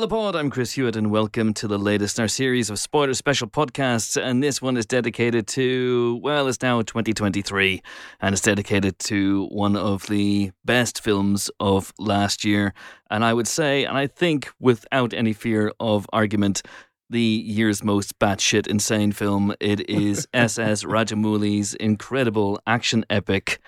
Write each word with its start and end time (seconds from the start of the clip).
Hello, 0.00 0.08
Pod. 0.08 0.34
I'm 0.34 0.48
Chris 0.48 0.72
Hewitt, 0.72 0.96
and 0.96 1.10
welcome 1.10 1.52
to 1.52 1.68
the 1.68 1.76
latest 1.76 2.18
in 2.18 2.22
our 2.22 2.28
series 2.28 2.70
of 2.70 2.78
spoiler 2.78 3.12
special 3.12 3.46
podcasts. 3.46 4.18
And 4.18 4.42
this 4.42 4.62
one 4.62 4.78
is 4.78 4.86
dedicated 4.86 5.46
to, 5.48 6.18
well, 6.22 6.48
it's 6.48 6.62
now 6.62 6.80
2023, 6.80 7.82
and 8.18 8.32
it's 8.32 8.40
dedicated 8.40 8.98
to 9.00 9.44
one 9.48 9.76
of 9.76 10.06
the 10.06 10.52
best 10.64 11.02
films 11.02 11.50
of 11.60 11.92
last 11.98 12.46
year. 12.46 12.72
And 13.10 13.22
I 13.26 13.34
would 13.34 13.46
say, 13.46 13.84
and 13.84 13.98
I 13.98 14.06
think 14.06 14.50
without 14.58 15.12
any 15.12 15.34
fear 15.34 15.70
of 15.78 16.06
argument, 16.14 16.62
the 17.10 17.20
year's 17.20 17.84
most 17.84 18.18
batshit 18.18 18.66
insane 18.68 19.12
film. 19.12 19.54
It 19.60 19.86
is 19.90 20.26
S.S. 20.32 20.82
Rajamouli's 20.82 21.74
incredible 21.74 22.58
action 22.66 23.04
epic, 23.10 23.58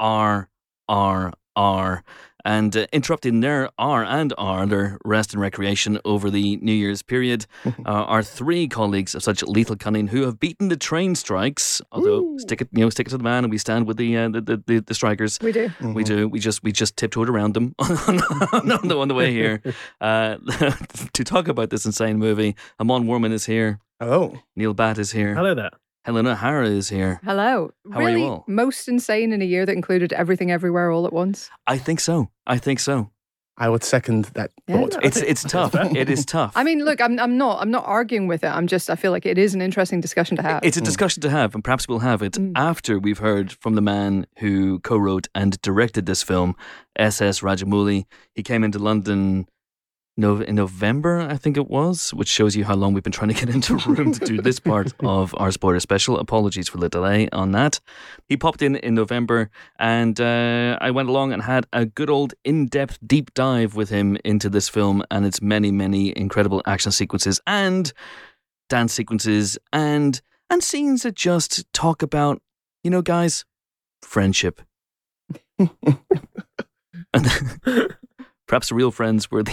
R. 0.00 0.48
R. 0.88 1.32
R 1.54 2.02
and 2.46 2.76
uh, 2.76 2.86
interrupting 2.92 3.40
their 3.40 3.68
R 3.76 4.04
and 4.04 4.32
R, 4.38 4.64
their 4.66 4.98
rest 5.04 5.32
and 5.34 5.42
recreation 5.42 5.98
over 6.04 6.30
the 6.30 6.56
New 6.58 6.72
Year's 6.72 7.02
period, 7.02 7.44
uh, 7.66 7.72
are 7.84 8.22
three 8.22 8.68
colleagues 8.68 9.14
of 9.14 9.22
such 9.22 9.42
lethal 9.42 9.76
cunning 9.76 10.06
who 10.06 10.22
have 10.22 10.38
beaten 10.38 10.68
the 10.68 10.76
train 10.76 11.16
strikes. 11.16 11.82
Although 11.90 12.22
Ooh. 12.22 12.38
stick 12.38 12.62
it, 12.62 12.68
you 12.72 12.80
know, 12.80 12.90
stick 12.90 13.08
it 13.08 13.10
to 13.10 13.18
the 13.18 13.24
man, 13.24 13.44
and 13.44 13.50
we 13.50 13.58
stand 13.58 13.86
with 13.86 13.96
the 13.96 14.16
uh, 14.16 14.28
the, 14.28 14.62
the, 14.64 14.78
the, 14.86 14.94
strikers. 14.94 15.38
We 15.42 15.52
do, 15.52 15.66
mm-hmm. 15.68 15.92
we 15.92 16.04
do. 16.04 16.28
We 16.28 16.38
just 16.38 16.62
we 16.62 16.70
just 16.70 16.96
tiptoed 16.96 17.28
around 17.28 17.54
them 17.54 17.74
on, 17.78 17.88
the, 18.86 18.96
on 18.96 19.08
the 19.08 19.14
way 19.14 19.32
here 19.32 19.60
uh, 20.00 20.36
to 21.12 21.24
talk 21.24 21.48
about 21.48 21.70
this 21.70 21.84
insane 21.84 22.18
movie. 22.18 22.54
Amon 22.80 23.06
Warmann 23.06 23.32
is 23.32 23.46
here. 23.46 23.80
Hello. 23.98 24.38
Neel 24.54 24.74
Bhatt 24.74 24.98
is 24.98 25.10
here. 25.10 25.34
Hello 25.34 25.54
there. 25.54 25.70
Helen 26.06 26.28
O'Hara 26.28 26.68
is 26.68 26.88
here. 26.88 27.20
Hello. 27.24 27.72
How 27.92 27.98
really 27.98 28.14
are 28.14 28.18
you 28.18 28.24
all? 28.26 28.44
Most 28.46 28.86
insane 28.86 29.32
in 29.32 29.42
a 29.42 29.44
year 29.44 29.66
that 29.66 29.72
included 29.72 30.12
everything 30.12 30.52
everywhere 30.52 30.92
all 30.92 31.04
at 31.04 31.12
once. 31.12 31.50
I 31.66 31.78
think 31.78 31.98
so. 31.98 32.30
I 32.46 32.58
think 32.58 32.78
so. 32.78 33.10
I 33.58 33.68
would 33.68 33.82
second 33.82 34.26
that 34.34 34.52
yeah, 34.68 34.82
thought. 34.82 35.04
It's 35.04 35.16
it's 35.16 35.42
tough. 35.42 35.74
it 35.96 36.08
is 36.08 36.24
tough. 36.24 36.52
I 36.54 36.62
mean, 36.62 36.84
look, 36.84 37.00
I'm 37.00 37.18
I'm 37.18 37.36
not 37.36 37.60
I'm 37.60 37.72
not 37.72 37.86
arguing 37.86 38.28
with 38.28 38.44
it. 38.44 38.48
I'm 38.48 38.68
just 38.68 38.88
I 38.88 38.94
feel 38.94 39.10
like 39.10 39.26
it 39.26 39.36
is 39.36 39.52
an 39.52 39.60
interesting 39.60 40.00
discussion 40.00 40.36
to 40.36 40.44
have. 40.44 40.62
It's 40.62 40.76
a 40.76 40.80
discussion 40.80 41.22
to 41.22 41.30
have, 41.30 41.56
and 41.56 41.64
perhaps 41.64 41.88
we'll 41.88 41.98
have 41.98 42.22
it 42.22 42.34
mm. 42.34 42.52
after 42.54 43.00
we've 43.00 43.18
heard 43.18 43.50
from 43.50 43.74
the 43.74 43.82
man 43.82 44.28
who 44.38 44.78
co-wrote 44.80 45.26
and 45.34 45.60
directed 45.60 46.06
this 46.06 46.22
film, 46.22 46.54
S.S. 46.94 47.40
Rajamouli. 47.40 48.04
He 48.32 48.44
came 48.44 48.62
into 48.62 48.78
London 48.78 49.48
no, 50.18 50.40
in 50.40 50.54
November, 50.54 51.20
I 51.20 51.36
think 51.36 51.58
it 51.58 51.68
was, 51.68 52.14
which 52.14 52.28
shows 52.28 52.56
you 52.56 52.64
how 52.64 52.74
long 52.74 52.94
we've 52.94 53.02
been 53.02 53.12
trying 53.12 53.28
to 53.28 53.34
get 53.34 53.54
into 53.54 53.76
room 53.76 54.12
to 54.12 54.24
do 54.24 54.40
this 54.42 54.58
part 54.58 54.94
of 55.00 55.34
our 55.36 55.50
spoiler 55.50 55.78
special. 55.78 56.18
Apologies 56.18 56.70
for 56.70 56.78
the 56.78 56.88
delay 56.88 57.28
on 57.32 57.52
that. 57.52 57.80
He 58.26 58.36
popped 58.36 58.62
in 58.62 58.76
in 58.76 58.94
November, 58.94 59.50
and 59.78 60.18
uh, 60.18 60.78
I 60.80 60.90
went 60.90 61.10
along 61.10 61.34
and 61.34 61.42
had 61.42 61.66
a 61.74 61.84
good 61.84 62.08
old 62.08 62.32
in 62.44 62.66
depth 62.66 62.98
deep 63.06 63.34
dive 63.34 63.74
with 63.74 63.90
him 63.90 64.16
into 64.24 64.48
this 64.48 64.70
film 64.70 65.04
and 65.10 65.26
its 65.26 65.42
many, 65.42 65.70
many 65.70 66.16
incredible 66.16 66.62
action 66.66 66.92
sequences 66.92 67.38
and 67.46 67.92
dance 68.70 68.94
sequences 68.94 69.58
and 69.72 70.22
and 70.48 70.62
scenes 70.62 71.02
that 71.02 71.14
just 71.14 71.70
talk 71.74 72.02
about, 72.02 72.40
you 72.82 72.90
know, 72.90 73.02
guys, 73.02 73.44
friendship. 74.00 74.62
and 75.58 75.68
Perhaps 78.46 78.70
real 78.70 78.92
friends 78.92 79.30
were 79.30 79.42
the, 79.42 79.52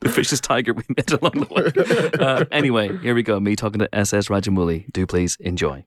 the 0.00 0.08
vicious 0.08 0.40
tiger 0.40 0.72
we 0.74 0.82
met 0.96 1.10
along 1.12 1.32
the 1.32 1.46
way. 1.50 2.26
Uh, 2.26 2.44
anyway, 2.50 2.96
here 2.98 3.14
we 3.14 3.22
go. 3.22 3.40
Me 3.40 3.56
talking 3.56 3.78
to 3.78 3.94
SS 3.94 4.28
Rajamouli. 4.28 4.90
Do 4.92 5.06
please 5.06 5.36
enjoy. 5.40 5.84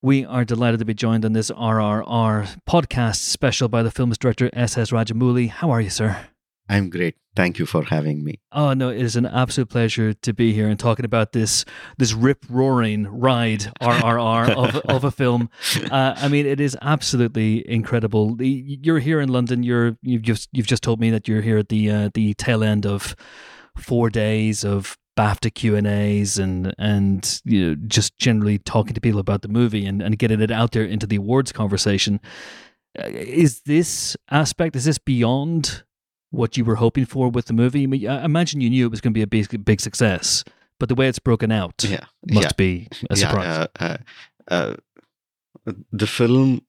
We 0.00 0.24
are 0.24 0.44
delighted 0.44 0.80
to 0.80 0.84
be 0.84 0.94
joined 0.94 1.24
on 1.24 1.32
this 1.32 1.50
RRR 1.50 2.56
podcast 2.68 3.16
special 3.16 3.68
by 3.68 3.84
the 3.84 3.90
film's 3.90 4.18
director, 4.18 4.50
SS 4.52 4.90
Rajamouli. 4.90 5.48
How 5.48 5.70
are 5.70 5.80
you, 5.80 5.90
sir? 5.90 6.26
I'm 6.68 6.90
great. 6.90 7.16
Thank 7.34 7.58
you 7.58 7.66
for 7.66 7.84
having 7.84 8.24
me. 8.24 8.40
Oh 8.50 8.72
no, 8.72 8.90
it 8.90 9.00
is 9.00 9.16
an 9.16 9.26
absolute 9.26 9.68
pleasure 9.68 10.12
to 10.12 10.32
be 10.32 10.52
here 10.52 10.68
and 10.68 10.78
talking 10.78 11.04
about 11.04 11.32
this 11.32 11.64
this 11.98 12.12
rip 12.12 12.44
roaring 12.48 13.06
ride 13.06 13.60
RRR 13.80 14.50
of 14.50 14.76
of 14.76 15.04
a 15.04 15.10
film. 15.10 15.50
Uh, 15.90 16.14
I 16.16 16.28
mean, 16.28 16.46
it 16.46 16.60
is 16.60 16.76
absolutely 16.82 17.68
incredible. 17.68 18.36
You're 18.40 18.98
here 18.98 19.20
in 19.20 19.28
London. 19.28 19.62
You're 19.62 19.96
you've 20.02 20.22
just 20.22 20.48
you've 20.52 20.66
just 20.66 20.82
told 20.82 21.00
me 21.00 21.10
that 21.10 21.26
you're 21.26 21.42
here 21.42 21.58
at 21.58 21.68
the 21.68 21.90
uh, 21.90 22.10
the 22.12 22.34
tail 22.34 22.62
end 22.62 22.86
of 22.86 23.16
four 23.76 24.10
days 24.10 24.64
of 24.64 24.98
BAFTA 25.16 25.54
Q 25.54 25.76
and 25.76 25.86
A's 25.86 26.38
and 26.38 26.74
and 26.78 27.40
you 27.44 27.68
know 27.68 27.74
just 27.86 28.18
generally 28.18 28.58
talking 28.58 28.94
to 28.94 29.00
people 29.00 29.20
about 29.20 29.42
the 29.42 29.48
movie 29.48 29.84
and, 29.84 30.00
and 30.00 30.18
getting 30.18 30.40
it 30.40 30.50
out 30.50 30.72
there 30.72 30.84
into 30.84 31.06
the 31.06 31.16
awards 31.16 31.52
conversation. 31.52 32.20
Uh, 32.98 33.08
is 33.08 33.62
this 33.62 34.16
aspect 34.30 34.76
is 34.76 34.84
this 34.84 34.98
beyond 34.98 35.82
what 36.30 36.56
you 36.56 36.64
were 36.64 36.76
hoping 36.76 37.04
for 37.04 37.28
with 37.28 37.46
the 37.46 37.52
movie? 37.52 38.08
I 38.08 38.24
imagine 38.24 38.60
you 38.60 38.70
knew 38.70 38.86
it 38.86 38.90
was 38.90 39.00
going 39.00 39.12
to 39.12 39.18
be 39.18 39.22
a 39.22 39.26
big, 39.26 39.64
big 39.64 39.80
success, 39.80 40.44
but 40.78 40.88
the 40.88 40.94
way 40.94 41.08
it's 41.08 41.18
broken 41.18 41.52
out 41.52 41.84
yeah, 41.84 42.04
must 42.30 42.46
yeah. 42.46 42.52
be 42.56 42.88
a 43.10 43.16
surprise. 43.16 43.68
Yeah, 43.80 43.86
uh, 43.86 43.96
uh, 44.48 44.74
uh, 45.66 45.74
the 45.92 46.06
film 46.06 46.62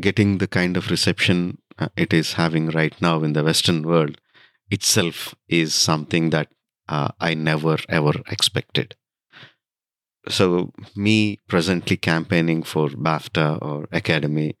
getting 0.00 0.38
the 0.38 0.48
kind 0.48 0.76
of 0.76 0.90
reception 0.90 1.58
uh, 1.78 1.88
it 1.96 2.12
is 2.12 2.34
having 2.34 2.70
right 2.70 3.00
now 3.00 3.22
in 3.22 3.34
the 3.34 3.44
Western 3.44 3.82
world 3.82 4.18
itself 4.70 5.34
is 5.48 5.74
something 5.74 6.30
that 6.30 6.48
uh, 6.88 7.08
I 7.20 7.34
never 7.34 7.76
ever 7.88 8.12
expected. 8.28 8.96
So, 10.28 10.72
me 10.94 11.38
presently 11.48 11.96
campaigning 11.96 12.62
for 12.62 12.88
BAFTA 12.88 13.62
or 13.62 13.88
Academy 13.92 14.56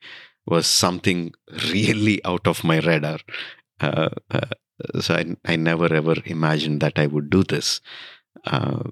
was 0.46 0.66
something 0.66 1.32
really 1.72 2.24
out 2.24 2.46
of 2.46 2.64
my 2.64 2.78
radar. 2.80 3.18
Uh, 3.80 4.08
uh, 4.30 4.40
so 5.00 5.14
I, 5.14 5.36
I 5.44 5.56
never 5.56 5.92
ever 5.92 6.16
imagined 6.24 6.80
that 6.80 6.98
I 6.98 7.06
would 7.06 7.30
do 7.30 7.42
this. 7.42 7.80
Uh, 8.44 8.84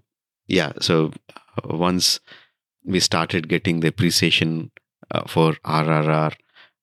yeah, 0.47 0.73
so 0.81 1.13
uh, 1.35 1.77
once 1.77 2.21
we 2.85 3.01
started 3.01 3.49
getting 3.49 3.81
the 3.81 3.89
appreciation 3.89 4.71
uh, 5.11 5.23
for 5.27 5.55
RRR 5.65 6.35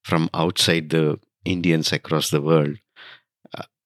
from 0.04 0.30
outside 0.34 0.90
the 0.90 1.20
Indians 1.46 1.92
across 1.94 2.30
the 2.30 2.42
world, 2.42 2.78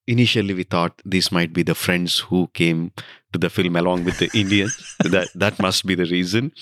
initially 0.08 0.54
we 0.54 0.64
thought 0.64 1.00
these 1.04 1.30
might 1.30 1.52
be 1.52 1.62
the 1.62 1.74
friends 1.74 2.18
who 2.18 2.48
came 2.54 2.92
to 3.32 3.38
the 3.38 3.50
film 3.50 3.76
along 3.76 4.04
with 4.04 4.18
the 4.18 4.30
Indians. 4.34 4.96
that 5.00 5.28
that 5.34 5.60
must 5.60 5.86
be 5.86 5.94
the 5.94 6.06
reason. 6.06 6.52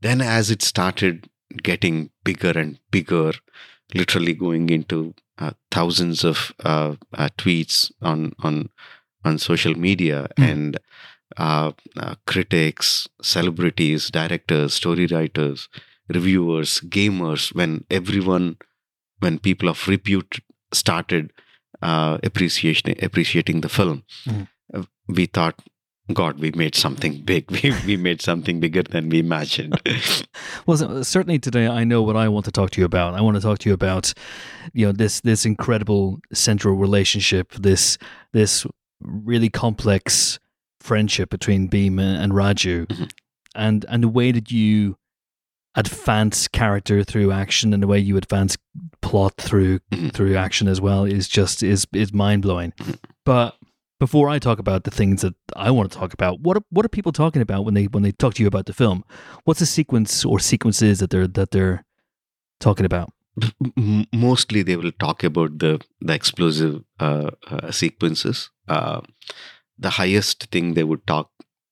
Then, 0.00 0.20
as 0.20 0.50
it 0.50 0.62
started 0.62 1.30
getting 1.62 2.10
bigger 2.24 2.50
and 2.50 2.78
bigger, 2.90 3.32
literally 3.94 4.34
going 4.34 4.68
into 4.70 5.14
uh, 5.38 5.52
thousands 5.70 6.24
of 6.24 6.52
uh, 6.64 6.96
uh, 7.14 7.28
tweets 7.38 7.92
on 8.02 8.34
on 8.40 8.68
on 9.24 9.38
social 9.38 9.74
media 9.74 10.28
mm. 10.36 10.50
and 10.50 10.78
uh, 11.36 11.72
uh, 11.96 12.14
critics, 12.26 13.08
celebrities, 13.22 14.10
directors, 14.10 14.74
story 14.74 15.06
writers, 15.06 15.68
reviewers, 16.08 16.80
gamers. 16.80 17.54
When 17.54 17.84
everyone, 17.90 18.56
when 19.20 19.38
people 19.38 19.68
of 19.68 19.86
repute 19.86 20.40
started 20.72 21.32
uh, 21.82 22.18
appreciation 22.22 22.94
appreciating 23.02 23.60
the 23.60 23.68
film, 23.68 24.04
mm. 24.26 24.46
we 25.08 25.26
thought 25.26 25.60
God, 26.12 26.40
we 26.40 26.50
made 26.52 26.74
something 26.74 27.22
big. 27.22 27.50
We, 27.62 27.72
we 27.86 27.96
made 27.96 28.20
something 28.20 28.60
bigger 28.60 28.82
than 28.82 29.08
we 29.08 29.20
imagined. 29.20 29.80
well, 30.66 31.04
certainly 31.04 31.38
today, 31.38 31.66
I 31.66 31.84
know 31.84 32.02
what 32.02 32.16
I 32.16 32.28
want 32.28 32.44
to 32.46 32.52
talk 32.52 32.70
to 32.70 32.80
you 32.80 32.84
about. 32.84 33.14
I 33.14 33.20
want 33.20 33.36
to 33.36 33.40
talk 33.40 33.58
to 33.60 33.68
you 33.68 33.74
about, 33.74 34.12
you 34.72 34.86
know, 34.86 34.92
this 34.92 35.20
this 35.20 35.46
incredible 35.46 36.20
central 36.32 36.74
relationship, 36.74 37.52
this 37.52 37.98
this 38.32 38.66
really 39.00 39.48
complex 39.48 40.38
friendship 40.80 41.30
between 41.30 41.68
Bheem 41.68 42.00
and 42.00 42.32
Raju, 42.32 42.86
mm-hmm. 42.86 43.04
and 43.54 43.84
and 43.88 44.02
the 44.02 44.08
way 44.08 44.32
that 44.32 44.50
you 44.50 44.96
advance 45.74 46.48
character 46.48 47.02
through 47.02 47.32
action 47.32 47.72
and 47.72 47.82
the 47.82 47.86
way 47.86 47.98
you 47.98 48.16
advance 48.16 48.56
plot 49.00 49.34
through 49.38 49.78
mm-hmm. 49.90 50.08
through 50.08 50.36
action 50.36 50.68
as 50.68 50.80
well 50.80 51.04
is 51.04 51.28
just 51.28 51.62
is 51.62 51.86
is 51.92 52.12
mind 52.12 52.42
blowing. 52.42 52.72
Mm-hmm. 52.72 52.92
But 53.24 53.56
before 53.98 54.28
I 54.28 54.38
talk 54.38 54.58
about 54.58 54.82
the 54.84 54.90
things 54.90 55.22
that 55.22 55.34
I 55.54 55.70
want 55.70 55.92
to 55.92 55.96
talk 55.96 56.12
about, 56.12 56.40
what 56.40 56.56
are, 56.56 56.64
what 56.70 56.84
are 56.84 56.88
people 56.88 57.12
talking 57.12 57.40
about 57.40 57.64
when 57.64 57.74
they 57.74 57.84
when 57.84 58.02
they 58.02 58.12
talk 58.12 58.34
to 58.34 58.42
you 58.42 58.48
about 58.48 58.66
the 58.66 58.72
film? 58.72 59.04
What's 59.44 59.60
the 59.60 59.66
sequence 59.66 60.24
or 60.24 60.40
sequences 60.40 60.98
that 60.98 61.10
they're 61.10 61.28
that 61.28 61.52
they're 61.52 61.84
talking 62.60 62.84
about? 62.84 63.12
Mostly, 64.12 64.62
they 64.62 64.76
will 64.76 64.92
talk 64.92 65.24
about 65.24 65.58
the 65.58 65.80
the 66.00 66.12
explosive 66.12 66.82
uh, 67.00 67.30
uh, 67.48 67.70
sequences. 67.70 68.50
Uh, 68.68 69.00
the 69.78 69.90
highest 69.90 70.44
thing 70.50 70.74
they 70.74 70.84
would 70.84 71.06
talk, 71.06 71.30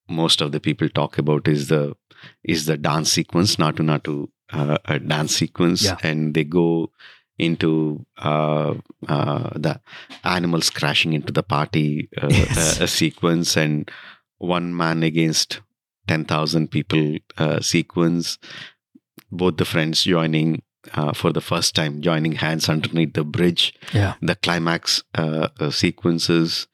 most 0.09 0.41
of 0.41 0.51
the 0.51 0.59
people 0.59 0.89
talk 0.89 1.17
about 1.17 1.47
is 1.47 1.67
the 1.67 1.95
is 2.43 2.65
the 2.65 2.77
dance 2.77 3.11
sequence, 3.11 3.55
Naatu 3.55 3.79
Naatu 3.79 4.27
uh, 4.51 4.77
a 4.85 4.99
dance 4.99 5.35
sequence, 5.35 5.83
yeah. 5.83 5.97
and 6.03 6.33
they 6.33 6.43
go 6.43 6.91
into 7.37 8.05
uh, 8.17 8.75
uh, 9.07 9.49
the 9.55 9.79
animals 10.23 10.69
crashing 10.69 11.13
into 11.13 11.33
the 11.33 11.41
party 11.41 12.09
uh, 12.21 12.27
yes. 12.29 12.79
a, 12.79 12.83
a, 12.83 12.87
sequence 12.87 13.57
and 13.57 13.89
one 14.37 14.75
man 14.75 15.01
against 15.01 15.61
10,000 16.07 16.69
people 16.69 17.17
uh, 17.37 17.59
sequence. 17.59 18.37
Both 19.31 19.57
the 19.57 19.65
friends 19.65 20.03
joining 20.03 20.61
uh, 20.93 21.13
for 21.13 21.31
the 21.31 21.41
first 21.41 21.73
time, 21.73 22.01
joining 22.01 22.33
hands 22.33 22.67
underneath 22.69 23.13
the 23.13 23.23
bridge. 23.23 23.73
Yeah. 23.93 24.15
The 24.21 24.35
climax 24.35 25.03
uh, 25.15 25.47
sequences. 25.71 26.67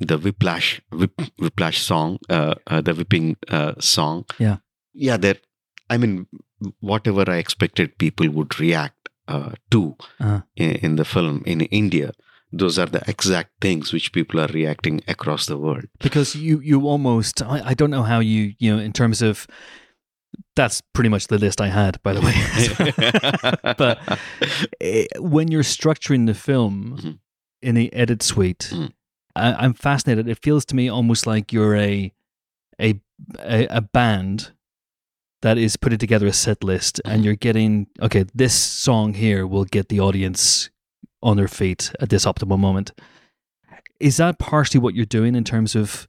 the 0.00 0.18
whiplash 0.18 0.80
whip, 0.90 1.20
whiplash 1.38 1.80
song, 1.82 2.18
uh, 2.28 2.54
uh, 2.66 2.80
the 2.80 2.94
whipping 2.94 3.36
uh, 3.48 3.74
song. 3.78 4.24
Yeah. 4.38 4.56
Yeah. 4.94 5.16
There, 5.18 5.36
I 5.90 5.96
mean, 5.98 6.26
whatever 6.80 7.24
I 7.30 7.36
expected 7.36 7.98
people 7.98 8.28
would 8.30 8.58
react 8.60 9.08
uh, 9.28 9.52
to 9.70 9.96
Uh-huh. 10.20 10.40
in, 10.56 10.70
in 10.76 10.96
the 10.96 11.04
film 11.04 11.42
in 11.46 11.60
India, 11.62 12.12
those 12.52 12.78
are 12.78 12.86
the 12.86 13.02
exact 13.08 13.50
things 13.60 13.92
which 13.92 14.12
people 14.12 14.40
are 14.40 14.48
reacting 14.52 15.00
across 15.08 15.46
the 15.46 15.56
world. 15.58 15.84
because 16.00 16.34
you 16.38 16.60
you 16.60 16.86
almost 16.88 17.42
I, 17.42 17.70
I 17.70 17.74
don't 17.74 17.90
know 17.90 18.04
how 18.04 18.20
you 18.20 18.54
you 18.58 18.72
know 18.76 18.82
in 18.82 18.92
terms 18.92 19.22
of 19.22 19.46
that's 20.56 20.80
pretty 20.92 21.08
much 21.10 21.26
the 21.28 21.38
list 21.38 21.60
I 21.60 21.68
had 21.68 22.00
by 22.02 22.12
the 22.12 22.20
way 22.20 23.74
but 23.78 23.98
eh, 24.80 25.06
when 25.18 25.50
you're 25.50 25.62
structuring 25.64 26.26
the 26.26 26.34
film 26.34 26.96
Mhm. 26.98 27.18
in 27.62 27.74
the 27.74 27.92
edit 27.92 28.22
suite 28.22 28.70
Mhm. 28.72 28.92
I, 29.36 29.52
I'm 29.64 29.74
fascinated 29.74 30.28
it 30.28 30.38
feels 30.42 30.64
to 30.66 30.76
me 30.76 30.88
almost 30.88 31.26
like 31.26 31.52
you're 31.52 31.76
a 31.76 32.12
a 32.80 33.00
a, 33.40 33.66
a 33.66 33.80
band 33.80 34.52
that 35.44 35.58
is 35.58 35.76
putting 35.76 35.98
together 35.98 36.26
a 36.26 36.32
set 36.32 36.64
list 36.64 37.00
and 37.04 37.20
Mhm. 37.20 37.24
you're 37.24 37.36
getting 37.48 37.86
okay 38.00 38.24
this 38.34 38.54
song 38.54 39.12
here 39.14 39.46
will 39.46 39.66
get 39.66 39.88
the 39.90 40.00
audience 40.00 40.70
on 41.22 41.36
their 41.36 41.48
feet 41.48 41.92
at 42.00 42.08
this 42.08 42.24
optimal 42.24 42.58
moment 42.58 42.92
is 44.00 44.16
that 44.16 44.38
partially 44.38 44.80
what 44.80 44.94
you're 44.94 45.04
doing 45.18 45.34
in 45.34 45.44
terms 45.44 45.74
of 45.76 46.08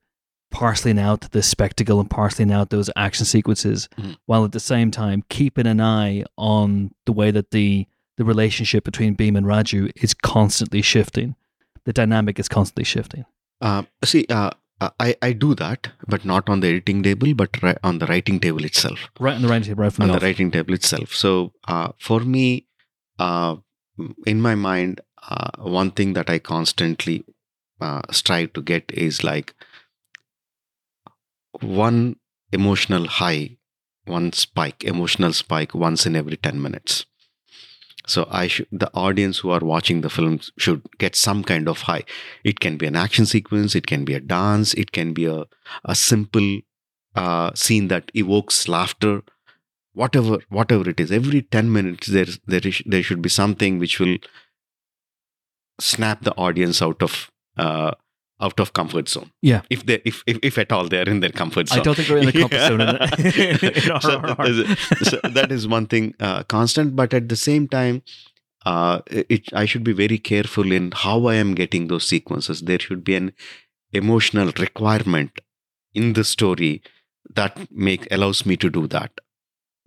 parceling 0.52 0.98
out 0.98 1.32
the 1.32 1.44
spectacle 1.44 2.00
and 2.00 2.10
parceling 2.10 2.52
out 2.52 2.70
those 2.70 2.90
action 2.96 3.26
sequences 3.26 3.90
Mhm. 3.98 4.16
while 4.26 4.46
at 4.46 4.54
the 4.54 4.60
same 4.60 4.90
time 4.90 5.24
keeping 5.30 5.68
an 5.68 5.82
eye 5.82 6.24
on 6.38 6.92
the 7.06 7.14
way 7.14 7.30
that 7.32 7.52
the 7.52 7.88
the 8.18 8.24
relationship 8.24 8.86
between 8.86 9.14
Bheem 9.14 9.36
and 9.38 9.46
Raju 9.46 9.92
is 10.02 10.14
constantly 10.14 10.82
shifting 10.82 11.36
the 11.84 11.92
dynamic 11.92 12.40
is 12.40 12.48
constantly 12.48 12.86
shifting 12.86 13.26
Uh, 13.62 13.84
see, 14.06 14.26
uh, 14.30 14.52
I, 14.81 15.16
I 15.22 15.31
do 15.33 15.56
that, 15.56 15.92
but 16.07 16.25
not 16.25 16.50
on 16.50 16.60
the 16.60 16.68
editing 16.68 17.01
table, 17.01 17.33
but 17.33 17.62
ri- 17.63 17.75
on 17.83 18.00
the 18.00 18.06
writing 18.07 18.39
table 18.39 18.66
itself. 18.66 19.10
right 19.19 19.36
on 19.36 19.42
the 19.42 19.48
right 19.48 19.68
right 19.68 19.94
from 19.94 20.04
on 20.04 20.10
the 20.10 20.16
off. 20.18 20.24
writing 20.24 20.51
table 20.51 20.74
itself. 20.74 21.13
So 21.13 21.54
uh, 21.68 21.94
for 21.98 22.19
me, 22.19 22.68
uh, 23.18 23.56
in 24.25 24.42
my 24.42 24.56
mind, 24.56 25.01
uh, 25.30 25.51
one 25.60 25.92
thing 25.92 26.13
that 26.13 26.30
I 26.30 26.39
constantly 26.39 27.24
uh, 27.80 28.01
strive 28.12 28.54
to 28.54 28.62
get 28.62 28.92
is 28.94 29.24
like 29.24 29.54
one 31.62 32.18
emotional 32.51 33.07
high, 33.07 33.57
one 34.06 34.33
spike, 34.33 34.83
emotional 34.83 35.33
spike 35.33 35.74
once 35.74 36.06
in 36.06 36.16
every 36.16 36.38
10 36.38 36.62
minutes. 36.62 37.06
So 38.07 38.28
I 38.30 38.48
should, 38.48 38.68
the 38.72 38.92
audience 38.94 39.40
who 39.40 39.50
are 39.50 39.60
watching 39.60 40.02
the 40.02 40.10
film 40.10 40.40
should 40.57 40.84
get 41.00 41.16
some 41.16 41.44
kind 41.44 41.68
of 41.68 41.81
high. 41.81 42.04
It 42.44 42.60
can 42.60 42.78
be 42.78 42.86
an 42.86 42.96
action 42.96 43.25
sequence, 43.25 43.75
it 43.75 43.88
can 43.88 44.06
be 44.06 44.13
a 44.13 44.19
dance, 44.19 44.74
it 44.75 44.92
can 44.92 45.13
be 45.13 45.25
a, 45.25 45.46
a 45.84 45.96
simple 45.96 46.60
uh, 47.16 47.52
scene 47.56 47.88
that 47.88 48.12
evokes 48.13 48.68
laughter 48.68 49.22
whatever 49.94 50.40
whatever 50.50 50.90
it 50.90 51.00
is 51.00 51.12
every 51.12 51.42
10 51.42 51.72
minutes 51.72 52.07
there 52.07 52.28
there 52.46 52.60
is, 52.63 52.81
there 52.86 53.02
should 53.02 53.22
be 53.22 53.30
something 53.30 53.80
which 53.80 54.00
will 54.00 54.18
snap 55.80 56.22
the 56.24 56.34
audience 56.34 56.81
out 56.81 57.01
of 57.01 57.31
uh, 57.58 57.92
out 58.42 58.60
of 58.60 58.74
comfort 58.74 59.08
zone. 59.10 59.32
Yeah. 59.42 59.62
if 59.70 59.86
they 59.86 60.02
if, 60.06 60.22
if 60.28 60.38
if 60.44 60.58
at 60.58 60.72
all 60.72 60.88
they're 60.90 61.08
in 61.10 61.20
their 61.22 61.32
comfort 61.32 61.70
zone 61.70 61.80
I 61.80 61.84
don't 61.84 61.96
think 61.96 62.10
we're 62.10 62.18
in 62.18 62.26
the 62.26 62.34
comfort 62.34 62.60
zone 62.68 62.82
in, 62.82 62.88
in 63.84 63.92
our, 63.92 64.02
So 64.02 64.20
that 64.20 64.48
is- 64.48 65.10
so 65.10 65.20
that 65.40 65.52
is 65.52 65.68
one 65.68 65.86
thing 65.88 66.14
uh, 66.20 66.44
constant 66.44 66.96
but 66.96 67.14
at 67.14 67.30
the 67.30 67.36
same 67.38 67.68
time 67.68 68.02
uh, 68.66 69.00
it, 69.08 69.54
i 69.54 69.64
should 69.66 69.84
be 69.84 69.94
very 69.94 70.18
careful 70.18 70.72
in 70.72 70.92
how 71.04 71.28
i 71.28 71.36
am 71.36 71.54
getting 71.54 71.88
those 71.88 72.06
sequences. 72.08 72.62
There 72.62 72.80
should 72.80 73.04
be 73.04 73.16
an 73.16 73.32
emotional 73.94 74.52
requirement 74.60 75.40
in 75.94 76.14
the 76.14 76.24
story 76.24 76.82
that 77.36 77.60
make 77.72 78.08
allows 78.12 78.46
me 78.46 78.58
to 78.58 78.70
do 78.70 78.88
that. 78.88 79.12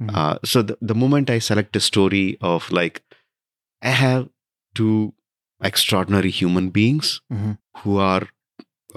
Mhm. 0.03 0.15
uh, 0.17 0.39
so 0.45 0.63
the, 0.63 0.79
the 0.81 0.95
moment 0.95 1.29
i 1.37 1.39
select 1.45 1.77
a 1.77 1.81
story 1.85 2.27
of 2.41 2.71
like 2.71 3.03
i 3.83 3.91
have 4.01 4.29
two 4.81 5.13
extraordinary 5.69 6.31
human 6.31 6.69
beings 6.77 7.21
Mhm. 7.33 7.59
who 7.79 7.97
are 7.99 8.29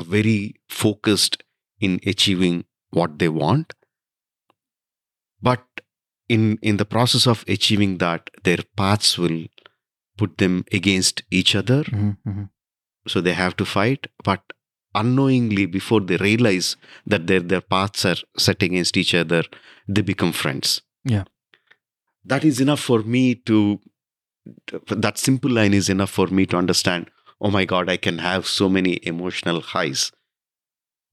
very 0.02 0.56
focused 0.70 1.44
in 1.80 2.00
achieving 2.06 2.66
what 2.92 3.18
they 3.20 3.30
want 3.30 3.74
but 5.42 5.64
in 6.30 6.58
in 6.62 6.78
the 6.78 6.86
process 6.86 7.26
of 7.28 7.44
achieving 7.48 7.98
that 7.98 8.30
their 8.44 8.60
paths 8.82 9.18
will 9.18 9.40
put 10.18 10.38
them 10.38 10.64
against 10.72 11.24
each 11.32 11.56
other 11.56 11.84
Mhm, 11.84 12.18
mhm. 12.28 12.50
so 13.08 13.22
they 13.22 13.34
have 13.34 13.56
to 13.58 13.66
fight 13.66 14.08
but 14.24 14.54
unknowingly 14.94 15.66
before 15.66 16.02
they 16.02 16.18
realize 16.18 16.76
that 17.06 17.28
their 17.28 17.40
their 17.40 17.62
paths 17.76 18.06
are 18.06 18.18
set 18.38 18.62
against 18.70 18.98
each 18.98 19.14
other 19.24 19.44
they 19.88 20.02
become 20.02 20.34
friends 20.44 20.82
Yeah. 21.14 21.24
that 22.32 22.44
is 22.50 22.60
enough 22.64 22.82
for 22.90 23.00
me 23.16 23.24
to 23.52 23.80
that 25.06 25.18
simple 25.18 25.52
line 25.52 25.74
is 25.74 25.90
enough 25.90 26.10
for 26.20 26.28
me 26.28 26.46
to 26.52 26.58
understand 26.58 27.10
oh 27.42 27.50
my 27.50 27.66
god 27.66 27.90
i 27.90 27.98
can 27.98 28.20
have 28.20 28.46
so 28.48 28.70
many 28.70 29.00
emotional 29.04 29.62
highs 29.62 30.12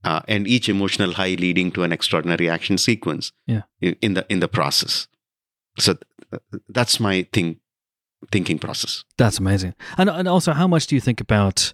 uh, 0.04 0.20
and 0.28 0.46
each 0.46 0.69
emotional 0.69 1.12
high 1.14 1.34
leading 1.34 1.72
to 1.72 1.82
an 1.82 1.92
extraordinary 1.92 2.48
action 2.48 2.78
sequence 2.78 3.32
Yeah. 3.46 3.62
in, 3.80 3.96
in 4.00 4.14
the 4.14 4.25
in 4.28 4.40
the 4.40 4.48
process 4.48 5.08
so 5.78 5.94
th- 5.94 6.62
that's 6.69 7.00
my 7.00 7.26
thing 7.32 7.56
thinking 8.32 8.58
process 8.58 9.04
That's 9.16 9.38
amazing. 9.38 9.75
And 9.96 10.08
and 10.10 10.26
also, 10.28 10.52
how 10.52 10.66
much 10.69 10.86
do 10.88 10.94
you 10.96 11.00
think 11.00 11.20
about 11.20 11.72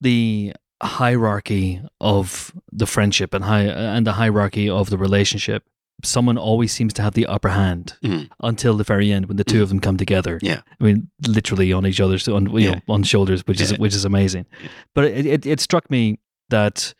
the 0.00 0.52
hierarchy 0.82 1.80
of 2.00 2.52
the 2.72 2.86
friendship 2.86 3.34
and 3.34 3.44
high 3.44 3.62
and 3.96 4.06
the 4.06 4.12
hierarchy 4.12 4.68
of 4.70 4.88
the 4.90 4.98
relationship? 4.98 5.64
Someone 6.04 6.36
always 6.38 6.72
seems 6.72 6.92
to 6.94 7.02
have 7.02 7.14
the 7.14 7.26
upper 7.26 7.50
hand 7.50 7.94
Mhm. 8.02 8.28
until 8.40 8.76
the 8.76 8.84
very 8.84 9.12
end 9.12 9.26
when 9.26 9.36
the 9.36 9.44
two 9.44 9.62
of 9.62 9.68
them 9.68 9.78
come 9.80 9.96
together. 9.96 10.38
Yeah. 10.42 10.62
I 10.80 10.84
mean, 10.84 11.08
literally 11.28 11.72
on 11.72 11.86
each 11.86 12.00
other's 12.00 12.26
on 12.28 12.50
you 12.50 12.58
Yeah. 12.58 12.70
know, 12.74 12.80
on 12.88 13.02
shoulders, 13.04 13.42
which 13.46 13.60
is 13.60 13.78
which 13.78 13.94
is 13.94 14.04
amazing. 14.04 14.46
Yeah. 14.62 14.68
But 14.94 15.04
it, 15.04 15.26
it 15.26 15.46
it 15.46 15.60
struck 15.60 15.90
me 15.90 16.18
that 16.48 16.94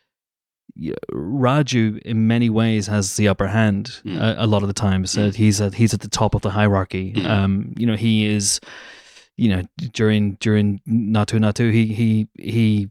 Raju, 1.12 1.98
in 2.02 2.26
many 2.26 2.48
ways, 2.50 2.86
has 2.86 3.16
the 3.16 3.28
upper 3.28 3.48
hand 3.48 4.00
Mm. 4.04 4.18
a, 4.20 4.44
a 4.44 4.46
lot 4.46 4.62
of 4.62 4.68
the 4.68 4.74
times. 4.74 5.16
Uh, 5.16 5.22
Mm. 5.28 5.34
he's 5.34 5.60
at 5.60 5.74
he's 5.74 5.92
at 5.94 6.00
the 6.00 6.08
top 6.08 6.34
of 6.34 6.42
the 6.42 6.50
hierarchy. 6.50 7.12
Mm. 7.14 7.26
Um, 7.28 7.74
you 7.76 7.86
know, 7.86 7.96
he 7.96 8.26
is. 8.26 8.60
You 9.38 9.48
know, 9.48 9.62
during 9.94 10.36
during 10.40 10.80
Naatu 10.86 11.38
Naatu, 11.40 11.72
he 11.72 11.86
he 11.94 12.28
he 12.38 12.88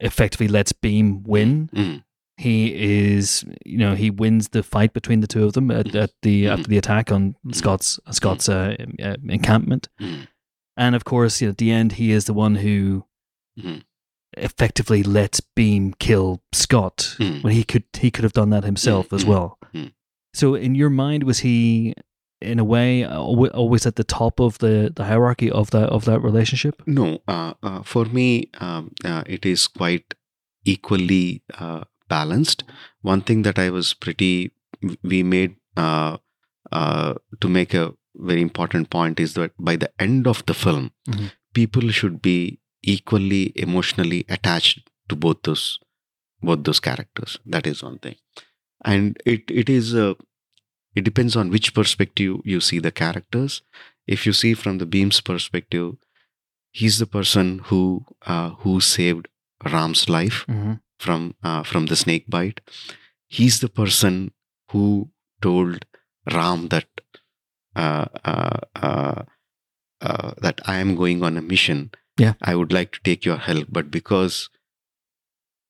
effectively 0.00 0.46
lets 0.48 0.72
Bheem 0.72 1.22
win. 1.26 1.68
Mhm. 1.74 2.02
He 2.36 2.74
is, 3.14 3.44
you 3.64 3.78
know, 3.78 3.94
he 3.94 4.10
wins 4.10 4.48
the 4.48 4.62
fight 4.64 4.92
between 4.92 5.20
the 5.20 5.26
two 5.28 5.44
of 5.44 5.52
them 5.52 5.70
at, 5.70 5.94
at 5.94 6.10
the 6.22 6.44
Mhm. 6.44 6.50
after 6.52 6.68
the 6.68 6.78
attack 6.78 7.12
on. 7.12 7.36
Scott's 7.52 8.00
Scott's 8.10 8.48
uh, 8.48 8.74
uh, 9.02 9.16
encampment, 9.28 9.88
Mhm. 10.00 10.26
and 10.76 10.94
of 10.96 11.04
course, 11.04 11.40
you 11.40 11.46
know, 11.46 11.50
at 11.52 11.58
the 11.58 11.70
end, 11.70 11.92
he 11.92 12.10
is 12.10 12.24
the 12.24 12.34
one 12.34 12.56
who 12.56 13.04
effectively 14.36 15.02
lets 15.04 15.40
Bheem 15.56 15.96
kill 15.98 16.42
Scott 16.52 17.14
when 17.18 17.52
he 17.52 17.62
could 17.64 17.84
he 17.96 18.10
could 18.10 18.24
have 18.24 18.32
done 18.32 18.50
that 18.50 18.64
himself 18.64 19.12
as 19.12 19.24
well. 19.24 19.58
So, 20.34 20.56
in 20.56 20.74
your 20.74 20.90
mind, 20.90 21.22
was 21.22 21.38
he 21.40 21.94
in 22.42 22.58
a 22.58 22.64
way 22.64 23.06
always 23.06 23.86
at 23.86 23.94
the 23.94 24.02
top 24.02 24.40
of 24.40 24.58
the, 24.58 24.92
the 24.94 25.04
hierarchy 25.04 25.48
of 25.50 25.70
that 25.70 25.88
of 25.90 26.04
that 26.06 26.18
relationship? 26.20 26.82
No, 26.86 27.20
uh, 27.28 27.54
uh, 27.62 27.82
for 27.84 28.04
me, 28.06 28.50
um, 28.58 28.90
uh, 29.04 29.22
it 29.26 29.46
is 29.46 29.68
quite 29.68 30.14
equally 30.64 31.44
uh, 31.56 31.84
balanced. 32.08 32.64
One 33.02 33.20
thing 33.22 33.42
that 33.42 33.58
I 33.58 33.70
was 33.70 33.94
pretty, 33.94 34.52
we 35.02 35.22
made 35.22 35.56
uh, 35.76 36.18
uh, 36.72 37.14
to 37.40 37.48
make 37.48 37.74
a 37.74 37.94
very 38.16 38.40
important 38.40 38.90
point 38.90 39.18
is 39.20 39.34
that 39.34 39.52
by 39.58 39.76
the 39.76 39.90
end 40.00 40.26
of 40.26 40.44
the 40.46 40.54
film, 40.54 40.92
Mhm. 41.08 41.32
people 41.54 41.90
should 41.90 42.20
be 42.22 42.60
equally 42.82 43.52
emotionally 43.56 44.24
attached 44.28 44.88
to 45.08 45.16
both 45.16 45.42
those 45.42 45.78
both 46.42 46.62
those 46.64 46.80
characters. 46.80 47.38
That 47.46 47.66
is 47.66 47.82
one 47.82 47.98
thing, 47.98 48.16
and 48.84 49.16
it 49.24 49.50
it 49.50 49.68
is 49.68 49.94
a 49.94 50.16
it 50.94 51.02
depends 51.04 51.34
on 51.34 51.50
which 51.50 51.74
perspective 51.74 52.36
you 52.44 52.60
see 52.60 52.78
the 52.78 52.92
characters. 52.92 53.62
If 54.06 54.26
you 54.26 54.32
see 54.32 54.54
from 54.54 54.78
the 54.78 54.86
Bheem's 54.86 55.20
perspective, 55.20 55.96
he's 56.70 56.98
the 56.98 57.06
person 57.06 57.58
who 57.70 58.04
uh, 58.26 58.50
who 58.62 58.80
saved 58.80 59.28
Ram's 59.72 60.08
life 60.08 60.44
Mm-hmm. 60.48 60.74
From 60.98 61.34
uh, 61.42 61.62
from 61.62 61.86
the 61.86 61.96
snake 61.96 62.26
bite. 62.28 62.60
He's 63.26 63.60
the 63.60 63.68
person 63.68 64.32
who 64.70 65.10
told 65.42 65.86
Ram 66.32 66.68
that 66.68 66.86
uh, 67.76 68.06
uh, 68.24 68.60
uh, 68.76 69.22
uh, 70.00 70.32
that 70.40 70.60
I 70.64 70.76
am 70.76 70.94
going 70.94 71.22
on 71.22 71.36
a 71.36 71.42
mission. 71.42 71.90
Yeah. 72.16 72.34
I 72.40 72.54
would 72.54 72.72
like 72.72 72.92
to 72.92 73.00
take 73.02 73.24
your 73.24 73.38
help, 73.38 73.68
but 73.70 73.90
because 73.90 74.48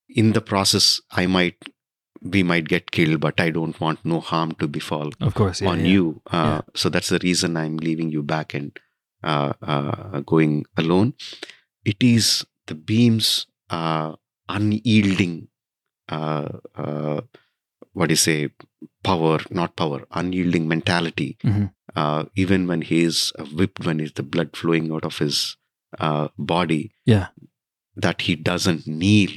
in 0.09 0.33
the 0.33 0.43
process 0.43 1.01
I 1.11 1.27
might 1.27 1.57
we 2.23 2.43
might 2.43 2.69
get 2.69 2.91
killed, 2.91 3.21
but 3.21 3.39
I 3.39 3.51
don't 3.51 3.79
want 3.81 4.05
no 4.05 4.21
harm 4.21 4.53
to 4.53 4.67
befall 4.67 5.11
Of 5.21 5.35
course, 5.35 5.61
yeah, 5.61 5.69
on 5.69 5.81
yeah. 5.81 5.87
you. 5.87 6.23
Uh, 6.31 6.37
Yeah. 6.37 6.61
So 6.75 6.89
that's 6.89 7.11
the 7.11 7.19
reason 7.23 7.57
I'm 7.57 7.77
leaving 7.77 8.11
you 8.11 8.23
back 8.23 8.55
and 8.55 8.79
uh, 9.23 9.53
uh, 9.63 10.21
going 10.21 10.65
alone. 10.77 11.15
It 11.85 12.03
is 12.03 12.47
the 12.67 12.75
Bheem's 12.75 13.47
uh, 13.71 14.15
unyielding 14.49 15.49
uh, 16.09 16.49
uh, 16.77 17.21
what 17.93 18.09
do 18.09 18.13
you 18.13 18.17
say 18.17 18.51
power 19.03 19.39
not 19.51 19.77
power 19.77 20.01
unyielding 20.11 20.67
mentality 20.69 21.37
Mhm. 21.45 21.71
uh, 21.97 22.25
even 22.35 22.67
when 22.67 22.83
he 22.83 23.03
is 23.03 23.33
whipped 23.53 23.85
when 23.87 24.01
is 24.01 24.13
the 24.13 24.23
blood 24.23 24.57
flowing 24.57 24.91
out 24.93 25.05
of 25.05 25.19
his 25.19 25.57
uh, 25.99 26.29
body 26.39 26.93
Yeah. 27.05 27.29
that 27.97 28.23
he 28.23 28.35
doesn't 28.37 28.87
kneel 28.87 29.31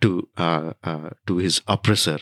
to 0.00 0.28
uh, 0.36 0.72
uh, 0.82 1.10
to 1.26 1.36
his 1.38 1.60
oppressor 1.66 2.18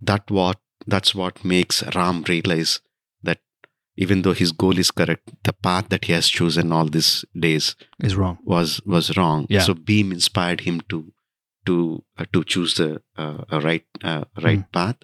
that 0.00 0.30
what 0.30 0.60
that's 0.86 1.14
what 1.14 1.44
makes 1.44 1.82
ram 1.94 2.22
realize 2.28 2.80
that 3.22 3.40
even 3.96 4.22
though 4.22 4.32
his 4.42 4.52
goal 4.52 4.78
is 4.78 4.90
correct 4.90 5.30
the 5.44 5.52
path 5.52 5.88
that 5.88 6.04
he 6.06 6.12
has 6.12 6.28
chosen 6.28 6.72
all 6.72 6.86
these 6.86 7.24
days 7.46 7.74
Is 8.00 8.14
wrong. 8.16 8.38
was 8.44 8.80
was 8.84 9.16
wrong 9.16 9.46
Yeah. 9.48 9.60
so 9.62 9.74
Bheem 9.74 10.12
inspired 10.12 10.60
him 10.68 10.80
to 10.90 11.12
to 11.66 12.04
uh, 12.18 12.24
to 12.32 12.44
choose 12.44 12.74
the 12.74 13.02
uh, 13.16 13.44
right 13.62 13.84
uh, 14.02 14.24
right 14.42 14.70
path. 14.72 14.96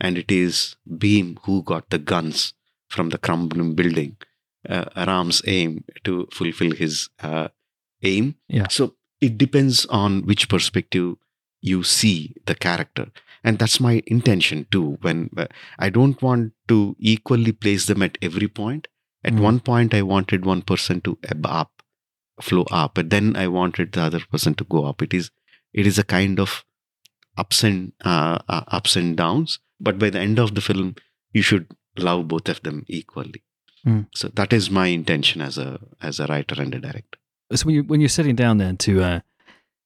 And 0.00 0.16
it 0.16 0.30
is 0.32 0.76
Bheem 0.88 1.38
who 1.44 1.62
got 1.62 1.90
the 1.90 1.98
guns 1.98 2.54
from 2.88 3.10
the 3.10 3.18
crumbling 3.18 3.74
building 3.74 4.16
uh, 4.68 4.84
ram's 4.96 5.42
aim 5.46 5.84
to 6.04 6.26
fulfill 6.32 6.72
his 6.72 7.08
uh, 7.22 7.48
aim. 8.02 8.36
Yeah. 8.48 8.68
so 8.68 8.94
it 9.20 9.36
depends 9.36 9.84
on 9.86 10.22
which 10.24 10.48
perspective 10.48 11.16
you 11.60 11.82
see 11.82 12.34
the 12.46 12.54
character. 12.54 13.10
And 13.44 13.58
that's 13.58 13.78
my 13.80 14.02
intention 14.06 14.66
too 14.70 14.98
when 15.02 15.30
uh, 15.36 15.46
i 15.78 15.90
don't 15.90 16.20
want 16.22 16.52
to 16.68 16.96
equally 16.98 17.52
place 17.52 17.86
them 17.86 18.02
at 18.02 18.16
every 18.22 18.48
point. 18.48 18.88
At 19.22 19.34
Mhm. 19.34 19.40
one 19.50 19.60
point 19.60 19.92
i 19.94 20.00
wanted 20.02 20.46
one 20.46 20.62
person 20.62 21.00
to 21.02 21.18
ebb 21.24 21.44
up 21.46 21.82
flow 22.40 22.62
up 22.70 22.94
but 22.94 23.10
then 23.10 23.36
i 23.36 23.46
wanted 23.46 23.92
the 23.92 24.00
other 24.00 24.20
person 24.32 24.54
to 24.54 24.64
go 24.64 24.84
up. 24.86 25.02
It 25.02 25.12
is 25.12 25.30
it 25.72 25.86
is 25.86 25.98
a 25.98 26.04
kind 26.04 26.38
of 26.40 26.64
ups 27.36 27.62
and 27.64 27.92
uh, 28.04 28.38
uh, 28.48 28.62
ups 28.68 28.96
and 28.96 29.16
downs 29.16 29.58
but 29.78 29.98
by 29.98 30.10
the 30.10 30.18
end 30.20 30.38
of 30.38 30.54
the 30.54 30.60
film 30.60 30.94
you 31.32 31.42
should 31.42 31.66
love 31.96 32.28
both 32.28 32.48
of 32.48 32.60
them 32.62 32.84
equally 32.88 33.42
Mm. 33.86 34.08
so 34.14 34.28
that 34.34 34.52
is 34.52 34.70
my 34.70 34.88
intention 34.88 35.40
as 35.40 35.56
a 35.56 35.80
as 36.02 36.20
a 36.20 36.26
writer 36.26 36.60
and 36.62 36.74
a 36.74 36.78
director 36.78 37.18
So 37.54 37.64
when 37.64 37.74
you 37.76 37.82
when 37.84 38.00
you're 38.02 38.10
sitting 38.10 38.36
down 38.36 38.58
then 38.58 38.76
to 38.76 39.02
uh, 39.02 39.20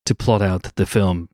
to 0.06 0.14
plot 0.16 0.42
out 0.42 0.62
the 0.74 0.84
film, 0.84 1.28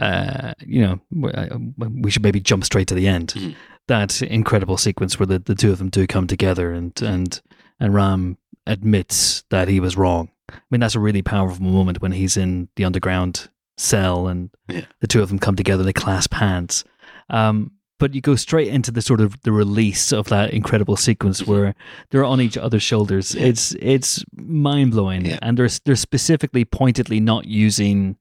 uh, 0.00 0.54
you 0.66 0.80
know, 0.80 1.28
uh, 1.28 1.58
we 1.76 2.10
should 2.10 2.22
maybe 2.22 2.40
jump 2.40 2.64
straight 2.64 2.88
to 2.88 2.94
the 2.94 3.06
end. 3.06 3.34
Mhm. 3.36 3.54
That 3.88 4.22
incredible 4.22 4.76
sequence 4.78 5.18
where 5.18 5.26
the, 5.26 5.38
the 5.38 5.54
two 5.54 5.70
of 5.70 5.78
them 5.78 5.90
do 5.90 6.06
come 6.06 6.26
together 6.26 6.72
and 6.72 6.92
and 7.02 7.40
and 7.78 7.92
Ram 7.94 8.38
admits 8.66 9.44
that 9.50 9.68
he 9.68 9.78
was 9.80 9.94
wrong. 9.96 10.30
I 10.50 10.54
mean, 10.70 10.80
that's 10.80 10.94
a 10.96 11.00
really 11.00 11.22
powerful 11.22 11.62
moment 11.64 12.00
when 12.00 12.12
he's 12.12 12.36
in 12.36 12.68
the 12.76 12.84
underground 12.86 13.50
cell 13.82 14.28
and 14.28 14.50
Yeah. 14.68 14.82
the 15.00 15.06
two 15.06 15.22
of 15.22 15.28
them 15.28 15.38
come 15.38 15.56
together. 15.56 15.82
They 15.82 15.92
clasp 15.92 16.34
hands. 16.34 16.84
Um, 17.30 17.72
but 17.98 18.14
you 18.14 18.20
go 18.20 18.34
straight 18.34 18.68
into 18.68 18.90
the 18.90 19.00
sort 19.02 19.20
of 19.20 19.40
the 19.42 19.52
release 19.52 20.12
of 20.12 20.26
that 20.28 20.52
incredible 20.52 20.96
sequence 20.96 21.46
where 21.46 21.74
they're 22.10 22.24
on 22.24 22.40
each 22.40 22.56
other's 22.56 22.82
shoulders. 22.82 23.30
Mm-hmm. 23.30 23.40
Yeah. 23.40 23.46
It's 23.46 23.74
it's 23.80 24.24
mind 24.34 24.90
blowing, 24.90 25.24
Yeah. 25.26 25.38
and 25.42 25.56
they're 25.56 25.68
they're 25.84 25.94
specifically 25.96 26.64
pointedly 26.64 27.20
not 27.20 27.46
using 27.46 28.16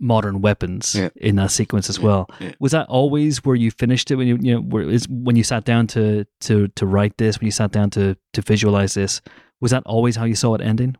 modern 0.00 0.40
weapons 0.40 0.94
Yeah. 0.96 1.10
in 1.16 1.36
that 1.36 1.52
sequence 1.52 1.88
as 1.88 2.00
well. 2.00 2.28
Was 2.58 2.72
that 2.72 2.88
always 2.88 3.44
where 3.44 3.54
you 3.54 3.70
finished 3.70 4.10
it 4.10 4.16
when 4.16 4.26
you 4.26 4.36
you 4.40 4.54
know 4.54 4.60
where 4.60 4.88
is 4.90 5.06
when 5.08 5.36
you 5.36 5.44
sat 5.44 5.64
down 5.64 5.86
to 5.88 6.24
to 6.40 6.66
to 6.74 6.84
write 6.86 7.16
this 7.16 7.38
when 7.38 7.46
you 7.46 7.52
sat 7.52 7.70
down 7.70 7.90
to 7.90 8.16
to 8.32 8.42
visualize 8.42 8.94
this? 8.94 9.20
Was 9.60 9.70
that 9.70 9.84
always 9.86 10.16
how 10.16 10.24
you 10.24 10.34
saw 10.34 10.54
it 10.56 10.60
ending? 10.60 10.96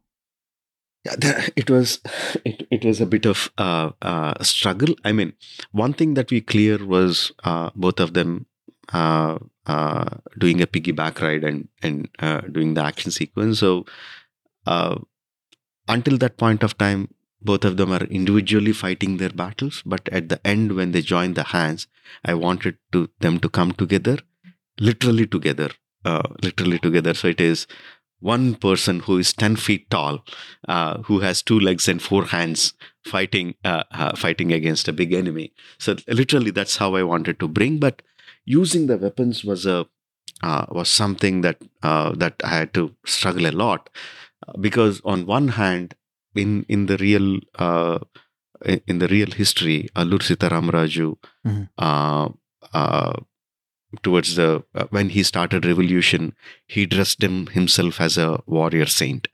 Yeah, 1.04 1.46
it 1.56 1.70
was 1.70 2.00
it, 2.44 2.66
it 2.70 2.84
was 2.84 3.00
a 3.00 3.06
bit 3.06 3.26
of 3.26 3.50
uh, 3.58 3.90
uh, 4.02 4.42
struggle. 4.42 4.94
I 5.04 5.12
mean 5.12 5.34
one 5.72 5.92
thing 5.92 6.14
that 6.14 6.30
we 6.30 6.40
clear 6.40 6.84
was 6.84 7.32
uh, 7.44 7.70
both 7.74 8.00
of 8.00 8.14
them 8.14 8.46
uh, 8.92 9.38
uh, 9.66 10.08
doing 10.38 10.60
a 10.60 10.66
piggyback 10.66 11.20
ride 11.20 11.44
and 11.44 11.68
and 11.82 12.08
uh, 12.18 12.40
doing 12.42 12.74
the 12.74 12.82
action 12.82 13.10
sequence. 13.10 13.58
So 13.60 13.84
uh, 14.66 14.98
until 15.88 16.18
that 16.18 16.36
point 16.38 16.62
of 16.62 16.78
time 16.78 17.08
both 17.42 17.64
of 17.66 17.76
them 17.76 17.92
are 17.92 18.04
individually 18.04 18.72
fighting 18.72 19.18
their 19.18 19.30
battles. 19.30 19.82
But 19.84 20.08
at 20.10 20.28
the 20.30 20.44
end 20.46 20.72
when 20.72 20.92
they 20.92 21.02
join 21.02 21.34
the 21.34 21.44
hands 21.44 21.86
i 22.24 22.34
wanted 22.34 22.76
to 22.92 23.10
them 23.20 23.38
to 23.40 23.48
come 23.48 23.72
together 23.72 24.18
literally 24.80 25.26
together 25.26 25.70
uh, 26.04 26.22
literally 26.42 26.78
together. 26.78 27.14
So 27.14 27.28
it 27.28 27.40
is 27.40 27.66
one 28.32 28.44
person 28.64 29.00
who 29.06 29.14
is 29.22 29.32
10 29.42 29.56
feet 29.64 29.82
tall 29.94 30.18
uh, 30.74 30.94
who 31.08 31.16
has 31.24 31.42
two 31.50 31.58
legs 31.68 31.88
and 31.92 32.00
four 32.08 32.24
hands 32.34 32.64
fighting 33.14 33.54
uh, 33.72 33.82
uh, 34.02 34.12
fighting 34.24 34.52
against 34.58 34.88
a 34.92 34.94
big 35.00 35.12
enemy 35.22 35.46
so 35.86 35.96
literally 36.20 36.50
that's 36.58 36.76
how 36.82 36.94
i 37.00 37.02
wanted 37.12 37.38
to 37.44 37.48
bring 37.58 37.78
but 37.86 38.02
using 38.58 38.86
the 38.92 38.96
weapons 39.06 39.44
was 39.50 39.66
a 39.66 39.78
uh, 40.48 40.64
was 40.78 40.88
something 41.02 41.42
that 41.48 41.58
uh, 41.90 42.10
that 42.24 42.34
i 42.52 42.54
had 42.60 42.72
to 42.78 42.84
struggle 43.16 43.46
a 43.52 43.54
lot 43.64 43.90
because 44.68 45.00
on 45.14 45.26
one 45.26 45.48
hand 45.60 45.94
in 46.44 46.56
in 46.78 46.86
the 46.92 46.96
real 47.06 47.28
uh, 47.66 47.98
in 48.92 48.98
the 49.02 49.08
real 49.08 49.30
history 49.42 49.78
Alluri 50.02 50.26
Sitarama 50.30 50.72
Raju 50.78 51.08
Mhm. 51.46 51.68
uh, 51.78 52.28
uh, 52.82 53.14
towards 54.02 54.34
the 54.36 54.64
uh, 54.74 54.84
when 54.90 55.10
he 55.10 55.22
started 55.22 55.64
revolution 55.64 56.34
he 56.66 56.86
dressed 56.86 57.22
him 57.22 57.46
himself 57.48 58.00
as 58.00 58.16
a 58.18 58.40
warrior 58.46 58.86
saint 58.86 59.28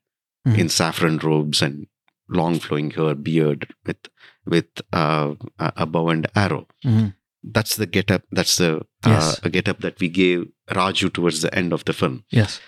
Mhm. 0.46 0.58
in 0.58 0.68
saffron 0.68 1.18
robes 1.18 1.60
and 1.62 1.86
long 2.28 2.58
flowing 2.58 2.90
hair 2.92 3.14
beard 3.14 3.66
with 3.86 3.98
with 4.46 4.68
uh, 4.92 5.34
a 5.58 5.86
bow 5.86 6.08
and 6.08 6.26
arrow 6.34 6.66
Mhm. 6.84 7.14
that's 7.56 7.76
the 7.76 7.86
get 7.86 8.10
up 8.10 8.22
that's 8.38 8.56
the 8.56 8.70
uh, 8.76 9.10
Yes. 9.14 9.40
a 9.42 9.50
get 9.50 9.68
up 9.68 9.80
that 9.80 10.00
we 10.00 10.08
gave 10.08 10.46
raju 10.78 11.12
towards 11.12 11.42
the 11.42 11.54
end 11.62 11.72
of 11.72 11.84
the 11.84 11.92
film 11.92 12.24
Yes. 12.30 12.60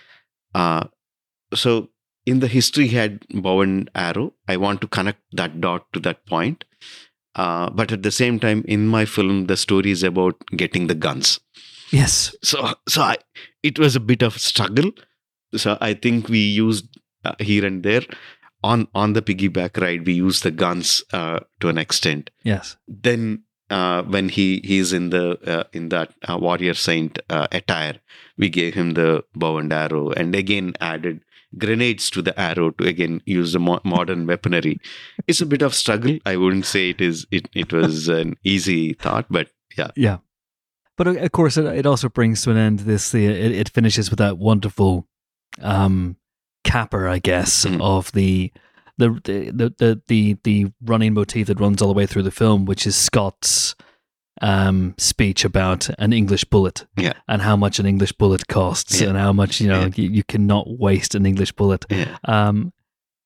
uh, 0.54 0.84
so 1.54 1.88
in 2.26 2.40
the 2.40 2.49
history 2.49 2.87
he 2.88 2.96
had 2.96 3.25
bow 3.46 3.61
and 3.62 3.90
arrow 3.94 4.32
i 4.49 4.56
want 4.56 4.80
to 4.82 4.87
connect 4.99 5.22
that 5.40 5.61
dot 5.61 5.87
to 5.92 6.00
that 6.08 6.25
point 6.26 6.64
uh, 7.34 7.70
but 7.70 7.90
at 7.96 8.02
the 8.02 8.11
same 8.20 8.38
time 8.38 8.62
in 8.76 8.87
my 8.96 9.04
film 9.16 9.46
the 9.46 9.56
story 9.56 9.90
is 9.90 10.02
about 10.02 10.37
getting 10.62 10.87
the 10.88 10.94
guns 11.06 11.40
Yes. 11.92 12.34
so 12.42 12.75
so 12.88 13.02
I, 13.02 13.16
it 13.62 13.78
was 13.78 13.94
a 13.96 14.00
bit 14.00 14.22
of 14.22 14.38
struggle 14.38 14.90
so 15.54 15.76
i 15.80 15.92
think 15.94 16.28
we 16.28 16.38
used 16.38 16.87
uh, 17.25 17.34
here 17.38 17.64
and 17.66 17.82
there 17.82 18.02
on 18.64 18.87
on 18.94 19.12
the 19.12 19.22
piggyback 19.22 19.80
ride 19.84 20.06
we 20.06 20.14
used 20.14 20.42
the 20.44 20.50
guns 20.50 21.02
uh, 21.12 21.40
to 21.61 21.68
an 21.68 21.78
extent 21.78 22.30
Yes. 22.44 22.76
then 23.08 23.42
uh, 23.70 24.02
when 24.14 24.28
he 24.28 24.46
he's 24.64 24.92
in 24.92 25.11
the 25.11 25.25
uh, 25.56 25.64
in 25.72 25.90
that 25.90 26.14
uh, 26.28 26.38
warrior 26.46 26.75
saint 26.75 27.18
uh, 27.28 27.46
attire 27.52 27.96
we 28.38 28.49
gave 28.49 28.75
him 28.75 28.94
the 29.00 29.11
bow 29.34 29.58
and 29.58 29.72
arrow 29.72 30.11
and 30.11 30.34
again 30.34 30.72
added 30.80 31.20
grenades 31.58 32.08
to 32.16 32.22
the 32.22 32.34
arrow 32.49 32.70
to 32.70 32.84
again 32.94 33.20
use 33.26 33.52
the 33.52 33.58
mo- 33.68 33.80
modern 33.84 34.26
weaponry 34.26 34.78
it's 35.26 35.42
a 35.42 35.46
bit 35.54 35.61
of 35.61 35.75
struggle 35.75 36.18
i 36.25 36.37
wouldn't 36.37 36.64
say 36.75 36.88
it 36.90 37.00
is 37.00 37.26
it, 37.30 37.49
it 37.54 37.72
was 37.72 38.08
an 38.08 38.37
easy 38.42 38.94
thought 38.94 39.26
but 39.38 39.49
yeah 39.76 39.90
Yeah. 39.96 40.18
But 41.02 41.16
uh, 41.16 41.21
of 41.21 41.32
course, 41.32 41.56
it, 41.56 41.64
it 41.66 41.87
also 41.87 42.09
brings 42.09 42.42
to 42.42 42.50
an 42.50 42.56
end 42.56 42.80
this. 42.80 43.11
The 43.11 43.26
it, 43.26 43.52
it 43.52 43.68
finishes 43.68 44.11
with 44.11 44.18
that 44.18 44.38
wonderful 44.38 45.06
um, 45.61 46.16
capper, 46.64 47.09
I 47.09 47.18
guess, 47.18 47.64
Mhm. 47.64 47.80
of 47.80 48.12
the 48.12 48.52
the, 48.99 49.09
the 49.25 49.75
the 49.78 50.02
the 50.06 50.37
the 50.44 50.66
running 50.85 51.14
motif 51.14 51.47
that 51.49 51.59
runs 51.61 51.82
all 51.82 51.88
the 51.88 51.94
way 51.94 52.06
through 52.06 52.23
the 52.23 52.30
film, 52.30 52.66
which 52.66 52.87
is 52.87 52.94
Scott's 52.94 53.75
um, 54.40 54.94
speech 54.99 55.44
about 55.44 55.88
an 55.99 56.12
English 56.12 56.44
bullet 56.44 56.87
Yeah. 56.97 57.12
and 57.28 57.42
how 57.42 57.56
much 57.56 57.78
an 57.78 57.87
English 57.87 58.12
bullet 58.12 58.47
costs 58.49 59.00
Yeah. 59.00 59.09
and 59.09 59.18
how 59.18 59.32
much 59.32 59.61
you 59.61 59.68
know 59.68 59.82
Yeah. 59.82 59.90
you, 59.97 60.09
you 60.11 60.23
cannot 60.25 60.66
waste 60.78 61.14
an 61.14 61.26
English 61.26 61.52
bullet. 61.52 61.85
Um, 62.25 62.73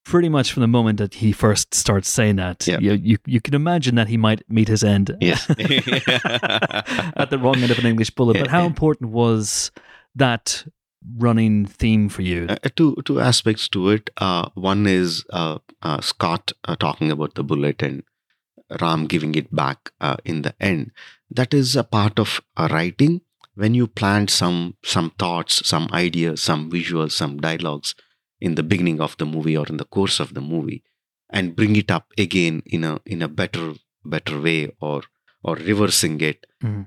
pretty 0.07 0.29
much 0.29 0.53
from 0.53 0.61
the 0.63 0.69
moment 0.79 0.99
that 0.99 1.15
he 1.15 1.33
first 1.33 1.75
starts 1.75 2.09
saying 2.09 2.37
that, 2.37 2.67
Yeah. 2.67 2.79
you, 2.81 2.93
you 3.11 3.17
you 3.35 3.41
can 3.41 3.55
imagine 3.55 3.95
that 3.97 4.09
he 4.09 4.17
might 4.17 4.43
meet 4.49 4.69
his 4.69 4.83
end 4.85 5.07
Yes. 5.21 5.47
at 7.23 7.29
the 7.31 7.39
wrong 7.39 7.57
end 7.63 7.71
of 7.73 7.79
an 7.79 7.87
English 7.87 8.11
bullet. 8.11 8.39
But 8.39 8.49
how 8.57 8.65
important 8.67 9.11
was 9.11 9.71
that 10.15 10.65
running 11.19 11.67
theme 11.67 12.09
for 12.09 12.23
you? 12.23 12.47
Uh, 12.49 12.57
two 12.77 12.95
two 13.05 13.21
aspects 13.21 13.69
to 13.71 13.91
it. 13.91 14.11
Uh, 14.17 14.49
one 14.55 14.87
is 14.87 15.25
uh, 15.31 15.59
uh, 15.83 16.01
Scott 16.01 16.53
uh, 16.65 16.77
talking 16.77 17.11
about 17.11 17.35
the 17.35 17.43
bullet 17.45 17.83
and 17.83 18.03
Ram 18.81 19.07
giving 19.07 19.35
it 19.35 19.55
back 19.55 19.91
uh, 20.01 20.17
in 20.25 20.43
the 20.43 20.55
end. 20.61 20.91
That 21.31 21.55
is 21.55 21.77
a 21.77 21.85
part 21.85 22.19
of 22.19 22.41
uh, 22.57 22.69
writing. 22.71 23.21
When 23.55 23.75
you 23.75 23.87
plant 23.87 24.31
some 24.31 24.75
some 24.85 25.11
thoughts, 25.19 25.67
some 25.67 25.89
ideas, 25.93 26.43
some 26.43 26.71
visuals, 26.71 27.13
some 27.13 27.39
dialogues 27.39 27.95
in 28.41 28.55
the 28.55 28.63
beginning 28.63 29.01
of 29.01 29.17
the 29.19 29.27
movie 29.27 29.57
or 29.57 29.67
in 29.67 29.77
the 29.79 29.85
course 29.85 30.21
of 30.21 30.35
the 30.35 30.41
movie, 30.41 30.83
and 31.31 31.57
bring 31.57 31.77
it 31.77 31.91
up 31.91 32.07
again 32.19 32.63
in 32.67 32.85
a 32.85 33.01
in 33.07 33.23
a 33.23 33.29
better 33.29 33.75
better 34.05 34.41
way 34.41 34.71
or 34.81 35.03
or 35.43 35.57
reversing 35.57 36.21
it, 36.21 36.47
Mhm. 36.63 36.87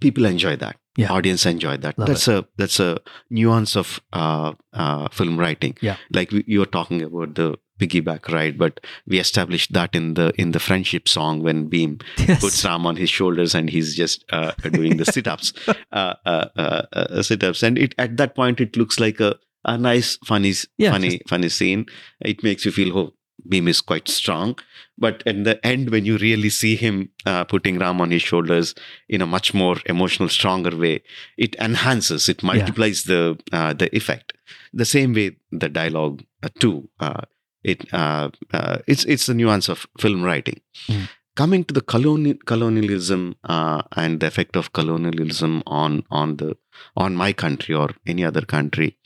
people 0.00 0.24
enjoy 0.24 0.56
that. 0.56 0.76
Yeah. 0.96 1.12
Audience 1.12 1.46
enjoy 1.46 1.76
that. 1.78 1.98
Love 1.98 2.08
that's 2.08 2.26
a 2.28 2.46
that's 2.56 2.80
a 2.80 2.98
nuance 3.30 3.76
of 3.76 4.00
uh, 4.12 4.52
uh, 4.72 5.08
film 5.10 5.38
writing. 5.38 5.76
Yeah. 5.80 5.96
Like 6.12 6.32
we, 6.32 6.44
you 6.46 6.58
were 6.60 6.66
talking 6.66 7.02
about 7.02 7.34
the 7.36 7.56
piggyback 7.80 8.26
ride, 8.32 8.58
but 8.58 8.80
we 9.06 9.20
established 9.20 9.72
that 9.74 9.94
in 9.94 10.14
the 10.14 10.32
in 10.36 10.50
the 10.50 10.58
friendship 10.58 11.08
song 11.08 11.40
when 11.44 11.70
Bheem 11.70 12.02
Yes. 12.18 12.40
puts 12.40 12.64
Ram 12.64 12.84
on 12.86 12.96
his 12.96 13.10
shoulders 13.10 13.54
and 13.54 13.70
he's 13.70 13.94
just 13.94 14.24
uh, 14.32 14.50
doing 14.72 14.96
the 14.96 15.04
sit-ups, 15.04 15.52
uh, 15.92 16.14
uh, 16.26 16.46
uh, 16.56 16.82
uh, 16.92 17.22
sit-ups, 17.22 17.62
and 17.62 17.78
it 17.78 17.94
at 17.98 18.16
that 18.16 18.34
point 18.34 18.60
it 18.60 18.76
looks 18.76 18.98
like 18.98 19.20
a 19.20 19.36
a 19.68 19.78
nice, 19.78 20.18
funny, 20.24 20.54
Yeah, 20.76 20.92
funny, 20.92 21.20
funny 21.28 21.48
scene. 21.48 21.86
It 22.20 22.42
makes 22.42 22.64
you 22.64 22.72
feel 22.72 22.98
oh, 22.98 23.14
Bheem 23.48 23.68
is 23.68 23.80
quite 23.80 24.08
strong, 24.08 24.58
but 24.98 25.22
at 25.26 25.44
the 25.44 25.64
end 25.64 25.90
when 25.90 26.04
you 26.04 26.18
really 26.18 26.50
see 26.50 26.74
him 26.76 27.10
uh, 27.24 27.44
putting 27.44 27.78
Ram 27.78 28.00
on 28.00 28.10
his 28.10 28.22
shoulders 28.22 28.74
in 29.08 29.22
a 29.22 29.26
much 29.26 29.54
more 29.54 29.76
emotional, 29.86 30.28
stronger 30.28 30.76
way, 30.76 31.02
it 31.36 31.54
enhances, 31.56 32.28
it 32.28 32.42
multiplies 32.42 33.04
the 33.04 33.38
uh, 33.52 33.72
the 33.72 33.94
effect. 33.96 34.32
The 34.72 34.84
same 34.84 35.14
way 35.14 35.36
the 35.52 35.68
dialogue 35.68 36.24
uh, 36.42 36.48
too. 36.58 36.88
Uh, 37.00 37.22
it 37.62 37.92
uh, 37.92 38.30
uh, 38.52 38.78
it's 38.86 39.04
it's 39.04 39.26
the 39.26 39.34
nuance 39.34 39.68
of 39.68 39.86
film 39.98 40.22
writing. 40.22 40.60
Mm. 40.88 41.08
Coming 41.36 41.64
to 41.64 41.74
the 41.74 41.80
colonial 41.80 42.36
colonialism 42.46 43.36
uh, 43.44 43.82
and 43.92 44.18
the 44.18 44.26
effect 44.26 44.56
of 44.56 44.72
colonialism 44.72 45.62
on 45.66 46.02
on 46.10 46.36
the 46.36 46.56
on 46.96 47.14
my 47.16 47.32
country 47.32 47.74
or 47.74 47.90
any 48.06 48.24
other 48.24 48.42
country, 48.42 48.96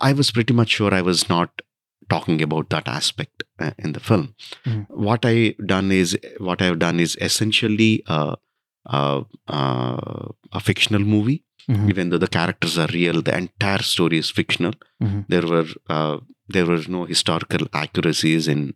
I 0.00 0.12
was 0.12 0.30
pretty 0.30 0.54
much 0.54 0.70
sure 0.70 0.94
I 0.94 1.02
was 1.02 1.28
not 1.28 1.62
talking 2.08 2.40
about 2.42 2.70
that 2.70 2.88
aspect 2.88 3.42
uh, 3.58 3.72
in 3.78 3.92
the 3.92 4.00
film. 4.00 4.34
Mm. 4.64 4.86
What 4.88 5.24
I 5.24 5.54
done 5.66 5.92
is 5.92 6.18
what 6.38 6.62
I 6.62 6.66
have 6.66 6.78
done 6.78 7.00
is 7.00 7.16
essentially 7.20 8.02
uh, 8.06 8.36
uh, 8.86 9.22
uh, 9.46 10.28
a 10.52 10.60
fictional 10.60 11.02
movie. 11.02 11.44
Mhm. 11.68 11.90
Even 11.90 12.08
though 12.08 12.16
the 12.16 12.28
characters 12.28 12.78
are 12.78 12.88
real, 12.94 13.20
the 13.20 13.36
entire 13.36 13.82
story 13.82 14.16
is 14.16 14.30
fictional. 14.30 14.72
Mhm. 15.02 15.26
There 15.28 15.46
were 15.46 15.66
uh, 15.90 16.16
there 16.48 16.64
were 16.64 16.82
no 16.88 17.04
historical 17.04 17.68
accuracies 17.74 18.48
in 18.48 18.74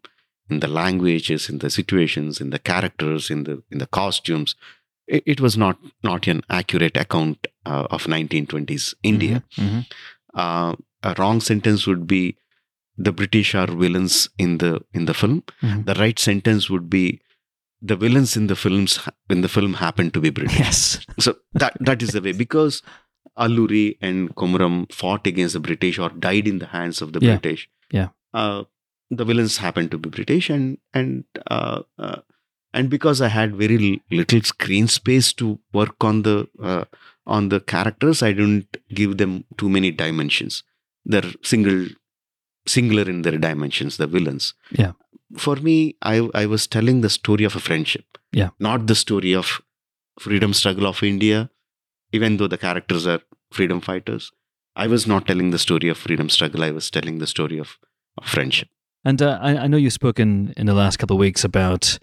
in 0.50 0.60
the 0.60 0.68
languages, 0.68 1.48
in 1.48 1.58
the 1.58 1.70
situations, 1.70 2.38
in 2.38 2.50
the 2.50 2.58
characters, 2.58 3.30
in 3.30 3.44
the 3.44 3.62
in 3.70 3.78
the 3.78 3.86
costumes. 3.86 4.54
It, 5.06 5.22
it 5.26 5.40
was 5.40 5.56
not 5.56 5.78
not 6.02 6.26
an 6.26 6.42
accurate 6.50 6.96
account 6.96 7.46
uh, 7.66 7.86
of 7.90 8.04
1920s 8.04 8.94
India. 9.02 9.42
Mhm. 9.56 9.86
Uh, 10.34 10.74
a 11.02 11.14
wrong 11.18 11.40
sentence 11.40 11.86
would 11.86 12.06
be 12.06 12.36
the 12.96 13.12
British 13.12 13.54
are 13.54 13.66
villains 13.66 14.28
in 14.38 14.58
the 14.58 14.80
in 14.94 15.06
the 15.06 15.14
film. 15.14 15.42
Mhm. 15.62 15.84
The 15.86 15.94
right 15.94 16.18
sentence 16.18 16.70
would 16.70 16.88
be 16.90 17.20
the 17.80 17.96
villains 17.96 18.36
in 18.36 18.46
the 18.46 18.54
films 18.56 18.98
in 19.28 19.40
the 19.40 19.48
film 19.48 19.74
happen 19.74 20.10
to 20.12 20.20
be 20.20 20.30
British. 20.30 20.58
Yes. 20.58 21.06
So 21.18 21.36
that 21.54 21.76
that 21.80 22.02
is 22.02 22.10
the 22.10 22.20
way 22.22 22.32
because 22.32 22.82
Alluri 23.38 23.96
and 24.00 24.34
Komuram 24.36 24.92
fought 24.92 25.26
against 25.26 25.54
the 25.54 25.60
British 25.60 25.98
or 25.98 26.10
died 26.10 26.46
in 26.46 26.58
the 26.58 26.66
hands 26.66 27.00
of 27.02 27.12
the 27.12 27.20
Yeah. 27.20 27.36
British. 27.38 27.68
Yeah. 27.90 28.08
Uh, 28.34 28.64
the 29.10 29.24
villains 29.24 29.56
happened 29.58 29.90
to 29.90 29.98
be 29.98 30.10
British, 30.10 30.48
and 30.50 30.78
and 30.94 31.24
uh, 31.50 31.82
uh, 31.98 32.20
and 32.74 32.88
because 32.88 33.20
I 33.20 33.28
had 33.28 33.56
very 33.56 34.02
little 34.10 34.42
screen 34.42 34.88
space 34.88 35.32
to 35.34 35.58
work 35.72 36.02
on 36.02 36.22
the 36.22 36.48
uh, 36.62 36.84
on 37.26 37.48
the 37.50 37.60
characters, 37.60 38.22
I 38.22 38.32
didn't 38.32 38.76
give 38.92 39.18
them 39.18 39.44
too 39.56 39.68
many 39.68 39.90
dimensions. 39.90 40.62
They're 41.04 41.32
single 41.42 41.88
singular 42.66 43.08
in 43.08 43.22
their 43.22 43.38
dimensions. 43.38 43.96
The 43.96 44.06
villains. 44.06 44.54
Yeah. 44.70 44.92
For 45.36 45.56
me, 45.56 45.96
I 46.02 46.28
I 46.34 46.46
was 46.46 46.66
telling 46.66 47.00
the 47.00 47.10
story 47.10 47.44
of 47.44 47.56
a 47.56 47.60
friendship. 47.60 48.18
Yeah. 48.32 48.50
Not 48.58 48.86
the 48.86 48.94
story 48.94 49.34
of 49.34 49.60
freedom 50.18 50.52
struggle 50.52 50.86
of 50.86 51.02
India, 51.02 51.50
even 52.12 52.36
though 52.36 52.48
the 52.48 52.58
characters 52.58 53.06
are 53.06 53.20
freedom 53.50 53.80
fighters. 53.80 54.30
I 54.74 54.86
was 54.86 55.06
not 55.06 55.26
telling 55.26 55.50
the 55.50 55.58
story 55.58 55.88
of 55.88 55.98
freedom 55.98 56.28
struggle. 56.30 56.64
I 56.64 56.70
was 56.70 56.90
telling 56.90 57.18
the 57.18 57.26
story 57.26 57.58
of, 57.58 57.78
of 58.16 58.26
friendship. 58.26 58.68
And 59.04 59.20
uh, 59.20 59.38
I, 59.42 59.56
I 59.56 59.66
know 59.66 59.76
you've 59.76 59.92
spoken 59.92 60.54
in 60.56 60.66
the 60.66 60.74
last 60.74 60.98
couple 60.98 61.16
of 61.16 61.20
weeks 61.20 61.44
about 61.44 61.98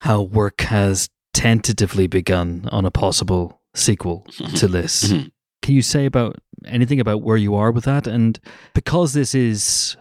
how 0.00 0.22
work 0.22 0.62
has 0.62 1.08
tentatively 1.34 2.06
begun 2.06 2.68
on 2.72 2.84
a 2.84 2.90
possible 2.90 3.60
sequel 3.74 4.26
to 4.56 4.66
this. 4.66 5.12
Mhm. 5.12 5.30
Can 5.62 5.74
you 5.74 5.82
say 5.82 6.06
about 6.06 6.36
anything 6.64 7.00
about 7.00 7.22
where 7.22 7.36
you 7.36 7.54
are 7.54 7.70
with 7.70 7.84
that? 7.84 8.06
And 8.06 8.38
because 8.74 9.12
this 9.12 9.34
is 9.34 9.96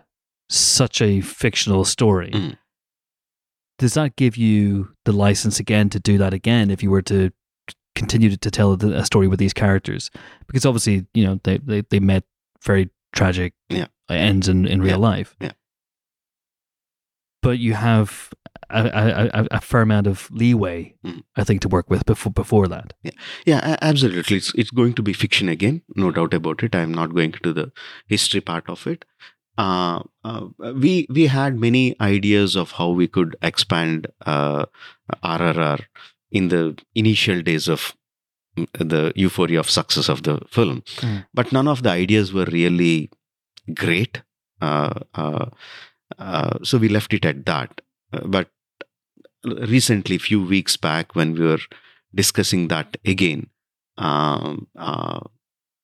such 0.49 1.01
a 1.01 1.21
fictional 1.21 1.85
story, 1.85 2.31
Mhm. 2.31 2.57
does 3.77 3.93
that 3.93 4.15
give 4.15 4.37
you 4.37 4.89
the 5.05 5.11
license 5.11 5.59
again 5.59 5.89
to 5.89 5.99
do 5.99 6.17
that 6.17 6.33
again 6.33 6.69
if 6.71 6.81
you 6.81 6.89
were 6.89 7.03
to 7.03 7.31
continue 7.95 8.35
to, 8.35 8.51
tell 8.51 8.73
a 8.73 9.05
story 9.05 9.27
with 9.27 9.39
these 9.39 9.53
characters? 9.53 10.09
Because 10.47 10.65
obviously, 10.65 11.05
you 11.13 11.23
know, 11.25 11.39
they, 11.43 11.57
they, 11.59 11.81
they 11.89 11.99
met 11.99 12.23
very 12.63 12.89
tragic 13.13 13.53
Yeah. 13.69 13.87
ends 14.09 14.47
in, 14.47 14.65
in 14.65 14.81
real 14.81 14.99
life. 14.99 15.35
Yeah. 15.39 15.51
But 17.41 17.59
you 17.59 17.73
have 17.73 18.29
a, 18.69 19.29
a, 19.33 19.47
a, 19.51 19.61
fair 19.61 19.81
amount 19.81 20.07
of 20.07 20.29
leeway, 20.31 20.93
Mhm. 21.05 21.23
I 21.35 21.43
think, 21.43 21.61
to 21.61 21.67
work 21.69 21.89
with 21.89 22.05
before 22.05 22.31
before 22.31 22.67
that. 22.67 22.93
Yeah, 23.45 23.59
a- 23.73 23.83
absolutely. 23.83 24.37
It's 24.37 24.53
it's 24.55 24.71
going 24.71 24.93
to 24.95 25.01
be 25.01 25.13
fiction 25.13 25.49
again, 25.49 25.81
no 25.95 26.11
doubt 26.11 26.33
about 26.33 26.63
it. 26.63 26.75
I'm 26.75 26.93
not 26.93 27.13
going 27.13 27.31
to 27.43 27.53
the 27.53 27.71
history 28.07 28.41
part 28.41 28.69
of 28.69 28.85
it. 28.87 29.05
Uh, 29.57 30.03
uh, 30.23 30.47
we 30.75 31.07
we 31.09 31.27
had 31.27 31.57
many 31.59 31.95
ideas 31.99 32.55
of 32.55 32.71
how 32.73 32.89
we 32.89 33.07
could 33.07 33.35
expand 33.41 34.07
uh, 34.25 34.65
RRR 35.23 35.79
in 36.31 36.49
the 36.49 36.77
initial 36.95 37.41
days 37.41 37.67
of 37.67 37.95
mm, 38.57 38.67
the 38.89 39.11
euphoria 39.15 39.59
of 39.59 39.69
success 39.69 40.09
of 40.09 40.23
the 40.23 40.39
film, 40.49 40.81
Mm. 41.01 41.25
but 41.33 41.51
none 41.51 41.67
of 41.67 41.81
the 41.83 41.89
ideas 41.89 42.31
were 42.33 42.45
really 42.45 43.09
great. 43.73 44.21
Uh, 44.61 44.99
uh, 45.15 45.45
uh, 46.17 46.57
so 46.63 46.77
we 46.77 46.89
left 46.89 47.13
it 47.13 47.25
at 47.25 47.45
that. 47.45 47.81
Uh, 48.13 48.25
but 48.27 48.49
recently, 49.43 50.15
a 50.15 50.19
few 50.19 50.41
weeks 50.43 50.77
back, 50.77 51.15
when 51.15 51.33
we 51.33 51.45
were 51.45 51.59
discussing 52.13 52.67
that 52.69 52.97
again, 53.05 53.49
um, 53.97 54.67
uh, 54.75 55.19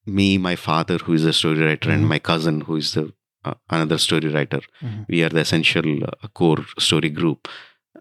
me, 0.06 0.38
my 0.38 0.56
father, 0.56 0.98
who 0.98 1.14
is 1.14 1.26
a 1.26 1.34
story 1.34 1.60
writer, 1.64 1.90
and 1.92 2.06
Mhm. 2.06 2.08
my 2.10 2.20
cousin, 2.20 2.62
who 2.62 2.76
is 2.76 2.94
the 2.94 3.14
uh, 3.44 3.54
another 3.70 3.98
story 4.00 4.28
writer, 4.30 4.62
Mhm. 4.82 5.06
we 5.08 5.24
are 5.24 5.30
the 5.30 5.40
essential 5.42 6.04
uh, 6.04 6.28
core 6.34 6.66
story 6.80 7.10
group. 7.10 7.48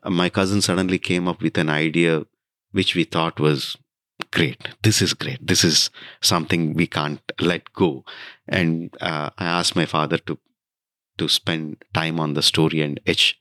Uh, 0.03 0.09
my 0.11 0.31
cousin 0.31 0.63
suddenly 0.63 0.99
came 0.99 1.29
up 1.29 1.43
with 1.43 1.59
an 1.59 1.69
idea 1.69 2.25
which 2.73 2.95
we 2.95 3.05
thought 3.05 3.39
was 3.39 3.77
great. 4.31 4.69
This 4.83 5.03
is 5.03 5.13
great. 5.13 5.47
This 5.47 5.63
is 5.63 5.91
something 6.23 6.73
we 6.73 6.87
can't 6.87 7.21
let 7.41 7.71
go. 7.75 8.05
And 8.49 8.91
uh, 9.03 9.31
I 9.37 9.45
asked 9.45 9.77
my 9.77 9.85
father 9.85 10.17
to 10.19 10.39
to 11.19 11.29
spend 11.29 11.85
time 11.95 12.19
on 12.21 12.35
the 12.35 12.43
story 12.43 12.81
and 12.81 13.01
etch 13.07 13.39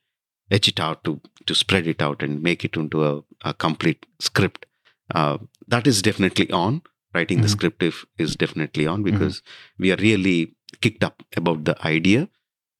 etch 0.51 0.67
it 0.67 0.79
out 0.79 1.03
to 1.03 1.19
to 1.47 1.55
spread 1.55 1.87
it 1.87 2.01
out 2.01 2.21
and 2.21 2.41
make 2.43 2.63
it 2.65 2.75
into 2.77 3.03
a, 3.03 3.21
a 3.43 3.53
complete 3.53 4.05
script. 4.19 4.65
Uh, 5.13 5.37
that 5.67 5.87
is 5.87 6.01
definitely 6.01 6.49
on. 6.51 6.81
Writing 7.15 7.41
the 7.41 7.47
Mhm. 7.47 7.51
script 7.51 7.83
if, 7.83 8.05
is 8.17 8.35
definitely 8.35 8.87
on 8.87 9.03
because 9.03 9.41
we 9.77 9.91
are 9.91 9.97
really 9.97 10.55
kicked 10.81 11.03
up 11.03 11.21
about 11.37 11.63
the 11.65 11.75
idea. 11.85 12.27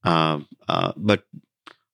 Uh, 0.03 0.39
uh, 0.67 0.91
but 0.97 1.25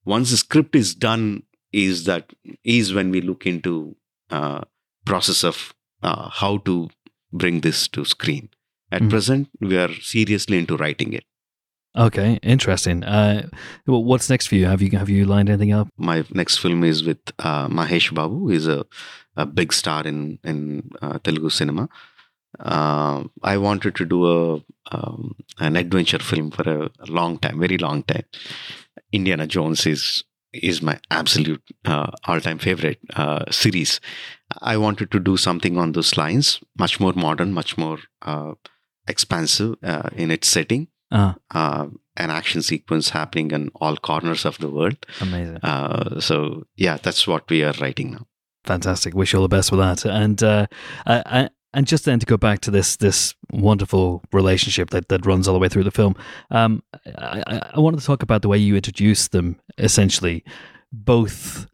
once 0.06 0.32
the 0.32 0.38
script 0.38 0.76
is 0.76 0.96
done, 0.96 1.44
is 1.72 2.06
that 2.06 2.34
is 2.64 2.94
when 2.94 3.12
we 3.12 3.22
look 3.22 3.46
into 3.46 3.96
uh, 4.32 4.62
process 5.06 5.44
of 5.44 5.74
uh, 6.02 6.30
how 6.30 6.58
to 6.60 6.90
bring 7.34 7.60
this 7.62 7.88
to 7.90 8.06
screen. 8.06 8.50
At 8.92 9.04
Mm. 9.04 9.10
present, 9.10 9.50
we 9.60 9.78
are 9.78 9.94
seriously 10.02 10.58
into 10.58 10.78
writing 10.78 11.14
it. 11.14 11.26
Okay, 11.98 12.40
interesting. 12.44 13.04
Uh, 13.04 13.50
what's 13.86 14.30
next 14.30 14.48
for 14.48 14.56
you? 14.56 14.68
Have 14.68 14.82
you 14.82 14.96
have 14.98 15.10
you 15.10 15.26
lined 15.26 15.50
anything 15.50 15.74
up? 15.74 15.88
My 15.98 16.24
next 16.32 16.58
film 16.58 16.84
is 16.84 17.04
with 17.04 17.18
uh, 17.40 17.68
Mahesh 17.68 18.14
Babu, 18.14 18.50
is 18.50 18.68
a, 18.68 18.86
a 19.36 19.46
big 19.46 19.74
star 19.74 20.06
in 20.06 20.38
in 20.44 20.92
uh, 21.02 21.18
Telugu 21.24 21.50
cinema. 21.50 21.90
Uh, 22.60 23.24
I 23.44 23.58
wanted 23.58 23.96
to 23.96 24.06
do 24.06 24.26
a 24.28 24.64
um, 24.92 25.36
an 25.60 25.76
adventure 25.76 26.20
film 26.20 26.52
for 26.52 26.70
a, 26.70 26.92
a 27.00 27.08
long 27.08 27.40
time, 27.40 27.60
very 27.60 27.80
long 27.80 28.04
time. 28.04 28.26
Indiana 29.12 29.48
Jones 29.48 29.88
is 29.88 30.24
is 30.54 30.84
my 30.84 31.00
absolute 31.10 31.64
uh, 31.86 32.12
all 32.26 32.40
time 32.40 32.60
favorite 32.60 33.00
uh, 33.16 33.46
series. 33.50 34.00
I 34.62 34.78
wanted 34.78 35.10
to 35.12 35.20
do 35.20 35.38
something 35.38 35.78
on 35.78 35.94
those 35.94 36.18
lines, 36.18 36.60
much 36.78 37.00
more 37.00 37.14
modern, 37.14 37.52
much 37.52 37.78
more 37.80 37.98
expansive 39.08 39.76
in 40.16 40.30
its 40.30 40.48
setting. 40.48 40.88
Ah, 41.12 41.36
Uh, 41.54 41.88
an 42.18 42.30
action 42.30 42.62
sequence 42.62 43.10
happening 43.12 43.52
in 43.52 43.70
all 43.82 43.96
corners 43.98 44.46
of 44.46 44.58
the 44.58 44.68
world. 44.70 44.98
amazing. 45.22 45.58
Uh, 45.64 46.20
so 46.20 46.64
yeah, 46.76 46.98
that's 47.02 47.26
what 47.28 47.50
we 47.50 47.64
are 47.64 47.74
writing 47.80 48.12
now. 48.12 48.26
Fantastic. 48.66 49.14
Wish 49.16 49.34
you 49.34 49.40
all 49.40 49.48
the 49.48 49.56
best 49.58 49.72
with 49.72 49.80
that. 49.80 50.06
And 50.06 50.44
uh, 50.44 50.68
I, 51.08 51.24
I, 51.26 51.50
and 51.74 51.88
just 51.88 52.04
then 52.06 52.20
to 52.20 52.26
go 52.26 52.36
back 52.38 52.60
to 52.62 52.72
this 52.72 52.98
this 52.98 53.34
wonderful 53.52 54.22
relationship 54.34 54.90
that, 54.90 55.08
that 55.08 55.26
runs 55.26 55.48
all 55.48 55.54
the 55.54 55.60
way 55.60 55.70
through 55.70 55.86
the 55.86 55.92
film. 55.92 56.14
Um, 56.52 56.84
I, 57.18 57.44
I- 57.48 57.72
I 57.76 57.80
wanted 57.80 58.00
to 58.02 58.06
talk 58.06 58.22
about 58.24 58.42
the 58.42 58.50
way 58.50 58.58
you 58.58 58.76
introduce 58.76 59.30
them. 59.30 59.56
Essentially, 59.78 60.44
both 60.92 61.68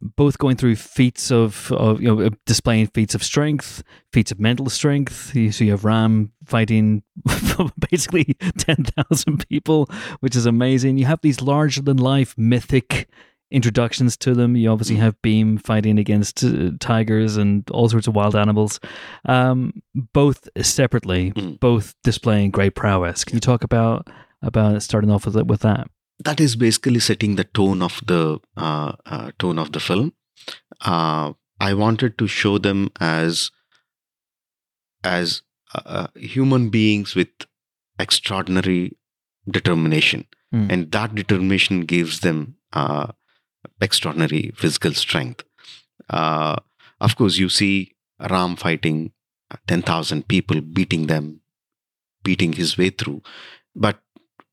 both 0.00 0.38
going 0.38 0.56
through 0.56 0.76
feats 0.76 1.30
of, 1.30 1.70
of 1.72 2.00
you 2.00 2.14
know 2.14 2.28
displaying 2.46 2.86
feats 2.88 3.14
of 3.14 3.22
strength, 3.22 3.82
feats 4.12 4.30
of 4.30 4.38
mental 4.40 4.68
strength. 4.70 5.34
You, 5.34 5.52
so 5.52 5.64
you 5.64 5.70
have 5.72 5.84
Ram 5.84 6.32
fighting 6.44 7.02
basically 7.90 8.24
ten 8.58 8.84
thousand 8.84 9.46
people, 9.48 9.88
which 10.20 10.36
is 10.36 10.46
amazing. 10.46 10.98
You 10.98 11.06
have 11.06 11.20
these 11.22 11.40
larger 11.40 11.82
than 11.82 11.96
life 11.96 12.34
mythic 12.36 13.08
introductions 13.50 14.16
to 14.18 14.34
them. 14.34 14.56
You 14.56 14.70
obviously 14.70 14.96
have 14.96 15.14
Bheem 15.22 15.62
fighting 15.64 15.98
against 15.98 16.42
uh, 16.42 16.70
tigers 16.80 17.36
and 17.36 17.68
all 17.70 17.88
sorts 17.88 18.08
of 18.08 18.14
wild 18.16 18.34
animals, 18.34 18.80
um, 19.24 19.72
both 19.94 20.48
separately, 20.60 21.30
Mm. 21.32 21.60
both 21.60 21.94
displaying 22.02 22.50
great 22.50 22.74
prowess. 22.74 23.24
Can 23.24 23.36
you 23.36 23.40
talk 23.40 23.62
about 23.62 24.08
about 24.42 24.82
starting 24.82 25.10
off 25.10 25.26
with 25.26 25.36
with 25.46 25.60
that? 25.60 25.88
That 26.18 26.40
is 26.40 26.56
basically 26.56 27.00
setting 27.00 27.36
the 27.36 27.44
tone 27.44 27.82
of 27.82 28.00
the 28.06 28.38
uh, 28.56 28.92
uh, 29.06 29.30
tone 29.38 29.58
of 29.58 29.72
the 29.72 29.80
film. 29.80 30.12
Uh, 30.80 31.32
I 31.60 31.74
wanted 31.74 32.18
to 32.18 32.26
show 32.26 32.58
them 32.58 32.90
as 33.00 33.50
as 35.04 35.42
uh, 35.74 35.82
uh, 35.84 36.06
human 36.14 36.68
beings 36.70 37.14
with 37.14 37.28
extraordinary 37.98 38.96
determination, 39.50 40.26
Mm. 40.54 40.70
and 40.72 40.92
that 40.92 41.12
determination 41.16 41.80
gives 41.80 42.20
them 42.20 42.54
uh, 42.72 43.08
extraordinary 43.80 44.52
physical 44.56 44.92
strength. 44.94 45.42
Uh, 46.08 46.54
of 47.00 47.16
course, 47.16 47.36
you 47.36 47.48
see 47.48 47.96
Ram 48.30 48.54
fighting 48.54 49.10
ten 49.66 49.82
thousand 49.82 50.28
people, 50.28 50.60
beating 50.60 51.08
them, 51.08 51.40
beating 52.22 52.52
his 52.52 52.78
way 52.78 52.90
through, 52.90 53.22
but 53.74 53.98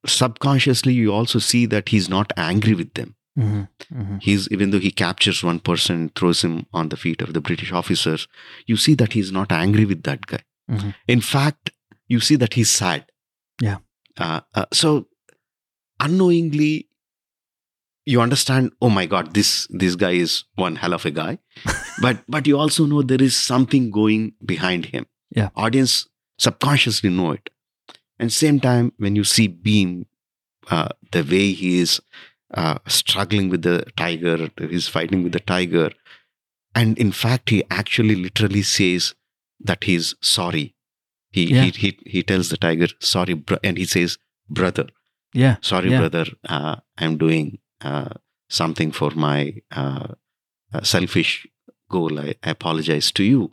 subconsciously 0.05 0.93
you 0.93 1.11
also 1.13 1.39
see 1.39 1.65
that 1.65 1.89
he's 1.89 2.09
not 2.09 2.31
angry 2.37 2.73
with 2.73 2.93
them 2.93 3.15
Mm-hmm. 3.39 3.61
Mm-hmm. 3.99 4.17
he's 4.21 4.47
even 4.51 4.69
though 4.69 4.79
he 4.79 4.91
captures 4.91 5.43
one 5.43 5.59
person 5.59 6.09
throws 6.15 6.43
him 6.43 6.67
on 6.71 6.89
the 6.89 6.95
feet 6.97 7.19
of 7.23 7.33
the 7.33 7.41
british 7.41 7.71
officers 7.71 8.27
you 8.67 8.77
see 8.77 8.93
that 8.93 9.13
he's 9.13 9.31
not 9.31 9.51
angry 9.51 9.85
with 9.85 10.03
that 10.03 10.27
guy 10.27 10.41
Mhm. 10.69 10.93
in 11.07 11.19
fact 11.19 11.71
you 12.07 12.19
see 12.19 12.35
that 12.35 12.53
he's 12.53 12.69
sad 12.69 13.07
Yeah. 13.59 13.77
uh, 14.19 14.41
uh, 14.53 14.65
so 14.71 15.07
unknowingly 15.99 16.87
you 18.05 18.21
understand 18.21 18.71
oh 18.81 18.89
my 18.89 19.05
god 19.05 19.33
this 19.33 19.67
this 19.69 19.95
guy 19.95 20.11
is 20.11 20.43
one 20.55 20.75
hell 20.75 20.93
of 20.93 21.05
a 21.05 21.11
guy 21.11 21.37
but 22.01 22.23
but 22.27 22.45
you 22.45 22.59
also 22.59 22.85
know 22.85 23.01
there 23.01 23.21
is 23.21 23.35
something 23.35 23.89
going 23.91 24.33
behind 24.45 24.85
him 24.93 25.05
Yeah. 25.35 25.49
audience 25.55 26.07
subconsciously 26.37 27.09
know 27.09 27.31
it 27.31 27.49
and 28.23 28.31
same 28.39 28.59
time 28.65 28.91
when 29.05 29.15
you 29.19 29.23
see 29.36 29.47
Bheem 29.67 29.93
uh, 30.77 30.89
the 31.12 31.23
way 31.33 31.45
he 31.62 31.71
is 31.79 31.93
uh, 32.62 32.77
struggling 32.88 33.49
with 33.53 33.63
the 33.67 33.77
tiger 34.01 34.38
he's 34.73 34.88
fighting 34.95 35.23
with 35.23 35.33
the 35.38 35.41
tiger 35.53 35.89
and 36.81 36.97
in 37.05 37.12
fact 37.23 37.49
he 37.55 37.63
actually 37.79 38.15
literally 38.15 38.62
says 38.63 39.13
that 39.71 39.83
he's 39.91 40.13
sorry 40.36 40.65
he 41.38 41.43
Yeah. 41.53 41.63
he, 41.63 41.71
he 41.83 41.89
he 42.15 42.23
tells 42.31 42.49
the 42.53 42.57
tiger 42.65 42.88
sorry 43.13 43.33
bro-, 43.33 43.63
and 43.69 43.77
he 43.83 43.86
says 43.95 44.17
brother 44.59 44.86
Yeah. 45.43 45.55
sorry 45.71 45.89
Yeah. 45.93 45.99
brother 46.03 46.25
uh, 46.57 46.75
i'm 46.97 47.17
doing 47.25 47.47
uh, 47.91 48.13
something 48.59 48.91
for 48.99 49.12
my 49.27 49.39
uh, 49.83 50.07
uh, 50.73 50.83
selfish 50.83 51.31
goal 51.89 52.19
I, 52.19 52.36
I 52.43 52.51
apologize 52.57 53.12
to 53.13 53.23
you 53.23 53.51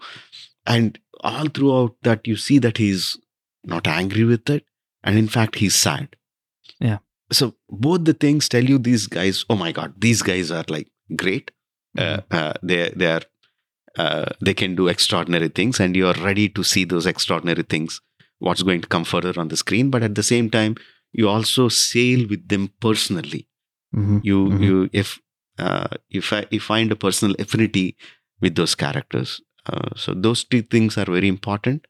and 0.66 0.98
all 1.30 1.48
throughout 1.48 1.96
that 2.08 2.26
you 2.32 2.36
see 2.36 2.58
that 2.66 2.76
he's 2.84 3.18
not 3.64 3.86
angry 3.86 4.24
with 4.24 4.48
it 4.50 4.64
and 5.02 5.18
in 5.18 5.28
fact 5.28 5.56
he's 5.56 5.74
sad. 5.74 6.16
Yeah. 6.80 6.98
so 7.32 7.54
both 7.68 8.04
the 8.04 8.12
things 8.14 8.48
tell 8.48 8.64
you 8.64 8.78
these 8.78 9.06
guys 9.06 9.44
oh 9.50 9.56
my 9.56 9.72
god 9.72 9.92
these 9.98 10.22
guys 10.22 10.50
are 10.50 10.64
like 10.68 10.88
great. 11.16 11.50
Uh, 11.98 12.20
uh, 12.30 12.52
they 12.62 12.90
they 12.96 13.06
are 13.06 13.22
uh, 13.98 14.26
they 14.40 14.54
can 14.54 14.74
do 14.76 14.86
extraordinary 14.88 15.48
things 15.48 15.80
and 15.80 15.96
you 15.96 16.06
are 16.06 16.14
ready 16.24 16.48
to 16.48 16.62
see 16.62 16.84
those 16.84 17.06
extraordinary 17.06 17.62
things 17.64 18.00
what's 18.38 18.62
going 18.62 18.80
to 18.80 18.86
come 18.88 19.04
further 19.04 19.32
on 19.38 19.48
the 19.48 19.56
screen. 19.56 19.90
But 19.90 20.02
at 20.02 20.14
the 20.14 20.22
same 20.22 20.50
time 20.50 20.76
you 21.12 21.28
also 21.28 21.68
sail 21.68 22.26
with 22.28 22.48
them 22.48 22.70
personally. 22.80 23.46
Mm-hmm. 23.94 24.18
you 24.22 24.38
Mhm. 24.46 24.64
you 24.64 24.90
if 24.92 25.18
uh, 25.58 25.88
you, 26.08 26.22
fi- 26.22 26.46
you 26.50 26.60
find 26.60 26.90
a 26.92 26.96
personal 26.96 27.34
affinity 27.38 27.96
with 28.40 28.54
those 28.54 28.74
characters. 28.74 29.40
Uh, 29.66 29.90
so 29.96 30.14
those 30.14 30.42
two 30.44 30.62
things 30.62 30.96
are 30.96 31.04
very 31.04 31.28
important 31.28 31.86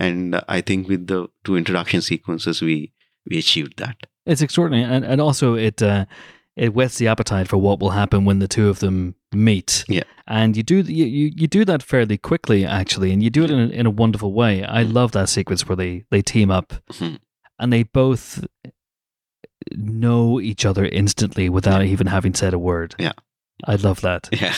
and 0.00 0.34
i 0.48 0.60
think 0.62 0.88
with 0.88 1.06
the 1.06 1.20
two 1.44 1.56
introduction 1.56 2.00
sequences 2.00 2.60
we 2.62 2.92
we 3.30 3.38
achieved 3.38 3.74
that 3.76 3.96
It's 4.30 4.42
extraordinary, 4.42 4.84
and 4.94 5.04
and 5.04 5.20
also 5.20 5.56
it 5.68 5.82
uh, 5.82 6.04
it 6.56 6.70
whets 6.74 6.96
the 6.98 7.08
appetite 7.08 7.46
for 7.48 7.58
what 7.60 7.78
will 7.80 7.92
happen 7.92 8.24
when 8.26 8.38
the 8.40 8.48
two 8.48 8.68
of 8.70 8.78
them 8.78 9.14
meet. 9.32 9.84
Yeah. 9.88 10.04
and 10.26 10.56
you 10.56 10.62
do 10.62 10.74
you 11.00 11.06
you, 11.18 11.26
you 11.40 11.46
do 11.58 11.64
that 11.64 11.82
fairly 11.82 12.18
quickly 12.18 12.64
actually, 12.66 13.12
and 13.12 13.22
you 13.22 13.30
do 13.30 13.44
it 13.44 13.50
in 13.50 13.58
a, 13.58 13.68
in 13.80 13.86
a 13.86 13.90
wonderful 14.02 14.32
way. 14.42 14.54
I 14.78 14.84
Mhm. 14.84 14.92
love 14.94 15.10
that 15.12 15.28
sequence 15.28 15.68
where 15.68 15.76
they 15.76 16.04
they 16.10 16.22
team 16.22 16.50
up 16.50 16.72
Mhm. 16.92 17.18
and 17.58 17.72
they 17.72 17.84
both 17.84 18.44
know 19.72 20.40
each 20.40 20.64
other 20.66 20.84
instantly 20.86 21.48
without 21.48 21.82
even 21.84 22.06
having 22.06 22.34
said 22.34 22.54
a 22.54 22.58
word. 22.58 22.94
Yeah. 22.98 23.12
I 23.68 23.76
love 23.76 24.00
that. 24.00 24.28
yeah 24.32 24.54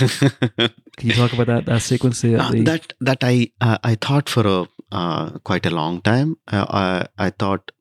Can 0.96 1.08
you 1.08 1.14
talk 1.14 1.32
about 1.32 1.46
that 1.46 1.64
that 1.66 1.82
sequence? 1.82 2.20
The, 2.22 2.36
Uh, 2.42 2.52
that 2.64 2.92
that 3.00 3.18
I 3.24 3.50
uh, 3.60 3.78
I 3.92 3.96
thought 3.96 4.28
for 4.28 4.46
a 4.46 4.66
uh, 5.00 5.30
quite 5.50 5.66
a 5.66 5.74
long 5.80 6.00
time. 6.02 6.36
Uh, 6.46 6.66
I 6.82 7.26
I 7.26 7.30
thought 7.30 7.72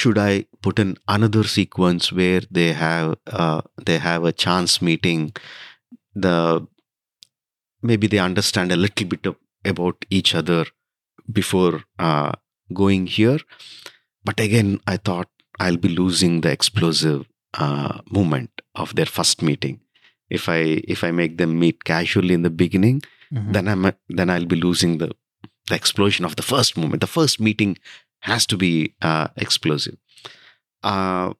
should 0.00 0.18
I 0.18 0.46
put 0.66 0.78
in 0.84 0.96
another 1.16 1.44
sequence 1.54 2.10
where 2.20 2.42
they 2.58 2.72
have 2.72 3.16
uh, 3.44 3.60
they 3.86 3.98
have 3.98 4.24
a 4.24 4.32
chance 4.44 4.80
meeting, 4.90 5.32
the 6.26 6.36
maybe 7.82 8.06
they 8.06 8.18
understand 8.18 8.72
a 8.72 8.76
little 8.76 9.06
bit 9.06 9.26
of, 9.26 9.36
about 9.64 10.04
each 10.10 10.34
other 10.34 10.64
before 11.40 11.82
uh, 11.98 12.32
going 12.72 13.06
here. 13.06 13.38
But 14.24 14.40
again, 14.40 14.80
I 14.86 14.96
thought 14.96 15.28
I'll 15.58 15.76
be 15.76 15.88
losing 15.88 16.40
the 16.42 16.50
explosive 16.52 17.26
uh, 17.54 18.00
moment 18.10 18.50
of 18.74 18.94
their 18.94 19.06
first 19.06 19.42
meeting 19.42 19.80
if 20.30 20.48
I 20.48 20.60
if 20.96 21.04
I 21.04 21.10
make 21.10 21.36
them 21.38 21.58
meet 21.58 21.84
casually 21.84 22.34
in 22.34 22.42
the 22.42 22.50
beginning 22.64 23.02
Mhm. 23.32 23.52
then 23.54 23.68
I'm 23.72 23.84
then 24.20 24.30
I'll 24.32 24.48
be 24.52 24.56
losing 24.56 24.94
the 25.02 25.06
the 25.68 25.74
explosion 25.74 26.24
of 26.24 26.36
the 26.36 26.42
first 26.42 26.76
moment. 26.76 27.00
The 27.00 27.06
first 27.06 27.40
meeting 27.40 27.78
has 28.20 28.46
to 28.46 28.56
be 28.56 28.94
uh, 29.02 29.28
explosive. 29.36 29.96
Uh, 30.82 31.34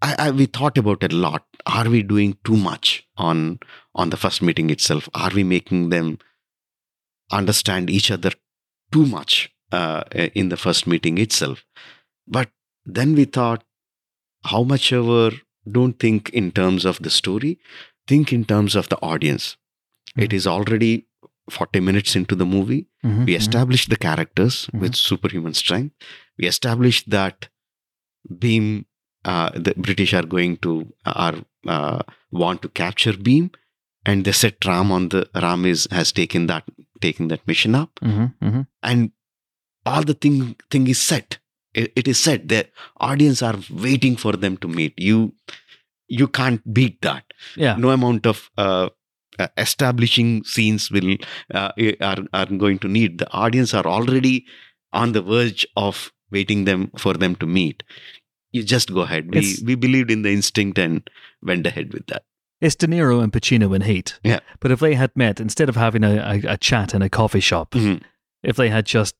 I, 0.00 0.16
I 0.18 0.30
we 0.30 0.46
thought 0.46 0.78
about 0.78 1.02
it 1.02 1.12
a 1.12 1.16
lot. 1.16 1.44
Are 1.66 1.88
we 1.88 2.02
doing 2.02 2.36
too 2.44 2.56
much 2.56 3.06
on 3.16 3.60
on 3.94 4.10
the 4.10 4.16
first 4.16 4.42
meeting 4.42 4.70
itself? 4.70 5.08
Are 5.14 5.30
we 5.30 5.44
making 5.44 5.90
them 5.90 6.18
understand 7.30 7.90
each 7.90 8.10
other 8.10 8.32
too 8.90 9.06
much 9.06 9.52
uh, 9.70 10.04
in 10.12 10.48
the 10.48 10.56
first 10.56 10.86
meeting 10.86 11.18
itself? 11.18 11.64
But 12.26 12.50
then 12.84 13.14
we 13.14 13.24
thought, 13.24 13.64
how 14.44 14.64
much 14.64 14.92
ever 14.92 15.32
don't 15.70 15.98
think 15.98 16.30
in 16.30 16.50
terms 16.50 16.84
of 16.84 16.98
the 16.98 17.10
story, 17.10 17.58
think 18.06 18.32
in 18.32 18.44
terms 18.44 18.74
of 18.74 18.88
the 18.88 18.98
audience. 19.00 19.56
It 20.16 20.32
is 20.32 20.46
already 20.46 21.06
40 21.50 21.80
minutes 21.80 22.14
into 22.16 22.34
the 22.34 22.46
movie. 22.46 22.86
Mhm, 23.04 23.26
We 23.26 23.34
mhm. 23.36 23.88
the 23.88 23.96
characters 23.96 24.66
Mhm. 24.72 24.80
with 24.80 24.94
superhuman 24.94 25.54
strength. 25.54 25.94
We 26.38 26.46
established 26.46 27.10
that 27.10 27.48
Bheem, 28.28 28.84
uh, 29.24 29.50
the 29.54 29.74
British 29.76 30.14
are 30.14 30.22
going 30.26 30.56
to 30.58 30.92
are 31.04 31.36
uh, 31.66 32.00
want 32.30 32.62
to 32.62 32.68
capture 32.68 33.12
Bheem, 33.12 33.50
and 34.04 34.24
they 34.24 34.32
set 34.32 34.64
Ram 34.64 34.90
on 34.92 35.08
the 35.08 35.28
Ram 35.34 35.64
is 35.64 35.86
has 35.90 36.12
taken 36.12 36.46
that 36.46 36.64
taken 37.00 37.28
that 37.28 37.46
mission 37.46 37.74
up, 37.74 37.90
Mhm, 38.02 38.34
mhm. 38.40 38.66
and 38.82 39.10
all 39.84 40.02
the 40.02 40.14
thing 40.14 40.56
thing 40.70 40.86
is 40.86 40.98
set. 41.00 41.38
It, 41.74 41.92
it 41.96 42.08
is 42.08 42.18
set. 42.18 42.48
The 42.48 42.68
audience 42.98 43.42
are 43.42 43.58
waiting 43.70 44.16
for 44.16 44.32
them 44.32 44.56
to 44.58 44.68
meet. 44.68 44.94
You 44.96 45.34
you 46.08 46.28
can't 46.28 46.62
beat 46.78 47.00
that 47.02 47.24
Yeah. 47.56 47.76
no 47.76 47.90
amount 47.90 48.26
of 48.26 48.50
uh, 48.58 48.88
uh, 49.38 49.48
establishing 49.56 50.44
scenes 50.44 50.90
will 50.90 51.16
uh, 51.54 51.70
are, 52.00 52.18
are 52.32 52.46
going 52.46 52.78
to 52.78 52.88
need 52.88 53.18
the 53.18 53.30
audience 53.32 53.72
are 53.74 53.86
already 53.86 54.44
on 54.92 55.12
the 55.12 55.22
verge 55.22 55.66
of 55.76 56.12
waiting 56.30 56.64
them 56.64 56.90
for 56.98 57.14
them 57.14 57.34
to 57.36 57.46
meet 57.46 57.82
you 58.52 58.62
just 58.62 58.92
go 58.92 59.00
ahead 59.00 59.30
we 59.32 59.38
It's- 59.38 59.62
we 59.64 59.74
believed 59.74 60.10
in 60.10 60.22
the 60.22 60.32
instinct 60.32 60.78
and 60.78 61.08
went 61.42 61.66
ahead 61.66 61.92
with 61.92 62.06
that 62.08 62.22
It's 62.60 62.76
De 62.76 62.86
Niro 62.86 63.22
and 63.22 63.32
Pacino 63.32 63.74
in 63.74 63.82
Heat. 63.82 64.20
Yeah. 64.22 64.38
But 64.60 64.70
if 64.70 64.78
they 64.78 64.94
had 64.94 65.10
met, 65.16 65.40
instead 65.40 65.68
of 65.68 65.74
having 65.76 66.04
a, 66.04 66.12
a, 66.34 66.52
a 66.52 66.56
chat 66.56 66.94
in 66.94 67.02
a 67.02 67.08
coffee 67.08 67.40
shop, 67.40 67.72
Mhm. 67.72 68.02
if 68.44 68.54
they 68.56 68.68
had 68.68 68.86
just 68.86 69.16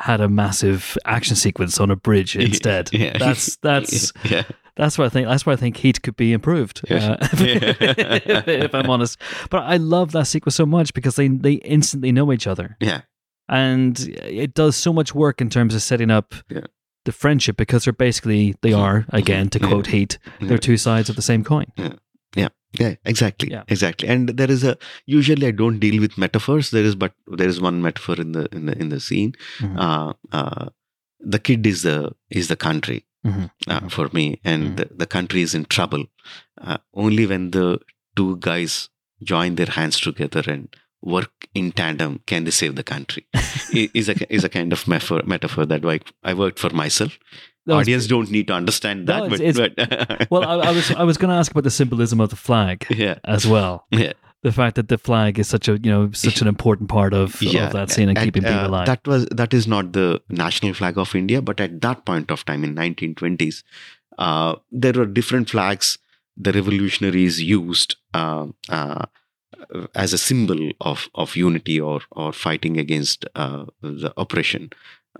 had 0.00 0.22
a 0.22 0.28
massive 0.30 0.96
action 1.04 1.36
sequence 1.36 1.78
on 1.78 1.90
a 1.90 1.96
bridge 1.96 2.34
instead, 2.46 2.88
Yeah. 2.92 3.18
that's 3.18 3.56
that's 3.62 4.12
yeah 4.24 4.44
that's 4.76 4.98
what 4.98 5.06
I 5.06 5.08
think. 5.08 5.28
That's 5.28 5.46
where 5.46 5.54
I 5.54 5.56
think 5.56 5.76
Heat 5.76 6.02
could 6.02 6.16
be 6.16 6.32
improved. 6.32 6.80
Yes. 6.88 7.02
uh, 7.04 7.16
if, 7.32 8.48
if 8.48 8.74
I'm 8.74 8.90
honest, 8.90 9.18
but 9.50 9.62
I 9.62 9.76
love 9.76 10.12
that 10.12 10.26
sequence 10.26 10.54
so 10.56 10.66
much 10.66 10.92
because 10.94 11.16
they 11.16 11.28
they 11.28 11.54
instantly 11.54 12.12
know 12.12 12.32
each 12.32 12.46
other, 12.46 12.76
yeah 12.80 13.02
and 13.46 13.98
it 14.22 14.54
does 14.54 14.74
so 14.74 14.90
much 14.90 15.14
work 15.14 15.40
in 15.40 15.50
terms 15.50 15.74
of 15.74 15.82
setting 15.82 16.10
up. 16.10 16.34
Yeah. 16.48 16.62
The 17.04 17.12
friendship 17.12 17.58
because 17.58 17.84
they're 17.84 17.92
basically 17.92 18.54
they 18.62 18.72
are 18.72 19.04
again 19.10 19.50
to 19.50 19.58
Yeah. 19.58 19.68
quote 19.68 19.88
Heat 19.88 20.18
they're 20.40 20.56
two 20.56 20.78
sides 20.78 21.10
of 21.10 21.16
the 21.16 21.22
same 21.22 21.44
coin. 21.44 21.66
Yeah, 22.34 22.48
yeah, 22.72 22.94
exactly, 23.04 23.50
Yeah. 23.50 23.64
exactly. 23.68 24.08
And 24.08 24.30
there 24.30 24.50
is 24.50 24.64
a 24.64 24.78
usually 25.04 25.46
I 25.46 25.50
don't 25.50 25.78
deal 25.78 26.00
with 26.00 26.16
metaphors. 26.16 26.70
There 26.70 26.82
is, 26.82 26.94
but 26.94 27.12
there 27.26 27.46
is 27.46 27.60
one 27.60 27.82
metaphor 27.82 28.16
in 28.18 28.32
the 28.32 28.48
in 28.52 28.64
the 28.66 28.78
in 28.80 28.88
the 28.88 29.00
scene. 29.00 29.34
Mhm. 29.58 29.76
Uh, 29.78 30.12
uh, 30.32 30.68
the 31.20 31.38
kid 31.38 31.66
is 31.66 31.82
the 31.82 32.12
is 32.30 32.48
the 32.48 32.56
country 32.56 33.04
Mhm. 33.26 33.50
uh, 33.68 33.80
Mhm. 33.80 33.90
for 33.90 34.08
me, 34.12 34.40
and 34.44 34.62
Mhm. 34.64 34.76
the, 34.76 34.86
the 35.02 35.06
country 35.06 35.42
is 35.42 35.54
in 35.54 35.64
trouble. 35.64 36.04
Uh, 36.60 36.78
only 36.94 37.26
when 37.26 37.50
the 37.50 37.78
two 38.16 38.36
guys 38.38 38.88
join 39.22 39.54
their 39.56 39.70
hands 39.78 39.98
together 40.00 40.42
and 40.46 40.68
work 41.02 41.30
in 41.54 41.72
tandem 41.72 42.20
can 42.26 42.44
they 42.44 42.50
save 42.50 42.74
the 42.76 42.82
country. 42.82 43.26
Is 43.94 44.08
a 44.08 44.14
is 44.34 44.44
a 44.44 44.48
kind 44.48 44.72
of 44.72 44.86
metaphor 44.88 45.22
metaphor 45.26 45.66
that 45.66 45.84
I, 45.84 46.00
I 46.22 46.32
worked 46.34 46.58
for 46.58 46.70
myself. 46.70 47.18
That 47.66 47.74
Audience 47.76 48.06
don't 48.06 48.30
need 48.30 48.46
to 48.48 48.54
understand 48.54 49.06
that, 49.08 49.22
No, 49.24 49.28
but, 49.30 49.40
it's- 49.40 49.56
but 49.76 50.26
well, 50.30 50.44
I, 50.44 50.68
I 50.68 50.70
was 50.72 50.90
I 50.92 51.04
was 51.04 51.16
going 51.18 51.30
to 51.30 51.36
ask 51.36 51.50
about 51.50 51.64
the 51.64 51.70
symbolism 51.70 52.20
of 52.20 52.28
the 52.30 52.36
flag 52.36 52.86
yeah, 52.90 53.18
as 53.24 53.46
well. 53.46 53.86
yeah. 53.90 54.12
The 54.44 54.52
fact 54.52 54.76
that 54.76 54.88
the 54.88 54.98
flag 54.98 55.38
is 55.38 55.48
such 55.48 55.68
a 55.68 55.78
you 55.82 55.90
know 55.90 56.10
such 56.12 56.40
an 56.42 56.48
important 56.48 56.88
part 56.90 57.14
of, 57.14 57.34
of 57.42 57.72
that 57.72 57.90
scene 57.90 58.10
and, 58.10 58.18
keeping 58.18 58.42
people 58.42 58.58
uh, 58.58 58.68
alive. 58.68 58.86
That 58.86 59.06
was 59.06 59.26
that 59.40 59.54
is 59.54 59.66
not 59.66 59.92
the 59.92 60.22
national 60.28 60.74
flag 60.74 60.98
of 60.98 61.14
India, 61.14 61.40
but 61.50 61.60
at 61.60 61.80
that 61.80 62.04
point 62.04 62.30
of 62.30 62.44
time 62.44 62.62
in 62.62 62.74
1920s, 62.74 63.62
uh, 64.18 64.56
there 64.70 64.92
were 64.92 65.06
different 65.06 65.50
flags 65.50 65.98
the 66.36 66.52
revolutionaries 66.52 67.40
used 67.40 67.96
uh, 68.12 68.46
uh, 68.68 69.06
as 69.94 70.12
a 70.12 70.18
symbol 70.18 70.70
of 70.80 71.08
of 71.14 71.36
unity 71.36 71.80
or 71.80 72.00
or 72.12 72.32
fighting 72.32 72.78
against 72.78 73.24
uh, 73.34 73.64
the 73.80 74.12
oppression. 74.16 74.70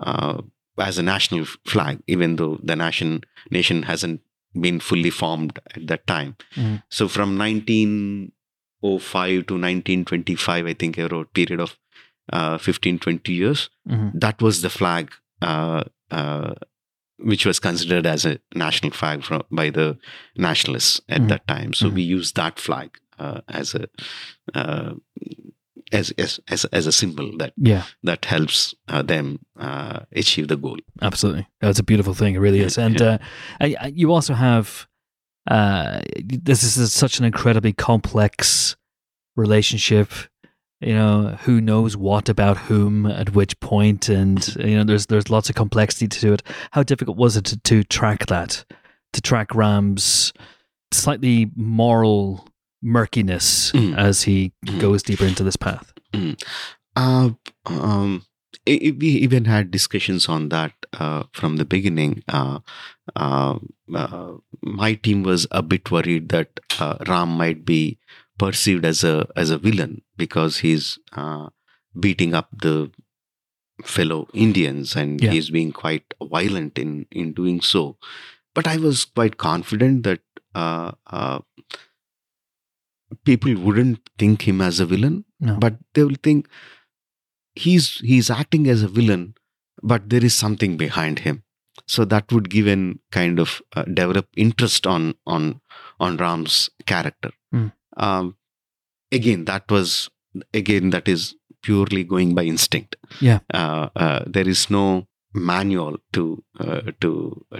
Uh, 0.01 0.43
as 0.77 0.99
a 0.99 1.03
national 1.03 1.45
flag, 1.65 2.03
even 2.09 2.37
though 2.37 2.59
the 2.63 2.75
nation 2.77 3.23
nation 3.51 3.85
hasn't 3.85 4.21
been 4.61 4.81
fully 4.81 5.11
formed 5.11 5.59
at 5.75 5.87
that 5.87 6.07
time. 6.07 6.37
Mhm. 6.57 6.83
So 6.89 7.09
from 7.09 7.37
1905 8.85 9.47
to 9.47 9.55
1925, 9.55 10.66
I 10.66 10.75
think 10.75 10.99
a 10.99 11.25
period 11.33 11.61
of 11.61 11.77
uh, 12.33 12.57
15, 12.59 12.99
20 12.99 13.33
years, 13.33 13.68
Mhm. 13.88 14.12
that 14.20 14.40
was 14.40 14.62
the 14.62 14.70
flag 14.70 15.12
uh, 15.42 15.85
uh, 16.11 16.55
which 17.18 17.44
was 17.47 17.61
considered 17.61 18.07
as 18.07 18.25
a 18.25 18.38
national 18.55 18.92
flag 18.92 19.23
from, 19.23 19.42
by 19.51 19.70
the 19.70 19.99
nationalists 20.37 21.01
at 21.09 21.20
Mhm. 21.23 21.29
that 21.29 21.47
time. 21.47 21.73
So 21.75 21.87
Mhm. 21.90 21.94
we 21.94 22.03
used 22.03 22.35
that 22.37 22.59
flag 22.59 22.88
uh, 23.18 23.40
as 23.49 23.75
a 23.75 23.87
uh, 24.55 24.94
as, 25.92 26.12
as 26.18 26.40
as 26.49 26.64
as 26.73 26.87
a 26.87 26.92
symbol 26.92 27.37
that 27.38 27.53
yeah, 27.57 27.83
that 28.03 28.25
helps 28.25 28.75
uh, 28.88 29.03
them 29.03 29.38
uh, 29.61 30.01
achieve 30.16 30.49
the 30.49 30.57
goal. 30.57 30.79
absolutely. 31.03 31.47
That's 31.61 31.79
a 31.79 31.83
beautiful 31.85 32.14
thing. 32.14 32.35
It 32.35 32.40
really 32.40 32.61
is. 32.61 32.79
And 32.79 33.01
uh, 33.03 33.18
I- 33.61 33.77
I- 33.81 33.92
you 33.94 34.12
also 34.14 34.35
have 34.35 34.87
uh, 35.50 36.00
this 36.24 36.62
is 36.76 36.92
such 36.92 37.18
an 37.18 37.24
incredibly 37.24 37.72
complex 37.72 38.76
relationship. 39.37 40.11
You 40.80 40.94
know, 40.94 41.38
who 41.42 41.61
knows 41.62 41.96
what 41.96 42.28
about 42.28 42.59
whom 42.59 43.07
at 43.07 43.35
which 43.35 43.59
point, 43.61 44.09
and 44.09 44.46
you 44.57 44.76
know, 44.76 44.85
there's 44.85 45.07
there's 45.07 45.30
lots 45.30 45.48
of 45.48 45.54
complexity 45.54 46.09
to 46.09 46.33
it. 46.35 46.42
How 46.72 46.83
difficult 46.83 47.16
was 47.16 47.37
it 47.37 47.44
to, 47.46 47.57
to 47.61 47.85
track 47.85 48.26
that, 48.26 48.64
to 49.14 49.22
track 49.22 49.54
Ram's 49.54 50.33
slightly 50.92 51.50
moral 51.57 52.46
murkiness 52.83 53.72
Mm. 53.72 53.96
as 53.96 54.22
he 54.24 54.52
Mm. 54.66 54.78
goes 54.80 55.02
deeper 55.02 55.24
into 55.24 55.42
this 55.42 55.57
path? 55.57 55.92
Uh, 56.96 57.30
um, 57.66 58.24
we 58.67 59.09
even 59.27 59.45
had 59.47 59.71
discussions 59.71 60.29
on 60.29 60.49
that 60.51 60.73
uh, 60.93 61.25
from 61.33 61.57
the 61.57 61.64
beginning. 61.64 62.23
Uh, 62.29 62.61
uh, 63.17 63.59
uh, 63.95 64.33
my 64.62 64.95
team 64.95 65.23
was 65.23 65.47
a 65.51 65.62
bit 65.62 65.90
worried 65.90 66.29
that 66.31 66.61
uh, 66.81 66.97
Ram 67.07 67.29
might 67.31 67.64
be 67.64 67.99
perceived 68.38 68.85
as 68.85 69.05
a 69.05 69.27
as 69.37 69.51
a 69.51 69.59
villain 69.59 70.03
because 70.17 70.59
he's 70.59 70.99
uh, 71.12 71.49
beating 71.99 72.35
up 72.35 72.49
the 72.62 72.90
fellow 73.85 74.29
Indians 74.35 74.95
and 74.97 75.21
Yeah. 75.21 75.33
he's 75.33 75.51
being 75.51 75.73
quite 75.73 76.14
violent 76.23 76.79
in 76.79 77.07
in 77.11 77.33
doing 77.33 77.61
so. 77.61 77.97
But 78.55 78.67
I 78.69 78.77
was 78.77 79.05
quite 79.05 79.37
confident 79.37 80.05
that 80.05 80.21
uh, 80.55 80.93
uh, 81.09 81.40
people 83.25 83.55
wouldn't 83.57 84.01
think 84.19 84.47
him 84.49 84.61
as 84.61 84.81
a 84.81 84.87
villain 84.87 85.25
No. 85.40 85.57
but 85.57 85.75
they 85.95 86.05
will 86.05 86.17
think 86.23 86.49
he's 87.55 87.99
he's 88.11 88.31
acting 88.31 88.67
as 88.69 88.83
a 88.83 88.88
villain 88.88 89.35
but 89.83 90.09
there 90.11 90.25
is 90.25 90.35
something 90.35 90.77
behind 90.77 91.21
him 91.21 91.43
so 91.87 92.05
that 92.05 92.33
would 92.33 92.49
give 92.51 92.67
an 92.67 92.99
kind 93.11 93.38
of 93.38 93.61
uh, 93.77 93.83
develop 93.85 94.27
interest 94.37 94.87
on 94.87 95.14
on 95.27 95.61
on 96.01 96.17
ram's 96.17 96.71
character 96.87 97.31
Hmm. 97.53 97.69
um 97.97 98.37
again 99.12 99.45
that 99.45 99.71
was 99.71 100.11
again 100.53 100.90
that 100.90 101.09
is 101.09 101.35
purely 101.62 102.05
going 102.05 102.35
by 102.35 102.45
instinct 102.45 102.97
Yeah. 103.21 103.40
uh, 103.53 103.88
uh, 103.97 104.25
there 104.27 104.49
is 104.49 104.69
no 104.71 105.07
manual 105.33 105.99
to 106.12 106.43
uh, 106.61 106.81
to 107.01 107.11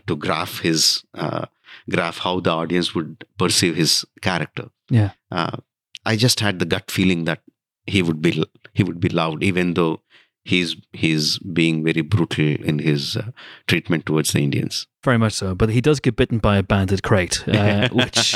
to 0.07 0.17
graph 0.17 0.59
his 0.61 1.03
uh, 1.15 1.47
graph 1.91 2.19
how 2.19 2.41
the 2.41 2.51
audience 2.51 2.95
would 2.95 3.25
perceive 3.39 3.77
his 3.77 4.05
character 4.21 4.67
Yeah. 4.91 5.11
uh, 5.31 5.57
I 6.05 6.17
just 6.17 6.41
had 6.41 6.59
the 6.59 6.67
gut 6.67 6.91
feeling 6.91 7.25
that 7.25 7.41
he 7.87 8.03
would 8.03 8.21
be 8.21 8.33
he 8.75 8.83
would 8.83 9.01
be 9.01 9.09
loved, 9.09 9.43
even 9.43 9.75
though 9.75 10.03
he's 10.45 10.77
he's 10.93 11.39
being 11.39 11.83
very 11.85 12.03
brutal 12.03 12.45
in 12.45 12.79
his 12.79 13.17
uh, 13.17 13.31
treatment 13.67 14.07
towards 14.07 14.33
the 14.33 14.41
Indians. 14.41 14.87
Very 15.03 15.19
much 15.19 15.35
so, 15.35 15.55
but 15.55 15.71
he 15.71 15.81
does 15.81 16.01
get 16.01 16.17
bitten 16.17 16.39
by 16.39 16.57
a 16.59 16.63
banded 16.63 17.03
krait, 17.03 17.47
uh, 17.49 17.89
which 17.93 18.35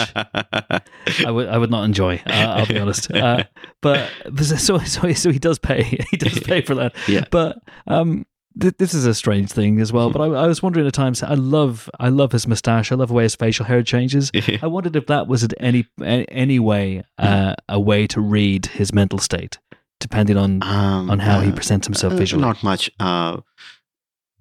I 1.27 1.31
would 1.31 1.49
I 1.49 1.59
would 1.59 1.71
not 1.71 1.85
enjoy. 1.85 2.23
Uh, 2.27 2.33
I'll 2.33 2.67
be 2.67 2.79
honest. 2.79 3.11
Uh, 3.11 3.45
but 3.81 4.11
so 4.37 4.79
so 4.79 5.13
so 5.13 5.31
he 5.31 5.39
does 5.39 5.59
pay. 5.59 5.83
He 6.11 6.17
does 6.17 6.41
pay 6.41 6.63
for 6.63 6.75
that. 6.77 6.95
Yeah. 7.07 7.25
But 7.31 7.59
um, 7.87 8.25
this 8.55 8.95
is 8.95 9.07
a 9.07 9.15
strange 9.15 9.53
thing 9.53 9.81
as 9.81 9.93
well. 9.93 10.11
But 10.11 10.21
I, 10.21 10.27
I 10.27 10.47
was 10.47 10.63
wondering 10.63 10.87
at 10.87 10.93
times. 10.93 11.23
I 11.23 11.35
love 11.35 11.89
I 12.01 12.09
love 12.09 12.33
his 12.33 12.47
mustache. 12.47 12.91
I 12.91 12.97
love 12.97 13.09
the 13.09 13.15
way 13.15 13.23
his 13.23 13.37
facial 13.37 13.67
hair 13.67 13.83
changes. 13.83 14.31
I 14.63 14.67
wondered 14.67 14.97
if 14.97 15.07
that 15.07 15.29
was 15.29 15.45
in 15.45 15.51
any 15.61 15.87
any 16.01 16.59
way 16.59 17.05
uh, 17.19 17.55
a 17.69 17.79
way 17.79 18.07
to 18.09 18.21
read 18.21 18.67
his 18.67 18.93
mental 18.93 19.19
state, 19.19 19.59
depending 20.01 20.37
on 20.37 20.63
um, 20.63 21.11
on 21.11 21.19
how 21.19 21.41
he 21.41 21.51
uh, 21.51 21.55
presents 21.55 21.87
himself 21.87 22.13
uh, 22.13 22.17
visually. 22.17 22.43
Not 22.43 22.63
much. 22.63 22.91
Uh, 23.01 23.39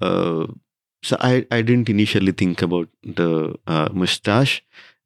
uh, 0.01 0.47
so 1.03 1.17
I, 1.19 1.45
I 1.51 1.61
didn't 1.61 1.89
initially 1.89 2.31
think 2.31 2.61
about 2.61 2.89
the 3.03 3.55
uh, 3.67 3.89
mustache. 3.93 4.63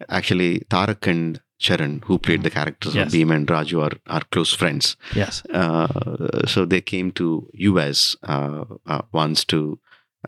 Actually, 0.09 0.59
Tarak 0.69 1.05
and 1.07 1.41
Charan, 1.59 2.01
who 2.05 2.17
played 2.17 2.41
the 2.43 2.49
characters 2.49 2.95
Yes. 2.95 3.07
of 3.07 3.13
Bheem 3.13 3.31
and 3.35 3.47
Raju, 3.47 3.83
are, 3.83 3.97
are 4.07 4.23
close 4.31 4.53
friends. 4.53 4.95
yes. 5.15 5.43
Uh, 5.53 6.45
so 6.47 6.65
they 6.65 6.81
came 6.81 7.11
to 7.11 7.47
US 7.53 8.15
uh, 8.23 8.65
uh, 8.87 9.01
once 9.11 9.43
to 9.45 9.79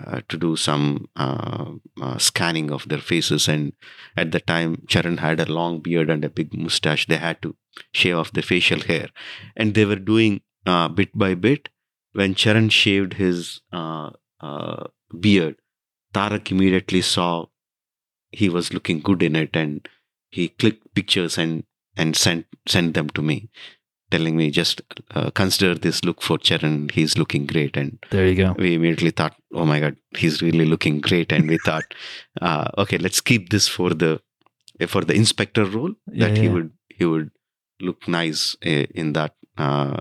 uh, 0.05 0.21
to 0.27 0.37
do 0.37 0.55
some 0.55 1.07
uh, 1.15 1.71
uh, 2.01 2.17
scanning 2.17 2.71
of 2.71 2.87
their 2.89 2.97
faces, 2.99 3.47
and 3.47 3.73
at 4.17 4.31
the 4.31 4.39
time, 4.39 4.83
Charan 4.87 5.17
had 5.17 5.39
a 5.39 5.45
long 5.51 5.79
beard 5.81 6.09
and 6.09 6.25
a 6.25 6.29
big 6.29 6.53
mustache. 6.53 7.05
They 7.07 7.17
had 7.17 7.41
to 7.43 7.55
shave 7.91 8.15
off 8.17 8.31
the 8.31 8.41
facial 8.41 8.79
hair, 8.81 9.07
and 9.55 9.73
they 9.73 9.85
were 9.85 9.95
doing 9.97 10.41
uh, 10.65 10.87
bit 10.87 11.17
by 11.17 11.33
bit. 11.35 11.69
When 12.13 12.35
Charan 12.35 12.69
shaved 12.69 13.13
his 13.15 13.61
uh, 13.71 14.11
uh, 14.39 14.85
beard, 15.19 15.55
Tarak 16.13 16.51
immediately 16.51 17.01
saw 17.01 17.47
he 18.31 18.49
was 18.49 18.73
looking 18.73 18.99
good 18.99 19.23
in 19.23 19.35
it, 19.35 19.55
and 19.55 19.87
he 20.29 20.49
clicked 20.49 20.93
pictures 20.95 21.37
and 21.37 21.63
and 21.97 22.15
sent 22.15 22.45
sent 22.67 22.93
them 22.93 23.09
to 23.09 23.21
me 23.21 23.49
telling 24.11 24.37
me 24.37 24.51
just 24.51 24.81
uh, 25.15 25.31
consider 25.31 25.73
this 25.73 26.03
look 26.05 26.21
for 26.21 26.37
Charan. 26.37 26.89
He's 26.89 27.17
looking 27.17 27.47
great, 27.47 27.75
and 27.75 27.97
There 28.11 28.27
you 28.27 28.35
go. 28.35 28.55
we 28.57 28.75
immediately 28.75 29.09
thought, 29.09 29.35
oh 29.55 29.65
my 29.65 29.79
god, 29.79 29.95
he's 30.15 30.39
really 30.43 30.65
looking 30.65 31.01
great, 31.01 31.31
and 31.31 31.49
we 31.49 31.57
thought, 31.57 31.83
uh, 32.39 32.69
okay, 32.77 32.99
let's 32.99 33.21
keep 33.21 33.49
this 33.49 33.67
for 33.67 33.89
the 33.89 34.21
for 34.87 35.01
the 35.01 35.15
inspector 35.15 35.65
role 35.65 35.93
Yeah, 36.11 36.27
that 36.27 36.37
he 36.37 36.47
would 36.47 36.71
he 36.89 37.05
would 37.05 37.31
look 37.83 38.07
nice 38.07 38.55
uh, 38.65 38.85
in 38.95 39.13
that 39.13 39.35
uh, 39.57 39.97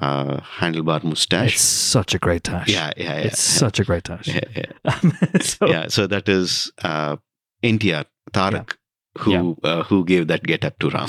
uh, 0.00 0.40
handlebar 0.58 1.02
mustache. 1.02 1.54
It's 1.54 1.62
such 1.62 2.14
a 2.14 2.18
great 2.18 2.44
tash. 2.44 2.68
yeah, 2.68 2.92
yeah, 2.96 3.18
yeah. 3.18 3.26
It's 3.26 3.40
such 3.40 3.80
a 3.80 3.84
great 3.84 4.04
tash. 4.04 4.28
yeah, 4.28 4.40
yeah. 4.54 5.00
so, 5.40 5.66
yeah, 5.66 5.88
so 5.88 6.06
that 6.06 6.28
is 6.28 6.70
uh, 6.82 7.16
NTR 7.62 8.06
Tarak 8.32 8.76
who 9.18 9.56
uh, 9.62 9.82
who 9.84 10.04
gave 10.04 10.28
that 10.28 10.42
get 10.42 10.64
up 10.64 10.78
to 10.78 10.90
Ram. 10.90 11.08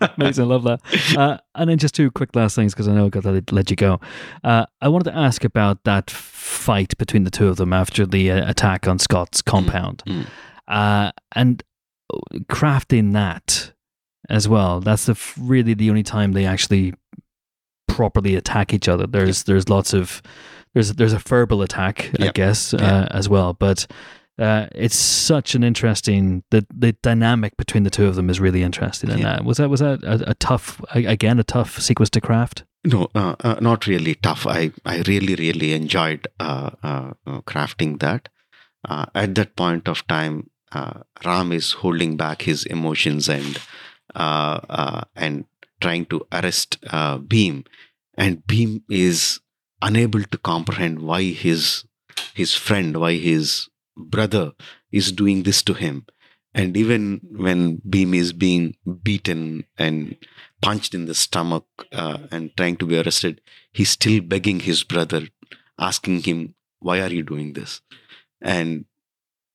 Amazing, 0.18 0.48
love 0.48 0.64
that. 0.64 0.80
Uh, 1.16 1.38
and 1.54 1.70
then 1.70 1.78
just 1.78 1.94
two 1.94 2.10
quick 2.10 2.34
last 2.34 2.56
things 2.56 2.74
because 2.74 2.88
I 2.88 2.92
know 2.94 3.06
I've 3.06 3.10
got 3.10 3.22
to 3.22 3.42
let- 3.52 3.70
you 3.70 3.76
go. 3.76 4.00
Uh, 4.44 4.66
I 4.80 4.88
wanted 4.88 5.10
to 5.10 5.16
ask 5.16 5.44
about 5.44 5.84
that 5.84 6.10
fight 6.10 6.96
between 6.98 7.24
the 7.24 7.30
two 7.30 7.48
of 7.48 7.56
them 7.56 7.72
after 7.72 8.04
the 8.04 8.30
uh, 8.30 8.50
attack 8.50 8.86
on 8.86 8.98
Scott's 8.98 9.42
compound, 9.42 10.02
mm. 10.06 10.26
Uh, 10.68 11.12
and 11.32 11.62
crafting 12.48 13.12
that 13.12 13.72
as 14.28 14.48
well. 14.48 14.80
That's 14.80 15.06
the 15.06 15.12
f- 15.12 15.34
really 15.40 15.74
the 15.74 15.88
only 15.90 16.02
time 16.02 16.32
they 16.32 16.44
actually 16.46 16.94
properly 17.88 18.34
attack 18.36 18.72
each 18.74 18.88
other. 18.88 19.06
There's 19.06 19.44
there's 19.44 19.68
lots 19.68 19.92
of 19.94 20.22
there's 20.74 20.92
there's 20.94 21.12
a 21.12 21.18
verbal 21.18 21.62
attack, 21.62 22.10
I 22.20 22.24
Yep. 22.24 22.34
guess, 22.34 22.74
uh, 22.74 23.08
as 23.10 23.28
well, 23.28 23.52
but. 23.54 23.86
Uh, 24.38 24.66
it's 24.74 24.96
such 24.96 25.54
an 25.54 25.64
interesting 25.64 26.42
the 26.50 26.66
the 26.70 26.92
dynamic 27.02 27.56
between 27.56 27.84
the 27.84 27.90
two 27.90 28.04
of 28.04 28.16
them 28.16 28.28
is 28.28 28.38
really 28.38 28.62
interesting. 28.62 29.08
And 29.08 29.20
Yeah. 29.20 29.36
uh, 29.36 29.42
was 29.42 29.56
that 29.56 29.70
was 29.70 29.80
that 29.80 30.04
a, 30.04 30.32
a 30.32 30.34
tough 30.34 30.78
again 30.94 31.38
a 31.38 31.42
tough 31.42 31.80
sequence 31.80 32.10
to 32.10 32.20
craft? 32.20 32.62
No, 32.84 33.08
uh, 33.14 33.34
uh, 33.40 33.56
not 33.62 33.86
really 33.86 34.14
tough. 34.16 34.46
I, 34.46 34.72
I 34.84 34.98
really, 35.06 35.36
really 35.36 35.72
enjoyed 35.72 36.28
uh, 36.38 36.68
crafting 37.46 37.98
that. 38.00 38.28
Uh, 38.86 39.06
at 39.14 39.34
that 39.36 39.56
point 39.56 39.88
of 39.88 40.06
time, 40.06 40.50
uh, 40.70 41.00
Ram 41.24 41.50
is 41.50 41.72
holding 41.72 42.18
back 42.18 42.42
his 42.42 42.66
emotions 42.66 43.30
and 43.30 43.58
and 44.14 45.44
trying 45.80 46.06
to 46.06 46.26
arrest 46.32 46.78
uh, 46.88 47.18
Bheem, 47.18 47.66
and 48.16 48.46
Bheem 48.46 48.82
is 48.88 49.40
unable 49.82 50.22
to 50.22 50.38
comprehend 50.38 51.00
why 51.00 51.22
his 51.22 51.84
his 52.34 52.54
friend, 52.54 52.96
why 52.98 53.14
his 53.14 53.68
brother 53.96 54.52
is 54.90 55.12
doing 55.12 55.42
this 55.42 55.62
to 55.62 55.74
him. 55.74 56.06
And 56.54 56.76
even 56.76 57.20
when 57.32 57.78
Bheem 57.78 58.14
is 58.14 58.32
being 58.32 58.76
beaten 59.02 59.64
and 59.76 60.16
punched 60.62 60.94
in 60.94 61.04
the 61.04 61.14
stomach 61.14 61.66
uh, 61.92 62.18
and 62.30 62.56
trying 62.56 62.76
to 62.78 62.86
be 62.86 62.98
arrested, 62.98 63.42
he's 63.72 63.90
still 63.90 64.22
begging 64.22 64.60
his 64.60 64.82
brother, 64.82 65.28
asking 65.78 66.22
him, 66.22 66.54
Why 66.80 67.00
are 67.00 67.12
you 67.12 67.22
doing 67.22 67.52
this? 67.52 67.82
And 68.40 68.86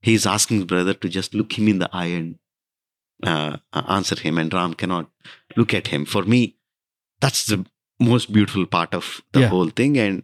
he's 0.02 0.28
asking 0.28 0.58
his 0.58 0.66
brother 0.66 0.94
to 0.94 1.10
just 1.10 1.34
look 1.34 1.58
him 1.58 1.68
in 1.68 1.80
the 1.80 1.90
eye 1.92 2.14
and 2.20 2.38
uh, 3.24 3.58
uh, 3.74 3.84
answer 3.88 4.20
him. 4.20 4.38
And 4.38 4.54
Ram 4.54 4.74
cannot 4.74 5.10
look 5.56 5.74
at 5.74 5.88
him. 5.88 6.06
For 6.06 6.24
me, 6.24 6.58
that's 7.20 7.46
the 7.46 7.66
most 8.00 8.32
beautiful 8.34 8.66
part 8.66 8.94
of 8.94 9.22
the 9.32 9.42
Yeah. 9.42 9.48
whole 9.50 9.70
thing. 9.70 9.98
And 9.98 10.24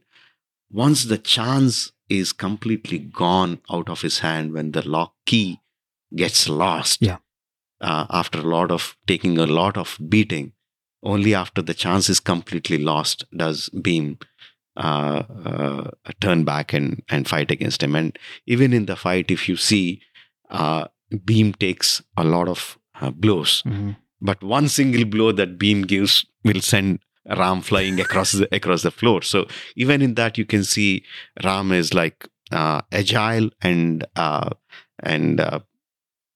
once 0.72 1.04
the 1.06 1.18
chance 1.18 1.92
is 2.10 2.34
completely 2.34 2.98
gone 3.00 3.60
out 3.70 3.90
of 3.90 4.02
his 4.02 4.20
hand, 4.20 4.54
when 4.54 4.72
the 4.72 4.88
lock 4.88 5.14
key 5.26 5.60
gets 6.16 6.48
lost, 6.50 7.02
Yeah. 7.02 7.18
uh, 7.82 8.06
after 8.10 8.40
a 8.40 8.44
lot 8.44 8.72
of 8.72 8.96
taking 9.08 9.38
a 9.38 9.46
lot 9.46 9.78
of 9.78 9.98
beating, 10.10 10.54
only 11.04 11.36
after 11.36 11.62
the 11.62 11.74
chance 11.74 12.10
is 12.10 12.20
completely 12.20 12.78
lost 12.80 13.26
does 13.36 13.70
Bheem 13.70 14.20
uh, 14.76 15.24
uh, 15.46 15.92
turn 16.22 16.44
back 16.44 16.72
and, 16.74 17.04
and 17.10 17.28
fight 17.28 17.50
against 17.52 17.82
him. 17.82 17.96
And 17.96 18.18
even 18.46 18.74
in 18.74 18.86
the 18.86 18.96
fight, 18.96 19.32
if 19.32 19.50
you 19.50 19.56
see, 19.56 20.02
uh, 20.50 20.86
Bheem 21.12 21.58
takes 21.58 22.02
a 22.16 22.24
lot 22.24 22.48
of 22.48 22.78
uh, 23.02 23.12
blows, 23.12 23.64
but 24.22 24.44
one 24.44 24.68
single 24.68 25.06
blow 25.06 25.32
that 25.32 25.58
Bheem 25.60 25.86
gives 25.88 26.26
will 26.44 26.62
send 26.62 27.00
Ram 27.38 27.62
flying 27.62 28.00
across 28.00 28.32
the 28.32 28.48
across 28.56 28.82
the 28.84 28.92
floor. 28.92 29.22
So 29.22 29.48
even 29.76 30.02
in 30.02 30.16
that, 30.16 30.38
you 30.38 30.46
can 30.46 30.64
see 30.64 31.04
Ram 31.44 31.72
is 31.72 31.94
like 31.94 32.28
uh, 32.52 32.82
agile 32.92 33.50
and 33.62 34.06
uh, 34.16 34.50
and 35.04 35.40
uh, 35.40 35.60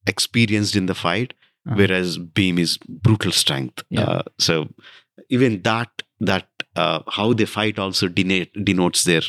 experienced 0.06 0.76
in 0.76 0.86
the 0.86 0.94
fight, 0.94 1.34
Uh-huh. 1.66 1.76
whereas 1.78 2.18
Bheem 2.18 2.58
is 2.58 2.76
brutal 3.06 3.30
strength. 3.32 3.84
Yeah. 3.88 4.02
Uh, 4.04 4.22
so 4.38 4.68
even 5.28 5.62
that 5.62 5.90
that 6.20 6.48
uh, 6.76 7.00
how 7.08 7.32
they 7.32 7.46
fight 7.46 7.78
also 7.78 8.08
denote, 8.08 8.48
denotes 8.64 9.04
their 9.04 9.22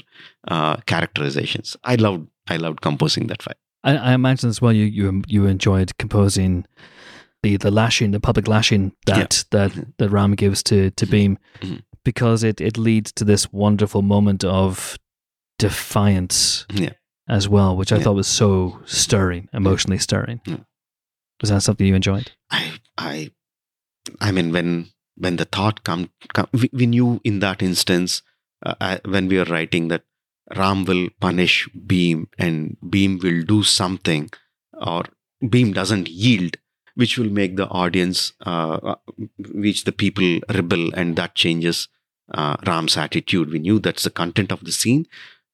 uh, 0.48 0.78
characterizations. 0.92 1.78
I 1.84 1.96
loved 1.96 2.28
I 2.48 2.58
loved 2.58 2.82
composing 2.82 3.28
that 3.28 3.44
fight. 3.44 3.58
I, 3.84 3.98
I 3.98 4.14
imagine 4.14 4.50
as 4.50 4.62
well 4.62 4.74
you 4.74 4.86
you 4.86 5.22
you 5.28 5.46
enjoyed 5.46 5.96
composing 5.98 6.66
the 7.44 7.58
the 7.58 7.70
lashing 7.72 8.12
the 8.12 8.20
public 8.20 8.48
lashing 8.48 8.92
that 9.06 9.44
that 9.52 9.72
Mhm. 9.74 9.94
that 9.98 10.10
Ram 10.10 10.34
gives 10.36 10.64
to 10.64 10.90
to 10.92 11.06
Mhm. 11.06 11.12
Bheem 11.12 11.38
Mhm. 11.62 11.84
because 12.04 12.44
it 12.44 12.60
it 12.62 12.78
leads 12.78 13.12
to 13.14 13.26
this 13.26 13.52
wonderful 13.54 14.02
moment 14.02 14.44
of 14.44 14.98
defiance 15.60 16.66
Yeah. 16.74 16.94
as 17.30 17.48
well, 17.48 17.76
which 17.78 17.92
I 17.92 17.98
Yeah. 17.98 18.04
thought 18.04 18.16
was 18.16 18.28
so 18.28 18.82
stirring, 18.86 19.50
emotionally 19.54 20.00
stirring. 20.00 20.42
Yeah. 20.46 20.64
Was 21.42 21.50
that 21.50 21.64
something 21.64 21.86
you 21.88 21.96
enjoyed? 21.96 22.32
I 22.50 22.80
I 22.98 23.32
I 24.20 24.32
mean 24.32 24.52
when 24.52 24.88
when 25.16 25.36
the 25.38 25.46
thought 25.46 25.84
come, 25.84 26.10
come 26.34 26.48
we, 26.54 26.70
we 26.74 26.86
knew 26.88 27.22
in 27.24 27.40
that 27.40 27.62
instance 27.62 28.22
uh, 28.66 28.76
uh, 28.82 28.98
when 29.06 29.28
we 29.28 29.38
were 29.38 29.46
writing 29.56 29.90
that 29.90 30.04
Ram 30.56 30.86
will 30.86 31.10
punish 31.20 31.70
Bheem 31.88 32.26
and 32.38 32.78
Bheem 32.82 33.22
will 33.22 33.44
do 33.44 33.64
something 33.64 34.30
or 34.74 35.04
Bheem 35.44 35.74
doesn't 35.74 36.10
yield 36.10 36.58
which 36.96 37.18
will 37.18 37.30
make 37.30 37.56
the 37.56 37.68
audience 37.68 38.34
uh, 38.46 38.80
uh, 38.84 38.96
which 39.54 39.84
the 39.84 39.92
people 39.92 40.40
rebel 40.50 40.94
and 40.94 41.16
that 41.16 41.36
changes 41.36 41.88
uh, 42.34 42.56
Ram's 42.66 42.98
attitude 42.98 43.52
we 43.52 43.60
knew 43.60 43.80
that's 43.80 44.04
the 44.04 44.10
content 44.10 44.52
of 44.52 44.64
the 44.64 44.72
scene 44.72 45.06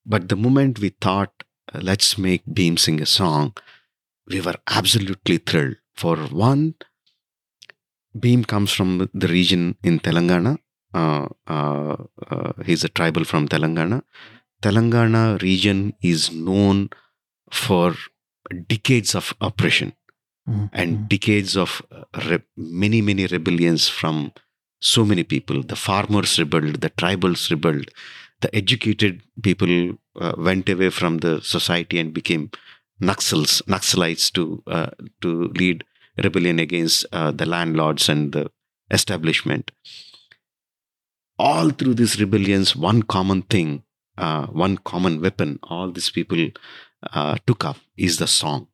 but 0.05 0.29
the 0.29 0.35
moment 0.35 0.79
we 0.79 0.89
thought 0.89 1.43
uh, 1.73 1.79
let's 1.81 2.17
make 2.17 2.45
Bheem 2.45 2.77
sing 2.77 3.01
a 3.01 3.05
song 3.05 3.55
we 4.27 4.41
were 4.41 4.55
absolutely 4.67 5.37
thrilled 5.37 5.77
for 5.95 6.17
one 6.17 6.75
Bheem 8.17 8.45
comes 8.45 8.71
from 8.71 9.09
the 9.13 9.27
region 9.27 9.77
in 9.83 9.99
Telangana. 9.99 10.57
Uh, 10.93 11.27
uh, 11.47 11.95
uh, 12.29 12.53
he's 12.65 12.83
a 12.83 12.89
tribal 12.89 13.23
from 13.23 13.47
Telangana. 13.47 14.01
Telangana 14.63 15.39
region 15.41 15.93
is 16.01 16.31
known 16.31 16.89
for 17.51 17.93
decades 18.67 19.13
of 19.13 19.33
oppression 19.41 19.93
and 20.71 21.09
decades 21.09 21.55
of 21.55 21.81
uh, 21.91 22.03
re- 22.29 22.43
many, 22.55 23.01
many 23.01 23.27
rebellions 23.27 23.87
from 23.87 24.31
so 24.81 25.03
many 25.05 25.23
people. 25.23 25.61
The 25.63 25.75
farmers 25.75 26.39
rebelled, 26.39 26.81
the 26.81 26.89
tribals 26.89 27.49
rebelled, 27.49 27.89
the 28.41 28.55
educated 28.55 29.21
people 29.41 29.97
uh, 30.19 30.33
went 30.37 30.69
away 30.69 30.89
from 30.89 31.17
the 31.19 31.41
society 31.41 31.99
and 31.99 32.13
became 32.13 32.51
Naxals, 33.01 33.61
Naxalites 33.63 34.31
to 34.33 34.61
uh, 34.67 34.89
to 35.21 35.49
lead 35.55 35.85
rebellion 36.21 36.59
against 36.59 37.05
uh, 37.11 37.31
the 37.31 37.45
landlords 37.45 38.09
and 38.09 38.33
the 38.33 38.51
establishment. 38.91 39.71
All 41.37 41.69
through 41.69 41.93
these 41.93 42.19
rebellions, 42.19 42.75
one 42.75 43.03
common 43.03 43.43
thing, 43.43 43.83
uh, 44.17 44.47
one 44.47 44.77
common 44.77 45.21
weapon, 45.21 45.59
all 45.63 45.91
these 45.91 46.09
people 46.09 46.49
uh, 47.13 47.37
took 47.47 47.63
up 47.63 47.77
is 47.95 48.17
the 48.17 48.27
song. 48.27 48.67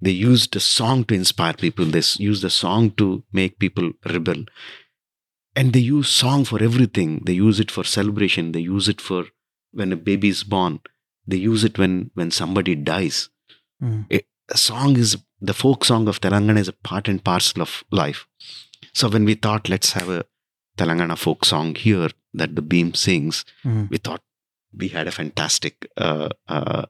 They 0.00 0.10
used 0.12 0.52
the 0.54 0.60
song 0.60 1.04
to 1.04 1.14
inspire 1.14 1.52
people. 1.54 1.84
They 1.84 2.02
used 2.18 2.42
the 2.42 2.50
song 2.50 2.90
to 2.92 3.22
make 3.32 3.58
people 3.58 3.92
rebel. 4.06 4.44
And 5.56 5.72
they 5.72 5.80
use 5.80 6.08
song 6.08 6.44
for 6.44 6.62
everything. 6.62 7.22
They 7.26 7.34
use 7.34 7.60
it 7.60 7.70
for 7.70 7.84
celebration. 7.84 8.52
They 8.52 8.60
use 8.60 8.88
it 8.88 9.00
for 9.00 9.24
when 9.72 9.92
a 9.92 9.96
baby 9.96 10.28
is 10.28 10.42
born. 10.44 10.80
They 11.26 11.36
use 11.36 11.64
it 11.64 11.78
when 11.78 12.10
when 12.14 12.30
somebody 12.30 12.74
dies. 12.74 13.28
A 14.52 14.58
song 14.58 14.96
is 14.96 15.16
the 15.40 15.54
folk 15.54 15.84
song 15.84 16.08
of 16.08 16.20
Telangana 16.20 16.58
is 16.58 16.68
a 16.68 16.72
part 16.72 17.08
and 17.08 17.22
parcel 17.22 17.62
of 17.62 17.84
life. 17.90 18.26
So 18.92 19.08
when 19.08 19.24
we 19.24 19.34
thought 19.34 19.68
let's 19.68 19.92
have 19.92 20.08
a 20.08 20.24
Telangana 20.78 21.16
folk 21.16 21.44
song 21.44 21.74
here 21.74 22.08
that 22.34 22.56
the 22.56 22.62
Bheem 22.62 22.96
sings, 22.96 23.44
Mhm. 23.64 23.90
we 23.90 23.98
thought 23.98 24.22
we 24.72 24.88
had 24.88 25.06
a 25.06 25.12
fantastic 25.12 25.88
uh, 25.96 26.28
uh, 26.48 26.86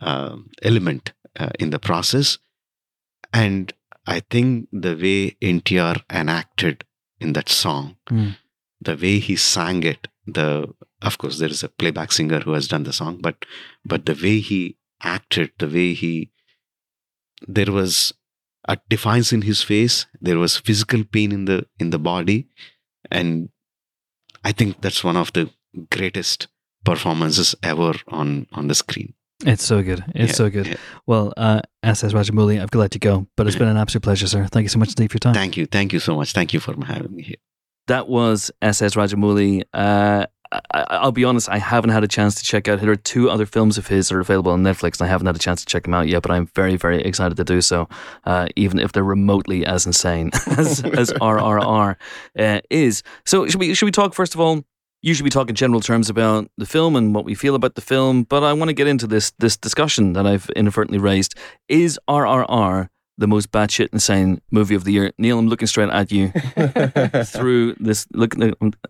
uh, 0.00 0.36
element 0.62 1.12
uh, 1.38 1.50
in 1.58 1.70
the 1.70 1.78
process. 1.78 2.38
And 3.32 3.72
I 4.06 4.20
think 4.20 4.68
the 4.72 4.94
way 4.94 5.36
NTR 5.40 6.02
enacted 6.10 6.84
in 7.20 7.32
that 7.34 7.48
song, 7.48 7.96
Mm. 8.10 8.36
the 8.80 8.96
way 8.96 9.18
he 9.20 9.36
sang 9.36 9.82
it, 9.84 10.08
the 10.26 10.72
of 11.00 11.18
course 11.18 11.38
there 11.38 11.48
is 11.50 11.62
a 11.64 11.68
playback 11.68 12.12
singer 12.12 12.40
who 12.40 12.52
has 12.52 12.68
done 12.68 12.82
the 12.84 12.92
song, 12.92 13.18
but 13.20 13.44
but 13.84 14.06
the 14.06 14.14
way 14.14 14.40
he 14.40 14.76
acted, 15.02 15.52
the 15.58 15.68
way 15.68 15.94
he 15.94 16.30
there 17.46 17.72
was 17.72 18.12
a 18.68 18.78
defiance 18.88 19.32
in 19.32 19.42
his 19.42 19.62
face, 19.62 20.06
there 20.20 20.38
was 20.38 20.56
physical 20.58 21.02
pain 21.04 21.32
in 21.32 21.44
the 21.46 21.66
in 21.78 21.90
the 21.90 21.98
body, 21.98 22.48
and 23.10 23.48
I 24.44 24.52
think 24.52 24.80
that's 24.80 25.02
one 25.04 25.16
of 25.16 25.32
the 25.32 25.50
greatest 25.90 26.48
performances 26.84 27.54
ever 27.62 27.94
on 28.08 28.46
on 28.52 28.68
the 28.68 28.74
screen. 28.74 29.14
It's 29.44 29.64
so 29.64 29.82
good. 29.82 30.04
It's 30.14 30.30
Yeah, 30.32 30.34
so 30.36 30.50
good. 30.50 30.66
yeah. 30.66 30.74
Well, 31.06 31.32
uh, 31.36 31.60
SS 31.82 32.12
Rajamouli, 32.12 32.54
I've 32.60 32.70
got 32.70 32.78
to 32.78 32.78
let 32.78 32.94
you 32.94 33.00
go, 33.00 33.26
but 33.36 33.46
it's 33.46 33.56
been 33.56 33.68
an 33.68 33.76
absolute 33.76 34.02
pleasure, 34.02 34.26
sir. 34.26 34.46
Thank 34.46 34.64
you 34.64 34.68
so 34.68 34.78
much, 34.78 34.90
Steve, 34.90 35.10
for 35.10 35.16
your 35.16 35.20
time. 35.20 35.34
Thank 35.34 35.56
you, 35.56 35.66
thank 35.66 35.92
you 35.92 35.98
so 35.98 36.16
much. 36.16 36.32
Thank 36.32 36.52
you 36.52 36.60
for 36.60 36.74
having 36.84 37.14
me 37.14 37.22
here. 37.22 37.36
That 37.88 38.08
was 38.08 38.50
SS 38.62 38.94
Rajamouli. 38.94 39.62
Uh, 39.72 40.26
I, 40.52 40.84
I'll 40.90 41.12
be 41.12 41.24
honest, 41.24 41.48
I 41.48 41.56
haven't 41.58 41.90
had 41.90 42.04
a 42.04 42.08
chance 42.08 42.34
to 42.36 42.44
check 42.44 42.68
out. 42.68 42.80
There 42.80 42.90
are 42.90 42.96
two 42.96 43.30
other 43.30 43.46
films 43.46 43.78
of 43.78 43.86
his 43.86 44.08
that 44.10 44.16
are 44.16 44.20
available 44.20 44.52
on 44.52 44.62
Netflix, 44.62 45.00
and 45.00 45.08
I 45.08 45.10
haven't 45.10 45.26
had 45.26 45.34
a 45.34 45.38
chance 45.38 45.60
to 45.64 45.66
check 45.66 45.84
them 45.84 45.94
out 45.94 46.08
yet. 46.08 46.20
But 46.22 46.30
I'm 46.30 46.46
very, 46.54 46.76
very 46.76 47.00
excited 47.02 47.36
to 47.38 47.44
do 47.44 47.60
so, 47.62 47.88
uh, 48.24 48.48
even 48.54 48.78
if 48.78 48.92
they're 48.92 49.02
remotely 49.02 49.64
as 49.64 49.86
insane 49.86 50.30
as, 50.58 50.84
as 50.84 51.10
RRR 51.14 51.96
uh, 52.38 52.60
is. 52.70 53.02
So, 53.24 53.46
should 53.48 53.60
we 53.60 53.72
should 53.74 53.86
we 53.86 53.92
talk 53.92 54.12
first 54.14 54.34
of 54.34 54.40
all? 54.40 54.62
Usually, 55.02 55.24
we 55.24 55.30
talk 55.30 55.48
in 55.48 55.56
general 55.56 55.80
terms 55.80 56.08
about 56.08 56.48
the 56.56 56.66
film 56.66 56.94
and 56.94 57.12
what 57.12 57.24
we 57.24 57.34
feel 57.34 57.56
about 57.56 57.74
the 57.74 57.80
film, 57.80 58.22
but 58.22 58.44
I 58.44 58.52
want 58.52 58.68
to 58.68 58.72
get 58.72 58.86
into 58.86 59.08
this 59.08 59.32
this 59.38 59.56
discussion 59.56 60.12
that 60.12 60.26
I've 60.26 60.48
inadvertently 60.50 60.98
raised. 60.98 61.34
Is 61.68 61.98
RRR 62.08 62.88
the 63.18 63.26
most 63.26 63.50
batshit 63.50 63.88
insane 63.92 64.40
movie 64.52 64.76
of 64.76 64.84
the 64.84 64.92
year? 64.92 65.12
Neel, 65.18 65.40
I'm 65.40 65.48
looking 65.48 65.66
straight 65.66 65.90
at 65.90 66.12
you 66.12 66.28
through 67.24 67.74
this. 67.80 68.06
Look, 68.12 68.34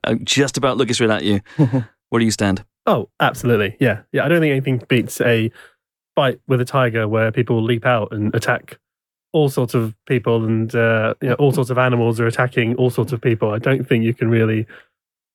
I'm 0.04 0.24
just 0.24 0.58
about 0.58 0.76
looking 0.76 0.94
straight 0.94 1.10
at 1.10 1.24
you. 1.24 1.40
Where 2.10 2.18
do 2.18 2.24
you 2.26 2.30
stand? 2.30 2.62
Oh, 2.86 3.08
absolutely. 3.18 3.76
Yeah. 3.80 4.02
Yeah. 4.12 4.24
I 4.24 4.28
don't 4.28 4.40
think 4.40 4.50
anything 4.50 4.82
beats 4.88 5.18
a 5.22 5.50
fight 6.14 6.40
with 6.46 6.60
a 6.60 6.66
tiger 6.66 7.08
where 7.08 7.32
people 7.32 7.62
leap 7.62 7.86
out 7.86 8.12
and 8.12 8.34
attack 8.34 8.78
all 9.32 9.48
sorts 9.48 9.72
of 9.72 9.94
people 10.06 10.44
and 10.44 10.74
uh, 10.74 11.14
you 11.22 11.30
know, 11.30 11.34
all 11.36 11.52
sorts 11.52 11.70
of 11.70 11.78
animals 11.78 12.20
are 12.20 12.26
attacking 12.26 12.74
all 12.74 12.90
sorts 12.90 13.12
of 13.12 13.20
people. 13.22 13.50
I 13.50 13.58
don't 13.58 13.88
think 13.88 14.04
you 14.04 14.12
can 14.12 14.28
really 14.28 14.66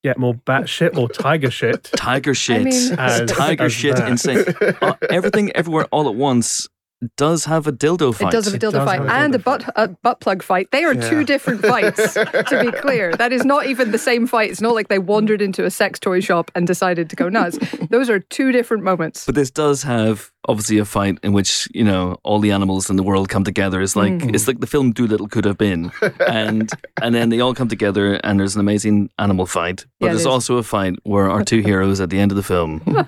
get 0.08 0.18
more 0.18 0.34
bat 0.34 0.70
shit 0.70 0.97
or 0.97 1.10
tiger 1.10 1.51
shit. 1.51 1.84
Tiger 1.95 2.34
shit. 2.34 2.64
mean- 2.64 2.95
As- 2.99 3.30
Tiger 3.30 3.66
as 3.66 3.74
shit 3.74 3.95
that. 3.95 4.08
insane. 4.10 4.45
Uh, 4.82 4.93
everything 5.10 5.51
everywhere 5.51 5.86
all 5.91 6.08
at 6.08 6.16
once 6.16 6.68
does 7.16 7.45
have 7.45 7.68
a 7.68 7.72
dildo 7.72 8.14
fight. 8.16 8.30
It 8.30 8.32
does 8.32 8.45
have 8.45 8.54
a 8.56 8.58
dildo 8.58 8.84
fight 8.84 9.00
have 9.00 9.08
a 9.08 9.12
and 9.14 9.36
a 9.36 9.38
dildo 9.39 9.43
butt 9.43 9.70
a 9.76 9.88
butt 9.89 10.20
plug 10.20 10.41
fight. 10.43 10.70
They 10.72 10.84
are 10.84 10.93
Yeah. 10.93 11.10
two 11.10 11.24
different 11.24 11.62
fights. 11.62 12.14
to 12.16 12.60
be 12.66 12.72
clear, 12.82 13.14
that 13.16 13.32
is 13.32 13.45
not 13.45 13.68
even 13.68 13.91
the 13.91 13.98
same 14.00 14.26
fight. 14.28 14.50
It's 14.50 14.62
not 14.62 14.74
like 14.74 14.88
they 14.88 15.00
wandered 15.00 15.41
into 15.41 15.64
a 15.66 15.70
sex 15.72 16.00
toy 16.00 16.20
shop 16.22 16.50
and 16.56 16.66
decided 16.66 17.10
to 17.12 17.16
go 17.16 17.30
nuts. 17.30 17.60
Those 17.89 18.10
are 18.10 18.20
two 18.20 18.52
different 18.52 18.84
moments. 18.84 19.26
But 19.26 19.36
this 19.36 19.52
does 19.52 19.84
have 19.84 20.32
obviously 20.50 20.78
a 20.78 20.86
fight 20.86 21.18
in 21.24 21.34
which 21.34 21.68
you 21.74 21.84
know 21.84 22.18
all 22.24 22.39
the 22.39 22.52
animals 22.52 22.89
in 22.89 22.95
the 22.95 23.04
world 23.04 23.30
come 23.30 23.43
together. 23.43 23.82
It's 23.82 23.95
like 23.95 24.14
Mm. 24.14 24.34
it's 24.34 24.48
like 24.48 24.60
the 24.60 24.68
film 24.68 24.91
Dolittle 24.93 25.28
could 25.28 25.45
have 25.45 25.58
been, 25.58 25.91
and 26.28 26.70
and 27.02 27.14
then 27.14 27.30
they 27.30 27.39
all 27.41 27.54
come 27.54 27.68
together 27.68 28.16
and 28.24 28.39
there's 28.39 28.56
an 28.56 28.62
amazing 28.62 29.10
animal 29.20 29.45
fight. 29.45 29.86
But 30.00 30.08
Yeah, 30.08 30.12
there's 30.14 30.22
it 30.22 30.30
is. 30.30 30.34
also 30.34 30.58
a 30.58 30.64
fight 30.64 30.95
where 31.04 31.30
our 31.30 31.43
two 31.43 31.60
heroes 31.62 32.00
at 32.02 32.10
the 32.10 32.18
end 32.20 32.32
of 32.32 32.38
the 32.38 32.43
film 32.43 32.82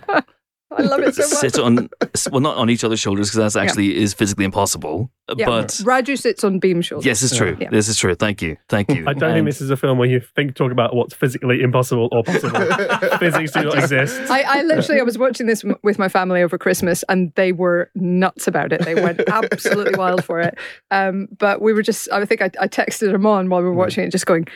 I 0.71 0.83
love 0.83 0.99
it 0.99 1.15
so 1.15 1.21
much. 1.29 1.29
sit 1.31 1.57
on 1.57 1.89
well 2.31 2.41
not 2.41 2.57
on 2.57 2.69
each 2.69 2.83
other's 2.83 2.99
shoulders 2.99 3.31
because 3.31 3.53
that 3.53 3.61
actually 3.63 3.97
is 3.97 4.13
physically 4.13 4.45
impossible. 4.45 5.09
Yeah, 5.35 5.45
But 5.45 5.67
Raju 5.83 6.17
sits 6.17 6.43
on 6.43 6.59
Bheem's 6.59 6.85
shoulders. 6.87 7.05
yes, 7.05 7.21
it's 7.23 7.35
true. 7.35 7.55
Yeah. 7.59 7.69
This 7.69 7.87
is 7.87 7.97
true. 7.97 8.15
Thank 8.15 8.41
you. 8.41 8.57
Thank 8.67 8.89
you. 8.91 9.05
I 9.07 9.13
don't 9.13 9.33
think 9.33 9.45
this 9.45 9.61
is 9.61 9.69
a 9.69 9.77
film 9.77 9.97
where 9.97 10.07
you 10.07 10.19
think 10.35 10.55
talk 10.55 10.71
about 10.71 10.95
what's 10.95 11.13
physically 11.13 11.61
impossible 11.61 12.09
or 12.11 12.23
possible. 12.23 12.59
Physics 13.19 13.51
do 13.51 13.63
not 13.63 13.77
exist. 13.77 14.29
I, 14.29 14.41
I 14.59 14.61
literally 14.63 14.99
I 14.99 15.03
was 15.03 15.17
watching 15.17 15.47
this 15.47 15.63
with 15.83 15.99
my 15.99 16.09
family 16.09 16.41
over 16.41 16.57
Christmas 16.57 17.03
and 17.09 17.31
they 17.35 17.51
were 17.51 17.91
nuts 17.95 18.47
about 18.47 18.71
it. 18.71 18.83
They 18.85 18.95
went 18.95 19.21
absolutely 19.27 19.97
wild 19.97 20.23
for 20.23 20.39
it. 20.39 20.57
Um, 20.91 21.27
but 21.37 21.61
we 21.61 21.73
were 21.73 21.83
just 21.83 22.11
I 22.11 22.23
think 22.25 22.41
I, 22.41 22.49
I 22.59 22.67
texted 22.67 23.11
them 23.11 23.25
on 23.25 23.49
while 23.49 23.61
we 23.61 23.67
were 23.67 23.73
watching 23.73 24.03
it, 24.03 24.11
just 24.11 24.25
going, 24.25 24.47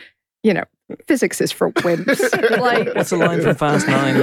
you 0.42 0.54
know, 0.54 0.64
physics 1.06 1.40
is 1.40 1.50
for 1.52 1.70
wimps. 1.72 2.20
like 2.60 2.94
What's 2.94 3.10
the 3.10 3.16
line 3.16 3.40
from 3.40 3.54
Fast 3.56 3.86
Nine? 3.88 4.16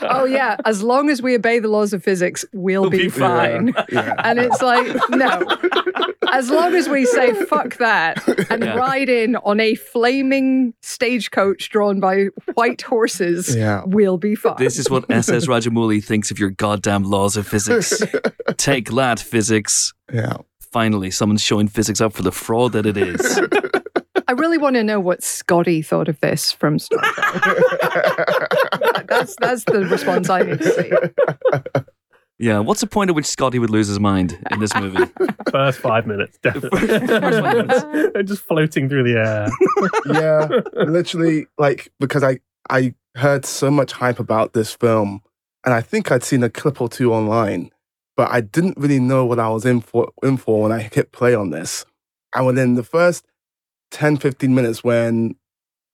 oh 0.10 0.24
yeah, 0.24 0.56
as 0.64 0.82
long 0.82 1.10
as 1.10 1.20
we 1.22 1.34
obey 1.34 1.58
the 1.58 1.68
laws 1.68 1.92
of 1.92 2.02
physics, 2.02 2.44
we'll 2.52 2.90
be 2.90 2.98
be 3.04 3.08
fine. 3.08 3.74
Yeah. 3.90 4.14
And 4.18 4.38
it's 4.38 4.62
like, 4.62 4.86
no. 5.10 5.46
As 6.32 6.50
long 6.50 6.74
as 6.74 6.88
we 6.88 7.04
say 7.06 7.32
fuck 7.46 7.76
that 7.76 8.26
and 8.50 8.62
Yeah. 8.64 8.74
ride 8.76 9.08
in 9.08 9.36
on 9.36 9.60
a 9.60 9.74
flaming 9.74 10.74
stagecoach 10.82 11.70
drawn 11.70 12.00
by 12.00 12.26
white 12.54 12.82
horses, 12.82 13.54
Yeah. 13.54 13.82
we'll 13.86 14.18
be 14.18 14.34
fine. 14.34 14.56
This 14.58 14.78
is 14.78 14.88
what 14.90 15.04
SS 15.10 15.46
Rajamouli 15.46 16.02
thinks 16.02 16.30
of 16.30 16.38
your 16.38 16.50
goddamn 16.50 17.04
laws 17.04 17.36
of 17.36 17.46
physics. 17.46 18.02
Take 18.56 18.90
that, 18.92 19.20
physics. 19.20 19.92
Yeah. 20.12 20.38
Finally, 20.72 21.10
someone's 21.12 21.42
showing 21.42 21.68
physics 21.68 22.00
up 22.00 22.12
for 22.12 22.22
the 22.22 22.32
fraud 22.32 22.72
that 22.72 22.84
it 22.86 22.96
is. 22.96 23.40
I 24.28 24.32
really 24.32 24.58
want 24.58 24.76
to 24.76 24.84
know 24.84 25.00
what 25.00 25.22
Scotty 25.22 25.82
thought 25.82 26.08
of 26.08 26.20
this 26.20 26.52
from 26.52 26.78
Star 26.78 27.00
Trek. 27.02 27.32
that's 29.08 29.36
that's 29.36 29.64
the 29.64 29.86
response 29.90 30.30
I 30.30 30.42
need 30.42 30.58
to 30.58 30.70
see. 30.70 31.82
Yeah, 32.38 32.58
what's 32.58 32.80
the 32.80 32.88
point 32.88 33.10
at 33.10 33.16
which 33.16 33.26
Scotty 33.26 33.58
would 33.58 33.70
lose 33.70 33.86
his 33.86 34.00
mind 34.00 34.38
in 34.50 34.58
this 34.58 34.74
movie? 34.74 35.04
First 35.52 35.78
five 35.78 36.06
minutes, 36.06 36.36
definitely. 36.42 36.86
They're 38.12 38.22
just 38.24 38.42
floating 38.42 38.88
through 38.88 39.04
the 39.04 39.18
air. 39.18 39.48
yeah, 40.06 40.84
literally, 40.84 41.46
like 41.58 41.92
because 42.00 42.24
I 42.24 42.40
I 42.68 42.94
heard 43.14 43.46
so 43.46 43.70
much 43.70 43.92
hype 43.92 44.18
about 44.18 44.52
this 44.52 44.74
film, 44.74 45.22
and 45.64 45.72
I 45.72 45.80
think 45.80 46.10
I'd 46.10 46.24
seen 46.24 46.42
a 46.42 46.50
clip 46.50 46.80
or 46.80 46.88
two 46.88 47.14
online, 47.14 47.70
but 48.16 48.30
I 48.32 48.40
didn't 48.40 48.78
really 48.78 49.00
know 49.00 49.24
what 49.24 49.38
I 49.38 49.48
was 49.50 49.64
in 49.64 49.80
for 49.80 50.10
in 50.22 50.36
for 50.36 50.62
when 50.62 50.72
I 50.72 50.80
hit 50.92 51.12
play 51.12 51.34
on 51.34 51.50
this. 51.50 51.86
And 52.34 52.46
within 52.46 52.74
the 52.74 52.82
first 52.82 53.24
10, 53.94 54.16
15 54.18 54.54
minutes, 54.54 54.82
when 54.84 55.36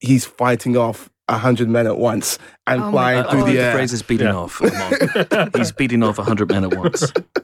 he's 0.01 0.25
fighting 0.25 0.77
off 0.77 1.11
a 1.29 1.39
hundred 1.39 1.69
men 1.69 1.87
at 1.87 1.97
once 1.99 2.39
and 2.67 2.83
Oh 2.83 2.91
flying 2.91 3.19
I, 3.19 3.29
I 3.29 3.31
through 3.31 3.41
think 3.45 3.51
the 3.51 3.57
the 3.57 3.63
air, 3.63 3.73
phrase 3.73 3.93
is 3.93 4.03
beating 4.03 4.27
Yeah. 4.27 4.37
off. 4.37 4.59
He's 5.57 5.71
beating 5.71 6.03
off 6.03 6.19
100 6.19 6.49
men 6.51 6.65
at 6.65 6.75
once. 6.77 7.03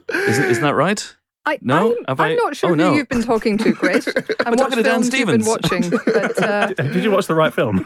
Isn't, 0.09 0.45
isn't 0.45 0.63
that 0.63 0.75
right? 0.75 1.15
I, 1.45 1.57
No? 1.61 1.95
I'm, 2.09 2.19
I'm 2.19 2.21
I- 2.31 2.35
not 2.35 2.57
sure 2.57 2.71
oh, 2.71 2.75
no. 2.75 2.89
who 2.91 2.97
you've 2.97 3.07
been 3.07 3.23
talking 3.23 3.57
to, 3.59 3.71
Chris, 3.71 4.07
and 4.15 4.17
what 4.27 4.57
talking 4.57 4.77
to 4.77 4.83
Dan 4.83 5.03
films 5.03 5.13
you've 5.17 5.27
been 5.27 5.41
Stevens. 5.41 5.47
watching. 5.47 5.89
But 6.05 6.43
uh, 6.43 6.67
Did 6.73 7.03
you 7.03 7.11
watch 7.11 7.27
the 7.27 7.35
right 7.35 7.53
film? 7.53 7.85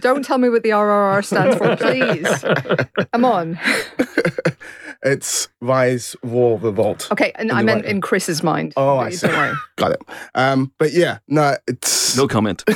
don't 0.00 0.24
tell 0.24 0.38
me 0.38 0.48
what 0.48 0.62
the 0.62 0.70
RRR 0.70 1.24
stands 1.24 1.56
for, 1.56 1.74
please. 1.76 3.06
Come 3.12 3.24
on. 3.24 3.58
It's 5.02 5.48
Rise, 5.60 6.16
War, 6.22 6.58
Revolt. 6.58 7.08
Okay, 7.12 7.32
and 7.36 7.50
I 7.52 7.62
meant 7.62 7.82
right- 7.84 7.90
in 7.90 8.00
Chris's 8.00 8.42
mind. 8.42 8.72
Oh, 8.76 8.96
I 8.98 9.10
Don't 9.10 9.18
see. 9.18 9.26
worry. 9.28 9.54
Got 9.76 9.92
it. 9.92 10.00
Um, 10.34 10.72
but 10.78 10.92
yeah, 10.92 11.18
no, 11.28 11.56
it's 11.66 12.16
No 12.16 12.26
comment. 12.28 12.64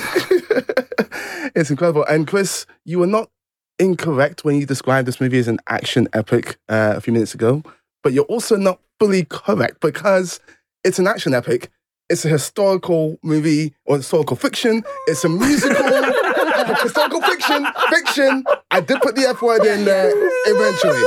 it's 1.55 1.71
incredible. 1.71 2.05
And 2.05 2.27
Chris, 2.27 2.67
you 2.85 2.99
were 2.99 3.07
not 3.07 3.31
incorrect 3.79 4.45
when 4.45 4.57
you 4.57 4.67
described 4.67 5.09
this 5.09 5.21
movie 5.21 5.39
as 5.39 5.49
an 5.49 5.59
action 5.67 6.09
epic 6.13 6.59
uh, 6.69 6.95
a 6.97 7.01
few 7.01 7.13
minutes 7.13 7.35
ago, 7.35 7.63
but 8.03 8.13
you're 8.13 8.25
also 8.25 8.57
not 8.57 8.81
fully 8.99 9.25
correct 9.25 9.81
because 9.81 10.41
it's 10.85 10.99
an 10.99 11.07
action 11.07 11.35
epic. 11.35 11.71
It's 12.11 12.25
a 12.25 12.29
historical 12.29 13.19
movie 13.23 13.73
or 13.85 13.97
historical 13.97 14.37
fiction. 14.37 14.83
It's 15.07 15.25
a 15.25 15.29
musical. 15.29 15.77
historical 16.83 17.21
fiction. 17.23 17.67
Fiction. 17.89 18.45
I 18.73 18.81
did 18.81 19.01
put 19.01 19.15
the 19.15 19.23
F 19.29 19.41
word 19.43 19.65
in 19.65 19.85
there 19.85 20.11
eventually. 20.47 21.01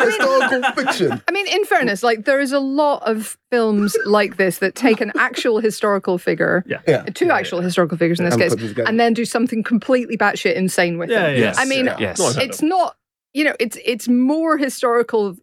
historical 0.00 0.62
fiction. 0.72 1.22
I 1.28 1.32
mean, 1.32 1.46
in 1.48 1.64
fairness, 1.66 2.02
like 2.02 2.24
there 2.24 2.40
is 2.40 2.52
a 2.52 2.58
lot 2.58 3.02
of 3.02 3.36
films 3.50 3.96
like 4.06 4.38
this 4.38 4.58
that 4.58 4.74
take 4.74 5.00
an 5.02 5.12
actual 5.16 5.60
historical 5.60 6.16
figure, 6.18 6.64
Yeah. 6.66 6.80
Yeah. 6.88 7.02
two 7.02 7.30
actual 7.30 7.60
historical 7.60 7.98
figures 7.98 8.18
in 8.18 8.24
this 8.24 8.34
And 8.34 8.42
case, 8.42 8.54
put 8.74 8.88
and 8.88 8.98
then 8.98 9.12
do 9.12 9.24
something 9.26 9.62
completely 9.62 10.16
batshit 10.16 10.54
insane 10.54 10.96
with 10.98 11.10
Yeah, 11.10 11.22
them. 11.26 11.34
yeah. 11.34 11.40
Yes. 11.40 11.58
I 11.58 11.64
mean, 11.66 11.84
Yeah. 11.86 11.96
yes. 11.98 12.36
It's 12.38 12.62
not. 12.62 12.96
You 13.34 13.44
know, 13.44 13.54
it's 13.60 13.76
it's 13.84 14.08
more 14.08 14.56
historical. 14.56 15.36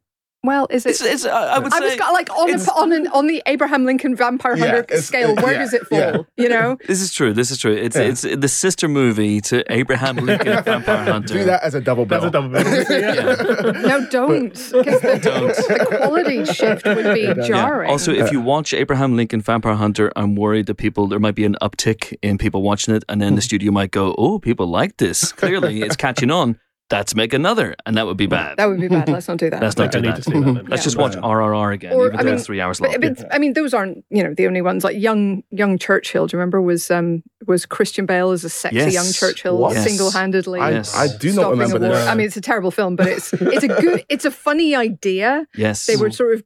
Well, 0.45 0.67
is 0.69 0.85
it? 0.85 0.89
It's, 0.89 1.01
it's, 1.01 1.25
I 1.25 1.55
I 1.55 1.59
would 1.59 1.71
I 1.73 1.79
say 1.79 1.85
was 1.85 1.95
got, 1.95 2.11
like 2.11 2.29
on 2.31 2.49
it's- 2.49 2.67
a, 2.67 2.73
on 2.73 2.91
an, 2.91 3.07
on 3.07 3.27
the 3.27 3.41
Abraham 3.45 3.85
Lincoln 3.85 4.13
Vampire 4.13 4.57
Yeah, 4.57 4.65
Hunter 4.65 4.79
it's- 4.81 5.05
scale. 5.05 5.29
it- 5.29 5.41
where 5.41 5.53
yeah, 5.53 5.59
does 5.59 5.73
it 5.73 5.87
fall? 5.87 5.97
yeah. 5.97 6.17
You 6.35 6.49
know, 6.49 6.77
this 6.85 7.01
is 7.01 7.13
true. 7.13 7.31
This 7.31 7.49
is 7.49 7.57
true. 7.57 7.71
It's 7.73 7.95
Yeah. 7.95 8.03
it's 8.03 8.21
the 8.23 8.49
sister 8.49 8.89
movie 8.89 9.39
to 9.41 9.63
Abraham 9.71 10.17
Lincoln 10.17 10.61
Vampire 10.65 11.03
Hunter. 11.05 11.33
Do 11.33 11.43
that 11.45 11.63
as 11.63 11.75
a 11.75 11.81
double 11.81 12.05
bill. 12.05 12.19
That's 12.19 12.29
a 12.29 12.31
double 12.31 12.49
bill. 12.49 12.63
Yeah. 13.03 13.71
no, 13.87 14.05
don't 14.09 14.49
because 14.53 14.71
the, 15.01 15.19
Don't. 15.21 15.55
the 15.55 15.97
quality 15.97 16.45
shift 16.45 16.85
would 16.85 17.13
be 17.13 17.21
Yeah. 17.21 17.33
jarring. 17.47 17.89
Also, 17.89 18.11
if 18.11 18.31
you 18.31 18.41
uh, 18.41 18.43
watch 18.43 18.73
Abraham 18.73 19.15
Lincoln 19.15 19.39
Vampire 19.41 19.75
Hunter, 19.75 20.11
I'm 20.15 20.35
worried 20.35 20.65
that 20.65 20.75
people 20.75 21.07
there 21.07 21.19
might 21.19 21.35
be 21.35 21.45
an 21.45 21.55
uptick 21.61 22.15
in 22.21 22.37
people 22.37 22.61
watching 22.61 22.93
it, 22.93 23.03
and 23.07 23.21
then 23.21 23.35
the 23.35 23.41
hmm. 23.41 23.45
studio 23.45 23.71
might 23.71 23.91
go, 23.91 24.13
"Oh, 24.17 24.39
people 24.39 24.67
like 24.67 24.97
this. 24.97 25.31
Clearly, 25.31 25.81
it's 25.81 25.95
catching 25.95 26.31
on. 26.31 26.59
Let's 26.93 27.15
make 27.15 27.33
another," 27.33 27.75
and 27.85 27.97
that 27.97 28.05
would 28.05 28.17
be 28.17 28.27
bad. 28.27 28.57
that 28.57 28.67
would 28.69 28.79
be 28.79 28.87
bad. 28.87 29.09
Let's 29.15 29.27
not 29.27 29.37
do 29.37 29.49
that. 29.49 29.61
Let's 29.61 29.77
not 29.77 29.91
do 29.91 30.01
that. 30.01 30.23
that. 30.23 30.69
Let's 30.69 30.81
Yeah. 30.81 30.83
just 30.89 30.97
watch 30.97 31.15
RRR 31.15 31.73
again, 31.73 31.93
Or, 31.93 32.07
even 32.07 32.19
I 32.19 32.23
mean, 32.23 32.37
three 32.37 32.61
hours 32.61 32.79
long. 32.79 32.91
But, 32.99 33.17
but 33.17 33.33
I 33.33 33.37
mean, 33.39 33.53
those 33.53 33.73
aren't 33.73 34.05
you 34.09 34.23
know 34.23 34.33
the 34.33 34.47
only 34.47 34.61
ones. 34.61 34.83
Like 34.83 34.97
young 34.97 35.43
young 35.51 35.77
Churchill. 35.77 36.27
Do 36.27 36.35
you 36.35 36.39
remember 36.39 36.61
was 36.61 36.89
um 36.91 37.23
was 37.47 37.65
Christian 37.65 38.05
Bale 38.05 38.31
as 38.31 38.43
a 38.43 38.49
sexy 38.49 38.77
Yes. 38.77 38.93
young 38.93 39.11
Churchill 39.11 39.69
Yes. 39.73 39.83
single 39.83 40.11
handedly. 40.11 40.59
I, 40.59 40.71
Yes. 40.71 40.95
I 40.95 41.07
do 41.17 41.27
not 41.29 41.33
stopping 41.33 41.59
remember 41.59 41.77
a 41.77 41.89
war. 41.89 41.97
this. 41.97 42.07
I 42.07 42.15
mean, 42.15 42.25
it's 42.27 42.37
a 42.37 42.41
terrible 42.41 42.71
film, 42.71 42.95
but 42.95 43.07
it's 43.07 43.33
it's 43.33 43.63
a 43.63 43.67
good, 43.81 44.05
it's 44.09 44.25
a 44.25 44.31
funny 44.31 44.75
idea. 44.75 45.45
yes, 45.55 45.85
They 45.87 45.95
were 45.97 46.11
sort 46.11 46.35
of 46.35 46.43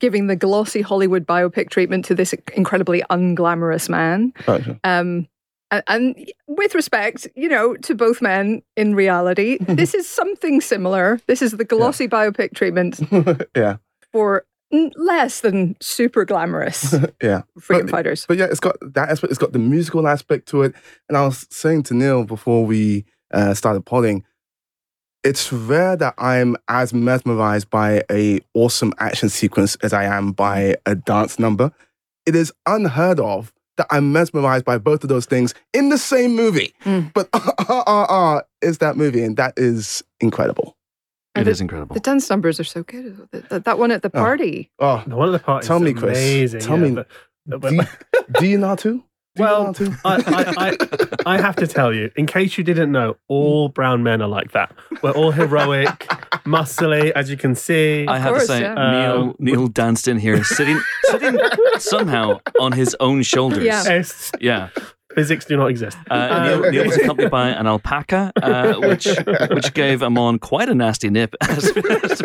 giving 0.00 0.28
the 0.28 0.36
glossy 0.36 0.80
Hollywood 0.80 1.26
biopic 1.26 1.70
treatment 1.70 2.04
to 2.04 2.14
this 2.14 2.32
incredibly 2.54 3.02
unglamorous 3.10 3.88
man. 3.88 4.32
Oh, 4.46 4.60
sure. 4.60 4.78
Um, 4.84 5.26
and, 5.70 5.82
and 5.86 6.32
with 6.46 6.74
respect, 6.74 7.26
you 7.34 7.48
know, 7.48 7.76
to 7.76 7.94
both 7.94 8.22
men 8.22 8.62
in 8.76 8.94
reality, 8.94 9.58
this 9.60 9.94
is 9.94 10.08
something 10.08 10.60
similar. 10.60 11.20
This 11.26 11.42
is 11.42 11.52
the 11.52 11.64
glossy 11.64 12.08
biopic 12.08 12.54
treatment 12.54 13.00
yeah, 13.56 13.76
for 14.12 14.44
n- 14.72 14.92
less 14.96 15.40
than 15.40 15.76
super 15.80 16.24
glamorous 16.24 16.94
yeah. 17.22 17.42
freedom 17.60 17.86
But- 17.86 17.92
fighters. 17.92 18.24
But 18.26 18.38
yeah, 18.38 18.46
it's 18.46 18.60
got 18.60 18.76
that 18.80 19.10
aspect. 19.10 19.30
It's 19.30 19.38
got 19.38 19.52
the 19.52 19.58
musical 19.58 20.06
aspect 20.08 20.48
to 20.48 20.62
it. 20.62 20.74
And 21.08 21.16
I 21.18 21.24
was 21.24 21.46
saying 21.50 21.84
to 21.84 21.94
Neel 21.94 22.24
before 22.24 22.64
we 22.64 23.04
uh, 23.32 23.54
started 23.54 23.84
podding, 23.84 24.24
it's 25.24 25.52
rare 25.52 25.96
that 25.96 26.14
I'm 26.16 26.56
as 26.68 26.94
mesmerized 26.94 27.68
by 27.70 28.02
a 28.10 28.40
awesome 28.54 28.92
action 28.98 29.28
sequence 29.28 29.74
as 29.82 29.92
I 29.92 30.04
am 30.04 30.30
by 30.32 30.76
a 30.86 30.94
dance 30.94 31.38
number. 31.38 31.72
It 32.24 32.36
is 32.36 32.52
unheard 32.66 33.18
of 33.20 33.52
that 33.78 33.86
I'm 33.90 34.12
mesmerized 34.12 34.64
by 34.64 34.76
both 34.78 35.02
of 35.02 35.08
those 35.08 35.24
things 35.26 35.54
in 35.72 35.88
the 35.88 35.98
same 35.98 36.36
movie. 36.36 36.74
Mm. 36.84 37.12
But 37.14 37.28
uh, 37.32 37.40
uh, 37.68 37.78
uh, 37.86 38.06
RRR 38.06 38.42
is 38.62 38.78
that 38.78 38.96
movie, 38.96 39.22
and 39.24 39.36
that 39.38 39.54
is 39.56 40.04
incredible. 40.20 40.76
it 41.34 41.40
And 41.40 41.48
is 41.48 41.60
incredible. 41.60 41.94
The 41.94 42.00
dance 42.00 42.28
numbers 42.28 42.60
are 42.60 42.64
so 42.64 42.82
good. 42.82 43.26
That, 43.32 43.48
that- 43.48 43.64
that 43.64 43.78
one 43.78 43.90
at 43.90 44.02
the 44.02 44.10
Oh. 44.12 44.18
party. 44.20 44.70
Oh, 44.78 45.02
No, 45.06 45.16
One 45.16 45.28
of 45.28 45.32
the 45.32 45.38
parties. 45.38 45.66
Tell 45.68 45.80
me, 45.80 45.92
is 45.92 45.98
Chris. 45.98 46.18
Amazing. 46.18 46.60
Tell 46.60 46.78
yeah, 46.78 46.84
me. 46.84 46.90
but- 47.46 47.60
but- 47.60 47.70
do 47.70 47.76
you, 47.76 47.82
do 48.40 48.46
you 48.46 48.58
know 48.58 48.76
too? 48.76 49.02
Do 49.36 49.44
you 49.44 49.48
Well, 49.50 49.64
know 49.66 49.72
too? 49.72 49.94
I, 50.04 50.16
I, 50.26 50.66
I, 50.68 51.36
I 51.36 51.40
have 51.40 51.54
to 51.56 51.66
tell 51.68 51.94
you, 51.94 52.10
in 52.16 52.26
case 52.26 52.58
you 52.58 52.64
didn't 52.64 52.90
know, 52.90 53.16
all 53.28 53.68
brown 53.68 54.02
men 54.02 54.20
are 54.20 54.28
like 54.28 54.50
that. 54.52 54.72
We're 55.02 55.12
all 55.12 55.30
heroic, 55.30 55.88
muscly, 56.48 57.12
as 57.14 57.30
you 57.30 57.36
can 57.36 57.54
see. 57.54 58.06
I 58.06 58.18
have 58.18 58.32
course, 58.32 58.42
to 58.42 58.46
say, 58.48 58.60
yeah. 58.62 58.74
Neel 58.74 59.20
Um, 59.22 59.36
Neel 59.38 59.66
danced 59.68 60.08
in 60.08 60.18
here, 60.18 60.42
sitting 60.44 60.80
sitting 61.10 61.38
somehow 61.78 62.40
on 62.60 62.72
his 62.72 62.96
own 63.00 63.22
shoulders. 63.22 63.64
Yeah. 63.64 64.02
Yeah. 64.40 64.68
Physics 65.18 65.44
do 65.46 65.56
not 65.56 65.66
exist. 65.66 65.98
Uh, 66.08 66.44
Neel, 66.44 66.70
Neel 66.70 66.86
was 66.86 66.96
accompanied 66.96 67.32
by 67.32 67.48
an 67.48 67.66
alpaca, 67.66 68.32
uh, 68.40 68.74
which 68.74 69.08
which 69.50 69.74
gave 69.74 70.00
Amon 70.00 70.38
quite 70.38 70.68
a 70.68 70.76
nasty 70.76 71.10
nip. 71.10 71.34
as 71.40 71.72
as. 71.76 72.22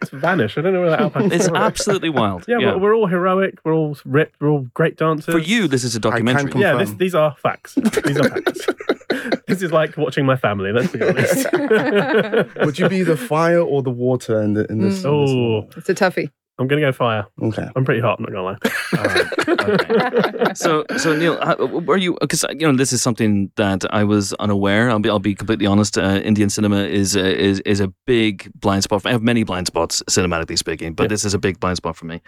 It's 0.00 0.08
vanished. 0.10 0.56
I 0.56 0.62
don't 0.62 0.72
know 0.72 0.80
where 0.80 0.88
that 0.88 1.00
alpaca 1.00 1.34
it's 1.34 1.48
absolutely 1.48 2.08
wild. 2.08 2.46
Yeah, 2.48 2.56
We're, 2.56 2.78
we're 2.78 2.94
all 2.94 3.06
heroic. 3.06 3.58
We're 3.66 3.74
all 3.74 3.98
ripped. 4.06 4.40
We're 4.40 4.48
all 4.48 4.66
great 4.72 4.96
dancers. 4.96 5.34
For 5.34 5.38
you, 5.38 5.68
this 5.68 5.84
is 5.84 5.94
a 5.94 6.00
can 6.00 6.10
documentary. 6.10 6.52
confirm. 6.52 6.62
yeah, 6.62 6.82
this, 6.82 6.94
these 6.94 7.14
are 7.14 7.36
facts. 7.36 7.74
These 7.74 8.16
are 8.16 8.30
facts. 8.30 8.66
this 9.46 9.60
is 9.60 9.70
like 9.70 9.98
watching 9.98 10.24
my 10.24 10.36
family. 10.36 10.72
Let's 10.72 10.90
be 10.90 11.02
honest. 11.02 11.52
Would 12.64 12.78
you 12.78 12.88
be 12.88 13.02
the 13.02 13.18
fire 13.18 13.60
or 13.60 13.82
the 13.82 13.90
water 13.90 14.40
in, 14.40 14.54
the, 14.54 14.64
in 14.70 14.78
this? 14.78 14.94
in 14.94 15.00
this 15.00 15.04
oh, 15.04 15.68
It's 15.76 15.90
a 15.90 15.94
toughie. 15.94 16.30
I'm 16.60 16.68
gonna 16.68 16.82
go 16.82 16.92
fire. 16.92 17.26
okay. 17.42 17.66
I'm 17.74 17.84
pretty 17.84 18.00
hot. 18.02 18.18
I'm 18.18 18.24
not 18.24 18.32
gonna 18.32 18.44
lie. 18.44 18.58
All 18.98 19.04
right. 19.04 20.44
Okay. 20.44 20.54
so 20.54 20.84
so 20.98 21.16
Neel, 21.16 21.40
how, 21.44 21.56
were 21.56 21.96
you? 21.96 22.16
Because 22.20 22.44
you 22.50 22.66
know 22.70 22.76
this 22.76 22.92
is 22.92 23.00
something 23.02 23.50
that 23.56 23.84
I 23.92 24.04
was 24.04 24.32
unaware. 24.34 24.90
I'll 24.90 24.98
be 25.00 25.08
I'll 25.08 25.18
be 25.18 25.34
completely 25.34 25.66
honest. 25.66 25.96
Uh, 25.98 26.20
Indian 26.22 26.50
cinema 26.50 26.82
is 26.84 27.16
a, 27.16 27.36
is 27.36 27.60
is 27.60 27.80
a 27.80 27.88
big 28.06 28.50
blind 28.54 28.82
spot. 28.84 29.02
For, 29.02 29.08
I 29.08 29.12
have 29.12 29.22
many 29.22 29.42
blind 29.42 29.66
spots 29.66 30.02
cinematically 30.08 30.58
speaking, 30.58 30.92
but 30.94 31.04
Yeah. 31.04 31.08
this 31.08 31.24
is 31.24 31.34
a 31.34 31.38
big 31.38 31.58
blind 31.60 31.78
spot 31.78 31.96
for 31.96 32.06
me. 32.06 32.20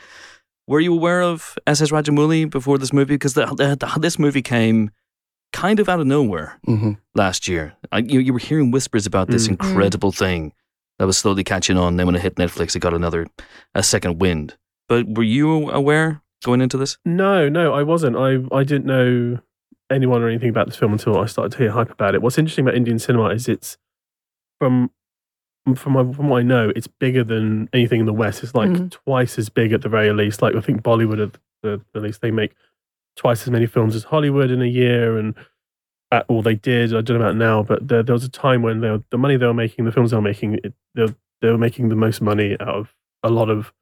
Were 0.67 0.81
you 0.81 0.95
aware 0.95 1.23
of 1.23 1.59
SS 1.67 1.91
Rajamouli 1.91 2.49
before 2.49 2.79
this 2.79 2.93
movie? 2.93 3.15
Because 3.15 3.35
the, 3.35 3.47
the, 3.47 3.77
the, 3.77 3.99
this 4.01 4.19
movie 4.19 4.43
came 4.43 4.91
kind 5.53 5.81
of 5.81 5.89
out 5.89 6.01
of 6.01 6.07
nowhere 6.07 6.59
Mhm. 6.67 6.97
last 7.15 7.47
year. 7.49 7.75
I, 7.91 7.99
you, 7.99 8.21
you 8.21 8.33
were 8.33 8.39
hearing 8.39 8.71
whispers 8.71 9.05
about 9.05 9.29
this 9.29 9.47
Mm. 9.49 9.51
incredible 9.51 10.13
thing 10.13 10.53
that 10.99 11.07
was 11.07 11.19
slowly 11.19 11.45
catching 11.45 11.77
on. 11.79 11.97
Then 11.97 12.07
when 12.07 12.15
it 12.15 12.23
hit 12.23 12.37
Netflix, 12.37 12.77
it 12.77 12.81
got 12.81 12.95
another 12.95 13.27
a 13.75 13.83
second 13.83 14.21
wind. 14.21 14.57
But 14.89 15.07
were 15.09 15.23
you 15.23 15.71
aware 15.71 16.23
going 16.45 16.61
into 16.61 16.77
this? 16.77 16.99
No, 17.05 17.49
no, 17.49 17.73
I 17.73 17.83
wasn't. 17.83 18.17
I 18.17 18.39
I 18.55 18.65
didn't 18.65 18.87
know 18.87 19.39
anyone 19.91 20.23
or 20.23 20.29
anything 20.29 20.49
about 20.51 20.67
this 20.67 20.77
film 20.77 20.93
until 20.93 21.19
I 21.19 21.27
started 21.27 21.53
to 21.53 21.59
hear 21.59 21.71
hype 21.71 21.91
about 21.91 22.15
it. 22.15 22.23
What's 22.23 22.39
interesting 22.39 22.65
about 22.65 22.77
Indian 22.77 22.99
cinema 22.99 23.29
is 23.29 23.49
it's 23.49 23.77
from 24.59 24.91
from 25.77 25.93
my, 25.93 26.13
from 26.13 26.29
what 26.29 26.39
I 26.41 26.43
know, 26.43 26.73
it's 26.75 26.89
bigger 26.89 27.23
than 27.23 27.69
anything 27.73 28.01
in 28.01 28.07
the 28.07 28.13
West. 28.13 28.43
It's 28.43 28.55
like 28.55 28.71
Mhm. 28.71 28.91
twice 28.91 29.39
as 29.39 29.49
big 29.49 29.73
at 29.73 29.83
the 29.83 29.89
very 29.89 30.13
least. 30.13 30.43
Like 30.43 30.57
I 30.57 30.61
think 30.61 30.83
Bollywood 30.83 31.23
at 31.23 31.39
the, 31.63 31.81
the 31.95 32.01
least 32.01 32.21
they 32.21 32.33
make 32.33 32.55
twice 33.17 33.43
as 33.43 33.51
many 33.51 33.67
films 33.67 33.95
as 33.95 34.05
Hollywood 34.05 34.51
in 34.51 34.61
a 34.61 34.67
year, 34.67 35.17
and 35.19 35.35
or 36.29 36.43
they 36.43 36.55
did. 36.55 36.95
I 36.95 37.01
don't 37.01 37.19
know 37.19 37.25
about 37.25 37.37
now, 37.37 37.63
but 37.63 37.89
there, 37.89 38.03
there 38.03 38.13
was 38.15 38.25
a 38.25 38.29
time 38.29 38.63
when 38.63 38.81
they 38.81 38.91
were, 38.91 39.03
the 39.11 39.19
money 39.19 39.37
they 39.37 39.47
were 39.47 39.55
making, 39.55 39.85
the 39.85 39.93
films 39.93 40.11
they 40.11 40.17
were 40.17 40.23
making, 40.23 40.55
it, 40.65 40.75
they, 40.95 41.03
were- 41.03 41.15
they 41.41 41.49
were 41.51 41.59
making 41.59 41.89
the 41.89 41.97
most 41.97 42.21
money 42.21 42.57
out 42.61 42.69
of 42.69 42.95
a 43.23 43.31
lot 43.31 43.49
of 43.51 43.73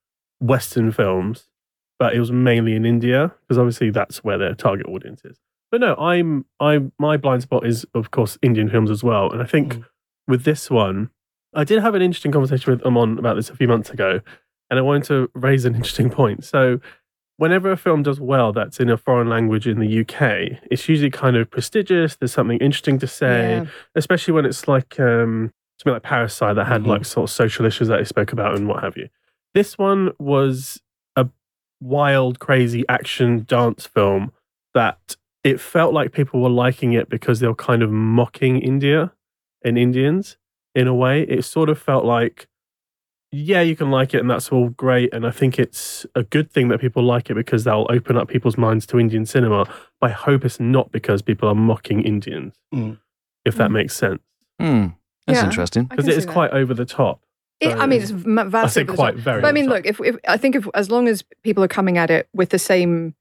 Western 0.40 0.90
films, 0.92 1.50
but 1.98 2.14
it 2.14 2.20
was 2.20 2.32
mainly 2.32 2.74
in 2.74 2.86
India 2.86 3.32
because 3.42 3.58
obviously 3.58 3.90
that's 3.90 4.24
where 4.24 4.38
their 4.38 4.54
target 4.54 4.86
audience 4.86 5.22
is. 5.24 5.38
But 5.70 5.80
no, 5.80 5.94
I'm 5.96 6.46
I 6.58 6.80
my 6.98 7.16
blind 7.16 7.42
spot 7.42 7.64
is 7.66 7.86
of 7.94 8.10
course 8.10 8.38
Indian 8.42 8.68
films 8.70 8.90
as 8.90 9.04
well, 9.04 9.30
and 9.30 9.40
I 9.42 9.46
think 9.46 9.74
Mm. 9.74 9.84
with 10.26 10.44
this 10.44 10.70
one, 10.70 11.10
I 11.54 11.64
did 11.64 11.80
have 11.82 11.94
an 11.94 12.02
interesting 12.02 12.32
conversation 12.32 12.72
with 12.72 12.82
Amon 12.84 13.18
about 13.18 13.36
this 13.36 13.50
a 13.50 13.56
few 13.56 13.68
months 13.68 13.90
ago, 13.90 14.20
and 14.70 14.78
I 14.78 14.82
wanted 14.82 15.04
to 15.04 15.30
raise 15.34 15.64
an 15.64 15.74
interesting 15.76 16.10
point. 16.10 16.42
So, 16.44 16.80
whenever 17.40 17.72
a 17.72 17.76
film 17.76 18.02
does 18.02 18.20
well 18.20 18.52
that's 18.52 18.78
in 18.80 18.90
a 18.90 18.98
foreign 18.98 19.28
language 19.30 19.66
in 19.66 19.80
the 19.80 20.00
UK, 20.02 20.58
it's 20.70 20.86
usually 20.90 21.10
kind 21.10 21.36
of 21.36 21.50
prestigious. 21.50 22.14
There's 22.16 22.32
something 22.34 22.58
interesting 22.58 22.98
to 22.98 23.06
say, 23.06 23.62
Yeah. 23.62 23.66
especially 23.94 24.34
when 24.34 24.44
it's 24.44 24.68
like 24.68 25.00
um, 25.00 25.50
something 25.78 25.94
like 25.94 26.02
Parasite 26.02 26.56
that 26.56 26.66
had 26.66 26.82
Mhm. 26.82 26.86
like 26.88 27.04
sort 27.06 27.30
of 27.30 27.34
social 27.34 27.64
issues 27.64 27.88
that 27.88 27.98
I 27.98 28.02
spoke 28.02 28.34
about 28.34 28.56
and 28.56 28.68
what 28.68 28.82
have 28.84 28.98
you. 28.98 29.08
This 29.54 29.78
one 29.78 30.12
was 30.18 30.82
a 31.16 31.28
wild, 31.80 32.40
crazy 32.40 32.84
action 32.90 33.44
dance 33.48 33.86
film 33.86 34.32
that 34.74 35.16
it 35.42 35.58
felt 35.58 35.94
like 35.94 36.12
people 36.12 36.42
were 36.42 36.50
liking 36.50 36.92
it 36.92 37.08
because 37.08 37.40
they 37.40 37.48
were 37.48 37.54
kind 37.54 37.82
of 37.82 37.90
mocking 37.90 38.60
India 38.60 39.12
and 39.64 39.78
Indians 39.78 40.36
in 40.74 40.86
a 40.86 40.94
way. 40.94 41.22
It 41.22 41.42
sort 41.46 41.70
of 41.70 41.78
felt 41.78 42.04
like, 42.04 42.48
yeah, 43.32 43.60
you 43.60 43.76
can 43.76 43.90
like 43.90 44.12
it 44.14 44.18
and 44.20 44.28
that's 44.30 44.50
all 44.50 44.70
great. 44.70 45.12
And 45.14 45.26
I 45.26 45.30
think 45.30 45.58
it's 45.58 46.04
a 46.14 46.22
good 46.24 46.50
thing 46.50 46.68
that 46.68 46.80
people 46.80 47.02
like 47.02 47.30
it 47.30 47.34
because 47.34 47.64
that'll 47.64 47.86
open 47.90 48.16
up 48.16 48.28
people's 48.28 48.58
minds 48.58 48.86
to 48.86 48.98
Indian 48.98 49.24
cinema. 49.26 49.66
But 50.00 50.10
I 50.10 50.12
hope 50.12 50.44
it's 50.44 50.58
not 50.60 50.90
because 50.92 51.22
people 51.22 51.48
are 51.48 51.54
mocking 51.54 52.02
Indians, 52.02 52.54
Mm. 52.74 52.98
if 53.44 53.54
that 53.56 53.70
Mm. 53.70 53.74
makes 53.74 53.94
sense. 53.96 54.20
Hmm. 54.58 54.86
That's 55.26 55.38
Yeah. 55.40 55.44
interesting. 55.46 55.84
Because 55.84 56.04
can 56.04 56.10
it 56.10 56.14
see 56.14 56.18
is 56.18 56.26
that. 56.26 56.32
quite 56.32 56.50
over 56.52 56.74
the 56.74 56.84
top. 56.86 57.20
It, 57.60 57.76
I 57.76 57.86
mean, 57.86 58.00
it's 58.00 58.10
m- 58.10 58.38
I 58.38 58.44
vast. 58.44 58.74
say 58.74 58.80
over 58.80 58.92
the 58.92 58.96
quite 58.96 59.14
top. 59.16 59.20
very. 59.24 59.42
But 59.42 59.48
I 59.48 59.52
mean, 59.52 59.68
look, 59.68 59.84
if, 59.86 60.00
if 60.00 60.16
I 60.26 60.36
think 60.38 60.56
if 60.56 60.66
as 60.74 60.90
long 60.90 61.06
as 61.08 61.22
people 61.44 61.62
are 61.62 61.68
coming 61.68 61.98
at 61.98 62.10
it 62.10 62.26
with 62.32 62.48
the 62.48 62.58
same 62.58 63.14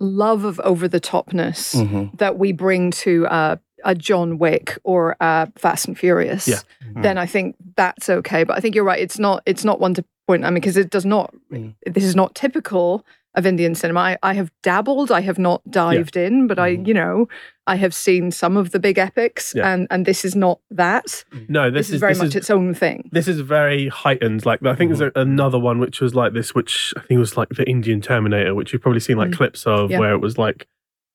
love 0.00 0.44
of 0.44 0.58
over 0.64 0.88
the 0.88 0.98
topness 1.00 1.76
Mhm. 1.76 2.16
that 2.18 2.38
we 2.38 2.52
bring 2.52 2.90
to 2.90 3.26
uh, 3.26 3.56
a 3.84 3.94
John 3.94 4.38
Wick 4.38 4.78
or 4.84 5.16
uh, 5.20 5.46
Fast 5.56 5.86
and 5.88 5.98
Furious, 5.98 6.46
Yeah. 6.48 6.60
then 6.96 7.18
I 7.18 7.26
think 7.26 7.56
that's 7.76 8.08
okay. 8.08 8.44
But 8.44 8.56
I 8.56 8.60
think 8.60 8.74
you're 8.74 8.84
right. 8.84 9.00
It's 9.00 9.18
not. 9.18 9.42
It's 9.46 9.64
not 9.64 9.80
one 9.80 9.94
to 9.94 10.04
point. 10.26 10.44
I 10.44 10.48
mean, 10.50 10.54
because 10.54 10.76
it 10.76 10.90
does 10.90 11.04
not. 11.04 11.34
Mm. 11.52 11.74
This 11.86 12.04
is 12.04 12.14
not 12.16 12.34
typical 12.34 13.04
of 13.34 13.46
Indian 13.46 13.74
cinema. 13.74 14.00
I, 14.00 14.18
I 14.22 14.34
have 14.34 14.50
dabbled. 14.62 15.10
I 15.10 15.22
have 15.22 15.38
not 15.38 15.62
dived 15.70 16.16
in, 16.18 16.46
but 16.46 16.58
I, 16.58 16.76
Mhm. 16.76 16.86
you 16.86 16.92
know, 16.92 17.28
I 17.66 17.76
have 17.76 17.94
seen 17.94 18.30
some 18.30 18.58
of 18.58 18.72
the 18.72 18.78
big 18.78 18.98
epics, 18.98 19.54
Yeah. 19.56 19.72
and 19.72 19.86
and 19.90 20.04
this 20.04 20.22
is 20.24 20.36
not 20.36 20.60
that. 20.70 21.24
no, 21.48 21.70
This, 21.70 21.86
this, 21.88 21.94
is 21.94 22.00
very 22.00 22.12
this 22.12 22.18
much 22.18 22.28
is 22.28 22.36
its 22.36 22.50
own 22.50 22.74
thing. 22.74 23.08
this 23.10 23.28
is 23.28 23.40
very 23.40 23.88
heightened. 23.88 24.44
Like 24.44 24.62
I 24.66 24.74
think 24.74 24.90
there's 24.90 25.00
a, 25.00 25.12
another 25.18 25.58
one 25.58 25.78
which 25.78 26.00
was 26.02 26.14
like 26.14 26.34
this, 26.34 26.54
which 26.54 26.92
I 26.96 27.00
think 27.00 27.18
was 27.20 27.36
like 27.38 27.48
the 27.50 27.64
Indian 27.66 28.02
Terminator, 28.02 28.54
which 28.54 28.72
you've 28.74 28.82
probably 28.82 29.00
seen 29.00 29.16
like 29.16 29.30
Mm. 29.30 29.36
clips 29.36 29.66
of, 29.66 29.90
Yeah. 29.90 29.98
where 30.00 30.12
it 30.12 30.20
was 30.20 30.36
like, 30.36 30.66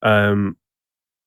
um, 0.02 0.58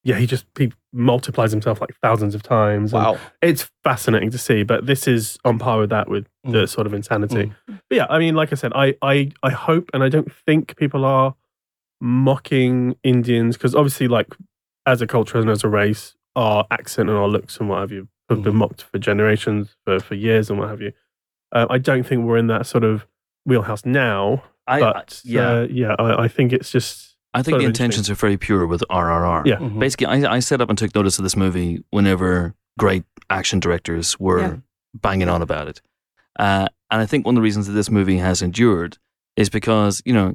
yeah, 0.04 0.16
he 0.16 0.26
just 0.26 0.46
he 0.58 0.72
multiplies 0.92 1.50
himself 1.52 1.80
like 1.80 1.94
thousands 2.02 2.34
of 2.34 2.42
times. 2.42 2.92
and 2.92 3.02
Wow. 3.04 3.18
it's 3.42 3.70
fascinating 3.84 4.30
to 4.30 4.38
see. 4.38 4.62
But 4.62 4.86
this 4.86 5.06
is 5.06 5.38
on 5.44 5.58
par 5.58 5.78
with 5.78 5.90
that 5.90 6.08
with 6.08 6.26
the 6.44 6.64
Mm. 6.64 6.68
sort 6.68 6.86
of 6.86 6.94
insanity. 6.94 7.52
But 7.66 7.76
yeah, 7.90 8.06
I 8.08 8.18
mean, 8.18 8.34
like 8.34 8.52
I 8.52 8.56
said, 8.56 8.72
I 8.74 8.94
I 9.02 9.30
I 9.42 9.50
hope 9.50 9.90
and 9.94 10.02
I 10.02 10.08
don't 10.08 10.32
think 10.46 10.76
people 10.76 11.04
are 11.04 11.34
mocking 12.00 12.96
Indians 13.02 13.56
because 13.56 13.74
obviously, 13.74 14.08
like 14.08 14.34
as 14.86 15.02
a 15.02 15.06
culture 15.06 15.38
and 15.38 15.50
as 15.50 15.64
a 15.64 15.68
race, 15.68 16.14
our 16.36 16.66
accent 16.70 17.08
and 17.08 17.18
our 17.18 17.28
looks 17.28 17.58
and 17.58 17.68
what 17.68 17.80
have 17.80 17.92
you 17.92 18.08
have 18.28 18.42
been 18.42 18.54
Mhm. 18.54 18.58
mocked 18.58 18.82
for 18.82 18.98
generations, 18.98 19.76
for 19.84 20.00
for 20.00 20.14
years 20.14 20.50
and 20.50 20.58
what 20.58 20.68
have 20.68 20.80
you. 20.80 20.92
Uh, 21.52 21.66
I 21.68 21.78
don't 21.78 22.04
think 22.06 22.24
we're 22.24 22.38
in 22.38 22.46
that 22.46 22.66
sort 22.66 22.84
of 22.84 23.06
wheelhouse 23.44 23.84
now. 23.84 24.44
I, 24.66 24.80
But 24.80 24.96
I- 25.24 25.28
yeah, 25.28 25.50
uh, 25.50 25.66
yeah, 25.70 25.96
I, 25.98 26.24
I 26.24 26.28
think 26.28 26.52
it's 26.52 26.70
just 26.70 27.09
I 27.32 27.42
think 27.42 27.58
the 27.58 27.64
intentions 27.64 28.10
are 28.10 28.14
very 28.14 28.36
pure 28.36 28.66
with 28.66 28.82
RRR. 28.90 29.46
Yeah. 29.46 29.56
Mhm. 29.56 29.78
Basically, 29.78 30.06
I, 30.06 30.34
I 30.36 30.38
set 30.40 30.60
up 30.60 30.68
and 30.68 30.76
took 30.76 30.94
notice 30.94 31.18
of 31.18 31.22
this 31.22 31.36
movie 31.36 31.82
whenever 31.90 32.54
great 32.78 33.04
action 33.28 33.60
directors 33.60 34.18
were 34.18 34.40
Yeah. 34.40 34.56
banging 34.94 35.28
on 35.28 35.40
about 35.42 35.68
it. 35.68 35.80
Uh, 36.38 36.66
and 36.90 37.00
I 37.00 37.06
think 37.06 37.26
one 37.26 37.34
of 37.34 37.36
the 37.36 37.42
reasons 37.42 37.66
that 37.68 37.72
this 37.74 37.90
movie 37.90 38.16
has 38.18 38.42
endured 38.42 38.98
is 39.36 39.48
because, 39.48 40.02
you 40.04 40.12
know, 40.12 40.34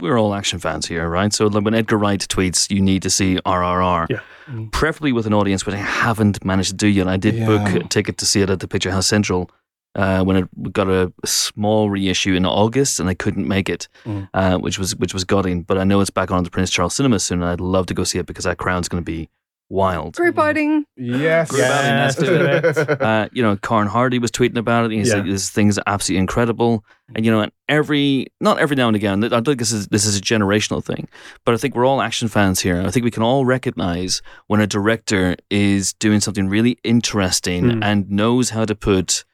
we're 0.00 0.18
all 0.18 0.34
action 0.34 0.58
fans 0.58 0.86
here, 0.86 1.08
right? 1.08 1.32
So 1.32 1.48
when 1.48 1.74
Edgar 1.74 1.96
Wright 1.96 2.20
tweets, 2.20 2.70
you 2.70 2.80
need 2.80 3.02
to 3.02 3.10
see 3.10 3.38
RRR, 3.46 4.06
Yeah. 4.10 4.20
Mm. 4.50 4.72
preferably 4.72 5.12
with 5.12 5.26
an 5.26 5.32
audience, 5.34 5.64
which 5.64 5.74
I 5.74 5.78
haven't 5.78 6.44
managed 6.44 6.70
to 6.70 6.76
do 6.76 6.88
yet. 6.88 7.06
I 7.08 7.16
did 7.16 7.46
book 7.46 7.68
a 7.68 7.84
ticket 7.88 8.18
to 8.18 8.26
see 8.26 8.40
it 8.42 8.50
at 8.50 8.60
the 8.60 8.68
Picture 8.68 8.90
House 8.90 9.06
Central 9.06 9.48
uh, 9.94 10.22
when 10.24 10.36
it 10.36 10.72
got 10.72 10.88
a 10.88 11.12
small 11.24 11.90
reissue 11.90 12.34
in 12.34 12.44
August, 12.46 13.00
and 13.00 13.08
I 13.08 13.14
couldn't 13.14 13.46
make 13.48 13.68
it, 13.68 13.88
Mm. 14.04 14.28
uh, 14.34 14.58
which 14.58 14.78
was 14.78 14.96
which 14.96 15.14
was 15.14 15.24
gutting. 15.24 15.62
But 15.62 15.78
I 15.78 15.84
know 15.84 16.00
it's 16.00 16.10
back 16.10 16.30
on 16.30 16.44
the 16.44 16.50
Prince 16.50 16.70
Charles 16.70 16.94
Cinema 16.94 17.18
soon, 17.20 17.42
and 17.42 17.50
I'd 17.50 17.60
love 17.60 17.86
to 17.86 17.94
go 17.94 18.04
see 18.04 18.18
it 18.18 18.26
because 18.26 18.44
that 18.44 18.58
crowd's 18.58 18.88
going 18.88 19.02
to 19.02 19.10
be 19.10 19.28
wild. 19.70 20.14
Group 20.14 20.38
outing. 20.38 20.84
Yes. 20.96 21.50
Group 21.50 21.62
outing, 21.64 21.90
let's 21.96 22.16
do 22.16 22.34
it. 22.34 23.00
Uh, 23.00 23.28
you 23.32 23.42
know, 23.42 23.56
Corin 23.56 23.88
Hardy 23.88 24.18
was 24.18 24.30
tweeting 24.30 24.58
about 24.58 24.84
it. 24.84 24.90
He 24.92 25.04
said 25.06 25.26
Yeah. 25.26 25.32
this 25.32 25.48
thing's 25.50 25.78
absolutely 25.86 26.20
incredible. 26.20 26.84
And 27.14 27.24
you 27.24 27.30
know, 27.32 27.40
and 27.40 27.50
every 27.68 28.26
not 28.40 28.58
every 28.58 28.76
now 28.76 28.88
and 28.88 28.96
again, 28.96 29.24
I 29.32 29.40
think 29.40 29.58
this 29.58 29.72
is 29.72 29.88
this 29.88 30.04
is 30.04 30.18
a 30.18 30.20
generational 30.20 30.84
thing, 30.84 31.08
but 31.44 31.54
I 31.54 31.56
think 31.56 31.74
we're 31.74 31.86
all 31.86 32.02
action 32.02 32.28
fans 32.28 32.60
here. 32.60 32.80
I 32.86 32.90
think 32.90 33.04
we 33.04 33.10
can 33.10 33.22
all 33.22 33.44
recognize 33.46 34.20
when 34.48 34.60
a 34.60 34.66
director 34.66 35.34
is 35.50 35.92
doing 35.94 36.20
something 36.20 36.46
really 36.48 36.78
interesting 36.84 37.64
Mm. 37.64 37.84
and 37.84 38.10
knows 38.10 38.50
how 38.50 38.64
to 38.66 38.74
put 38.74 39.24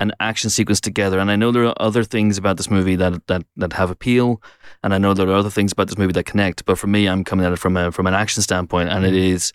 an 0.00 0.12
action 0.18 0.50
sequence 0.50 0.80
together. 0.80 1.18
And 1.20 1.30
I 1.30 1.36
know 1.36 1.52
there 1.52 1.64
are 1.66 1.74
other 1.80 2.02
things 2.04 2.38
about 2.38 2.56
this 2.56 2.70
movie 2.70 2.96
that 2.96 3.26
that 3.28 3.42
that 3.56 3.72
have 3.74 3.90
appeal, 3.90 4.42
and 4.82 4.92
I 4.92 4.98
know 4.98 5.14
there 5.14 5.28
are 5.28 5.34
other 5.34 5.50
things 5.50 5.72
about 5.72 5.86
this 5.88 5.98
movie 5.98 6.12
that 6.14 6.24
connect. 6.24 6.64
But 6.64 6.78
for 6.78 6.86
me, 6.88 7.06
I'm 7.06 7.22
coming 7.24 7.46
at 7.46 7.52
it 7.52 7.58
from 7.58 7.76
a 7.76 7.92
from 7.92 8.06
an 8.06 8.14
action 8.14 8.42
standpoint, 8.42 8.88
and 8.88 9.04
it 9.04 9.14
is 9.14 9.52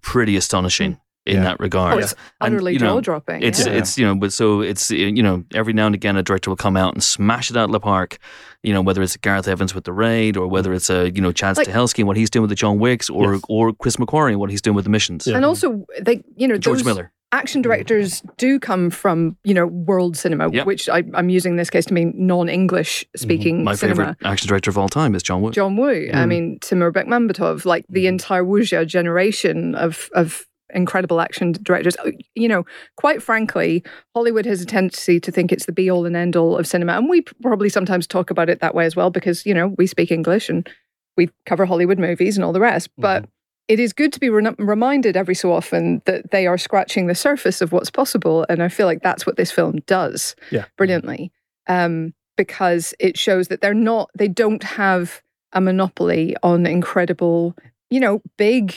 pretty 0.00 0.36
astonishing 0.36 0.98
in 1.26 1.36
Yeah. 1.36 1.42
that 1.42 1.60
regard. 1.60 1.94
Oh, 1.96 1.98
it's 1.98 2.14
And, 2.40 2.54
utterly 2.54 2.72
you 2.74 2.78
know, 2.78 2.94
jaw 2.96 3.00
dropping. 3.00 3.42
It's 3.42 3.66
Yeah. 3.66 3.72
it's 3.72 3.98
you 3.98 4.06
know, 4.06 4.14
but 4.14 4.32
so 4.32 4.62
it's 4.62 4.90
uh, 4.90 4.94
you 4.94 5.22
know, 5.22 5.44
every 5.54 5.72
now 5.74 5.84
and 5.86 5.94
again 5.94 6.16
a 6.16 6.22
director 6.22 6.48
will 6.50 6.56
come 6.56 6.76
out 6.78 6.94
and 6.94 7.02
smash 7.02 7.50
it 7.50 7.56
out 7.56 7.64
of 7.64 7.72
the 7.72 7.80
park. 7.80 8.18
You 8.62 8.72
know, 8.72 8.80
whether 8.82 9.02
it's 9.02 9.16
Gareth 9.18 9.46
Evans 9.48 9.74
with 9.74 9.84
the 9.84 9.92
Raid, 9.92 10.36
or 10.36 10.46
whether 10.48 10.72
it's 10.72 10.88
a 10.88 11.10
you 11.10 11.20
know 11.20 11.32
Chad 11.32 11.56
Like- 11.56 11.66
Stahelski 11.66 11.98
and 11.98 12.08
what 12.08 12.16
he's 12.16 12.30
doing 12.30 12.42
with 12.42 12.50
the 12.50 12.54
John 12.56 12.78
Wicks, 12.78 13.10
or 13.10 13.34
Yes. 13.34 13.42
or 13.48 13.72
Chris 13.72 13.96
McQuarrie 13.96 14.30
and 14.30 14.40
what 14.40 14.50
he's 14.50 14.62
doing 14.62 14.74
with 14.76 14.84
the 14.84 14.90
missions. 14.90 15.26
Yeah. 15.26 15.36
and 15.36 15.44
also 15.44 15.84
they, 16.00 16.22
you 16.36 16.46
know, 16.48 16.56
George 16.56 16.78
those, 16.78 16.86
Miller. 16.86 17.12
Action 17.32 17.62
directors 17.62 18.22
do 18.38 18.58
come 18.58 18.90
from 18.90 19.36
you 19.44 19.54
know 19.54 19.66
world 19.66 20.16
cinema, 20.16 20.50
Yep. 20.50 20.66
which 20.66 20.88
I, 20.88 21.04
I'm 21.14 21.28
using 21.28 21.52
in 21.52 21.56
this 21.56 21.70
case 21.70 21.86
to 21.86 21.94
mean 21.94 22.12
non-English 22.16 23.04
speaking 23.16 23.56
Mm-hmm. 23.56 23.64
My 23.64 23.74
cinema. 23.74 23.96
favorite 23.96 24.16
action 24.24 24.48
director 24.48 24.70
of 24.70 24.78
all 24.78 24.88
time 24.88 25.14
is 25.14 25.22
John 25.22 25.42
Woo. 25.42 25.50
John 25.52 25.76
Woo. 25.76 25.88
I 26.12 26.24
Mm. 26.24 26.28
mean, 26.28 26.58
Timur 26.60 26.92
Bekmambetov, 26.92 27.64
like 27.64 27.84
the 27.88 28.04
Mhm. 28.04 28.08
entire 28.08 28.44
Wuxia 28.44 28.86
generation 28.86 29.74
of 29.74 30.10
of 30.14 30.46
incredible 30.72 31.20
action 31.20 31.50
directors. 31.62 31.96
Uh, 31.96 32.12
You 32.36 32.46
know, 32.48 32.64
quite 32.96 33.20
frankly, 33.22 33.82
Hollywood 34.14 34.46
has 34.46 34.60
a 34.62 34.66
tendency 34.66 35.18
to 35.18 35.32
think 35.32 35.50
it's 35.50 35.66
the 35.66 35.72
be 35.72 35.90
all 35.90 36.06
and 36.06 36.14
end 36.16 36.36
all 36.36 36.56
of 36.56 36.66
cinema, 36.66 36.92
and 36.92 37.08
we 37.08 37.22
probably 37.42 37.68
sometimes 37.68 38.06
talk 38.06 38.30
about 38.30 38.48
it 38.48 38.60
that 38.60 38.74
way 38.74 38.86
as 38.86 38.94
well 38.94 39.10
because 39.10 39.44
you 39.44 39.52
know 39.54 39.74
we 39.78 39.86
speak 39.86 40.10
English 40.12 40.48
and 40.48 40.68
we 41.16 41.28
cover 41.44 41.64
Hollywood 41.66 41.98
movies 41.98 42.36
and 42.36 42.44
all 42.44 42.52
the 42.52 42.60
rest, 42.60 42.88
but. 42.98 43.24
It 43.70 43.78
is 43.78 43.92
good 43.92 44.12
to 44.14 44.20
be 44.20 44.28
re- 44.30 44.54
reminded 44.58 45.16
every 45.16 45.36
so 45.36 45.52
often 45.52 46.02
that 46.04 46.32
they 46.32 46.46
are 46.48 46.58
scratching 46.58 47.06
the 47.06 47.14
surface 47.14 47.60
of 47.60 47.70
what's 47.70 47.88
possible, 47.90 48.44
and 48.48 48.62
I 48.64 48.68
feel 48.68 48.86
like 48.86 49.02
that's 49.02 49.24
what 49.26 49.36
this 49.36 49.52
film 49.52 49.76
does 49.86 50.34
Yeah. 50.50 50.64
brilliantly 50.76 51.30
um, 51.68 52.12
because 52.36 52.94
it 52.98 53.16
shows 53.16 53.46
that 53.48 53.60
they're 53.60 53.72
not, 53.90 54.10
they 54.18 54.26
don't 54.26 54.64
have 54.64 55.22
a 55.52 55.60
monopoly 55.60 56.34
on 56.42 56.66
incredible, 56.66 57.54
you 57.90 58.00
know, 58.00 58.20
big, 58.36 58.74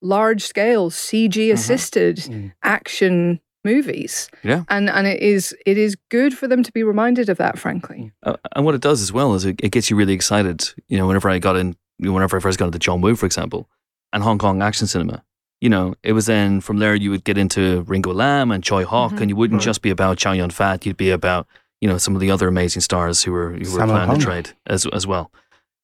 large 0.00 0.42
scale 0.46 0.90
CG 0.90 1.50
assisted 1.52 2.16
Mhm. 2.18 2.52
action 2.62 3.40
movies. 3.64 4.28
Yeah. 4.44 4.62
And 4.68 4.88
and 4.88 5.08
it 5.08 5.20
is 5.20 5.56
it 5.66 5.76
is 5.76 5.96
good 6.08 6.32
for 6.38 6.46
them 6.46 6.62
to 6.62 6.70
be 6.70 6.84
reminded 6.84 7.28
of 7.28 7.38
that, 7.38 7.58
frankly. 7.58 8.12
Uh, 8.22 8.36
and 8.54 8.64
what 8.64 8.76
it 8.76 8.80
does 8.80 9.02
as 9.02 9.12
well 9.12 9.34
is 9.34 9.44
it, 9.44 9.56
it 9.60 9.72
gets 9.72 9.90
you 9.90 9.96
really 9.96 10.12
excited. 10.14 10.68
You 10.86 10.98
know, 10.98 11.06
whenever 11.08 11.28
I 11.28 11.38
got 11.40 11.56
in, 11.56 11.74
whenever 11.98 12.36
I 12.36 12.40
first 12.40 12.58
got 12.60 12.66
into 12.66 12.78
John 12.78 13.00
Woo, 13.00 13.16
for 13.16 13.26
example, 13.26 13.68
and 14.12 14.22
Hong 14.22 14.38
Kong 14.38 14.62
action 14.62 14.86
cinema, 14.86 15.22
you 15.60 15.68
know, 15.68 15.94
it 16.02 16.12
was 16.12 16.26
then 16.26 16.60
from 16.60 16.78
there 16.78 16.94
you 16.94 17.10
would 17.10 17.24
get 17.24 17.38
into 17.38 17.82
Ringo 17.82 18.12
Lam 18.12 18.50
and 18.50 18.62
Tsui 18.64 18.84
Hark, 18.84 19.12
Mhm. 19.14 19.20
and 19.22 19.30
you 19.30 19.36
wouldn't 19.36 19.60
Right. 19.60 19.64
just 19.64 19.82
be 19.82 19.90
about 19.90 20.18
Chow 20.18 20.32
Yun 20.32 20.50
Fat, 20.50 20.84
you'd 20.86 20.96
be 20.96 21.10
about 21.10 21.46
you 21.80 21.88
know 21.88 21.98
some 21.98 22.14
of 22.14 22.20
the 22.20 22.30
other 22.30 22.48
amazing 22.48 22.80
stars 22.82 23.22
who 23.24 23.32
were 23.32 23.50
who 23.52 23.58
were 23.72 23.80
Sammo 23.80 23.86
planning 23.88 24.06
Hung. 24.08 24.18
the 24.18 24.24
trade 24.24 24.50
as 24.66 24.86
as 24.92 25.06
well. 25.06 25.30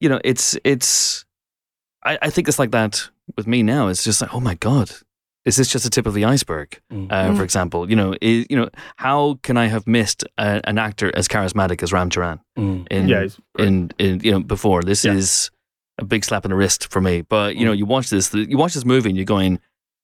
You 0.00 0.08
know, 0.08 0.20
it's 0.24 0.56
it's. 0.64 1.24
I, 2.04 2.18
I 2.22 2.30
think 2.30 2.48
it's 2.48 2.58
like 2.58 2.72
that 2.72 3.08
with 3.36 3.46
me 3.46 3.62
now. 3.62 3.88
It's 3.88 4.02
just 4.02 4.20
like, 4.20 4.34
oh 4.34 4.40
my 4.40 4.54
god, 4.54 4.90
is 5.44 5.56
this 5.56 5.68
just 5.68 5.84
the 5.84 5.90
tip 5.90 6.06
of 6.06 6.14
the 6.14 6.24
iceberg? 6.24 6.80
Mm. 6.92 7.06
uh, 7.12 7.28
Mm. 7.30 7.36
for 7.36 7.44
example. 7.44 7.88
You 7.90 7.94
know, 7.96 8.14
i 8.22 8.46
you 8.50 8.56
know, 8.56 8.68
how 8.96 9.38
can 9.42 9.56
I 9.56 9.66
have 9.68 9.86
missed 9.86 10.24
a, 10.38 10.60
an 10.64 10.78
actor 10.78 11.12
as 11.14 11.28
charismatic 11.28 11.82
as 11.82 11.92
Ram 11.92 12.10
Charan 12.10 12.40
Mm. 12.58 12.86
in 12.90 13.08
Yeah, 13.08 13.26
in, 13.58 13.90
in 13.98 14.20
you 14.24 14.32
know 14.32 14.40
before? 14.40 14.82
This 14.82 15.04
Yeah. 15.04 15.12
is 15.14 15.50
a 16.02 16.06
big 16.06 16.24
slap 16.24 16.44
in 16.44 16.50
the 16.50 16.56
wrist 16.56 16.88
for 16.92 17.00
me. 17.00 17.22
But 17.22 17.56
you 17.56 17.64
know, 17.64 17.72
you 17.72 17.86
watch 17.86 18.10
this, 18.10 18.32
you 18.34 18.58
watch 18.58 18.74
this 18.74 18.84
movie, 18.84 19.08
and 19.10 19.16
you're 19.16 19.24
going, 19.24 19.58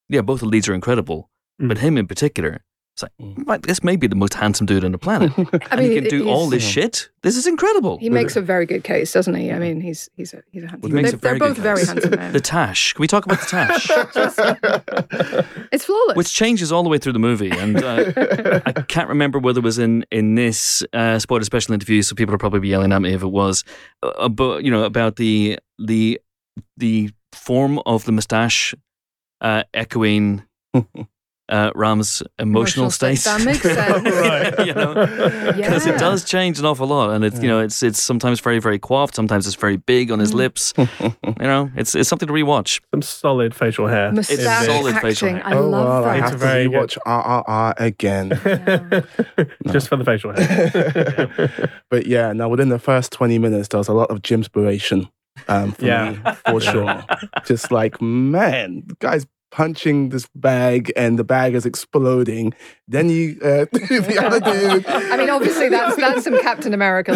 yeah, 0.08 0.22
both 0.22 0.40
the 0.40 0.46
leads 0.46 0.68
are 0.68 0.74
incredible, 0.74 1.30
Mm. 1.60 1.68
but 1.68 1.78
him 1.78 1.98
in 1.98 2.06
particular. 2.06 2.64
It's 2.98 3.04
like, 3.04 3.12
Mm. 3.22 3.46
"Right, 3.46 3.62
this 3.62 3.84
may 3.84 3.94
be 3.94 4.08
the 4.08 4.16
most 4.16 4.34
handsome 4.34 4.66
dude 4.66 4.84
on 4.84 4.90
the 4.90 4.98
planet. 4.98 5.30
I 5.38 5.40
and 5.70 5.80
mean, 5.80 5.90
he 5.90 5.94
can 5.94 6.06
it- 6.06 6.10
do 6.10 6.28
all 6.28 6.50
he's- 6.50 6.62
this 6.62 6.64
shit. 6.68 7.10
This 7.22 7.36
is 7.36 7.46
incredible. 7.46 7.96
He 7.98 8.10
makes 8.10 8.34
a 8.34 8.40
very 8.40 8.66
good 8.66 8.82
case, 8.82 9.12
doesn't 9.12 9.34
he? 9.36 9.52
I 9.52 9.58
mean, 9.60 9.80
he's 9.80 10.08
he's 10.16 10.34
a 10.34 10.42
he's 10.50 10.64
a 10.64 10.66
handsome. 10.66 10.90
He 10.90 10.94
makes 10.96 11.10
They're, 11.12 11.16
a 11.16 11.20
very 11.20 11.38
they're 11.38 11.48
good 11.48 11.54
both 11.56 11.62
very 11.62 11.86
handsome 11.86 12.10
men. 12.10 12.32
the 12.32 12.40
Tash. 12.40 12.92
Can 12.94 13.00
we 13.00 13.06
talk 13.06 13.24
about 13.24 13.38
the 13.40 13.46
Tash? 13.46 13.88
it's 15.72 15.84
flawless. 15.84 16.16
Which 16.16 16.32
changes 16.34 16.72
all 16.72 16.82
the 16.82 16.88
way 16.88 16.98
through 16.98 17.12
the 17.12 17.18
movie, 17.20 17.50
and 17.50 17.82
uh, 17.82 18.12
I 18.66 18.72
can't 18.72 19.08
remember 19.08 19.38
whether 19.38 19.58
it 19.60 19.64
was 19.64 19.78
in 19.78 20.04
in 20.10 20.34
this 20.34 20.82
uh, 20.92 21.18
spoiler 21.20 21.44
special 21.44 21.74
interview. 21.74 22.02
So 22.02 22.14
people 22.16 22.32
will 22.32 22.38
probably 22.38 22.60
be 22.60 22.68
yelling 22.68 22.92
at 22.92 23.00
me 23.02 23.12
if 23.14 23.22
it 23.22 23.28
was, 23.30 23.62
uh, 24.02 24.28
but 24.28 24.64
you 24.64 24.70
know 24.72 24.82
about 24.84 25.16
the 25.16 25.58
the 25.78 26.20
the 26.76 27.10
form 27.32 27.78
of 27.86 28.04
the 28.06 28.12
mustache 28.12 28.74
uh, 29.40 29.62
echoing 29.74 30.42
uh, 31.48 31.70
Ram's 31.74 32.22
emotional, 32.38 32.84
Emotional 32.86 32.90
state. 32.90 33.16
state. 33.16 33.38
That 33.38 33.44
makes 33.44 33.62
sense. 33.62 34.04
right. 34.58 34.66
you 34.66 34.74
know, 34.74 34.94
because 35.56 35.86
Yeah. 35.86 35.94
it 35.94 35.98
does 35.98 36.24
change 36.24 36.58
an 36.58 36.66
awful 36.66 36.86
lot, 36.86 37.10
and 37.10 37.24
it's 37.24 37.40
you 37.40 37.48
know 37.48 37.60
it's 37.60 37.82
it's 37.82 38.00
sometimes 38.02 38.40
very 38.40 38.58
very 38.58 38.78
coiffed, 38.78 39.14
sometimes 39.14 39.46
it's 39.46 39.56
very 39.56 39.76
big 39.76 40.10
on 40.10 40.18
his 40.18 40.32
Mm. 40.32 40.34
lips. 40.34 40.74
You 41.40 41.46
know, 41.46 41.70
it's 41.76 41.94
it's 41.94 42.08
something 42.08 42.26
to 42.26 42.32
rewatch. 42.34 42.80
Some 42.92 43.02
solid 43.02 43.54
facial 43.54 43.86
hair. 43.86 44.10
Mustache 44.12 44.38
It's 44.38 44.66
solid 44.66 44.94
acting. 44.94 45.10
facial 45.10 45.28
hair. 45.28 45.42
I 45.46 45.54
oh, 45.54 45.68
love 45.68 45.86
well, 45.86 46.04
I 46.04 46.16
that. 46.18 46.22
It's 46.22 46.30
have 46.32 46.40
very 46.40 46.64
to 46.64 46.70
good. 46.70 46.90
rewatch 46.90 46.98
RRR 47.06 47.74
again. 47.78 48.28
Just 49.72 49.88
for 49.88 49.96
the 49.96 50.04
facial 50.04 50.32
hair. 50.32 51.70
but 51.90 52.06
yeah, 52.06 52.32
now 52.32 52.48
within 52.48 52.68
the 52.70 52.78
first 52.78 53.12
20 53.12 53.38
minutes, 53.38 53.68
there 53.68 53.78
was 53.78 53.88
a 53.88 53.92
lot 53.94 54.10
of 54.10 54.22
Jimspiration 54.22 55.08
um, 55.48 55.72
for 55.72 55.84
Yeah. 55.84 56.10
me, 56.10 56.18
for 56.46 56.60
sure. 56.60 57.04
Just 57.44 57.70
like, 57.70 58.00
man, 58.02 58.82
the 58.86 58.94
guy's 58.98 59.26
punching 59.50 60.10
this 60.10 60.28
bag 60.34 60.92
and 60.96 61.18
the 61.18 61.24
bag 61.24 61.54
is 61.54 61.66
exploding. 61.66 62.54
Then 62.86 63.08
you, 63.08 63.38
uh, 63.42 63.66
the 63.72 64.22
other 64.24 64.40
dude. 64.40 64.86
I 64.88 65.16
mean, 65.16 65.30
obviously, 65.30 65.68
that's 65.70 65.96
that's 65.96 66.24
some 66.24 66.40
Captain 66.40 66.74
America 66.74 67.12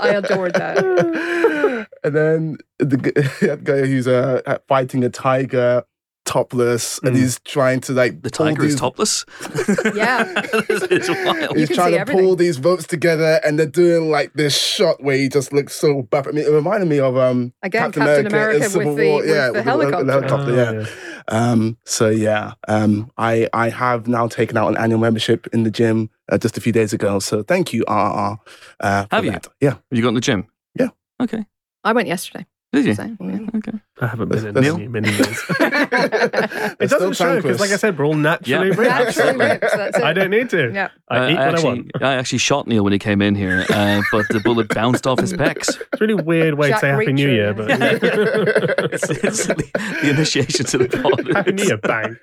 I 0.00 0.08
adored 0.08 0.54
that. 0.54 1.86
and 2.04 2.16
then 2.16 2.58
the 2.78 2.96
that 3.40 3.64
guy 3.64 3.86
who's 3.86 4.08
uh, 4.08 4.58
fighting 4.68 5.04
a 5.04 5.10
tiger 5.10 5.84
topless 6.26 6.98
and 7.02 7.14
Mm. 7.16 7.20
he's 7.20 7.38
trying 7.44 7.80
to 7.80 7.92
like 7.92 8.20
The 8.22 8.30
pull 8.30 8.46
tiger 8.46 8.64
is 8.64 8.76
topless. 8.76 9.24
Yeah. 9.94 10.24
it's, 10.68 10.86
it's 10.90 11.08
wild. 11.08 11.56
He's 11.56 11.70
trying 11.74 11.92
to 11.92 12.00
everything. 12.00 12.24
pull 12.24 12.36
these 12.36 12.58
ropes 12.60 12.86
together, 12.86 13.40
and 13.44 13.58
they're 13.58 13.66
doing 13.66 14.10
like 14.10 14.32
this 14.34 14.56
shot 14.56 15.02
where 15.02 15.16
he 15.16 15.28
just 15.28 15.52
looks 15.52 15.74
so 15.74 16.02
buff. 16.02 16.26
I 16.28 16.32
mean, 16.32 16.44
it 16.44 16.50
reminded 16.50 16.88
me 16.88 16.98
of 17.00 17.16
um 17.16 17.52
Again, 17.62 17.84
Captain, 17.92 18.02
Captain 18.02 18.26
America, 18.26 18.56
in 18.56 18.62
America 18.62 18.70
Civil 18.70 18.88
with 18.94 18.96
the- 18.98 19.08
War. 19.08 19.20
with 19.20 19.28
yeah, 19.30 19.46
the 19.46 19.52
with 19.54 19.64
helicopter. 19.64 20.12
helicopter, 20.12 20.52
Oh, 20.52 20.80
yeah. 20.80 20.86
Um, 21.28 21.76
so 21.84 22.08
yeah, 22.10 22.52
um, 22.68 23.10
I 23.16 23.48
I 23.52 23.70
have 23.70 24.06
now 24.06 24.26
taken 24.28 24.56
out 24.56 24.68
an 24.68 24.76
annual 24.76 25.00
membership 25.00 25.46
in 25.52 25.62
the 25.62 25.70
gym 25.70 26.10
uh, 26.30 26.38
just 26.38 26.56
a 26.58 26.60
few 26.60 26.72
days 26.72 26.92
ago. 26.92 27.18
So 27.20 27.42
thank 27.42 27.72
you, 27.72 27.84
RRR. 27.88 28.38
Uh, 28.80 29.02
for 29.06 29.16
Have 29.16 29.24
you? 29.24 29.30
that. 29.32 29.48
Yeah. 29.60 29.74
You 29.90 30.02
got 30.02 30.08
in 30.08 30.14
the 30.14 30.20
gym? 30.20 30.46
Yeah. 30.78 30.88
Okay. 31.22 31.44
I 31.84 31.92
went 31.92 32.08
yesterday. 32.08 32.46
Did 32.72 32.84
you? 32.86 32.94
So, 32.94 33.04
yeah. 33.20 33.38
Okay. 33.56 33.72
I 33.98 34.06
haven't 34.08 34.28
been 34.28 34.46
in 34.48 34.52
That's- 34.54 34.74
many, 34.74 34.88
many 34.88 35.08
years. 35.14 35.42
it 35.58 36.90
doesn't 36.90 37.14
show 37.14 37.36
because, 37.36 37.60
like 37.60 37.70
I 37.70 37.76
said, 37.76 37.98
we're 37.98 38.04
all 38.04 38.12
naturally 38.14 38.68
Yeah. 38.68 38.74
ripped. 38.74 39.16
Naturally 39.16 39.36
ripped, 39.38 39.60
that's 39.74 39.96
it. 39.98 40.04
I 40.10 40.12
don't 40.12 40.28
need 40.30 40.50
to. 40.50 40.70
Yeah. 40.72 40.88
I 41.08 41.18
Uh, 41.18 41.28
eat 41.30 41.34
when 41.34 41.38
actually, 41.48 41.62
I 41.62 41.66
want. 41.74 41.90
I 42.02 42.14
actually 42.14 42.38
shot 42.38 42.66
Neel 42.66 42.84
when 42.84 42.92
he 42.92 42.98
came 42.98 43.22
in 43.22 43.34
here, 43.34 43.64
uh, 43.70 44.02
but 44.12 44.26
the 44.28 44.40
bullet 44.40 44.68
bounced 44.68 45.06
off 45.06 45.18
his 45.20 45.32
pecs. 45.32 45.68
It's 45.68 45.78
a 45.78 45.96
really 45.98 46.14
weird 46.14 46.54
way 46.58 46.68
Jack 46.68 46.80
to 46.80 46.86
say 46.86 46.90
Happy 46.90 47.12
New 47.14 47.26
Reacher, 47.28 47.32
Year, 47.32 47.46
yeah. 47.46 47.52
but 47.52 48.92
It's, 48.92 49.08
it's 49.10 49.46
the, 49.46 49.54
the 50.02 50.10
initiation 50.10 50.66
to 50.66 50.78
the 50.78 50.88
pod. 50.88 51.34
Happy 51.34 51.52
New 51.52 51.64
Year, 51.64 51.78
bang. 51.78 52.16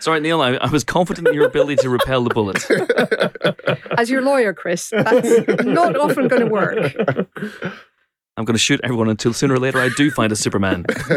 Sorry, 0.00 0.20
Neel. 0.20 0.40
I, 0.42 0.54
I 0.56 0.68
was 0.70 0.84
confident 0.84 1.28
in 1.28 1.34
your 1.34 1.46
ability 1.46 1.76
to 1.76 1.88
repel 1.88 2.24
the 2.24 2.30
bullet. 2.34 2.66
As 3.98 4.10
your 4.10 4.20
lawyer, 4.22 4.52
Chris, 4.52 4.90
that's 4.90 5.64
not 5.64 5.96
often 5.96 6.28
going 6.28 6.42
to 6.42 6.48
work. 6.48 6.92
I'm 8.36 8.44
going 8.44 8.54
to 8.54 8.58
shoot 8.58 8.80
everyone 8.84 9.08
until 9.08 9.32
sooner 9.32 9.54
or 9.54 9.58
later 9.58 9.80
I 9.80 9.88
do 9.96 10.10
find 10.10 10.30
a 10.30 10.36
Superman. 10.36 10.84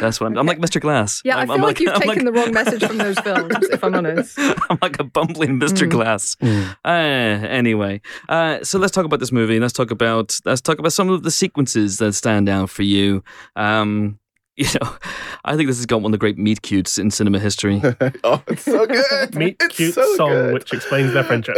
That's 0.00 0.18
what 0.18 0.28
I'm. 0.28 0.38
I'm 0.38 0.46
like 0.46 0.58
Mr. 0.58 0.80
Glass. 0.80 1.20
Yeah, 1.24 1.36
I 1.36 1.42
I'm, 1.42 1.46
feel 1.48 1.56
I'm 1.56 1.62
like 1.62 1.80
you've 1.80 1.92
I'm 1.94 2.00
taken 2.00 2.24
the 2.24 2.32
wrong 2.32 2.52
message 2.52 2.84
from 2.84 2.98
those 2.98 3.18
films, 3.24 3.54
if 3.70 3.84
I'm 3.84 3.94
honest. 3.94 4.38
I'm 4.38 4.78
like 4.80 4.98
a 4.98 5.04
bumbling 5.04 5.60
Mr. 5.60 5.86
Mm. 5.86 5.90
Glass. 5.90 6.36
Mm. 6.36 6.76
Uh, 6.84 7.46
anyway, 7.46 8.00
uh, 8.28 8.64
so 8.64 8.78
let's 8.78 8.92
talk 8.92 9.04
about 9.04 9.20
this 9.20 9.32
movie. 9.32 9.60
Let's 9.60 9.74
talk 9.74 9.90
about 9.90 10.38
let's 10.44 10.60
talk 10.60 10.78
about 10.78 10.92
some 10.92 11.10
of 11.10 11.22
the 11.22 11.30
sequences 11.30 11.98
that 11.98 12.14
stand 12.14 12.48
out 12.48 12.70
for 12.70 12.82
you. 12.82 13.22
Um, 13.56 14.18
you 14.56 14.66
know, 14.80 14.96
I 15.44 15.56
think 15.56 15.66
this 15.68 15.78
has 15.78 15.86
got 15.86 15.96
one 16.00 16.10
of 16.10 16.12
the 16.12 16.18
great 16.18 16.38
meet 16.38 16.62
cutes 16.62 16.96
in 16.96 17.10
cinema 17.10 17.38
history. 17.40 17.82
oh, 18.24 18.42
it's 18.46 18.62
so 18.62 18.86
good. 19.10 19.34
Meet 19.34 19.56
it's 19.60 19.76
cute 19.76 19.94
so 19.94 20.14
song 20.16 20.28
good. 20.30 20.54
which 20.54 20.72
explains 20.72 21.12
their 21.12 21.24
friendship. 21.24 21.56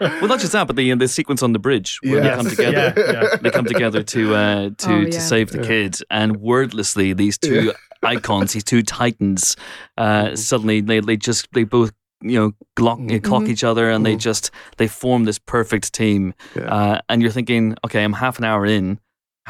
well, 0.00 0.26
not 0.28 0.40
just 0.40 0.52
that, 0.52 0.66
but 0.66 0.76
the 0.76 0.92
the 0.94 1.08
sequence 1.08 1.42
on 1.42 1.52
the 1.52 1.58
bridge 1.58 1.98
where 2.02 2.22
Yes. 2.22 2.36
they 2.36 2.36
come 2.36 2.50
together. 2.50 2.94
Yeah, 2.96 3.12
yeah. 3.30 3.36
They 3.40 3.50
come 3.50 3.64
together 3.64 4.02
to 4.02 4.34
uh, 4.34 4.70
to 4.78 4.92
Oh, 4.92 5.04
to 5.04 5.20
save 5.20 5.50
the 5.52 5.58
Yeah. 5.58 5.66
kid, 5.66 5.96
and 6.10 6.36
wordlessly, 6.36 7.12
these 7.14 7.38
two 7.38 7.72
icons, 8.02 8.52
these 8.52 8.64
two 8.64 8.82
titans, 8.82 9.56
uh, 9.96 10.24
Mhm. 10.26 10.38
suddenly 10.38 10.80
they 10.82 11.00
they 11.00 11.16
just 11.16 11.48
they 11.52 11.64
both 11.64 11.92
you 12.22 12.38
know 12.38 12.52
glock, 12.78 12.98
Mhm. 13.08 13.22
clock 13.22 13.44
each 13.48 13.64
other, 13.64 13.88
and 13.90 14.04
they 14.04 14.16
Mhm. 14.16 14.20
just 14.20 14.50
they 14.76 14.86
form 14.88 15.24
this 15.24 15.38
perfect 15.38 15.94
team. 15.94 16.34
Yeah. 16.54 16.62
Uh, 16.74 17.00
and 17.08 17.22
you're 17.22 17.30
thinking, 17.32 17.74
okay, 17.86 18.04
I'm 18.04 18.12
half 18.12 18.38
an 18.38 18.44
hour 18.44 18.66
in. 18.66 18.98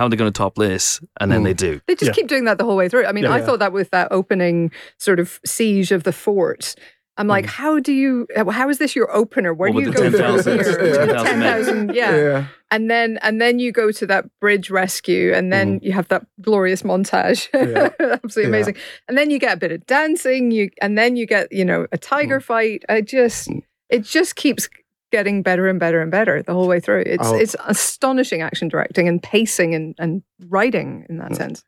How 0.01 0.07
are 0.07 0.09
they 0.09 0.17
going 0.17 0.33
to 0.33 0.39
top 0.39 0.55
this? 0.55 0.99
And 1.21 1.31
then 1.31 1.43
Mm. 1.43 1.45
they 1.45 1.53
do. 1.53 1.81
They 1.87 1.95
just 1.95 2.07
Yeah. 2.09 2.13
keep 2.15 2.27
doing 2.27 2.45
that 2.47 2.57
the 2.57 2.65
whole 2.65 2.75
way 2.75 2.89
through. 2.89 3.05
I 3.05 3.13
mean, 3.13 3.25
Yeah. 3.25 3.35
I 3.35 3.39
Yeah. 3.41 3.45
thought 3.45 3.59
that 3.59 3.71
with 3.75 3.91
that 3.91 4.09
opening 4.11 4.71
sort 4.97 5.21
of 5.21 5.39
siege 5.45 5.93
of 5.93 6.05
the 6.05 6.13
fort. 6.13 6.75
I'm 7.19 7.27
like, 7.27 7.45
Mm. 7.45 7.49
how 7.49 7.81
do 7.81 7.93
you? 7.93 8.27
How 8.35 8.71
is 8.71 8.79
this 8.79 8.97
your 8.97 9.15
opener? 9.15 9.53
Where 9.53 9.71
What 9.71 9.81
do 9.81 9.83
you 9.83 9.89
with 9.91 9.97
go 9.99 10.05
the 10.05 10.11
from 10.17 10.27
10,000 10.43 10.65
here? 10.65 10.95
10,000 11.07 11.25
Ten 11.27 11.87
men. 11.87 11.95
yeah. 11.95 12.45
And 12.71 12.91
then 12.91 13.19
and 13.21 13.43
then 13.43 13.59
you 13.59 13.73
go 13.73 13.93
to 13.93 14.07
that 14.07 14.25
bridge 14.41 14.71
rescue, 14.71 15.35
and 15.35 15.53
then 15.53 15.81
you 15.83 15.93
have 15.93 16.09
that 16.09 16.25
glorious 16.41 16.81
montage, 16.83 17.49
Yeah. 17.53 17.91
absolutely 18.25 18.45
Yeah. 18.45 18.57
amazing. 18.57 18.77
And 19.07 19.19
then 19.19 19.29
you 19.31 19.39
get 19.39 19.53
a 19.53 19.59
bit 19.59 19.71
of 19.71 19.85
dancing, 19.85 20.51
you 20.51 20.71
and 20.81 20.97
then 20.97 21.17
you 21.17 21.27
get 21.27 21.53
you 21.53 21.67
know 21.67 21.87
a 21.93 21.99
tiger 21.99 22.41
fight. 22.41 22.87
I 22.89 23.03
just 23.03 23.51
Mm. 23.51 23.65
it 23.91 24.03
just 24.05 24.35
keeps 24.37 24.67
getting 25.13 25.43
better 25.43 25.69
and 25.69 25.79
better 25.81 26.01
and 26.01 26.11
better 26.11 26.43
the 26.43 26.53
whole 26.53 26.69
way 26.69 26.81
through. 26.81 27.03
It's 27.07 27.27
Oh. 27.29 27.37
it's 27.37 27.57
astonishing 27.67 28.43
action 28.43 28.69
directing 28.69 29.09
and 29.09 29.23
pacing 29.23 29.75
and 29.75 29.95
and 29.99 30.23
writing 30.49 31.07
in 31.09 31.19
that 31.19 31.33
Mm. 31.33 31.37
sense. 31.37 31.65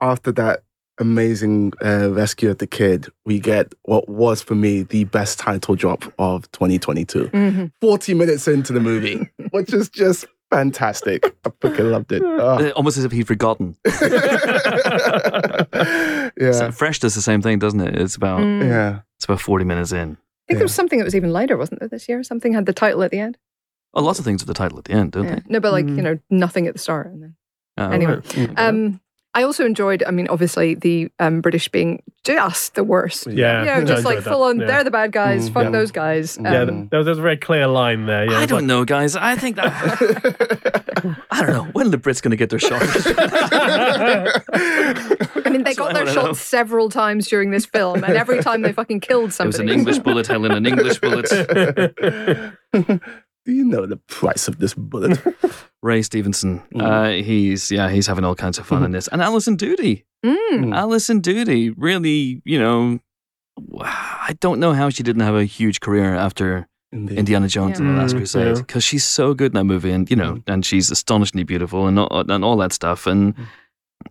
After 0.00 0.32
that 0.32 0.62
amazing 0.98 1.72
uh, 1.82 2.10
rescue 2.10 2.50
of 2.50 2.58
the 2.58 2.66
kid, 2.66 3.08
we 3.24 3.40
get 3.40 3.72
what 3.82 4.08
was 4.08 4.42
for 4.42 4.54
me 4.54 4.82
the 4.82 5.04
best 5.04 5.38
title 5.38 5.74
drop 5.74 6.04
of 6.18 6.50
2022. 6.52 7.30
Mhm. 7.32 7.72
40 7.80 8.12
minutes 8.14 8.46
into 8.46 8.72
the 8.74 8.80
movie, 8.80 9.28
which 9.50 9.72
is 9.72 9.88
just 9.88 10.26
fantastic. 10.50 11.24
I 11.46 11.50
fucking 11.62 11.90
loved 11.90 12.12
it. 12.12 12.22
Oh. 12.26 12.70
Almost 12.70 12.98
as 12.98 13.04
if 13.04 13.12
he'd 13.12 13.26
forgotten. 13.26 13.76
yeah. 16.36 16.52
So 16.52 16.70
Fresh 16.72 16.98
does 17.00 17.14
the 17.14 17.22
same 17.22 17.42
thing, 17.42 17.58
doesn't 17.58 17.80
it? 17.80 17.94
It's 17.96 18.16
about 18.16 18.40
Mm. 18.40 18.64
yeah. 18.68 19.00
it's 19.16 19.24
about 19.24 19.40
forty 19.40 19.64
minutes 19.64 19.92
in. 19.92 20.16
I 20.50 20.52
think 20.52 20.58
there 20.58 20.64
was 20.64 20.74
something 20.74 20.98
that 20.98 21.04
was 21.04 21.14
even 21.14 21.32
later, 21.32 21.56
wasn't 21.56 21.78
there, 21.80 21.88
this 21.88 22.08
year? 22.08 22.22
Something 22.24 22.52
had 22.54 22.66
the 22.66 22.72
title 22.72 23.02
at 23.04 23.12
the 23.12 23.20
end. 23.20 23.38
Oh, 23.94 24.02
lots 24.02 24.18
of 24.18 24.24
things 24.24 24.42
with 24.42 24.48
the 24.48 24.54
title 24.54 24.78
at 24.78 24.84
the 24.84 24.92
end, 24.92 25.12
don't 25.12 25.24
Yeah. 25.24 25.36
they? 25.36 25.42
No, 25.48 25.60
but 25.60 25.70
like, 25.72 25.86
Mm. 25.86 25.96
you 25.96 26.02
know, 26.02 26.18
nothing 26.28 26.66
at 26.66 26.72
the 26.72 26.78
start. 26.80 27.06
And 27.06 27.22
then. 27.22 27.36
Oh, 27.78 27.90
Anyway. 27.90 28.14
right. 28.14 28.24
Mm. 28.24 28.58
Um, 28.58 29.00
I 29.32 29.44
also 29.44 29.64
enjoyed, 29.64 30.02
I 30.06 30.10
mean, 30.10 30.26
obviously, 30.28 30.74
the 30.74 31.08
um, 31.20 31.40
British 31.40 31.68
being 31.68 32.02
just 32.24 32.74
the 32.74 32.82
worst. 32.82 33.28
Yeah, 33.28 33.60
You 33.60 33.66
know, 33.82 33.86
just 33.86 34.04
like 34.04 34.16
enjoyed 34.16 34.24
that, 34.24 34.30
full 34.32 34.42
on, 34.42 34.58
yeah. 34.60 34.66
they're 34.66 34.84
the 34.84 34.90
bad 34.90 35.12
guys, 35.12 35.48
Mm, 35.48 35.52
fuck 35.52 35.62
yeah. 35.64 35.70
those 35.70 35.92
guys. 35.92 36.36
Um, 36.36 36.44
Yeah, 36.46 36.64
there 36.64 36.74
was, 36.74 36.88
there 36.90 36.98
was 36.98 37.08
a 37.18 37.22
very 37.22 37.36
clear 37.36 37.68
line 37.68 38.06
there. 38.06 38.24
Yeah, 38.28 38.38
I 38.38 38.46
don't 38.46 38.60
like- 38.60 38.66
know, 38.66 38.84
guys. 38.84 39.14
I 39.14 39.36
think 39.36 39.54
that 39.56 39.70
I 41.30 41.42
don't 41.46 41.52
know 41.52 41.64
when 41.72 41.86
are 41.86 41.90
the 41.90 41.98
Brits 41.98 42.20
going 42.20 42.32
to 42.32 42.36
get 42.36 42.50
their 42.50 42.58
shot. 42.58 42.82
I 44.52 45.48
mean, 45.50 45.62
they 45.64 45.74
So 45.74 45.84
got 45.84 45.94
their 45.94 46.04
don't 46.06 46.14
shots 46.14 46.26
know. 46.26 46.32
several 46.34 46.88
times 46.90 47.28
during 47.28 47.50
this 47.52 47.66
film, 47.66 48.02
and 48.04 48.16
every 48.16 48.42
time 48.42 48.62
they 48.62 48.72
fucking 48.72 49.00
killed 49.00 49.30
It 49.38 49.46
was 49.46 49.58
an 49.60 49.68
English 49.68 49.98
bullet, 50.00 50.26
Helen, 50.26 50.50
an 50.52 50.66
English 50.66 50.98
bullet. 51.00 51.28
Do 53.46 53.52
you 53.52 53.64
know 53.64 53.86
the 53.86 53.96
price 53.96 54.48
of 54.48 54.58
this 54.58 54.74
bullet? 54.74 55.18
Ray 55.82 56.02
Stevenson, 56.02 56.62
Mm. 56.74 56.82
uh, 56.82 57.22
he's 57.24 57.70
yeah, 57.70 57.88
he's 57.90 58.06
having 58.06 58.24
all 58.24 58.34
kinds 58.34 58.58
of 58.58 58.66
fun 58.66 58.84
in 58.84 58.92
this. 58.92 59.08
And 59.08 59.22
Alison 59.22 59.56
Doody, 59.56 60.04
Mm. 60.24 60.36
Mm. 60.50 60.74
Alison 60.76 61.20
Doody, 61.20 61.70
really, 61.70 62.42
you 62.44 62.58
know, 62.58 62.98
I 63.80 64.36
don't 64.40 64.60
know 64.60 64.72
how 64.72 64.90
she 64.90 65.02
didn't 65.02 65.22
have 65.22 65.34
a 65.34 65.44
huge 65.44 65.80
career 65.80 66.14
after 66.14 66.66
Indeed. 66.92 67.18
Indiana 67.18 67.48
Jones 67.48 67.78
and 67.78 67.88
the 67.88 67.94
Last 68.00 68.14
Mm, 68.14 68.18
Crusade 68.18 68.46
yeah. 68.56 68.62
because 68.62 68.84
she's 68.84 69.04
so 69.04 69.32
good 69.34 69.52
in 69.52 69.56
that 69.56 69.64
movie, 69.64 69.90
and 69.92 70.10
you 70.10 70.16
know, 70.16 70.42
and 70.46 70.64
she's 70.66 70.90
astonishingly 70.90 71.44
beautiful 71.44 71.86
and 71.86 71.98
all, 71.98 72.24
and 72.30 72.44
all 72.44 72.56
that 72.58 72.72
stuff, 72.72 73.06
and 73.06 73.34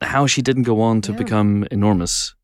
how 0.02 0.28
she 0.28 0.42
didn't 0.42 0.64
go 0.64 0.82
on 0.82 1.02
to 1.02 1.12
Yeah. 1.12 1.18
become 1.18 1.66
enormous 1.72 2.36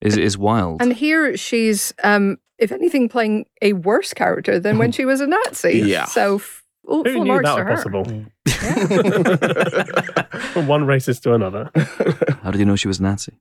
is 0.00 0.16
is 0.16 0.36
wild. 0.36 0.82
And 0.82 0.92
here 0.92 1.36
she's, 1.36 1.94
um, 2.04 2.36
if 2.58 2.72
anything, 2.72 3.08
playing 3.08 3.46
a 3.62 3.72
worse 3.72 4.12
character 4.12 4.60
than 4.60 4.76
when 4.78 4.92
she 4.92 5.04
was 5.06 5.20
a 5.20 5.26
Nazi. 5.26 5.78
Yeah. 5.80 6.04
So 6.06 6.36
f- 6.36 6.62
full, 6.86 7.04
Who 7.04 7.12
full 7.12 7.24
knew 7.24 7.32
marks 7.32 7.48
that 7.48 7.56
to 7.56 7.64
was 7.64 7.74
possible? 7.76 8.04
From 10.52 10.66
one 10.66 10.84
racist 10.86 11.22
to 11.22 11.34
another. 11.34 11.70
how 12.42 12.50
did 12.50 12.58
you 12.58 12.64
know 12.64 12.76
she 12.76 12.88
was 12.88 13.00
Nazi? 13.00 13.32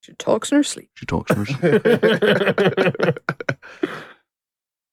She 0.00 0.12
talks 0.14 0.50
in 0.52 0.56
her 0.56 0.62
sleep. 0.62 0.90
She 0.94 1.06
talks. 1.06 1.34
to 1.34 1.44
her. 1.44 3.14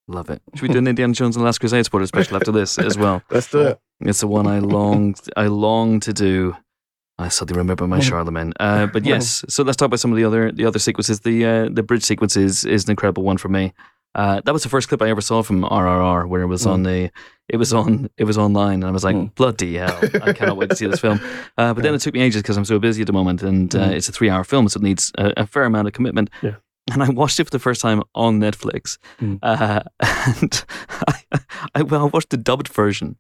Love 0.08 0.30
it. 0.30 0.42
Should 0.56 0.64
we 0.64 0.68
do 0.70 0.80
an 0.80 0.88
Indiana 0.88 1.14
Jones 1.14 1.36
and 1.36 1.44
the 1.44 1.46
Last 1.46 1.60
Crusade 1.60 1.86
supporter 1.86 2.06
special 2.08 2.36
after 2.36 2.52
this 2.52 2.78
as 2.78 2.98
well? 2.98 3.24
Let's 3.30 3.50
do 3.50 3.62
it. 3.62 3.80
It's 4.02 4.20
the 4.20 4.28
one 4.28 4.48
I 4.48 4.60
long 4.60 5.16
I 5.38 5.48
long 5.48 6.00
to 6.02 6.14
do. 6.14 6.56
I 7.18 7.30
suddenly 7.30 7.60
remember 7.60 7.88
my 7.88 8.00
Charlemagne. 8.00 8.54
Uh, 8.60 8.88
but 8.88 9.06
yes, 9.06 9.46
so 9.48 9.64
let's 9.64 9.78
talk 9.78 9.86
about 9.86 10.00
some 10.00 10.12
of 10.12 10.18
the 10.18 10.26
other 10.26 10.52
the 10.52 10.66
other 10.66 10.80
sequences. 10.80 11.22
The 11.22 11.46
uh, 11.46 11.70
the 11.72 11.84
bridge 11.84 12.04
sequence 12.04 12.36
is, 12.36 12.66
is 12.66 12.86
an 12.86 12.90
incredible 12.90 13.24
one 13.24 13.38
for 13.38 13.50
me. 13.50 13.72
Uh, 14.16 14.42
that 14.46 14.54
was 14.54 14.64
the 14.64 14.70
first 14.70 14.90
clip 14.90 15.02
I 15.02 15.10
ever 15.10 15.22
saw 15.22 15.42
from 15.44 15.64
RRR, 15.64 16.28
where 16.28 16.42
it 16.42 16.48
was 16.48 16.66
on 16.66 16.84
the 16.84 17.10
it 17.50 17.58
was 17.58 17.74
on 17.74 18.10
it 18.18 18.26
was 18.26 18.38
online, 18.38 18.76
and 18.76 18.86
I 18.86 18.92
was 18.92 19.04
like, 19.04 19.16
Mm. 19.16 19.34
bloody 19.36 19.76
hell! 19.78 20.00
I 20.22 20.34
cannot 20.34 20.58
wait 20.58 20.70
to 20.70 20.76
see 20.76 20.88
this 20.88 21.00
film. 21.00 21.20
Uh, 21.58 21.74
but 21.74 21.84
then 21.84 21.94
it 21.94 22.02
took 22.02 22.14
me 22.14 22.22
ages 22.22 22.42
because 22.42 22.58
I'm 22.58 22.66
so 22.66 22.80
busy 22.80 23.02
at 23.02 23.08
the 23.08 23.14
moment, 23.14 23.42
and 23.44 23.74
uh, 23.76 23.80
Mm. 23.90 23.92
it's 23.94 24.10
a 24.10 24.12
three 24.12 24.30
hour 24.30 24.44
film, 24.44 24.68
so 24.70 24.80
it 24.80 24.84
needs 24.84 25.12
a, 25.18 25.34
a 25.38 25.46
fair 25.48 25.64
amount 25.66 25.88
of 25.88 25.94
commitment. 25.94 26.30
Yeah. 26.42 26.56
And 26.92 27.02
I 27.02 27.10
watched 27.10 27.40
it 27.40 27.46
for 27.46 27.50
the 27.52 27.60
first 27.60 27.82
time 27.82 28.02
on 28.14 28.40
Netflix, 28.40 28.98
Mm. 29.22 29.40
uh, 29.42 29.82
and 30.42 30.66
I, 31.08 31.40
I, 31.76 31.82
well, 31.84 32.02
I 32.02 32.06
watched 32.06 32.30
the 32.30 32.38
dubbed 32.38 32.68
version. 32.70 33.16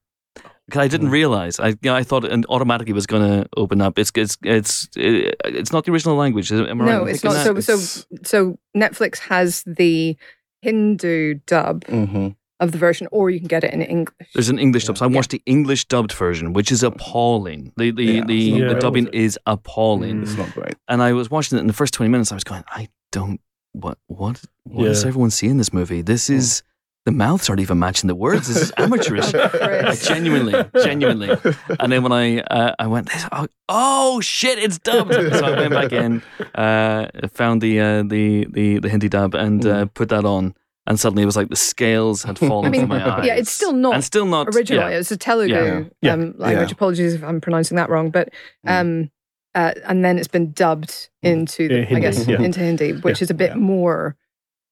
Cause 0.71 0.79
I 0.81 0.87
didn't 0.87 1.09
Mm. 1.09 1.11
realize. 1.11 1.59
I, 1.59 1.67
you 1.69 1.77
know, 1.83 1.95
I 1.95 2.03
thought 2.03 2.23
it 2.23 2.45
automatically 2.49 2.93
was 2.93 3.05
going 3.05 3.23
to 3.29 3.49
open 3.57 3.81
up. 3.81 3.99
It's 3.99 4.11
it's 4.15 4.37
it's 4.43 4.87
it's 4.95 5.71
not 5.73 5.83
the 5.85 5.91
original 5.91 6.15
language. 6.15 6.51
Am 6.53 6.81
I 6.81 6.85
No, 6.85 7.03
in 7.03 7.09
it's 7.09 7.23
not. 7.23 7.33
that? 7.33 7.63
So, 7.63 7.77
so, 7.77 8.03
so 8.23 8.57
Netflix 8.75 9.19
has 9.19 9.63
the 9.67 10.15
Hindu 10.63 11.35
dub 11.45 11.85
hmm 11.87 12.29
of 12.59 12.71
the 12.71 12.77
version, 12.77 13.07
or 13.11 13.29
you 13.29 13.39
can 13.39 13.49
get 13.49 13.63
it 13.65 13.73
in 13.73 13.81
English. 13.81 14.29
There's 14.33 14.47
an 14.47 14.57
English 14.59 14.85
dub. 14.85 14.97
So 14.97 15.05
I 15.05 15.09
Yeah. 15.09 15.15
watched 15.17 15.31
the 15.31 15.41
English 15.45 15.85
dubbed 15.93 16.13
version, 16.13 16.53
which 16.53 16.71
is 16.71 16.81
appalling. 16.83 17.73
The 17.75 17.91
the 17.91 18.03
Yeah, 18.05 18.23
the, 18.25 18.57
it's 18.59 18.73
the 18.73 18.79
dubbing 18.79 19.07
is 19.11 19.37
appalling. 19.45 20.17
Mm. 20.19 20.23
It's 20.23 20.37
not 20.37 20.53
great. 20.53 20.75
And 20.87 21.01
I 21.01 21.11
was 21.13 21.29
watching 21.29 21.57
it 21.57 21.61
in 21.61 21.67
the 21.67 21.73
first 21.81 21.93
twenty 21.93 22.09
minutes. 22.09 22.31
I 22.31 22.35
was 22.35 22.45
going, 22.45 22.63
I 22.69 22.87
don't. 23.11 23.39
What 23.73 23.97
what 24.07 24.39
what 24.63 24.85
does 24.85 25.03
Yeah. 25.03 25.09
everyone 25.09 25.31
see 25.31 25.47
in 25.47 25.57
this 25.57 25.73
movie? 25.73 26.01
This 26.03 26.29
is 26.29 26.63
the 27.05 27.11
mouths 27.11 27.49
aren't 27.49 27.61
even 27.61 27.79
matching 27.79 28.07
the 28.07 28.15
words. 28.15 28.47
This 28.47 28.57
is 28.61 28.71
amateurish. 28.77 29.33
Like, 29.33 29.99
genuinely, 30.01 30.53
genuinely. 30.83 31.29
And 31.79 31.91
then 31.91 32.01
when 32.03 32.11
I 32.13 32.39
uh, 32.39 32.73
I 32.79 32.87
went, 32.87 33.09
oh, 33.31 33.47
oh 33.69 34.21
shit, 34.21 34.57
it's 34.57 34.79
dubbed. 34.79 35.13
So 35.13 35.45
I 35.45 35.51
went 35.59 35.71
back 35.73 35.91
in, 35.91 36.21
uh, 36.55 37.07
found 37.33 37.61
the 37.61 37.79
uh, 37.79 38.03
the 38.03 38.47
the 38.51 38.79
the 38.79 38.89
Hindi 38.89 39.09
dub, 39.09 39.35
and 39.35 39.65
uh, 39.65 39.85
put 39.93 40.09
that 40.09 40.25
on. 40.25 40.53
And 40.85 40.99
suddenly 40.99 41.23
it 41.23 41.25
was 41.25 41.37
like 41.37 41.47
the 41.49 41.55
scales 41.55 42.23
had 42.23 42.37
fallen 42.37 42.65
I 42.65 42.69
mean, 42.69 42.81
from 42.81 42.89
my 42.89 43.17
eyes. 43.17 43.25
yeah, 43.25 43.35
it's 43.35 43.49
still 43.51 43.71
not 43.71 43.93
and 43.93 44.03
still 44.03 44.25
not 44.25 44.53
original. 44.53 44.89
yeah. 44.89 44.97
It's 44.99 45.11
a 45.11 45.17
Telugu 45.17 45.53
Yeah. 45.53 45.83
Yeah. 46.01 46.11
Um, 46.13 46.33
language. 46.37 46.69
Yeah. 46.69 46.73
Apologies 46.73 47.13
if 47.13 47.23
I'm 47.23 47.39
pronouncing 47.39 47.77
that 47.77 47.89
wrong, 47.89 48.11
but 48.11 48.29
Mm. 48.67 48.71
um, 48.81 49.11
uh, 49.55 49.71
and 49.85 50.03
then 50.03 50.17
it's 50.17 50.27
been 50.27 50.51
dubbed 50.51 51.09
into, 51.21 51.69
the, 51.69 51.85
Yeah, 51.89 51.97
I 51.97 51.99
guess, 52.01 52.27
yeah. 52.27 52.41
into 52.41 52.59
Hindi, 52.59 52.93
which 52.99 53.21
is 53.21 53.29
a 53.29 53.33
bit 53.33 53.51
Yeah. 53.51 53.55
more, 53.57 54.17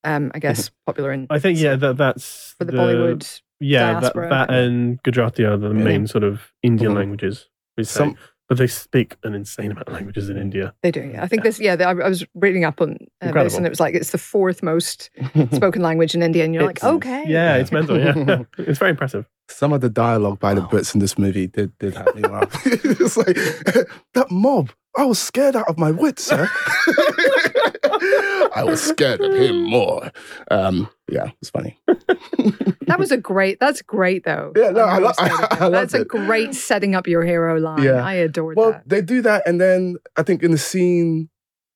um, 0.03 0.31
I 0.33 0.39
guess, 0.39 0.69
popular 0.85 1.11
in 1.11 1.27
I 1.29 1.39
think 1.39 1.59
yeah, 1.59 1.75
that 1.75 1.97
that's 1.97 2.55
for 2.57 2.65
the, 2.65 2.73
Bollywood. 2.73 3.41
Yeah, 3.59 3.93
that, 3.93 4.01
diaspora. 4.01 4.29
that 4.29 4.49
and 4.51 5.01
Gujarati 5.03 5.43
are 5.45 5.57
the 5.57 5.67
Yeah. 5.67 5.83
main 5.83 6.07
sort 6.07 6.23
of 6.23 6.51
Indian 6.63 6.93
Mhm. 6.93 6.95
languages. 6.95 7.47
We 7.77 7.83
say, 7.83 7.99
Some- 7.99 8.17
but 8.49 8.57
they 8.57 8.67
speak 8.67 9.15
an 9.23 9.33
insane 9.33 9.71
amount 9.71 9.87
of 9.87 9.93
languages 9.93 10.27
in 10.29 10.37
India. 10.37 10.73
They 10.83 10.91
do. 10.91 10.99
Yeah. 11.13 11.23
I 11.23 11.27
think 11.27 11.43
this. 11.43 11.57
Yeah, 11.59 11.75
I, 11.79 11.91
I 11.91 12.09
was 12.09 12.25
reading 12.35 12.65
up 12.65 12.81
on 12.81 12.97
uh, 13.21 13.31
this, 13.31 13.55
and 13.55 13.65
it 13.65 13.69
was 13.69 13.79
like 13.79 13.95
it's 13.95 14.09
the 14.11 14.17
fourth 14.17 14.61
most 14.61 15.09
spoken 15.53 15.81
language 15.81 16.13
in 16.15 16.21
India, 16.21 16.43
and 16.43 16.53
you're 16.53 16.65
like, 16.65 16.83
okay, 16.83 17.23
Yeah, 17.27 17.55
it's 17.55 17.71
mental. 17.71 17.97
Yeah, 17.97 18.43
it's 18.57 18.79
very 18.79 18.91
impressive. 18.91 19.25
Some 19.47 19.71
of 19.73 19.79
the 19.81 19.89
dialogue 19.89 20.39
by 20.39 20.53
the 20.53 20.61
Brits 20.61 20.93
in 20.93 20.99
this 20.99 21.17
movie 21.17 21.47
did 21.47 21.77
did 21.77 21.95
have 21.95 22.13
me 22.15 22.23
laugh. 22.23 22.49
it's 22.65 23.15
like 23.15 23.35
that 24.15 24.27
mob. 24.31 24.71
I 24.97 25.05
was 25.05 25.19
scared 25.19 25.55
out 25.55 25.67
of 25.69 25.77
my 25.79 25.91
wits, 25.91 26.23
sir. 26.25 26.49
I 28.53 28.63
was 28.65 28.81
scared 28.81 29.21
of 29.21 29.33
him 29.33 29.63
more. 29.69 30.11
Um, 30.49 30.89
yeah, 31.09 31.31
it's 31.41 31.49
funny. 31.49 31.77
that 32.87 32.97
was 32.99 33.11
a 33.11 33.17
great. 33.17 33.59
That's 33.59 33.81
great 33.81 34.23
though. 34.25 34.51
Yeah, 34.55 34.71
no, 34.71 34.81
I 34.81 34.95
I'm 34.97 35.03
lo- 35.03 35.11
really 35.19 35.29
excited. 35.33 35.47
I 35.61 35.67
loved 35.67 35.73
That's 35.73 35.93
a 35.93 36.01
it. 36.01 36.07
great 36.07 36.53
setting 36.55 36.95
up 36.95 37.07
your 37.07 37.23
hero 37.23 37.57
line. 37.59 37.83
Yeah. 37.83 38.05
I 38.05 38.13
adored 38.15 38.57
Well, 38.57 38.71
that. 38.71 38.75
Well, 38.77 38.83
they 38.87 39.01
do 39.01 39.21
that, 39.21 39.43
and 39.47 39.59
then 39.61 39.95
I 40.17 40.23
think 40.23 40.43
in 40.43 40.51
the 40.51 40.57
scene, 40.57 41.29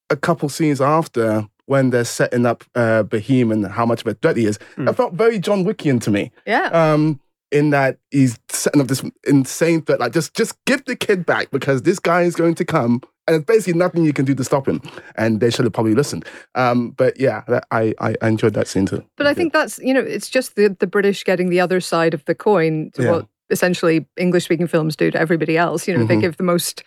a 0.10 0.16
couple 0.18 0.50
scenes 0.50 0.82
after, 0.82 1.48
when 1.68 1.90
they're 1.92 2.04
setting 2.06 2.46
up 2.46 2.64
uh, 2.76 3.04
Bheem 3.04 3.52
and 3.52 3.66
how 3.68 3.86
much 3.86 4.02
of 4.02 4.08
a 4.08 4.14
threat 4.16 4.38
he 4.38 4.46
is, 4.46 4.60
Hmm. 4.76 4.88
it 4.90 4.96
felt 4.96 5.14
very 5.14 5.40
John 5.40 5.64
Wickian 5.64 6.02
to 6.02 6.12
me. 6.12 6.32
Yeah. 6.46 6.66
Um, 6.68 7.20
in 7.52 7.70
that 7.70 7.98
he's 8.12 8.40
setting 8.50 8.82
up 8.82 8.88
this 8.88 9.04
insane 9.28 9.82
threat, 9.82 10.00
like 10.00 10.14
just 10.14 10.34
just 10.36 10.56
give 10.66 10.84
the 10.86 10.96
kid 10.96 11.26
back 11.26 11.52
because 11.52 11.84
this 11.84 12.00
guy 12.00 12.24
is 12.24 12.36
going 12.36 12.56
to 12.56 12.66
come, 12.66 13.02
and 13.28 13.36
it's 13.36 13.46
basically 13.46 13.78
nothing 13.78 14.04
you 14.04 14.14
can 14.14 14.26
do 14.26 14.34
to 14.36 14.44
stop 14.44 14.68
him. 14.68 14.82
And 15.16 15.40
they 15.40 15.50
should 15.50 15.66
have 15.66 15.74
probably 15.74 15.94
listened. 15.96 16.26
Um, 16.56 16.92
but 16.92 17.20
yeah, 17.20 17.44
that, 17.48 17.66
I, 17.72 17.94
I 18.02 18.16
enjoyed 18.28 18.54
that 18.56 18.68
scene 18.68 18.86
too. 18.86 19.04
But 19.18 19.28
I 19.28 19.34
think 19.34 19.54
that's 19.54 19.80
you 19.80 19.94
know 19.94 20.02
it's 20.02 20.30
just 20.30 20.56
the 20.56 20.76
the 20.80 20.88
British 20.88 21.24
getting 21.24 21.50
the 21.50 21.60
other 21.60 21.80
side 21.80 22.14
of 22.14 22.26
the 22.26 22.36
coin 22.36 22.92
to 22.96 23.04
Yeah. 23.04 23.12
what 23.12 23.28
essentially 23.52 24.08
English 24.18 24.46
speaking 24.46 24.68
films 24.68 24.96
do 24.96 25.12
to 25.12 25.20
everybody 25.20 25.56
else. 25.58 25.88
You 25.88 25.96
know, 25.98 26.04
they 26.06 26.16
Mhm. 26.18 26.22
give 26.22 26.38
the 26.38 26.44
most 26.44 26.84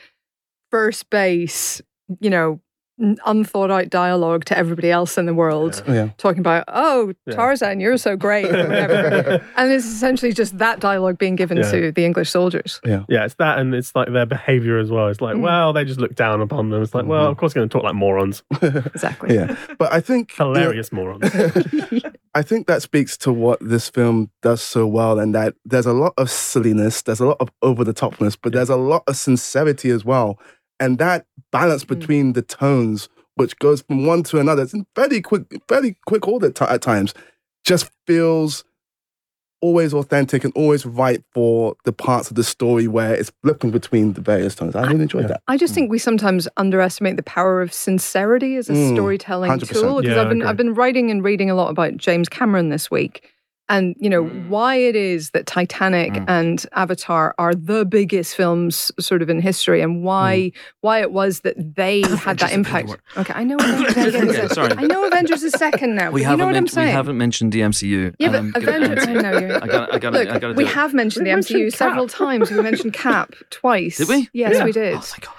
first 0.70 1.08
base, 1.08 1.80
you 2.20 2.28
know, 2.30 2.60
unthought 3.24 3.70
out 3.70 3.88
dialogue 3.90 4.44
to 4.46 4.58
everybody 4.58 4.90
else 4.90 5.16
in 5.18 5.26
the 5.26 5.34
world, 5.34 5.82
yeah. 5.86 6.08
talking 6.18 6.40
about 6.40 6.64
oh 6.68 7.12
Yeah. 7.26 7.34
Tarzan, 7.34 7.80
you're 7.80 7.96
so 7.96 8.16
great, 8.16 8.46
or 8.46 8.66
whatever. 8.68 9.44
and 9.56 9.72
it's 9.72 9.86
essentially 9.86 10.32
just 10.32 10.58
that 10.58 10.80
dialogue 10.80 11.18
being 11.18 11.36
given 11.36 11.58
Yeah. 11.58 11.70
to 11.70 11.92
the 11.92 12.04
English 12.04 12.30
soldiers. 12.30 12.80
Yeah, 12.84 13.04
yeah 13.08 13.24
it's 13.24 13.34
that, 13.34 13.58
and 13.58 13.74
it's 13.74 13.94
like 13.94 14.12
their 14.12 14.26
behavior 14.26 14.78
as 14.78 14.90
well. 14.90 15.08
It's 15.08 15.20
like, 15.20 15.36
Mm. 15.36 15.40
well, 15.42 15.72
they 15.72 15.84
just 15.84 16.00
look 16.00 16.14
down 16.14 16.40
upon 16.40 16.70
them. 16.70 16.82
It's 16.82 16.94
like, 16.94 17.06
well, 17.06 17.26
Mhm. 17.26 17.30
of 17.30 17.36
course, 17.36 17.54
they're 17.54 17.60
going 17.60 17.68
to 17.68 17.72
talk 17.72 17.84
like 17.84 17.94
morons, 17.94 18.42
Exactly. 18.62 19.34
yeah. 19.34 19.56
But 19.78 19.92
I 19.92 20.00
think 20.00 20.36
you 20.38 20.44
know, 20.44 20.54
hilarious 20.54 20.90
morons. 20.92 21.22
I 22.34 22.42
think 22.42 22.66
that 22.66 22.82
speaks 22.82 23.16
to 23.18 23.32
what 23.32 23.58
this 23.60 23.88
film 23.88 24.30
does 24.42 24.60
so 24.62 24.86
well, 24.86 25.18
and 25.18 25.34
that 25.34 25.54
there's 25.64 25.86
a 25.86 25.92
lot 25.92 26.14
of 26.18 26.30
silliness, 26.30 27.02
there's 27.02 27.20
a 27.20 27.26
lot 27.26 27.36
of 27.40 27.48
over 27.62 27.84
the 27.84 27.94
topness, 27.94 28.36
but 28.40 28.52
there's 28.52 28.68
a 28.70 28.76
lot 28.76 29.02
of 29.06 29.16
sincerity 29.16 29.90
as 29.90 30.04
well. 30.04 30.38
And 30.80 30.98
that 30.98 31.26
balance 31.52 31.84
Mm. 31.84 31.88
between 31.88 32.32
the 32.34 32.42
tones, 32.42 33.08
which 33.36 33.58
goes 33.58 33.82
from 33.82 34.04
one 34.06 34.22
to 34.24 34.38
another, 34.38 34.62
it's 34.62 34.74
very 34.96 35.20
quick, 35.20 35.44
fairly 35.68 35.96
quick 36.06 36.26
order 36.28 36.50
t- 36.50 36.64
at 36.64 36.82
times, 36.82 37.14
just 37.64 37.90
feels 38.06 38.64
always 39.60 39.92
authentic 39.92 40.44
and 40.44 40.52
always 40.54 40.86
right 40.86 41.20
for 41.34 41.74
the 41.84 41.92
parts 41.92 42.30
of 42.30 42.36
the 42.36 42.44
story 42.44 42.86
where 42.86 43.12
it's 43.12 43.32
flipping 43.42 43.72
between 43.72 44.12
the 44.12 44.20
various 44.20 44.54
tones. 44.54 44.76
I 44.76 44.82
really 44.82 45.02
enjoyed 45.02 45.22
Yeah. 45.22 45.28
that. 45.28 45.42
I 45.48 45.56
just 45.56 45.74
think 45.74 45.90
we 45.90 45.98
sometimes 45.98 46.46
underestimate 46.56 47.16
the 47.16 47.24
power 47.24 47.60
of 47.60 47.72
sincerity 47.72 48.54
as 48.54 48.70
a 48.70 48.74
Mm, 48.74 48.94
storytelling 48.94 49.48
100%. 49.50 49.80
tool. 49.82 50.00
Because 50.00 50.14
Yeah, 50.14 50.22
I've 50.22 50.28
been. 50.28 50.42
I've 50.42 50.56
been 50.56 50.74
writing 50.74 51.10
and 51.10 51.24
reading 51.24 51.50
a 51.50 51.56
lot 51.56 51.70
about 51.70 51.96
James 51.96 52.28
Cameron 52.28 52.68
this 52.68 52.88
week, 52.88 53.28
and 53.68 53.94
you 53.98 54.08
know 54.10 54.24
Mm. 54.24 54.48
why 54.48 54.76
it 54.76 54.96
is 54.96 55.30
that 55.30 55.46
Titanic 55.46 56.12
Mm. 56.14 56.24
and 56.28 56.66
Avatar 56.74 57.34
are 57.38 57.54
the 57.54 57.84
biggest 57.84 58.34
films 58.36 58.90
sort 58.98 59.22
of 59.22 59.28
in 59.30 59.40
history, 59.40 59.80
and 59.80 60.02
why 60.02 60.36
Mm. 60.36 60.52
why 60.80 61.00
it 61.00 61.12
was 61.12 61.40
that 61.40 61.54
they 61.76 62.00
had 62.24 62.38
that 62.38 62.50
is 62.50 62.56
a 62.56 62.58
big 62.58 62.66
impact. 62.66 62.96
Okay, 63.16 63.32
I 63.34 63.44
know. 63.44 63.56
Avengers 63.60 64.52
sorry. 64.54 64.72
I 64.76 64.82
know 64.82 65.06
Avengers 65.06 65.42
is 65.42 65.52
second 65.52 65.94
now. 65.94 66.10
We 66.10 66.22
haven't 66.22 66.38
know 66.38 66.46
what 66.46 66.56
I'm 66.56 66.64
men- 66.64 66.68
saying? 66.68 66.88
we 66.88 66.92
haven't 66.92 67.18
mentioned 67.18 67.52
the 67.52 67.60
MCU. 67.62 68.14
Yeah, 68.18 68.30
but 68.52 68.62
Avengers. 68.62 69.06
I 69.06 69.12
know 69.14 69.38
you. 69.38 69.54
I 69.62 69.66
got 69.66 69.94
I 69.94 69.98
got 69.98 70.12
Look, 70.12 70.28
I 70.28 70.38
got 70.38 70.56
we 70.56 70.64
have 70.64 70.94
mentioned 70.94 71.24
We 71.24 71.30
the 71.30 71.36
mentioned 71.36 71.60
MCU 71.60 71.70
several 71.76 72.08
times. 72.08 72.50
We 72.50 72.60
mentioned 72.62 72.92
Cap 72.92 73.34
twice. 73.50 73.98
Did 73.98 74.08
we? 74.08 74.28
Yes, 74.32 74.54
Yeah. 74.54 74.64
we 74.64 74.72
did. 74.72 74.94
Oh, 74.94 75.00
thank 75.00 75.24
God. 75.24 75.34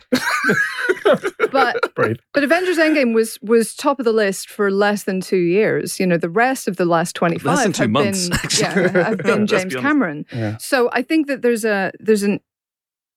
But 1.52 1.78
Breathe. 1.96 2.18
But 2.34 2.44
Avengers 2.44 2.78
Endgame 2.78 3.14
was 3.14 3.40
was 3.42 3.76
top 3.76 4.00
of 4.00 4.06
the 4.06 4.12
list 4.12 4.50
for 4.50 4.72
less 4.72 5.04
than 5.04 5.22
two 5.22 5.38
years. 5.38 6.00
You 6.00 6.08
know, 6.08 6.18
the 6.18 6.30
rest 6.30 6.68
of 6.68 6.78
the 6.78 6.86
last 6.86 7.16
twenty 7.16 7.38
five 7.38 7.56
Less 7.56 7.64
than 7.64 7.74
two 7.74 7.82
have 7.84 7.92
months, 7.92 8.30
been 8.30 8.40
yeah 8.60 9.04
have 9.04 9.18
been 9.20 9.48
James. 9.48 9.76
Cameron. 9.76 10.26
Yeah. 10.32 10.58
So 10.58 10.90
I 10.94 11.02
think 11.02 11.28
that 11.28 11.42
there's 11.42 11.66
a 11.66 11.92
there's 12.00 12.24
an 12.24 12.40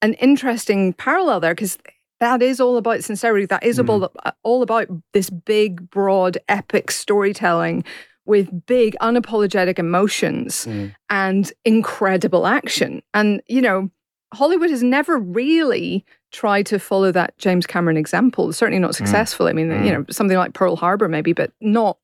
an 0.01 0.15
interesting 0.15 0.93
parallel 0.95 1.41
there 1.41 1.55
because 1.55 1.79
that 2.21 2.43
is 2.43 2.61
all 2.61 2.77
about 2.77 3.03
sincerity. 3.05 3.47
That 3.47 3.65
is 3.65 3.79
Mm. 3.79 3.89
all, 3.89 4.13
all 4.45 4.63
about 4.63 4.87
this 5.13 5.29
big, 5.29 5.91
broad, 5.91 6.39
epic 6.49 6.91
storytelling 6.93 7.83
with 8.27 8.65
big, 8.67 8.97
unapologetic 9.01 9.79
emotions 9.81 10.67
Mm. 10.67 10.95
and 11.11 11.53
incredible 11.65 12.47
action. 12.47 13.03
And, 13.13 13.43
you 13.49 13.61
know, 13.61 13.91
Hollywood 14.33 14.71
has 14.71 14.83
never 14.85 15.19
really 15.19 16.05
tried 16.33 16.67
to 16.67 16.79
follow 16.79 17.13
that 17.13 17.37
James 17.39 17.67
Cameron 17.67 17.97
example. 17.97 18.53
Certainly 18.53 18.79
not 18.81 18.95
successful. 18.95 19.47
I 19.47 19.53
mean, 19.53 19.69
Mm. 19.69 19.85
you 19.85 19.93
know, 19.93 20.05
something 20.11 20.37
like 20.37 20.55
Pearl 20.55 20.77
Harbor, 20.77 21.09
maybe, 21.09 21.33
but 21.33 21.53
not 21.61 21.99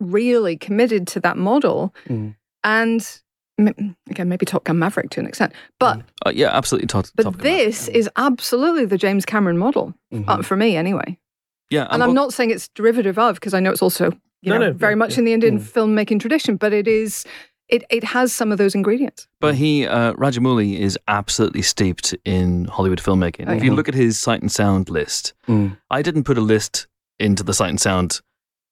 really 0.00 0.56
committed 0.56 1.06
to 1.08 1.20
that 1.20 1.36
model. 1.36 1.94
Mm. 2.08 2.34
And 2.64 3.20
again, 4.08 4.28
maybe 4.28 4.46
Top 4.46 4.64
Gun 4.64 4.78
Maverick 4.78 5.10
to 5.10 5.20
an 5.20 5.26
extent. 5.26 5.52
But 5.78 6.00
Uh, 6.24 6.30
yeah, 6.34 6.48
absolutely. 6.56 6.86
Top, 6.86 7.06
but 7.14 7.24
Top 7.24 7.36
this 7.38 7.88
is 7.88 8.08
absolutely 8.16 8.86
the 8.86 8.96
James 8.96 9.26
Cameron 9.26 9.58
model 9.58 9.94
Mhm. 10.12 10.24
uh, 10.28 10.42
for 10.42 10.56
me, 10.56 10.76
anyway. 10.76 11.18
yeah, 11.70 11.86
And 11.90 12.02
I'm 12.02 12.14
not 12.14 12.32
saying 12.32 12.50
it's 12.50 12.68
derivative 12.68 13.18
of, 13.18 13.34
because 13.36 13.52
I 13.54 13.60
know 13.60 13.70
it's 13.70 13.82
also 13.82 14.12
you 14.42 14.50
No, 14.50 14.58
know 14.58 14.66
no, 14.68 14.72
very 14.72 14.92
yeah, 14.92 14.96
much 14.96 15.12
yeah. 15.12 15.18
in 15.18 15.24
the 15.26 15.32
Indian 15.34 15.58
Mm. 15.58 15.62
filmmaking 15.62 16.18
tradition, 16.20 16.56
but 16.56 16.72
it 16.72 16.88
is 16.88 17.26
it 17.70 17.84
it 17.90 18.04
has 18.04 18.32
some 18.32 18.52
of 18.52 18.58
those 18.58 18.74
ingredients. 18.74 19.26
But 19.40 19.54
he, 19.54 19.86
uh, 19.86 20.12
Rajamouli, 20.14 20.78
is 20.78 20.98
absolutely 21.08 21.62
steeped 21.62 22.14
in 22.24 22.66
Hollywood 22.66 23.00
filmmaking. 23.00 23.48
Oh, 23.48 23.52
If 23.52 23.64
you 23.64 23.74
look 23.74 23.88
at 23.88 23.94
his 23.94 24.18
Sight 24.18 24.42
and 24.42 24.50
Sound 24.52 24.90
list, 24.90 25.32
Mm. 25.48 25.76
I 25.90 26.02
didn't 26.02 26.24
put 26.24 26.36
a 26.38 26.42
list 26.42 26.86
into 27.18 27.42
the 27.42 27.54
Sight 27.54 27.70
and 27.70 27.80
Sound 27.80 28.20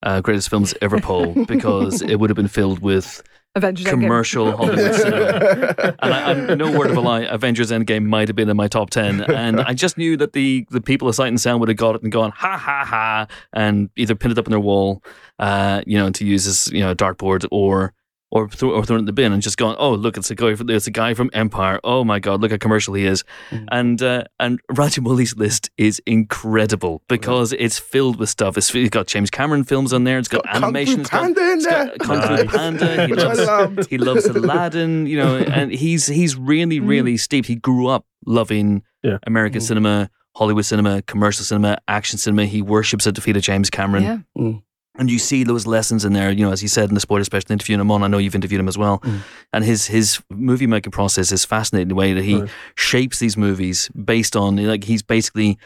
uh, 0.03 0.21
greatest 0.21 0.49
films 0.49 0.75
ever 0.81 1.01
poll 1.01 1.45
because 1.49 2.03
it 2.03 2.17
would 2.21 2.31
have 2.31 2.37
been 2.37 2.47
filled 2.49 2.79
with 2.81 3.23
Avengers 3.57 3.87
Endgame. 3.87 3.91
commercial 3.91 4.57
Hollywood 4.57 4.95
cinema. 4.95 5.97
And 6.01 6.15
I, 6.15 6.31
I'm 6.31 6.59
no 6.59 6.71
word 6.79 6.91
of 6.91 6.97
a 6.97 7.01
lie. 7.01 7.23
Avengers 7.23 7.71
Endgame 7.73 8.05
might 8.07 8.29
have 8.29 8.37
been 8.37 8.49
in 8.49 8.57
my 8.57 8.69
top 8.69 8.91
ten, 8.91 9.23
and 9.23 9.61
I 9.61 9.75
just 9.75 9.99
knew 9.99 10.17
that 10.19 10.33
the 10.35 10.67
the 10.71 10.81
people 10.81 11.09
of 11.09 11.15
Sight 11.17 11.29
and 11.29 11.41
Sound 11.41 11.59
would 11.61 11.69
have 11.69 11.79
got 11.79 11.97
it 11.97 12.03
and 12.03 12.13
gone 12.13 12.31
ha 12.31 12.57
ha 12.57 12.85
ha, 12.85 13.27
and 13.53 13.91
either 13.97 14.15
pinned 14.15 14.33
it 14.33 14.39
up 14.39 14.47
on 14.47 14.51
their 14.53 14.61
wall, 14.61 15.03
uh, 15.41 15.83
you 15.87 15.99
know, 15.99 16.11
to 16.11 16.25
use 16.25 16.47
as 16.47 16.71
you 16.73 16.81
know 16.81 16.91
a 16.91 16.95
dartboard, 16.97 17.47
or 17.51 17.93
or 18.31 18.49
throw, 18.49 18.73
or 18.73 18.85
thrown 18.85 18.99
it 18.99 19.01
in 19.01 19.07
the 19.07 19.13
bin 19.13 19.33
and 19.33 19.41
just 19.43 19.57
gone. 19.57 19.75
Oh, 19.79 19.95
look, 19.95 20.17
it's 20.19 20.31
a 20.31 20.35
guy. 20.35 20.55
From, 20.55 20.69
it's 20.71 20.87
a 20.87 20.91
guy 20.91 21.15
from 21.15 21.31
Empire. 21.33 21.81
Oh 21.83 22.05
my 22.05 22.19
God, 22.19 22.41
look 22.43 22.51
how 22.51 22.59
commercial 22.59 22.93
he 22.95 23.05
is. 23.07 23.25
Mm. 23.51 23.65
And 23.73 24.03
uh, 24.03 24.25
and 24.39 24.61
Rajamouli's 24.71 25.37
list 25.37 25.71
is 25.79 26.01
incredible 26.07 27.03
because 27.09 27.53
it's 27.55 27.79
filled 27.79 28.19
with 28.19 28.29
stuff. 28.29 28.57
It's, 28.59 28.75
it's 28.75 28.91
got 28.91 29.07
James 29.07 29.31
Cameron 29.31 29.65
films 29.65 29.93
on 29.93 30.05
there. 30.05 30.19
It's 30.19 30.29
got, 30.29 30.45
Got 30.45 30.53
Kung 30.53 30.61
Fu 30.61 30.67
animation. 30.67 31.01
It's 31.01 31.11
got, 31.11 31.23
Panda 31.23 31.41
in 31.41 31.59
it's 31.59 31.67
there. 31.67 31.87
got 31.87 31.99
Kung 31.99 32.21
Fu 32.23 32.29
Nice. 32.45 32.55
Panda. 32.55 33.07
He 33.09 33.15
loves 33.15 33.39
loved. 33.47 33.91
he 33.91 33.99
loves 33.99 34.27
Aladdin, 34.27 35.07
you 35.07 35.17
know, 35.17 35.37
and 35.59 35.73
he's 35.73 36.07
he's 36.07 36.37
really, 36.37 36.81
Mm. 36.81 36.89
really 36.89 37.17
steeped. 37.17 37.49
He 37.49 37.55
grew 37.57 37.87
up 37.89 38.05
loving 38.27 38.83
Yeah. 39.03 39.19
American 39.27 39.61
Mm. 39.61 39.67
cinema, 39.67 40.11
Hollywood 40.37 40.65
cinema, 40.67 41.03
commercial 41.03 41.45
cinema, 41.45 41.79
action 41.89 42.19
cinema. 42.19 42.45
He 42.45 42.61
worships 42.63 43.07
at 43.07 43.15
the 43.15 43.21
feet 43.21 43.37
of 43.37 43.43
James 43.43 43.71
Cameron. 43.71 44.25
Yeah. 44.37 44.53
And 44.99 45.09
you 45.11 45.19
see 45.19 45.45
those 45.45 45.65
lessons 45.67 46.05
in 46.05 46.13
there, 46.13 46.31
you 46.33 46.45
know, 46.45 46.51
as 46.53 46.61
he 46.61 46.67
said 46.69 46.89
in 46.89 46.95
the 46.95 47.01
spoiler 47.01 47.23
special 47.25 47.53
interviewing 47.53 47.81
him 47.81 47.91
on. 47.91 48.03
I 48.03 48.09
know 48.09 48.19
you've 48.19 48.35
interviewed 48.35 48.61
him 48.61 48.69
as 48.69 48.77
well. 48.77 48.99
Mm. 48.99 49.21
And 49.53 49.65
his 49.65 49.87
his 49.87 50.21
movie 50.29 50.67
making 50.67 50.91
process 50.93 51.31
is 51.33 51.45
fascinating 51.45 51.89
the 51.89 51.95
way 51.95 52.13
that 52.15 52.25
he 52.25 52.35
Right. 52.41 52.51
shapes 52.75 53.19
these 53.21 53.37
movies 53.37 53.89
based 53.91 54.35
on 54.37 54.57
like 54.57 54.85
he's 54.85 55.03
basically 55.05 55.57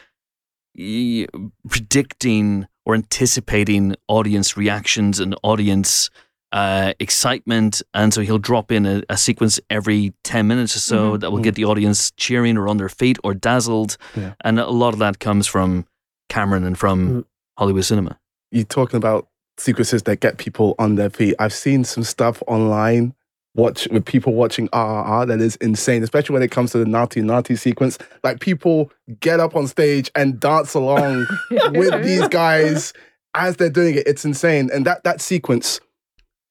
predicting 1.69 2.67
or 2.85 2.95
anticipating 2.95 3.95
audience 4.07 4.57
reactions 4.57 5.19
and 5.19 5.35
audience 5.43 6.09
uh, 6.51 6.93
excitement, 6.99 7.81
and 7.95 8.13
so 8.13 8.21
he'll 8.21 8.37
drop 8.37 8.71
in 8.71 8.85
a, 8.85 9.01
a 9.09 9.17
sequence 9.17 9.59
every 9.71 10.13
ten 10.23 10.45
minutes 10.45 10.75
or 10.75 10.79
so 10.79 11.13
Mhm. 11.13 11.19
that 11.21 11.31
will 11.31 11.39
get 11.41 11.55
the 11.55 11.65
audience 11.65 12.11
cheering 12.11 12.57
or 12.57 12.67
on 12.67 12.77
their 12.77 12.89
feet 12.89 13.17
or 13.23 13.33
dazzled, 13.33 13.97
Yeah. 14.15 14.33
and 14.43 14.59
a 14.59 14.69
lot 14.69 14.93
of 14.93 14.99
that 14.99 15.17
comes 15.19 15.47
from 15.47 15.85
Cameron 16.29 16.63
and 16.63 16.77
from 16.77 17.09
Mm. 17.09 17.23
Hollywood 17.57 17.85
cinema. 17.85 18.19
You're 18.53 18.65
talking 18.65 18.97
about 18.97 19.27
sequences 19.57 20.03
that 20.03 20.19
get 20.19 20.37
people 20.37 20.75
on 20.77 20.95
their 20.95 21.09
feet. 21.09 21.35
I've 21.39 21.53
seen 21.53 21.83
some 21.83 22.03
stuff 22.03 22.43
online 22.47 23.15
watch 23.55 23.87
with 23.89 24.05
people 24.05 24.33
watching 24.33 24.67
RRR 24.69 25.27
that 25.27 25.41
is 25.41 25.55
insane, 25.57 26.03
especially 26.03 26.33
when 26.33 26.43
it 26.43 26.51
comes 26.51 26.71
to 26.71 26.77
the 26.77 26.85
Naatu 26.85 27.23
Naatu 27.23 27.57
sequence. 27.57 27.97
Like 28.23 28.39
people 28.39 28.91
get 29.19 29.39
up 29.39 29.55
on 29.55 29.67
stage 29.67 30.11
and 30.15 30.39
dance 30.39 30.75
along 30.75 31.25
with 31.51 32.03
these 32.03 32.27
guys 32.27 32.93
as 33.33 33.57
they're 33.57 33.69
doing 33.69 33.95
it. 33.95 34.07
It's 34.07 34.23
insane. 34.23 34.69
And 34.71 34.85
that 34.85 35.03
that 35.03 35.19
sequence, 35.19 35.79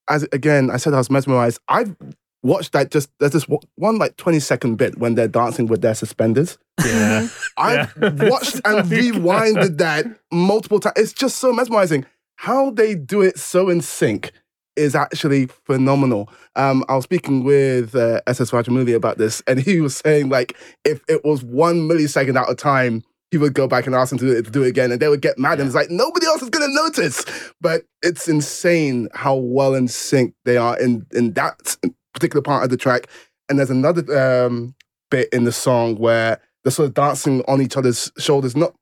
as 0.08 0.24
again, 0.32 0.70
I 0.70 0.78
said 0.78 0.94
I 0.94 0.98
was 0.98 1.10
mesmerized. 1.10 1.60
I've 1.68 1.94
watched 2.42 2.72
that 2.72 2.90
just 2.90 3.10
there's 3.20 3.32
this 3.32 3.46
one- 3.48 3.98
like 3.98 4.16
20 4.16 4.40
second 4.40 4.76
bit 4.76 4.98
when 4.98 5.14
they're 5.14 5.28
dancing 5.28 5.66
with 5.66 5.80
their 5.82 5.94
suspenders. 5.94 6.58
Yeah. 6.84 7.28
I've 7.56 7.92
Yeah. 8.00 8.10
watched 8.30 8.56
and 8.64 8.88
rewinded 8.90 9.78
that 9.78 10.06
multiple 10.32 10.80
times. 10.80 10.94
It's 10.96 11.12
just 11.12 11.38
so 11.38 11.52
mesmerizing. 11.52 12.04
How 12.36 12.70
they 12.70 12.94
do 12.94 13.22
it 13.22 13.38
so 13.38 13.68
in 13.68 13.80
sync 13.80 14.32
is 14.74 14.94
actually 14.94 15.46
phenomenal. 15.46 16.30
Um, 16.56 16.82
I 16.88 16.96
was 16.96 17.04
speaking 17.04 17.44
with 17.44 17.94
uh, 17.94 18.20
SS 18.26 18.50
Rajamouli 18.52 18.94
about 18.94 19.18
this, 19.18 19.42
and 19.46 19.60
he 19.60 19.80
was 19.80 19.96
saying 19.96 20.28
like 20.30 20.56
if 20.84 21.02
it 21.08 21.24
was 21.24 21.44
one 21.44 21.88
millisecond 21.88 22.36
out 22.36 22.48
of 22.50 22.56
time, 22.56 23.04
he 23.30 23.38
would 23.38 23.54
go 23.54 23.68
back 23.68 23.86
and 23.86 23.94
ask 23.94 24.10
them 24.10 24.18
to 24.18 24.26
do 24.26 24.32
it, 24.36 24.44
to 24.46 24.50
do 24.50 24.62
it 24.62 24.68
again, 24.68 24.90
and 24.90 25.00
they 25.00 25.08
would 25.08 25.22
get 25.22 25.38
mad. 25.38 25.60
And 25.60 25.66
it's 25.66 25.74
like 25.76 25.90
nobody 25.90 26.26
else 26.26 26.42
is 26.42 26.50
going 26.50 26.66
to 26.68 26.74
notice. 26.74 27.24
But 27.60 27.82
it's 28.02 28.28
insane 28.28 29.08
how 29.14 29.36
well 29.36 29.74
in 29.74 29.88
sync 29.88 30.34
they 30.44 30.56
are 30.56 30.78
in 30.80 31.06
in 31.12 31.34
that 31.34 31.76
particular 32.12 32.42
part 32.42 32.64
of 32.64 32.70
the 32.70 32.76
track. 32.76 33.08
And 33.48 33.58
there's 33.58 33.70
another 33.70 34.46
um, 34.46 34.74
bit 35.10 35.28
in 35.32 35.44
the 35.44 35.52
song 35.52 35.96
where 35.96 36.40
they're 36.64 36.70
sort 36.70 36.88
of 36.88 36.94
dancing 36.94 37.42
on 37.48 37.60
each 37.60 37.76
other's 37.76 38.10
shoulders, 38.18 38.56
not 38.56 38.74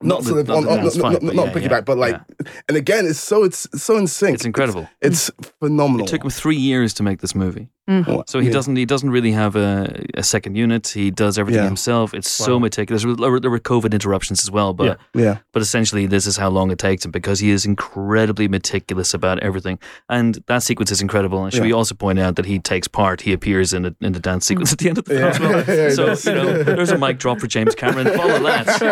not, 0.00 0.22
the- 0.22 0.28
sort 0.28 0.40
of 0.40 0.48
not 0.48 0.56
on, 0.58 0.84
not, 0.84 0.92
fight, 0.92 1.12
not, 1.12 1.22
but 1.22 1.34
not 1.34 1.46
yeah, 1.48 1.52
piggyback, 1.52 1.70
yeah, 1.70 1.80
but 1.80 1.98
like, 1.98 2.14
yeah. 2.14 2.52
and 2.68 2.76
again, 2.76 3.04
it's 3.06 3.18
so 3.18 3.42
it's 3.42 3.66
so 3.74 3.96
in 3.96 4.06
sync. 4.06 4.34
It's 4.36 4.44
incredible. 4.44 4.88
It's, 5.00 5.30
phenomenal. 5.60 6.06
It 6.06 6.10
took 6.10 6.22
him 6.22 6.30
three 6.30 6.56
years 6.56 6.94
to 6.94 7.02
make 7.02 7.20
this 7.20 7.34
movie. 7.34 7.68
What? 7.88 8.28
So 8.28 8.38
he 8.40 8.46
Yeah. 8.48 8.52
doesn't 8.52 8.76
he 8.76 8.84
doesn't 8.84 9.10
really 9.10 9.32
have 9.32 9.56
a, 9.56 10.04
a 10.14 10.22
second 10.22 10.56
unit. 10.56 10.88
He 10.88 11.10
does 11.10 11.38
everything 11.38 11.62
Yeah. 11.62 11.66
himself. 11.68 12.12
It's 12.14 12.30
so 12.30 12.60
meticulous. 12.60 13.02
There 13.04 13.30
were, 13.30 13.40
there 13.40 13.50
were 13.50 13.58
COVID 13.58 13.92
interruptions 13.92 14.42
as 14.44 14.50
well, 14.50 14.74
but 14.74 14.84
Yeah. 15.14 15.22
Yeah, 15.24 15.36
but 15.52 15.62
essentially 15.62 16.06
this 16.06 16.26
is 16.26 16.36
how 16.36 16.50
long 16.50 16.70
it 16.70 16.78
takes 16.78 17.04
him 17.04 17.10
because 17.10 17.40
he 17.40 17.50
is 17.50 17.64
incredibly 17.64 18.46
meticulous 18.48 19.14
about 19.14 19.38
everything. 19.40 19.78
And 20.08 20.38
that 20.46 20.62
sequence 20.62 20.90
is 20.92 21.00
incredible. 21.00 21.42
And 21.44 21.52
should 21.52 21.62
we 21.64 21.72
also 21.72 21.94
point 21.94 22.18
out 22.18 22.36
that 22.36 22.44
he 22.46 22.58
takes 22.58 22.88
part? 22.88 23.22
He 23.22 23.32
appears 23.32 23.72
in 23.72 23.86
a, 23.86 23.94
in 24.00 24.12
the 24.12 24.20
dance 24.20 24.46
sequence 24.46 24.72
at 24.72 24.78
the 24.78 24.88
end 24.90 24.98
of 24.98 25.04
the 25.06 25.14
film. 25.14 25.22
Yeah. 25.22 25.28
as 25.30 25.40
well. 25.40 25.64
Yeah, 25.78 25.90
so 25.90 26.06
does. 26.06 26.24
you 26.26 26.34
know, 26.34 26.62
there's 26.62 26.90
a 26.90 26.98
mic 26.98 27.18
drop 27.18 27.40
for 27.40 27.46
James 27.46 27.74
Cameron. 27.74 28.06
Follow 28.18 28.38
that. 28.44 28.82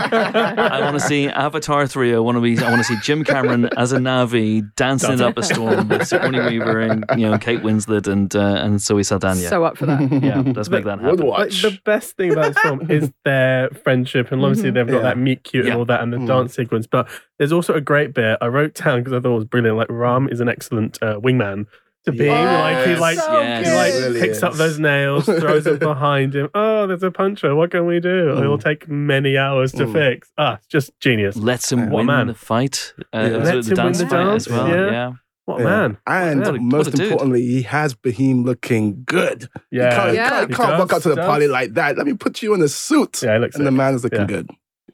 I 0.59 0.81
want 0.81 0.95
to 0.99 1.01
see 1.01 1.29
Avatar 1.29 1.87
three. 1.87 2.15
I 2.15 2.19
want 2.19 2.37
to 2.37 2.41
be. 2.41 2.59
I 2.59 2.69
want 2.71 2.79
to 2.79 2.85
see 2.85 2.97
Jim 3.03 3.25
Cameron 3.25 3.69
as 3.77 3.93
a 3.93 3.99
Na'vi 3.99 4.75
dancing 4.77 5.13
it 5.13 5.21
up 5.21 5.37
a 5.39 5.43
storm 5.43 5.89
with 5.89 6.07
Sigourney 6.07 6.41
Weaver 6.41 6.81
and 6.81 7.05
you 7.17 7.29
know 7.29 7.39
Kate 7.39 7.61
Winslet 7.63 8.07
and 8.07 8.35
uh, 8.35 8.41
and 8.65 8.81
Zoe 8.87 9.03
Saldana. 9.03 9.37
So 9.37 9.65
up 9.65 9.77
for 9.77 9.87
that. 9.87 10.01
yeah, 10.23 10.43
let's 10.55 10.69
make 10.71 10.85
that 10.85 11.01
happen. 11.01 11.17
Like, 11.19 11.27
watch. 11.27 11.63
the 11.63 11.79
best 11.85 12.17
thing 12.17 12.33
about 12.33 12.55
this 12.55 12.63
film 12.63 12.91
is 12.91 13.13
their 13.25 13.69
friendship, 13.85 14.33
and 14.33 14.43
obviously 14.43 14.71
Mhm. 14.71 14.75
they've 14.75 14.87
got 14.87 14.97
Yeah. 14.97 15.03
that 15.03 15.19
meet 15.19 15.43
cute 15.45 15.65
Yeah. 15.65 15.73
and 15.73 15.79
all 15.81 15.85
that, 15.87 16.01
and 16.03 16.13
the 16.13 16.19
Mm. 16.19 16.27
dance 16.29 16.55
sequence. 16.55 16.87
But 16.87 17.09
there's 17.39 17.53
also 17.53 17.75
a 17.75 17.81
great 17.81 18.15
bit 18.15 18.39
I 18.41 18.47
wrote 18.47 18.75
down 18.75 19.01
because 19.01 19.13
I 19.13 19.21
thought 19.21 19.33
it 19.33 19.35
was 19.35 19.45
brilliant. 19.45 19.77
Like 19.77 19.89
Ram 19.91 20.29
is 20.31 20.41
an 20.41 20.49
excellent 20.49 20.99
uh, 21.03 21.19
wingman 21.21 21.67
to 22.05 22.13
be. 22.13 22.29
Like 22.31 22.87
he 22.87 22.95
like 22.95 23.19
so 23.19 23.41
Yes. 23.41 23.67
he 23.67 23.75
like 23.75 23.93
Really 23.95 24.21
picks 24.21 24.43
up 24.45 24.55
those 24.55 24.79
nails, 24.79 25.25
throws 25.27 25.65
them 25.65 25.79
behind 25.79 26.37
him. 26.37 26.49
Oh, 26.55 26.87
there's 26.87 27.03
a 27.03 27.11
puncher. 27.11 27.55
What 27.57 27.73
can 27.73 27.85
we 27.87 27.99
do? 27.99 28.27
Mm. 28.35 28.41
It'll 28.43 28.59
take 28.59 28.89
many 28.89 29.37
hours 29.37 29.73
to 29.73 29.87
Mm. 29.87 29.93
fix. 29.93 30.31
Ah, 30.39 30.59
just 30.71 30.93
genius. 31.01 31.37
Lets 31.37 31.73
him 31.73 31.81
Yeah. 31.81 31.91
win 31.91 32.07
man? 32.07 32.29
the 32.29 32.35
fight. 32.35 32.95
Uh, 33.13 33.19
Yeah. 33.19 33.29
the- 33.31 33.39
Lets 33.39 33.47
the 33.47 33.53
him 33.53 33.65
win 33.67 33.75
dance 33.87 33.99
the 33.99 34.07
fight 34.07 34.25
dance, 34.25 34.47
as 34.47 34.53
well. 34.53 34.69
yeah. 34.69 34.91
Yeah. 34.91 35.13
What 35.47 35.61
a 35.61 35.65
Yeah. 35.65 35.69
man. 35.71 35.97
And 36.07 36.41
What 36.41 36.49
a- 36.49 36.53
what 36.53 36.61
most 36.63 36.87
a 36.89 36.91
dude. 36.91 37.01
importantly, 37.07 37.43
he 37.47 37.63
has 37.63 37.95
Bheem 37.95 38.45
looking 38.45 39.03
good. 39.07 39.49
Yeah. 39.71 39.85
You 39.85 39.91
can't, 39.97 40.09
you 40.11 40.15
Yeah. 40.17 40.29
can't, 40.29 40.49
He 40.51 40.55
can't 40.57 40.79
walk 40.79 40.89
does, 40.91 40.97
up 40.99 41.03
to 41.05 41.09
the 41.11 41.15
does. 41.17 41.27
party 41.27 41.47
like 41.49 41.75
that. 41.75 41.97
Let 41.97 42.07
me 42.07 42.15
put 42.15 42.43
you 42.43 42.53
in 42.55 42.61
a 42.63 42.69
suit. 42.69 43.23
Yeah, 43.23 43.35
he 43.35 43.39
looks 43.41 43.57
and 43.57 43.65
the 43.67 43.71
sick. 43.71 43.77
man 43.77 43.95
is 43.95 44.03
looking 44.05 44.21
Yeah. 44.21 44.27
good. 44.27 44.51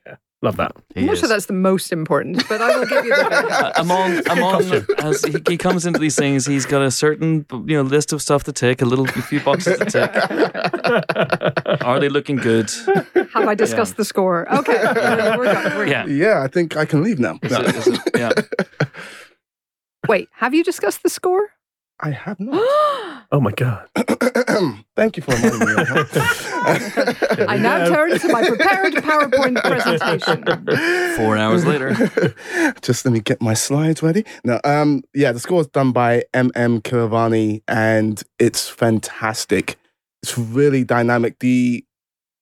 Yeah. 0.06 0.16
Love 0.42 0.56
that. 0.56 0.72
I'm 0.96 1.06
not 1.06 1.16
sure 1.18 1.28
that's 1.28 1.46
the 1.46 1.52
most 1.54 1.92
important, 1.92 2.46
but 2.48 2.60
I 2.60 2.76
will 2.76 2.84
give 2.86 3.04
you 3.04 3.14
the 3.14 3.26
Uh, 3.26 3.72
among 3.76 4.20
among 4.28 4.62
as 4.98 5.24
he, 5.24 5.36
he 5.48 5.56
comes 5.56 5.86
into 5.86 6.00
these 6.00 6.16
things, 6.16 6.44
he's 6.46 6.66
got 6.66 6.82
a 6.82 6.90
certain 6.90 7.46
you 7.66 7.76
know 7.76 7.82
list 7.82 8.12
of 8.12 8.20
stuff 8.20 8.42
to 8.44 8.52
tick, 8.52 8.82
a 8.82 8.84
little 8.84 9.06
a 9.08 9.22
few 9.22 9.38
boxes 9.40 9.78
to 9.78 9.84
tick. 9.86 10.10
Are 11.82 11.98
they 12.00 12.08
looking 12.08 12.36
good? 12.36 12.70
Have 13.34 13.48
I 13.48 13.54
discussed 13.54 13.96
the 13.96 14.04
score? 14.04 14.52
Okay, 14.52 14.74
we're, 14.82 15.38
we're 15.38 15.44
done. 15.52 15.76
We're 15.78 15.86
Yeah. 15.86 16.06
Yeah, 16.06 16.42
I 16.42 16.48
think 16.48 16.76
I 16.76 16.84
can 16.84 17.02
leave 17.02 17.18
now. 17.20 17.38
Is 17.42 17.52
it- 17.52 17.74
is 17.76 17.86
it- 17.86 18.00
yeah. 18.18 18.32
Wait, 20.08 20.28
have 20.32 20.54
you 20.54 20.64
discussed 20.64 21.02
the 21.02 21.08
score? 21.08 21.50
I 22.00 22.10
have 22.10 22.40
not. 22.40 22.60
oh 23.32 23.40
my 23.40 23.52
god. 23.52 23.88
Thank 24.96 25.16
you 25.16 25.22
for 25.22 25.32
reminding 25.34 25.60
me. 25.60 25.74
I 27.48 27.58
now 27.60 27.86
turn 27.86 28.18
to 28.18 28.28
my 28.28 28.46
prepared 28.46 28.94
PowerPoint 28.94 29.62
presentation. 29.62 31.16
Four 31.16 31.36
hours 31.36 31.64
later. 31.64 31.94
Just 32.82 33.04
let 33.04 33.12
me 33.12 33.20
get 33.20 33.40
my 33.40 33.54
slides 33.54 34.02
ready. 34.02 34.24
No, 34.44 34.60
um, 34.64 35.02
yeah, 35.14 35.32
the 35.32 35.40
score 35.40 35.60
is 35.60 35.68
done 35.68 35.92
by 35.92 36.24
M.M. 36.34 36.80
Keeravani, 36.80 37.62
and 37.68 38.22
it's 38.38 38.68
fantastic. 38.68 39.78
It's 40.22 40.36
really 40.36 40.84
dynamic. 40.84 41.38
The 41.38 41.84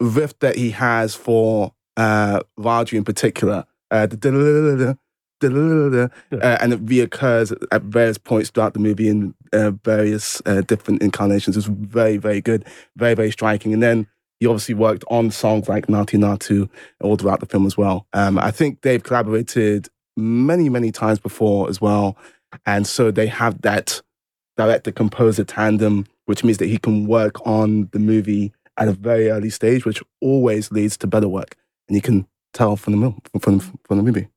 riff 0.01 0.39
that 0.39 0.57
he 0.57 0.71
has 0.71 1.15
for 1.15 1.75
uh, 1.97 2.41
Raju 2.59 2.95
in 2.95 3.05
particular, 3.05 3.67
uh, 3.91 4.07
the 4.07 4.97
uh, 5.43 6.09
and 6.33 6.73
it 6.73 6.85
reoccurs 6.87 7.57
at 7.73 7.83
various 7.83 8.19
points 8.19 8.51
throughout 8.51 8.75
the 8.75 8.81
movie 8.81 9.09
in 9.09 9.35
uh, 9.53 9.73
various 9.85 10.41
uh, 10.47 10.61
different 10.63 11.03
incarnations. 11.03 11.57
It's 11.57 11.67
very, 11.67 12.17
very 12.17 12.41
good, 12.41 12.65
very, 12.97 13.15
very 13.15 13.31
striking. 13.31 13.73
And 13.73 13.83
then 13.83 14.07
he 14.39 14.47
obviously 14.47 14.75
worked 14.75 15.05
on 15.09 15.31
songs 15.31 15.69
like 15.69 15.87
Naatu 15.87 16.19
Naatu 16.19 16.69
all 17.01 17.17
throughout 17.17 17.41
the 17.41 17.47
film 17.47 17.67
as 17.67 17.77
well. 17.77 18.07
Um, 18.13 18.39
I 18.39 18.51
think 18.51 18.83
they've 18.83 19.03
collaborated 19.03 19.89
many, 20.17 20.69
many 20.69 20.91
times 20.93 21.19
before 21.19 21.69
as 21.69 21.81
well. 21.81 22.17
And 22.67 22.87
so 22.87 23.11
they 23.11 23.27
have 23.27 23.63
that 23.63 24.03
director 24.57 24.93
composer 24.93 25.45
tandem, 25.45 26.07
which 26.25 26.43
means 26.43 26.59
that 26.59 26.67
he 26.67 26.79
can 26.79 27.07
work 27.07 27.47
on 27.47 27.89
the 27.93 27.99
movie 27.99 28.53
at 28.77 28.89
a 28.89 28.93
very 28.93 29.31
early 29.31 29.51
stage, 29.51 29.85
which 29.85 30.03
always 30.21 30.73
leads 30.73 30.97
to 30.99 31.07
better 31.07 31.29
work. 31.29 31.57
And 31.89 31.97
you 31.97 32.03
can 32.03 32.27
tell 32.53 32.77
from 32.77 33.01
the, 33.01 33.39
from, 33.41 33.61
from 33.61 33.97
the 33.99 34.03
movie. 34.03 34.29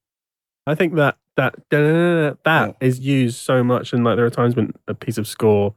I 0.67 0.75
think 0.75 0.95
that 0.95 1.17
that 1.35 1.55
that 1.69 2.75
is 2.79 2.99
used 2.99 3.37
so 3.37 3.63
much, 3.63 3.93
and 3.93 4.03
like 4.03 4.17
there 4.17 4.25
are 4.25 4.29
times 4.29 4.55
when 4.55 4.73
a 4.87 4.93
piece 4.93 5.17
of 5.17 5.27
score 5.27 5.73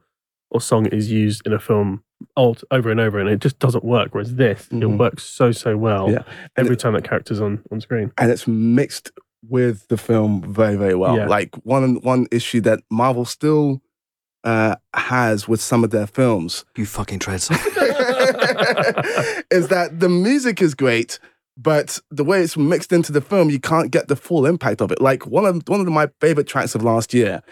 or 0.51 0.61
song 0.61 0.87
is 0.87 1.11
used 1.11 1.47
in 1.47 1.53
a 1.53 1.59
film 1.59 2.03
alt 2.37 2.62
over 2.70 2.91
and 2.91 3.01
over, 3.01 3.18
and 3.18 3.28
it 3.28 3.41
just 3.41 3.59
doesn't 3.59 3.84
work. 3.84 4.14
Whereas 4.14 4.34
this, 4.37 4.68
it 4.70 4.74
Mhm. 4.74 4.99
works 4.99 5.24
so 5.24 5.51
so 5.53 5.76
well 5.76 6.11
Yeah. 6.11 6.22
every 6.57 6.76
time 6.76 6.93
that 6.95 7.05
character's 7.05 7.41
on 7.41 7.62
on 7.72 7.80
screen. 7.80 8.12
and 8.18 8.30
it's 8.30 8.47
mixed 8.47 9.11
with 9.49 9.87
the 9.89 9.97
film 9.97 10.43
very 10.53 10.76
very 10.76 10.95
well 10.95 11.16
Yeah. 11.16 11.26
like 11.26 11.55
one 11.64 11.97
one 12.03 12.26
issue 12.32 12.61
that 12.62 12.80
marvel 12.91 13.24
still 13.24 13.80
uh, 14.45 14.76
has 14.95 15.49
with 15.49 15.61
some 15.61 15.82
of 15.84 15.91
their 15.91 16.07
films 16.07 16.64
You 16.76 16.87
fucking 16.87 17.18
tried 17.18 17.41
is 19.51 19.68
that 19.68 19.99
the 20.01 20.09
music 20.09 20.62
is 20.62 20.74
great 20.74 21.18
but 21.57 21.98
the 22.11 22.24
way 22.24 22.42
it's 22.42 22.57
mixed 22.57 22.92
into 22.92 23.12
the 23.12 23.20
film 23.20 23.48
you 23.50 23.59
can't 23.61 23.90
get 23.90 24.09
the 24.09 24.16
full 24.16 24.46
impact 24.46 24.80
of 24.80 24.90
it 24.92 25.00
like 25.00 25.26
one 25.26 25.44
of 25.46 25.62
one 25.68 25.80
of 25.80 25.86
my 25.88 26.09
favorite 26.20 26.46
tracks 26.46 26.74
of 26.74 26.82
last 26.82 27.14
year 27.14 27.42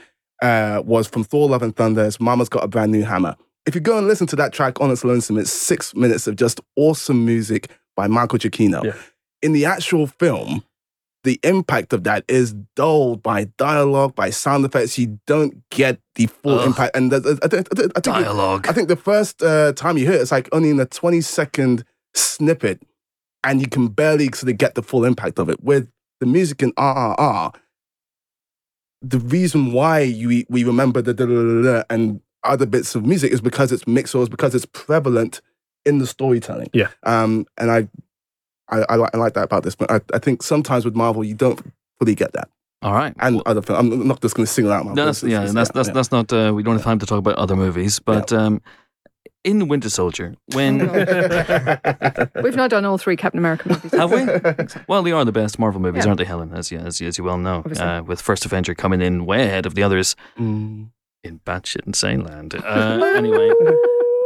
uh, 0.42 0.82
was 0.84 1.06
from 1.06 1.24
thor 1.24 1.48
love 1.48 1.62
and 1.62 1.74
thunder 1.76 2.04
it's 2.04 2.20
mama's 2.20 2.48
got 2.48 2.64
a 2.64 2.68
brand 2.68 2.92
new 2.92 3.02
hammer 3.02 3.34
if 3.66 3.74
you 3.74 3.80
go 3.80 3.96
and 3.96 4.06
listen 4.06 4.26
to 4.26 4.36
that 4.36 4.52
track 4.52 4.80
on 4.80 4.90
its 4.90 5.04
lonesome 5.04 5.38
it's 5.38 5.50
six 5.50 5.94
minutes 5.94 6.26
of 6.26 6.36
just 6.36 6.60
awesome 6.76 7.24
music 7.24 7.70
by 7.96 8.06
michael 8.06 8.38
giacchino 8.38 8.84
Yeah. 8.84 8.92
in 9.42 9.52
the 9.52 9.64
actual 9.64 10.06
film 10.06 10.62
the 11.22 11.40
impact 11.42 11.94
of 11.94 12.04
that 12.04 12.22
is 12.28 12.52
dulled 12.76 13.22
by 13.22 13.44
dialogue, 13.56 14.14
by 14.14 14.28
sound 14.28 14.62
effects. 14.66 14.98
You 14.98 15.18
don't 15.26 15.66
get 15.70 15.98
the 16.16 16.26
full 16.26 16.58
Ugh. 16.58 16.66
impact. 16.66 16.94
And 16.94 17.10
the, 17.10 17.38
I, 17.42 17.48
think- 17.48 17.66
I 17.72 17.80
think, 17.80 18.02
Dialogue. 18.02 18.66
I 18.68 18.72
think 18.72 18.88
the 18.88 18.96
first 18.96 19.42
uh, 19.42 19.72
time 19.72 19.96
you 19.96 20.04
hear 20.04 20.16
it, 20.16 20.20
it's 20.20 20.30
like 20.30 20.50
only 20.52 20.68
in 20.68 20.78
a 20.78 20.84
20 20.84 21.22
second 21.22 21.82
snippet, 22.14 22.82
and 23.44 23.60
you 23.60 23.68
can 23.68 23.88
barely 23.88 24.26
sort 24.32 24.50
of 24.50 24.58
get 24.58 24.74
the 24.74 24.82
full 24.82 25.04
impact 25.04 25.38
of 25.38 25.48
it. 25.48 25.62
With 25.62 25.88
the 26.20 26.26
music 26.26 26.62
in 26.62 26.72
RRR, 26.72 27.54
the 29.02 29.18
reason 29.18 29.72
why 29.72 30.00
you, 30.00 30.44
we 30.48 30.64
remember 30.64 31.02
the 31.02 31.12
da, 31.14 31.26
da, 31.26 31.32
da, 31.34 31.62
da, 31.62 31.82
and 31.90 32.20
other 32.42 32.66
bits 32.66 32.94
of 32.94 33.04
music 33.04 33.32
is 33.32 33.40
because 33.40 33.70
it's 33.70 33.86
mixed 33.86 34.14
or 34.14 34.22
it's 34.22 34.28
because 34.30 34.54
it's 34.54 34.66
prevalent 34.66 35.40
in 35.84 35.98
the 35.98 36.06
storytelling. 36.06 36.68
Yeah. 36.72 36.88
Um, 37.02 37.46
and 37.58 37.70
I, 37.70 37.88
I, 38.70 38.84
I, 38.88 38.94
like, 38.96 39.14
I 39.14 39.18
like 39.18 39.34
that 39.34 39.44
about 39.44 39.62
this, 39.62 39.74
but 39.74 39.90
I, 39.90 40.00
I 40.14 40.18
think 40.18 40.42
sometimes 40.42 40.84
with 40.84 40.96
Marvel, 40.96 41.22
you 41.22 41.34
don't 41.34 41.60
fully 41.98 42.14
get 42.14 42.32
that. 42.32 42.48
All 42.80 42.92
right. 42.92 43.14
And 43.18 43.40
other 43.46 43.62
films, 43.62 43.92
I'm 43.92 44.08
not 44.08 44.20
just 44.20 44.34
going 44.34 44.46
to 44.46 44.52
single 44.52 44.72
out 44.72 44.84
Marvel. 44.84 44.96
No, 44.96 45.06
that's, 45.06 45.22
yeah, 45.22 45.38
it's- 45.38 45.54
that's 45.54 45.70
that's 45.70 45.88
yeah. 45.88 45.94
that's 45.94 46.12
not. 46.12 46.30
Uh, 46.32 46.52
we 46.54 46.62
don't 46.62 46.74
have 46.74 46.84
time 46.84 46.98
to 46.98 47.06
talk 47.06 47.18
about 47.18 47.36
other 47.36 47.56
movies, 47.56 47.98
but 47.98 48.30
um, 48.30 48.60
in 49.44 49.58
the 49.58 49.64
Winter 49.64 49.90
Soldier, 49.90 50.34
when 50.54 50.78
We've 52.42 52.56
not 52.56 52.70
done 52.70 52.84
all 52.84 52.98
three 52.98 53.16
Captain 53.16 53.38
America 53.38 53.68
movies. 53.68 53.92
have 53.92 54.10
we? 54.10 54.24
Well, 54.88 55.02
they 55.02 55.12
are 55.12 55.24
the 55.24 55.32
best 55.32 55.58
Marvel 55.58 55.80
movies, 55.80 56.04
Yeah. 56.04 56.10
aren't 56.10 56.18
they, 56.18 56.24
Helen? 56.24 56.52
As 56.54 56.70
you 56.72 56.78
as 56.78 57.00
you, 57.00 57.08
as 57.08 57.18
you 57.18 57.24
well 57.24 57.38
know, 57.38 57.62
uh, 57.78 58.02
with 58.06 58.20
First 58.20 58.44
Avenger 58.44 58.74
coming 58.74 59.00
in 59.02 59.26
way 59.26 59.44
ahead 59.44 59.66
of 59.66 59.74
the 59.74 59.82
others 59.82 60.16
Mm. 60.38 60.88
in 61.22 61.40
batshit 61.46 61.86
insane 61.86 62.24
land. 62.24 62.54
Uh, 62.64 63.12
anyway, 63.16 63.50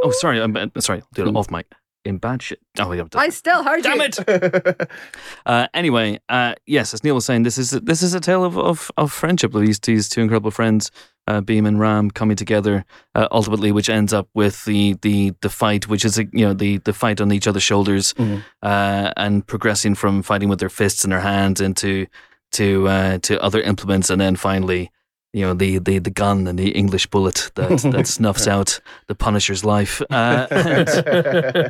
oh 0.04 0.12
sorry, 0.12 0.40
I'm 0.40 0.54
sorry. 0.80 1.00
I'll 1.02 1.08
do 1.14 1.28
it 1.28 1.36
off 1.36 1.50
mic. 1.50 1.66
In 2.04 2.16
bad 2.18 2.40
shit. 2.42 2.60
Oh, 2.78 2.92
yeah. 2.92 3.02
I 3.16 3.28
still 3.28 3.64
heard 3.64 3.82
Damn 3.82 3.98
you. 3.98 4.04
it! 4.04 4.90
Uh, 5.44 5.66
anyway, 5.74 6.18
uh, 6.28 6.54
yes, 6.66 6.94
as 6.94 7.02
Neel 7.02 7.14
was 7.16 7.24
saying, 7.26 7.42
this 7.42 7.58
is 7.58 7.70
this 7.70 8.02
is 8.02 8.14
a 8.14 8.20
tale 8.20 8.44
of 8.44 8.56
of, 8.56 8.90
of 8.96 9.12
friendship. 9.12 9.52
These 9.52 9.80
these 9.80 10.08
two 10.08 10.20
incredible 10.22 10.50
friends, 10.52 10.90
uh, 11.28 11.40
Bheem 11.42 11.66
and 11.68 11.78
Ram, 11.78 12.10
coming 12.10 12.36
together 12.36 12.84
uh, 13.14 13.28
ultimately, 13.30 13.70
which 13.72 13.88
ends 13.90 14.12
up 14.12 14.28
with 14.34 14.64
the 14.64 14.96
the 15.02 15.32
the 15.42 15.48
fight, 15.50 15.86
which 15.88 16.04
is 16.04 16.18
a, 16.18 16.24
you 16.32 16.44
know 16.46 16.54
the 16.54 16.78
the 16.78 16.92
fight 16.92 17.20
on 17.20 17.30
each 17.32 17.46
other's 17.46 17.62
shoulders, 17.62 18.14
Mhm. 18.14 18.42
uh, 18.62 19.12
and 19.16 19.46
progressing 19.46 19.94
from 19.94 20.22
fighting 20.22 20.48
with 20.48 20.58
their 20.58 20.70
fists 20.70 21.04
and 21.04 21.12
their 21.12 21.20
hands 21.20 21.60
into 21.60 22.06
to 22.52 22.88
uh, 22.88 23.18
to 23.18 23.32
other 23.42 23.60
implements, 23.60 24.10
and 24.10 24.20
then 24.20 24.36
finally. 24.36 24.90
You 25.34 25.42
know 25.44 25.52
the, 25.54 25.78
the, 25.78 25.98
the 25.98 26.10
gun 26.10 26.46
and 26.48 26.58
the 26.58 26.70
English 26.70 27.06
bullet 27.08 27.50
that, 27.54 27.68
that 27.92 28.06
snuffs 28.06 28.48
out 28.48 28.80
the 29.08 29.14
Punisher's 29.14 29.62
life. 29.62 30.00
Uh, 30.10 30.46
and, 30.50 30.88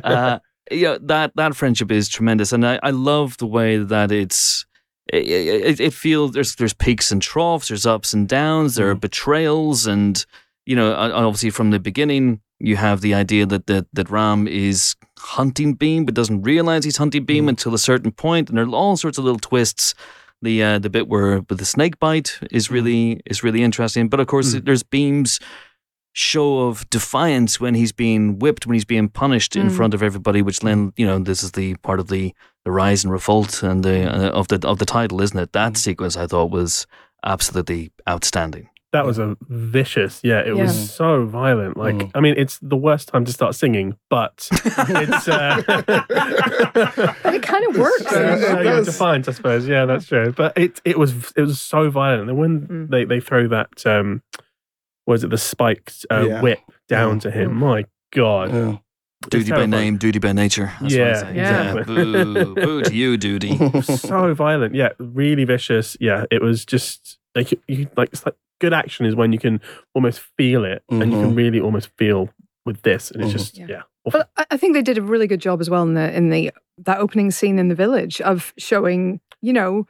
uh, 0.05 0.39
yeah, 0.71 0.97
that 1.01 1.33
that 1.35 1.55
friendship 1.55 1.91
is 1.91 2.07
tremendous, 2.07 2.53
and 2.53 2.65
I, 2.65 2.79
I 2.81 2.91
love 2.91 3.35
the 3.37 3.45
way 3.47 3.77
that 3.77 4.11
it's. 4.13 4.65
It, 5.11 5.25
it, 5.27 5.79
it 5.79 5.93
feels 5.93 6.31
there's 6.31 6.55
there's 6.55 6.73
peaks 6.73 7.11
and 7.11 7.21
troughs, 7.21 7.67
there's 7.69 7.85
ups 7.85 8.13
and 8.13 8.27
downs, 8.27 8.75
there 8.75 8.89
are 8.89 8.95
betrayals, 8.95 9.87
and 9.87 10.23
you 10.65 10.75
know, 10.75 10.93
obviously 10.93 11.49
from 11.49 11.71
the 11.71 11.79
beginning 11.79 12.41
you 12.59 12.75
have 12.75 12.99
the 13.01 13.13
idea 13.13 13.45
that 13.45 13.67
that, 13.67 13.87
that 13.93 14.09
Ram 14.09 14.47
is 14.47 14.95
hunting 15.17 15.75
Bheem, 15.75 16.05
but 16.05 16.13
doesn't 16.13 16.41
realize 16.43 16.83
he's 16.83 16.97
hunting 16.97 17.25
Bheem 17.25 17.47
until 17.49 17.73
a 17.73 17.79
certain 17.79 18.11
point, 18.11 18.49
and 18.49 18.57
there 18.57 18.65
are 18.65 18.69
all 18.75 18.97
sorts 18.97 19.17
of 19.17 19.23
little 19.23 19.39
twists. 19.39 19.95
The 20.41 20.63
uh, 20.63 20.79
the 20.79 20.89
bit 20.89 21.07
where 21.09 21.39
with 21.49 21.57
the 21.59 21.65
snake 21.65 21.99
bite 21.99 22.39
is 22.51 22.69
really 22.71 23.19
is 23.25 23.43
really 23.43 23.61
interesting, 23.63 24.07
but 24.09 24.19
of 24.19 24.27
course 24.27 24.53
there's 24.63 24.83
Bheem's 24.83 25.39
show 26.13 26.67
of 26.67 26.89
defiance 26.89 27.59
when 27.59 27.75
he's 27.75 27.91
being 27.91 28.39
whipped, 28.39 28.65
when 28.65 28.73
he's 28.73 28.85
being 28.85 29.09
punished 29.09 29.55
in 29.55 29.67
Mm. 29.67 29.75
front 29.75 29.93
of 29.93 30.01
everybody. 30.03 30.41
Which 30.41 30.59
then 30.61 30.93
you 30.97 31.05
know 31.05 31.19
this 31.19 31.43
is 31.43 31.51
the 31.53 31.75
part 31.77 31.99
of 31.99 32.07
the 32.07 32.33
the 32.65 32.71
rise 32.71 33.03
and 33.03 33.11
revolt 33.13 33.63
and 33.63 33.83
the 33.83 34.03
uh, 34.09 34.29
of 34.31 34.47
the 34.49 34.59
of 34.67 34.79
the 34.79 34.85
title, 34.85 35.21
isn't 35.21 35.37
it? 35.39 35.53
That 35.53 35.77
sequence 35.77 36.17
I 36.17 36.27
thought 36.27 36.51
was 36.51 36.85
absolutely 37.25 37.91
outstanding. 38.07 38.69
That 38.91 39.05
was 39.05 39.19
a 39.19 39.37
vicious, 39.47 40.19
yeah. 40.23 40.39
It 40.39 40.55
Yeah. 40.55 40.63
was 40.63 40.91
so 40.91 41.23
violent. 41.25 41.77
Like, 41.77 41.93
Mm. 41.95 42.11
I 42.15 42.21
mean, 42.21 42.33
it's 42.37 42.57
the 42.59 42.75
worst 42.75 43.09
time 43.09 43.23
to 43.25 43.31
start 43.31 43.53
singing, 43.53 43.97
but 44.09 44.47
it's. 44.51 45.27
Uh, 45.27 45.61
it 47.25 47.43
kind 47.43 47.65
of 47.67 47.77
works. 47.77 48.03
Yeah, 48.11 48.17
Uh, 48.17 48.35
it 48.35 48.65
yeah, 48.65 48.71
does. 48.81 48.99
I 49.01 49.21
suppose. 49.31 49.67
Yeah, 49.67 49.85
that's 49.85 50.07
true. 50.07 50.31
But 50.35 50.57
it 50.57 50.81
it 50.85 50.97
was 50.97 51.31
it 51.35 51.41
was 51.41 51.61
so 51.61 51.89
violent. 51.89 52.29
And 52.29 52.39
when 52.39 52.61
Mm. 52.67 52.89
they, 52.89 53.05
they 53.05 53.19
throw 53.19 53.47
that 53.47 53.85
um, 53.85 54.21
was 55.05 55.23
it 55.23 55.29
the 55.29 55.37
spiked 55.37 56.05
uh, 56.11 56.25
Yeah. 56.27 56.41
whip 56.41 56.59
down 56.87 57.15
Yeah. 57.15 57.19
to 57.21 57.31
him? 57.31 57.55
My 57.55 57.85
God, 58.11 58.51
Yeah. 58.51 58.69
It's 58.71 58.79
Duty 59.27 59.51
by 59.51 59.65
name, 59.65 59.97
duty 59.97 60.17
by 60.19 60.31
nature. 60.31 60.71
That's 60.79 60.93
what 60.95 61.01
I 61.01 61.09
Yeah, 61.09 61.13
say. 61.21 61.35
Yeah. 61.35 61.83
Boo, 61.83 62.55
boo 62.55 62.81
to 62.83 62.95
you, 62.95 63.17
duty. 63.17 63.57
so 63.81 64.33
violent. 64.33 64.75
Yeah, 64.75 64.89
really 64.97 65.43
vicious. 65.43 65.97
Yeah, 65.99 66.23
it 66.31 66.41
was 66.41 66.63
just 66.65 67.17
like 67.35 67.51
you, 67.51 67.59
you 67.67 67.89
like 67.97 68.09
it's 68.13 68.25
like 68.25 68.35
good 68.61 68.73
action 68.73 69.05
is 69.05 69.15
when 69.15 69.33
you 69.33 69.39
can 69.39 69.59
almost 69.93 70.21
feel 70.37 70.63
it, 70.63 70.83
and 70.89 71.11
you 71.11 71.19
can 71.19 71.31
Mhm. 71.33 71.35
really 71.35 71.59
almost 71.59 71.89
feel 71.97 72.29
with 72.65 72.81
this, 72.83 73.11
and 73.11 73.21
it's 73.21 73.31
Mhm. 73.33 73.37
just 73.37 73.57
Yeah. 73.57 73.65
yeah. 73.69 73.81
awful. 74.05 74.19
But 74.21 74.29
I- 74.37 74.45
I 74.51 74.57
think 74.57 74.73
they 74.73 74.81
did 74.81 74.97
a 74.97 75.01
really 75.01 75.27
good 75.27 75.41
job 75.41 75.59
as 75.59 75.69
well 75.69 75.83
in 75.83 75.95
the 75.95 76.15
in 76.15 76.29
the 76.29 76.51
that 76.85 76.99
opening 76.99 77.29
scene 77.29 77.59
in 77.59 77.67
the 77.67 77.75
village 77.75 78.21
of 78.21 78.53
showing, 78.57 79.19
you 79.41 79.51
know, 79.51 79.85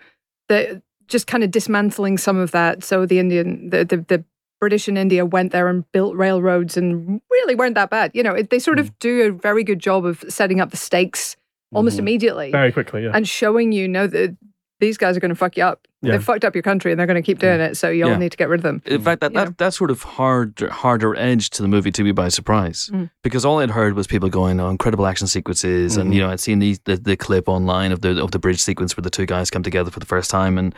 the 0.48 0.82
just 1.08 1.28
kind 1.28 1.44
of 1.44 1.52
dismantling 1.52 2.18
some 2.18 2.38
of 2.38 2.50
that. 2.52 2.84
So 2.84 3.06
the 3.06 3.20
Indian, 3.20 3.70
the 3.70 3.86
the, 3.86 3.98
the 3.98 4.24
British 4.60 4.88
and 4.88 4.98
India 4.98 5.26
went 5.26 5.52
there 5.52 5.68
and 5.68 5.90
built 5.92 6.16
railroads 6.16 6.76
and 6.78 7.22
really 7.32 7.56
weren't 7.56 7.76
that 7.76 7.90
bad. 7.90 8.12
You 8.14 8.24
know, 8.24 8.34
it, 8.34 8.50
they 8.50 8.60
sort 8.60 8.78
Mm. 8.78 8.82
of 8.82 9.00
do 9.00 9.22
a 9.28 9.32
very 9.32 9.64
good 9.64 9.80
job 9.80 10.06
of 10.06 10.24
setting 10.30 10.60
up 10.60 10.72
the 10.72 10.78
stakes 10.78 11.36
almost 11.74 11.96
Mhm. 11.98 12.00
immediately 12.00 12.52
Very 12.52 12.72
quickly, 12.72 13.04
yeah. 13.04 13.12
and 13.14 13.28
showing 13.28 13.72
you 13.72 13.88
know 13.88 14.08
that 14.08 14.36
these 14.80 14.98
guys 14.98 15.16
are 15.18 15.20
going 15.20 15.30
to 15.30 15.36
fuck 15.36 15.58
you 15.58 15.64
up. 15.64 15.86
Yeah. 16.02 16.12
They've 16.14 16.24
fucked 16.24 16.46
up 16.46 16.56
your 16.56 16.62
country 16.62 16.92
and 16.92 16.98
they're 16.98 17.06
going 17.08 17.22
to 17.22 17.26
keep 17.26 17.40
doing 17.40 17.60
it. 17.60 17.76
So 17.76 17.90
you'll 17.90 18.12
Yeah. 18.12 18.18
need 18.18 18.32
to 18.32 18.38
get 18.38 18.48
rid 18.48 18.60
of 18.60 18.64
them. 18.64 18.82
In 18.86 19.02
fact, 19.02 19.20
that, 19.20 19.34
that 19.34 19.58
that 19.58 19.74
sort 19.74 19.92
of 19.92 20.04
hard 20.04 20.58
harder 20.72 21.14
edge 21.18 21.50
to 21.52 21.62
the 21.62 21.68
movie 21.68 21.92
took 21.92 22.06
me 22.06 22.14
by 22.14 22.30
surprise 22.30 22.90
Mm. 22.94 23.10
because 23.22 23.44
all 23.44 23.60
I'd 23.60 23.72
heard 23.72 23.94
was 23.96 24.08
people 24.08 24.30
going, 24.30 24.58
"Oh, 24.62 24.70
incredible 24.70 25.06
action 25.06 25.28
sequences," 25.28 25.98
and 25.98 26.10
Mhm. 26.12 26.16
you 26.16 26.22
know, 26.22 26.30
I'd 26.30 26.40
seen 26.40 26.60
the, 26.60 26.78
the 26.86 26.96
the 26.96 27.18
clip 27.18 27.50
online 27.50 27.92
of 27.92 28.00
the 28.02 28.22
of 28.24 28.32
the 28.32 28.40
bridge 28.40 28.60
sequence 28.62 28.96
where 28.96 29.02
the 29.02 29.10
two 29.10 29.26
guys 29.26 29.50
come 29.50 29.64
together 29.64 29.92
for 29.92 30.00
the 30.00 30.06
first 30.06 30.32
time, 30.32 30.58
and 30.58 30.74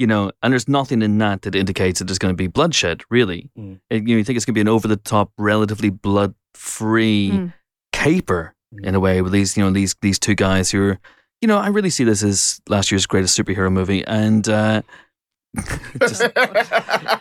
you 0.00 0.06
know, 0.06 0.32
and 0.42 0.52
there's 0.52 0.66
nothing 0.68 1.02
in 1.02 1.18
that 1.18 1.42
that 1.42 1.54
indicates 1.54 1.98
that 1.98 2.06
there's 2.06 2.18
going 2.18 2.32
to 2.32 2.36
be 2.36 2.46
bloodshed. 2.48 3.02
Really, 3.10 3.50
Mm. 3.58 3.78
It- 3.90 4.02
you, 4.08 4.14
know, 4.14 4.18
you 4.18 4.24
think 4.24 4.36
it's 4.36 4.46
going 4.46 4.54
to 4.54 4.58
be 4.62 4.66
an 4.68 4.68
over 4.76 4.88
the 4.88 4.96
top, 4.96 5.30
relatively 5.38 5.90
blood 5.90 6.34
free 6.54 7.30
Mm. 7.32 7.52
caper 7.92 8.54
in 8.82 8.94
a 8.94 9.00
way 9.00 9.20
with 9.22 9.32
these 9.32 9.56
you 9.56 9.62
know 9.64 9.70
these 9.70 9.94
these 10.00 10.18
two 10.18 10.34
guys 10.34 10.70
who 10.70 10.80
are. 10.88 10.98
You 11.42 11.48
know, 11.48 11.58
I 11.58 11.68
really 11.68 11.90
see 11.90 12.04
this 12.04 12.22
as 12.22 12.60
last 12.68 12.90
year's 12.90 13.06
greatest 13.06 13.38
superhero 13.38 13.70
movie, 13.72 14.04
and 14.06 14.46
uh, 14.48 14.82
just 15.98 16.22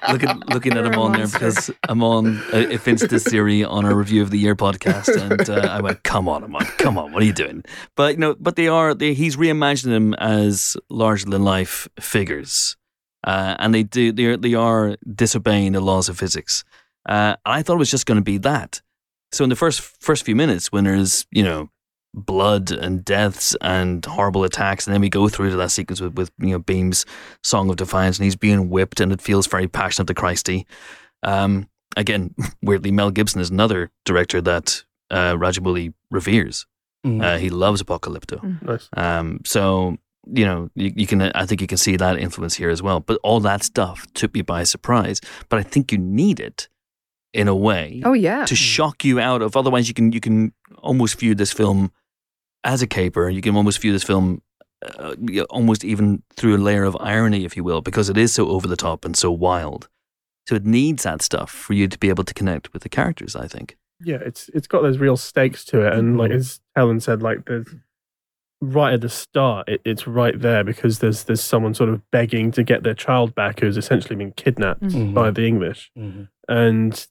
looking 0.09 0.41
looking 0.49 0.73
at 0.73 0.83
You're 0.83 0.93
him 0.93 0.99
on 0.99 1.13
there 1.13 1.27
because 1.27 1.71
I'm 1.87 2.03
on 2.03 2.37
uh, 2.53 2.57
if 2.57 2.85
Insta 2.85 3.19
Siri 3.19 3.63
on 3.63 3.85
our 3.85 3.95
review 3.95 4.21
of 4.21 4.29
the 4.29 4.37
year 4.37 4.55
podcast, 4.55 5.09
and 5.19 5.49
uh, 5.49 5.67
I 5.67 5.81
went, 5.81 6.03
"Come 6.03 6.29
on, 6.29 6.43
Amon, 6.43 6.63
come 6.77 6.99
on, 6.99 7.11
what 7.11 7.23
are 7.23 7.25
you 7.25 7.33
doing?" 7.33 7.63
But 7.95 8.13
you 8.13 8.19
know, 8.19 8.35
but 8.39 8.55
they 8.55 8.67
are 8.67 8.93
they, 8.93 9.15
he's 9.15 9.35
reimagining 9.35 9.89
them 9.89 10.13
as 10.15 10.77
larger 10.91 11.25
than 11.25 11.43
life 11.43 11.87
figures, 11.99 12.77
uh, 13.23 13.55
and 13.57 13.73
they 13.73 13.81
do 13.81 14.11
they 14.11 14.25
are, 14.25 14.37
they 14.37 14.53
are 14.53 14.95
disobeying 15.15 15.71
the 15.71 15.81
laws 15.81 16.07
of 16.07 16.19
physics. 16.19 16.63
Uh, 17.07 17.35
I 17.45 17.63
thought 17.63 17.75
it 17.75 17.79
was 17.79 17.91
just 17.91 18.05
going 18.05 18.19
to 18.19 18.23
be 18.23 18.37
that. 18.39 18.81
So 19.31 19.43
in 19.43 19.49
the 19.49 19.55
first 19.55 19.81
first 19.81 20.23
few 20.23 20.35
minutes, 20.35 20.71
when 20.71 20.83
there's 20.83 21.25
you 21.31 21.41
know 21.41 21.69
blood 22.13 22.71
and 22.71 23.05
deaths 23.05 23.55
and 23.61 24.03
horrible 24.05 24.43
attacks, 24.43 24.87
and 24.87 24.93
then 24.93 25.01
we 25.01 25.09
go 25.09 25.29
through 25.29 25.51
to 25.51 25.55
that 25.57 25.71
sequence 25.71 26.01
with, 26.01 26.15
with 26.15 26.31
you 26.39 26.49
know 26.51 26.59
Bheem's 26.59 27.05
song 27.43 27.69
of 27.69 27.75
defiance, 27.75 28.17
and 28.17 28.23
he's 28.25 28.35
being 28.35 28.69
whipped, 28.69 28.99
and 28.99 29.11
it 29.11 29.21
feels 29.21 29.47
very 29.47 29.67
passionate 29.67 30.07
to 30.07 30.13
Christy. 30.13 30.65
Um, 31.23 31.69
again, 31.97 32.33
weirdly, 32.61 32.91
Mel 32.91 33.11
Gibson 33.11 33.41
is 33.41 33.49
another 33.49 33.91
director 34.05 34.41
that 34.41 34.83
uh, 35.11 35.33
Rajamouli 35.35 35.93
reveres. 36.11 36.65
Mm. 37.05 37.23
Uh, 37.23 37.37
he 37.37 37.49
loves 37.49 37.81
Apocalypto. 37.81 38.61
nice. 38.61 38.89
Um, 38.93 39.39
so 39.45 39.97
you 40.31 40.45
know, 40.45 40.69
you, 40.75 40.91
you 40.95 41.07
can. 41.07 41.21
I 41.21 41.45
think 41.45 41.61
you 41.61 41.67
can 41.67 41.77
see 41.77 41.95
that 41.95 42.17
influence 42.19 42.55
here 42.55 42.69
as 42.69 42.81
well. 42.83 42.99
But 42.99 43.19
all 43.23 43.39
that 43.41 43.63
stuff 43.63 44.05
took 44.13 44.33
me 44.33 44.41
by 44.41 44.63
surprise. 44.63 45.21
But 45.47 45.59
I 45.59 45.63
think 45.63 45.91
you 45.91 45.97
need 45.97 46.39
it 46.39 46.67
in 47.33 47.47
a 47.47 47.55
way 47.55 48.01
Oh, 48.03 48.13
yeah. 48.13 48.43
to 48.45 48.55
shock 48.55 49.05
you 49.05 49.19
out 49.19 49.41
of. 49.41 49.55
Otherwise, 49.55 49.87
you 49.87 49.93
can 49.93 50.11
you 50.11 50.19
can 50.19 50.51
almost 50.79 51.19
view 51.19 51.35
this 51.35 51.51
film 51.53 51.91
as 52.63 52.81
a 52.81 52.87
caper. 52.87 53.29
You 53.29 53.41
can 53.41 53.55
almost 53.55 53.79
view 53.81 53.91
this 53.91 54.03
film 54.03 54.41
uh, 54.97 55.13
almost 55.49 55.83
even 55.83 56.23
through 56.35 56.55
a 56.55 56.57
layer 56.57 56.83
of 56.85 56.95
irony, 56.99 57.43
if 57.45 57.57
you 57.57 57.63
will, 57.63 57.81
because 57.81 58.09
it 58.09 58.17
is 58.17 58.31
so 58.33 58.49
over 58.49 58.67
the 58.67 58.77
top 58.77 59.03
and 59.05 59.15
so 59.17 59.29
wild. 59.31 59.89
So 60.47 60.55
it 60.55 60.65
needs 60.65 61.03
that 61.03 61.21
stuff 61.21 61.51
for 61.51 61.73
you 61.73 61.87
to 61.87 61.97
be 61.99 62.09
able 62.09 62.23
to 62.23 62.33
connect 62.33 62.73
with 62.73 62.83
the 62.83 62.89
characters. 62.89 63.35
I 63.35 63.47
think. 63.47 63.77
yeah, 64.01 64.17
it's 64.25 64.49
it's 64.53 64.67
got 64.67 64.81
those 64.81 64.97
real 64.97 65.17
stakes 65.17 65.63
to 65.65 65.85
it, 65.85 65.93
and 65.93 66.17
like 66.17 66.31
as 66.31 66.59
Helen 66.75 66.99
said, 67.01 67.21
like 67.21 67.45
there's 67.45 67.67
right 68.61 68.93
at 68.93 69.01
the 69.01 69.09
start, 69.09 69.69
it, 69.69 69.81
it's 69.85 70.07
right 70.07 70.39
there 70.39 70.63
because 70.63 70.99
there's 70.99 71.25
there's 71.25 71.41
someone 71.41 71.73
sort 71.73 71.89
of 71.89 72.01
begging 72.11 72.51
to 72.53 72.63
get 72.63 72.83
their 72.83 72.93
child 72.93 73.35
back 73.35 73.59
who's 73.59 73.77
essentially 73.77 74.15
been 74.15 74.31
kidnapped 74.33 74.81
Mhm. 74.81 75.13
by 75.13 75.29
the 75.31 75.45
English, 75.45 75.91
Mhm. 75.97 76.29
and 76.47 77.07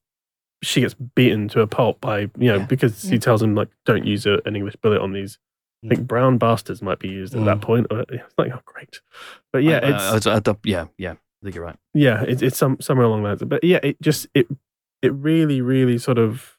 she 0.63 0.81
gets 0.81 0.95
beaten 0.95 1.49
to 1.49 1.61
a 1.61 1.67
pulp 1.67 2.01
by 2.01 2.21
you 2.21 2.31
know 2.51 2.57
Yeah. 2.57 2.67
because 2.67 3.03
he 3.03 3.19
tells 3.19 3.43
him 3.43 3.55
like 3.55 3.69
don't 3.87 4.05
use 4.05 4.27
a, 4.27 4.41
an 4.45 4.57
English 4.57 4.77
bullet 4.77 5.01
on 5.01 5.13
these. 5.13 5.39
I 5.85 5.89
think 5.91 6.09
brown 6.09 6.39
bastards 6.39 6.83
might 6.83 6.99
be 6.99 7.09
used 7.09 7.37
at 7.37 7.45
that 7.45 7.59
Mm. 7.59 7.63
point. 7.63 7.87
It's 7.91 8.35
like 8.37 8.51
oh 8.53 8.61
great, 8.65 9.01
but 9.53 9.63
yeah, 9.63 9.77
Uh, 9.79 10.17
it's 10.17 10.27
uh, 10.27 10.33
at 10.37 10.45
the- 10.45 10.57
yeah, 10.65 10.87
yeah. 10.99 11.13
I 11.13 11.45
think 11.45 11.55
you're 11.55 11.65
right. 11.65 11.79
yeah 11.95 12.25
it, 12.25 12.43
it's 12.43 12.59
some 12.59 12.79
somewhere 12.81 13.07
along 13.07 13.23
that. 13.23 13.49
but 13.49 13.63
yeah 13.63 13.79
it 13.85 13.97
just 14.03 14.27
it 14.35 14.49
it 15.03 15.13
really 15.13 15.61
really 15.61 15.97
sort 15.99 16.19
of 16.19 16.59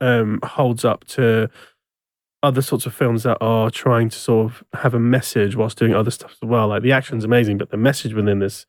um 0.00 0.38
holds 0.44 0.84
up 0.84 1.04
to 1.08 1.50
other 2.44 2.62
sorts 2.62 2.86
of 2.86 2.94
films 2.94 3.24
that 3.24 3.36
are 3.40 3.70
trying 3.70 4.08
to 4.08 4.16
sort 4.16 4.46
of 4.46 4.62
have 4.74 4.94
a 4.94 5.00
message 5.00 5.56
whilst 5.56 5.76
doing 5.78 5.94
other 5.94 6.12
stuff 6.12 6.30
as 6.40 6.48
well 6.48 6.68
like 6.68 6.82
the 6.84 6.92
action's 6.92 7.24
amazing 7.24 7.58
but 7.58 7.70
the 7.70 7.76
message 7.76 8.14
within 8.14 8.38
this 8.38 8.66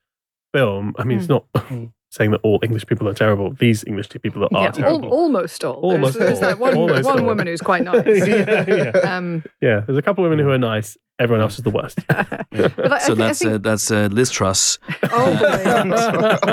film 0.54 0.94
i 0.98 1.04
mean 1.04 1.20
it's 1.20 1.30
not 1.30 1.46
Mm. 1.54 1.94
Saying 2.12 2.32
that 2.32 2.42
all 2.44 2.60
english 2.62 2.86
people 2.86 3.08
are 3.08 3.14
terrible 3.14 3.54
these 3.54 3.86
english 3.88 4.10
people 4.10 4.42
that 4.42 4.54
are 4.54 4.64
yeah, 4.78 4.86
al- 4.86 5.06
almost 5.06 5.64
all. 5.64 5.76
Almost 5.76 6.20
there's, 6.20 6.40
there's 6.40 6.40
that 6.42 6.60
one, 6.60 6.76
Almost 6.76 7.06
one 7.06 7.20
all. 7.22 7.26
woman 7.26 7.48
who's 7.48 7.62
quite 7.62 7.84
nice. 7.92 8.28
yeah, 8.28 8.66
yeah. 8.68 8.90
Um, 9.16 9.44
yeah 9.62 9.80
there's 9.86 9.98
a 9.98 10.02
couple 10.02 10.26
of 10.26 10.30
women 10.30 10.44
who 10.46 10.52
are 10.52 10.58
nice 10.58 10.98
everyone 11.20 11.42
else 11.42 11.58
is 11.58 11.64
the 11.64 11.70
worst 11.70 12.00
but 12.08 12.92
I, 12.92 13.00
So 13.00 13.14
I, 13.14 13.16
that's 13.16 13.40
think, 13.40 13.54
uh, 13.54 13.58
that's 13.60 13.90
uh, 13.92 14.10
Liz 14.12 14.30
Truss, 14.30 14.78
oh 15.04 15.32
boy, 15.40 16.44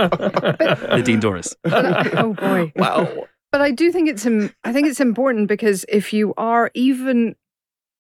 Nadine 0.97 1.21
Dorries. 1.21 1.55
oh 1.65 2.35
boy. 2.35 2.73
Wow. 2.77 3.27
But 3.51 3.61
I 3.63 3.71
do 3.71 3.91
think 3.91 4.09
it's 4.09 4.27
im- 4.27 4.55
I 4.65 4.73
think 4.73 4.87
it's 4.87 5.01
important 5.01 5.49
because 5.49 5.85
if 5.89 6.13
you 6.13 6.35
are 6.37 6.71
even 6.75 7.35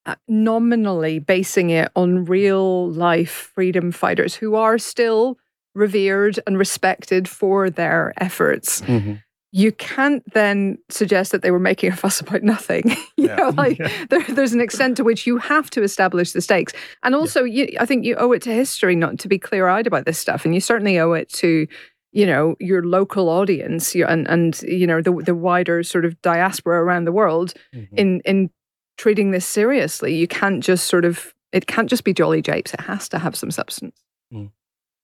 uh, 0.07 0.15
nominally 0.29 1.19
basing 1.19 1.71
it 1.71 1.91
on 1.97 2.25
real 2.27 2.89
life 2.91 3.51
freedom 3.55 3.91
fighters 3.91 4.35
who 4.35 4.55
are 4.55 4.79
still 4.79 5.39
revered 5.79 6.39
and 6.47 6.59
respected 6.59 7.29
for 7.29 7.71
their 7.71 8.13
efforts, 8.19 8.81
Mhm. 8.83 9.23
you 9.53 9.73
can't 9.73 10.23
then 10.35 10.77
suggest 10.91 11.33
that 11.33 11.41
they 11.43 11.51
were 11.51 11.59
making 11.59 11.91
a 11.93 11.97
fuss 12.03 12.21
about 12.21 12.43
nothing. 12.43 12.85
you 13.17 13.27
Yeah. 13.29 13.37
know, 13.37 13.49
like 13.57 13.79
there, 14.11 14.23
there's 14.29 14.53
an 14.53 14.61
extent 14.61 14.97
to 14.99 15.05
which 15.05 15.27
you 15.27 15.39
have 15.39 15.71
to 15.71 15.83
establish 15.83 16.33
the 16.33 16.41
stakes, 16.43 16.73
and 17.03 17.15
also 17.15 17.45
you, 17.45 17.69
I 17.81 17.87
think 17.87 18.05
you 18.05 18.17
owe 18.17 18.33
it 18.33 18.43
to 18.43 18.53
history 18.53 18.95
not 18.97 19.19
to 19.21 19.29
be 19.29 19.39
clear-eyed 19.39 19.87
about 19.87 20.05
this 20.05 20.19
stuff, 20.19 20.45
and 20.45 20.55
you 20.55 20.61
certainly 20.61 20.99
owe 20.99 21.13
it 21.13 21.29
to 21.35 21.67
you 22.13 22.25
know 22.27 22.57
your 22.59 22.83
local 22.85 23.29
audience 23.29 23.95
and 23.95 24.27
and 24.29 24.63
you 24.63 24.87
know 24.87 25.01
the 25.03 25.13
the 25.25 25.35
wider 25.35 25.83
sort 25.83 26.05
of 26.07 26.21
diaspora 26.23 26.83
around 26.83 27.05
the 27.05 27.13
world 27.13 27.53
Mhm. 27.75 27.89
in 27.97 28.21
in 28.25 28.51
treating 28.97 29.31
this 29.31 29.47
seriously. 29.47 30.15
You 30.15 30.27
can't 30.27 30.65
just 30.65 30.87
sort 30.89 31.05
of 31.05 31.33
it 31.53 31.67
can't 31.67 31.89
just 31.89 32.05
be 32.05 32.13
jolly 32.15 32.43
japes. 32.43 32.73
It 32.75 32.81
has 32.81 33.09
to 33.11 33.19
have 33.19 33.37
some 33.37 33.51
substance. 33.51 33.97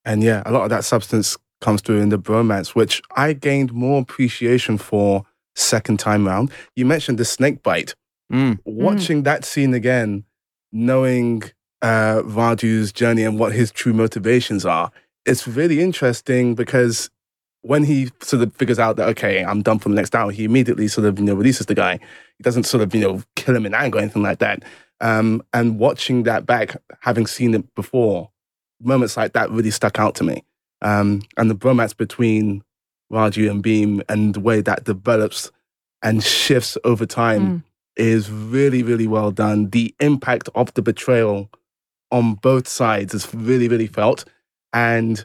And 0.05 0.23
yeah, 0.23 0.43
a 0.47 0.53
lot 0.53 0.65
of 0.65 0.71
that 0.71 0.85
substance 0.85 1.37
comes 1.61 1.81
through 1.81 2.01
in 2.01 2.11
the 2.11 2.19
bromance, 2.19 2.75
which 2.75 3.03
I 3.17 3.33
gained 3.33 3.73
more 3.73 4.01
appreciation 4.01 4.79
for 4.79 5.25
second 5.55 5.99
time 5.99 6.27
round. 6.27 6.51
You 6.77 6.85
mentioned 6.85 7.19
the 7.19 7.25
snake 7.25 7.63
bite. 7.63 7.95
Mm. 8.33 8.59
Watching 8.65 9.23
that 9.23 9.45
scene 9.45 9.75
again, 9.75 10.25
knowing 10.73 11.43
uh, 11.83 12.23
Raju's 12.25 12.93
journey 12.93 13.23
and 13.23 13.39
what 13.39 13.53
his 13.53 13.71
true 13.71 13.93
motivations 13.93 14.65
are, 14.65 14.91
it's 15.25 15.47
really 15.47 15.81
interesting 15.81 16.55
because 16.55 17.11
when 17.63 17.83
he 17.85 18.11
sort 18.21 18.43
of 18.43 18.55
figures 18.55 18.79
out 18.79 18.97
that 18.97 19.09
okay, 19.09 19.43
I'm 19.43 19.63
done 19.63 19.79
for 19.79 19.89
the 19.89 19.95
next 19.95 20.15
hour, 20.15 20.31
he 20.31 20.45
immediately 20.45 20.87
sort 20.89 21.07
of 21.07 21.19
you 21.19 21.25
know 21.25 21.35
releases 21.35 21.67
the 21.67 21.75
guy. 21.75 21.99
He 22.39 22.43
doesn't 22.43 22.65
sort 22.65 22.83
of 22.83 22.95
you 22.95 23.01
know 23.01 23.23
kill 23.37 23.57
him 23.57 23.67
in 23.67 23.75
anger 23.75 23.99
or 23.99 24.03
anything 24.03 24.23
like 24.23 24.39
that. 24.41 24.63
Um, 25.01 25.43
and 25.53 25.79
watching 25.79 26.23
that 26.25 26.47
back, 26.47 26.77
having 27.01 27.27
seen 27.27 27.55
it 27.55 27.75
before, 27.75 28.31
moments 28.85 29.17
like 29.17 29.33
that 29.33 29.51
really 29.51 29.71
stuck 29.71 29.99
out 29.99 30.15
to 30.17 30.25
me. 30.25 30.45
Um, 30.83 31.23
and 31.37 31.51
the 31.51 31.55
bromance 31.55 31.97
between 31.97 32.63
Raju 33.13 33.51
and 33.51 33.63
Bheem 33.63 34.03
and 34.09 34.35
the 34.35 34.41
way 34.41 34.61
that 34.61 34.85
develops 34.85 35.51
and 36.03 36.23
shifts 36.23 36.77
over 36.85 37.07
time 37.07 37.65
is 37.97 38.31
really, 38.31 38.83
really 38.83 39.07
well 39.07 39.31
done. 39.31 39.71
The 39.71 39.95
impact 40.01 40.49
of 40.55 40.75
the 40.75 40.83
betrayal 40.83 41.49
on 42.11 42.35
both 42.35 42.69
sides 42.69 43.15
is 43.15 43.33
really, 43.35 43.69
really 43.69 43.87
felt. 43.87 44.25
And 44.73 45.25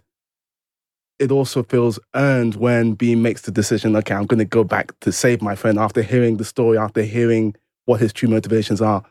it 1.18 1.31
also 1.31 1.64
feels 1.64 1.99
earned 2.15 2.56
when 2.56 2.95
Bheem 2.95 3.18
makes 3.18 3.41
the 3.41 3.52
decision, 3.52 3.95
okay, 3.98 4.14
I'm 4.14 4.26
going 4.26 4.38
to 4.40 4.45
go 4.45 4.64
back 4.64 4.98
to 5.02 5.11
save 5.11 5.41
my 5.41 5.56
friend 5.56 5.77
after 5.77 6.02
hearing 6.02 6.38
the 6.38 6.45
story, 6.45 6.77
after 6.77 7.02
hearing 7.02 7.56
what 7.86 7.99
his 7.99 8.14
true 8.14 8.30
motivations 8.30 8.81
are. 8.81 9.03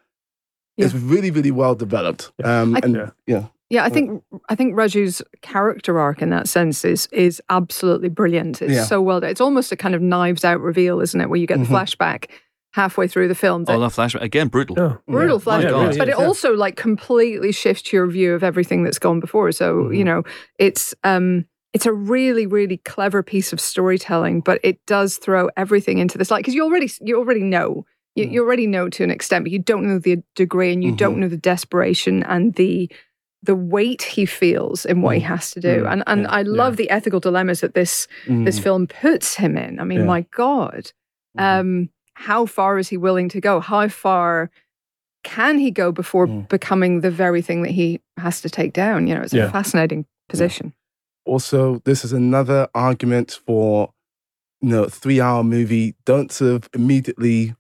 It's 0.79 0.95
really, 0.95 1.31
really 1.33 1.51
well 1.51 1.75
developed. 1.75 2.31
Um, 2.43 2.77
I- 2.77 2.81
and 2.85 2.95
Yeah. 2.95 3.11
yeah. 3.27 3.47
Yeah, 3.71 3.85
I 3.85 3.91
think 3.91 4.23
I 4.49 4.55
think 4.55 4.75
Raju's 4.75 5.21
character 5.43 5.99
arc 5.99 6.23
in 6.23 6.31
that 6.31 6.49
sense 6.49 6.85
is 6.85 7.07
is 7.13 7.43
absolutely 7.51 8.09
brilliant. 8.09 8.63
It's 8.63 8.73
Yeah. 8.73 8.85
so 8.85 9.03
well 9.03 9.21
done. 9.21 9.31
It's 9.31 9.41
almost 9.43 9.73
a 9.73 9.77
kind 9.77 9.95
of 9.95 10.01
knives 10.01 10.45
out 10.45 10.61
reveal, 10.61 11.01
isn't 11.01 11.21
it? 11.21 11.29
Where 11.29 11.39
you 11.39 11.47
get 11.47 11.59
Mhm. 11.59 11.67
the 11.69 11.75
flashback 11.75 12.27
halfway 12.73 13.09
through 13.09 13.29
the 13.29 13.35
film. 13.35 13.65
That 13.65 13.77
Oh, 13.77 13.81
that 13.81 13.91
flashback 13.91 14.23
again, 14.23 14.49
brutal. 14.49 14.79
Oh, 14.81 14.99
brutal 15.07 15.39
yeah. 15.39 15.45
flashback, 15.45 15.63
Yeah, 15.65 15.69
it 15.69 15.87
really 15.87 15.99
but 15.99 16.09
it 16.09 16.15
yeah. 16.19 16.25
also 16.27 16.55
like 16.55 16.77
completely 16.77 17.53
shifts 17.53 17.93
your 17.93 18.07
view 18.07 18.33
of 18.35 18.43
everything 18.43 18.85
that's 18.85 18.99
gone 18.99 19.21
before. 19.21 19.53
So 19.53 19.85
Mhm. 19.85 19.97
you 19.99 20.05
know, 20.05 20.23
it's 20.59 20.95
um, 21.05 21.45
it's 21.75 21.85
a 21.85 21.93
really 21.93 22.47
really 22.47 22.79
clever 22.79 23.23
piece 23.23 23.53
of 23.53 23.61
storytelling, 23.61 24.41
but 24.41 24.61
it 24.65 24.79
does 24.87 25.19
throw 25.19 25.51
everything 25.59 25.99
into 25.99 26.17
this 26.17 26.31
light 26.31 26.39
because 26.39 26.55
you 26.55 26.65
already 26.65 26.91
you 27.03 27.19
already 27.19 27.43
know. 27.43 27.85
You, 28.17 28.27
Mhm. 28.27 28.33
you 28.33 28.43
already 28.43 28.67
know 28.67 28.89
to 28.89 29.05
an 29.05 29.11
extent, 29.11 29.45
but 29.45 29.53
you 29.53 29.59
don't 29.61 29.85
know 29.87 29.99
the 29.99 30.23
degree 30.35 30.73
and 30.73 30.83
you 30.83 30.91
don't 30.93 31.17
Mhm. 31.17 31.19
know 31.19 31.29
the 31.29 31.37
desperation 31.37 32.23
and 32.25 32.55
the 32.55 32.91
the 33.43 33.55
weight 33.55 34.03
he 34.03 34.27
feels 34.27 34.85
in 34.85 35.01
what 35.03 35.17
he 35.17 35.23
Mm. 35.23 35.27
has 35.27 35.51
to 35.53 35.61
do. 35.61 35.85
Mm. 35.85 35.93
And 35.93 36.03
and 36.07 36.21
Yeah. 36.23 36.31
I 36.31 36.43
love 36.43 36.77
the 36.77 36.91
ethical 36.91 37.21
dilemmas 37.21 37.61
that 37.61 37.75
this 37.75 38.09
this 38.27 38.59
Mm. 38.59 38.63
film 38.63 38.87
puts 38.87 39.37
him 39.37 39.57
in. 39.57 39.79
I 39.81 39.85
mean, 39.85 40.01
Yeah. 40.01 40.07
my 40.07 40.23
God. 40.31 40.93
Mhm. 41.39 41.43
Um, 41.61 41.89
how 42.15 42.47
far 42.47 42.79
is 42.79 42.89
he 42.89 42.97
willing 42.97 43.29
to 43.31 43.41
go? 43.41 43.61
How 43.61 43.87
far 43.89 44.51
can 45.25 45.59
he 45.59 45.71
go 45.71 45.93
before 45.93 46.27
Mm. 46.27 46.49
becoming 46.49 47.01
the 47.01 47.11
very 47.11 47.43
thing 47.43 47.63
that 47.63 47.71
he 47.73 48.01
has 48.17 48.41
to 48.41 48.51
take 48.51 48.73
down? 48.73 49.07
You 49.07 49.15
know, 49.15 49.23
it's 49.23 49.33
Yeah. 49.35 49.47
a 49.47 49.51
fascinating 49.51 50.07
position. 50.29 50.73
also, 51.25 51.81
this 51.85 52.05
is 52.07 52.13
another 52.15 52.69
argument 52.75 53.39
for 53.47 53.93
you 54.63 54.71
know 54.71 54.87
three 54.89 55.21
hour 55.21 55.45
movie. 55.45 55.95
Don't 56.07 56.33
sort 56.33 56.53
of 56.55 56.71
immediately 56.75 57.55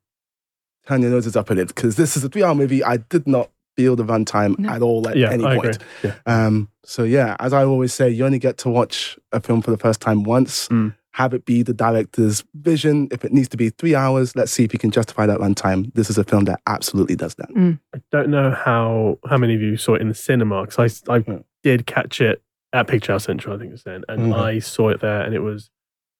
turn 0.86 1.02
your 1.02 1.10
noses 1.10 1.36
up 1.36 1.50
at 1.50 1.58
it 1.58 1.68
because 1.68 1.96
this 1.96 2.16
is 2.16 2.24
a 2.24 2.28
three 2.30 2.42
hour 2.42 2.54
movie. 2.54 2.82
I 2.82 2.96
did 2.96 3.26
not 3.28 3.50
feel 3.78 3.94
the 3.94 4.04
runtime 4.04 4.58
No. 4.58 4.70
at 4.70 4.82
all 4.82 5.08
at 5.08 5.16
Yeah, 5.16 5.30
any 5.30 5.44
I 5.44 5.56
point. 5.56 5.78
Yeah. 6.02 6.14
Um, 6.26 6.68
so 6.84 7.04
yeah, 7.04 7.36
as 7.38 7.52
I 7.52 7.62
always 7.64 7.94
say, 7.94 8.10
you 8.10 8.26
only 8.26 8.40
get 8.40 8.58
to 8.58 8.68
watch 8.68 9.16
a 9.30 9.40
film 9.40 9.62
for 9.62 9.70
the 9.70 9.76
first 9.78 10.00
time 10.00 10.24
once. 10.24 10.66
Mm. 10.68 10.96
Have 11.12 11.32
it 11.32 11.44
be 11.44 11.62
the 11.62 11.72
director's 11.74 12.44
vision. 12.54 13.08
If 13.12 13.24
it 13.24 13.32
needs 13.32 13.48
to 13.50 13.56
be 13.56 13.70
three 13.70 13.94
hours, 13.94 14.34
let's 14.36 14.50
see 14.52 14.64
if 14.64 14.72
you 14.72 14.78
can 14.80 14.90
justify 14.90 15.26
that 15.26 15.38
runtime. 15.38 15.92
This 15.94 16.10
is 16.10 16.18
a 16.18 16.24
film 16.24 16.44
that 16.46 16.60
absolutely 16.66 17.14
does 17.16 17.34
that. 17.36 17.48
I 17.94 18.00
don't 18.10 18.30
know 18.30 18.50
how 18.50 19.18
how 19.28 19.36
many 19.36 19.54
of 19.54 19.60
you 19.62 19.76
saw 19.76 19.94
it 19.94 20.00
in 20.02 20.08
the 20.08 20.14
cinema 20.14 20.64
because 20.66 21.00
I, 21.08 21.14
I 21.14 21.24
Yeah. 21.26 21.38
did 21.62 21.86
catch 21.86 22.20
it 22.20 22.42
at 22.72 22.86
Picture 22.88 23.12
House 23.12 23.24
Central, 23.24 23.54
I 23.56 23.58
think 23.58 23.72
it's 23.72 23.82
then, 23.84 24.02
and 24.08 24.32
Mhm. 24.32 24.36
I 24.36 24.58
saw 24.58 24.90
it 24.90 25.00
there, 25.00 25.22
and 25.22 25.34
it 25.34 25.40
was 25.40 25.70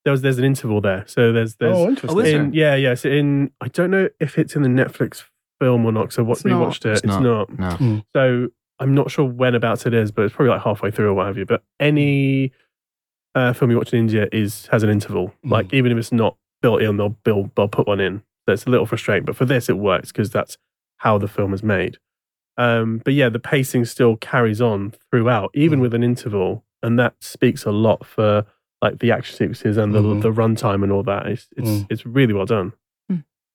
there 0.05 0.13
was 0.13 0.23
there's 0.23 0.39
an 0.39 0.45
interval 0.45 0.81
there, 0.81 1.05
so 1.07 1.33
there's 1.33 1.57
there's 1.57 1.77
oh, 1.77 1.89
interesting. 1.89 2.19
Is 2.21 2.33
there? 2.33 2.43
in 2.43 2.53
yeah 2.55 2.75
yeah 2.75 2.95
so 2.95 3.09
in 3.09 3.51
I 3.61 3.69
don't 3.69 3.91
know 3.91 4.09
if 4.21 4.39
it's 4.39 4.55
in 4.57 4.63
the 4.63 4.69
Netflix 4.83 5.23
film 5.61 5.85
or 5.87 5.93
not. 5.93 6.13
So 6.13 6.23
what 6.25 6.39
It's 6.39 6.45
we 6.45 6.51
not. 6.53 6.61
watched 6.61 6.85
it, 6.87 6.91
It's 6.93 7.01
it's, 7.03 7.07
not. 7.21 7.51
not. 7.59 7.81
No. 7.81 8.03
So 8.15 8.49
I'm 8.79 8.95
not 8.95 9.11
sure 9.11 9.25
when 9.25 9.55
about 9.55 9.87
it 9.87 9.95
is, 9.95 10.11
but 10.13 10.25
it's 10.25 10.35
probably 10.35 10.51
like 10.51 10.63
halfway 10.63 10.91
through 10.91 11.09
or 11.09 11.15
what 11.15 11.27
have 11.27 11.37
you. 11.39 11.47
But 11.47 11.63
any 11.81 12.53
uh, 13.35 13.53
film 13.53 13.71
you 13.71 13.77
watch 13.77 13.93
in 13.93 13.99
India 14.01 14.29
is 14.33 14.67
has 14.69 14.83
an 14.83 14.91
interval. 14.91 15.29
Mm. 15.45 15.51
Like 15.51 15.73
even 15.75 15.93
if 15.93 15.99
it's 15.99 16.13
not 16.13 16.37
built 16.63 16.83
in, 16.83 16.97
they'll 16.97 17.11
build 17.11 17.51
they'll 17.57 17.69
put 17.69 17.87
one 17.87 18.01
in. 18.01 18.23
So 18.47 18.53
it's 18.53 18.65
a 18.67 18.71
little 18.71 18.87
frustrating. 18.87 19.25
But 19.25 19.37
for 19.37 19.45
this, 19.45 19.69
it 19.69 19.77
works 19.79 20.11
because 20.13 20.31
that's 20.31 20.57
how 20.99 21.19
the 21.19 21.29
film 21.29 21.53
is 21.55 21.63
made. 21.63 21.99
Um, 22.57 23.01
but 23.05 23.15
yeah, 23.15 23.29
the 23.29 23.39
pacing 23.39 23.85
still 23.85 24.17
carries 24.17 24.61
on 24.61 24.93
throughout, 25.11 25.51
even 25.55 25.79
Mm. 25.79 25.83
with 25.83 25.95
an 25.95 26.03
interval, 26.03 26.65
and 26.83 26.99
that 26.99 27.15
speaks 27.21 27.65
a 27.65 27.71
lot 27.71 28.05
for 28.05 28.45
like 28.83 28.99
the 29.01 29.11
action 29.13 29.37
sequences 29.37 29.77
and 29.77 29.95
the 29.95 30.01
Mhm. 30.01 30.23
the 30.23 30.33
runtime 30.33 30.83
and 30.83 30.91
all 30.93 31.03
that. 31.05 31.27
It's 31.27 31.49
it's 31.57 31.69
Mm. 31.69 31.87
it's 31.91 32.07
really 32.07 32.33
well 32.33 32.47
done. 32.47 32.73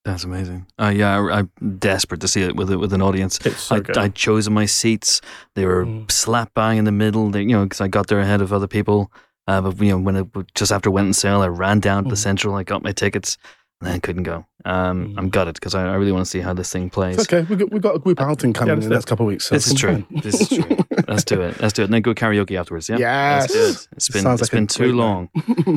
That's 0.05 0.25
amazing. 0.25 0.65
Uh, 0.77 0.91
yeah, 0.93 1.17
I, 1.17 1.39
I'm 1.39 1.51
desperate 1.79 2.19
to 2.21 2.27
see 2.27 2.41
it 2.41 2.55
with 2.57 2.69
with 2.73 2.91
an 2.93 3.01
audience. 3.01 3.39
It's 3.45 3.61
so 3.61 3.77
I, 3.77 3.79
good. 3.79 3.97
I'd 3.97 4.15
chosen 4.15 4.53
my 4.53 4.65
seats. 4.65 5.21
They 5.55 5.65
were 5.65 5.85
Mm. 5.85 6.11
slap 6.11 6.53
bang 6.53 6.77
in 6.77 6.83
the 6.85 6.91
middle. 6.91 7.29
They, 7.29 7.41
you 7.41 7.47
know, 7.55 7.63
because 7.63 7.79
I 7.79 7.87
got 7.87 8.07
there 8.07 8.19
ahead 8.19 8.41
of 8.41 8.51
other 8.51 8.67
people. 8.67 9.11
Uh, 9.47 9.61
but 9.61 9.79
you 9.81 9.91
know, 9.91 9.97
when 9.99 10.15
it 10.17 10.27
just 10.55 10.71
after 10.71 10.89
it 10.89 10.93
went 10.93 11.07
on 11.07 11.13
sale, 11.13 11.41
I 11.41 11.47
ran 11.47 11.79
down 11.79 12.03
to 12.03 12.09
the 12.09 12.15
Mm. 12.15 12.19
central. 12.23 12.55
I 12.55 12.63
got 12.63 12.83
my 12.83 12.91
tickets, 12.91 13.37
and 13.83 13.93
then 13.93 14.01
couldn't 14.01 14.23
go. 14.23 14.45
Um, 14.65 14.93
Mm. 15.09 15.15
I'm 15.17 15.29
gutted 15.29 15.55
because 15.55 15.75
I, 15.75 15.83
I 15.89 15.95
really 15.95 16.13
want 16.13 16.23
to 16.25 16.29
see 16.29 16.39
how 16.39 16.53
this 16.53 16.71
thing 16.71 16.89
plays. 16.89 17.17
It's 17.17 17.31
okay. 17.31 17.41
We 17.49 17.57
got, 17.57 17.71
we 17.71 17.79
got 17.79 17.95
a 17.95 17.99
group 17.99 18.21
outing 18.21 18.53
coming 18.53 18.75
in 18.75 18.79
the 18.79 18.89
next 18.89 19.05
couple 19.05 19.25
of 19.25 19.27
weeks. 19.27 19.45
So 19.47 19.55
This 19.55 19.67
is 19.67 19.73
true. 19.73 20.05
This 20.23 20.39
is 20.41 20.47
true. 20.49 20.77
Let's 21.07 21.25
do 21.25 21.41
it. 21.41 21.59
Let's 21.59 21.73
do 21.73 21.81
it. 21.81 21.85
And 21.85 21.93
then 21.93 22.01
go 22.01 22.13
karaoke 22.13 22.57
afterwards. 22.57 22.87
Yeah. 22.87 22.97
Yes. 22.97 23.53
It. 23.53 23.87
It's 23.97 24.07
been 24.09 24.21
Sounds 24.21 24.41
it's 24.41 24.53
like 24.53 24.53
a 24.53 24.61
been 24.61 24.67
too 24.67 24.93
long. 24.93 25.29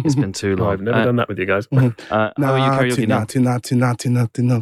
It's 0.05 0.15
been 0.15 0.33
too 0.33 0.53
Oh, 0.59 0.62
long. 0.62 0.73
I've 0.74 0.81
never 0.83 0.99
Uh, 0.99 1.05
done 1.05 1.16
that 1.16 1.28
with 1.28 1.39
you 1.41 1.47
guys. 1.47 1.66
Uh, 2.11 2.31
how 2.39 2.55
are 2.55 2.59
you 2.87 2.93
karaoke 2.95 3.09
now? 3.09 3.27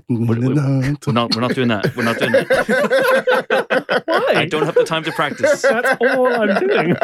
We're, 0.08 0.26
we're- 0.26 0.98
we're 1.06 1.12
not. 1.12 1.34
We're 1.34 1.40
not 1.42 1.54
doing 1.54 1.68
that. 1.68 1.94
We're 1.96 2.04
not 2.04 2.18
doing 2.18 2.32
that. 2.32 4.02
Why? 4.06 4.32
I 4.36 4.46
don't 4.46 4.64
have 4.64 4.74
the 4.74 4.84
time 4.84 5.04
to 5.04 5.12
practice. 5.12 5.62
That's 5.62 5.96
all 6.02 6.26
I'm 6.28 6.60
doing. 6.66 6.96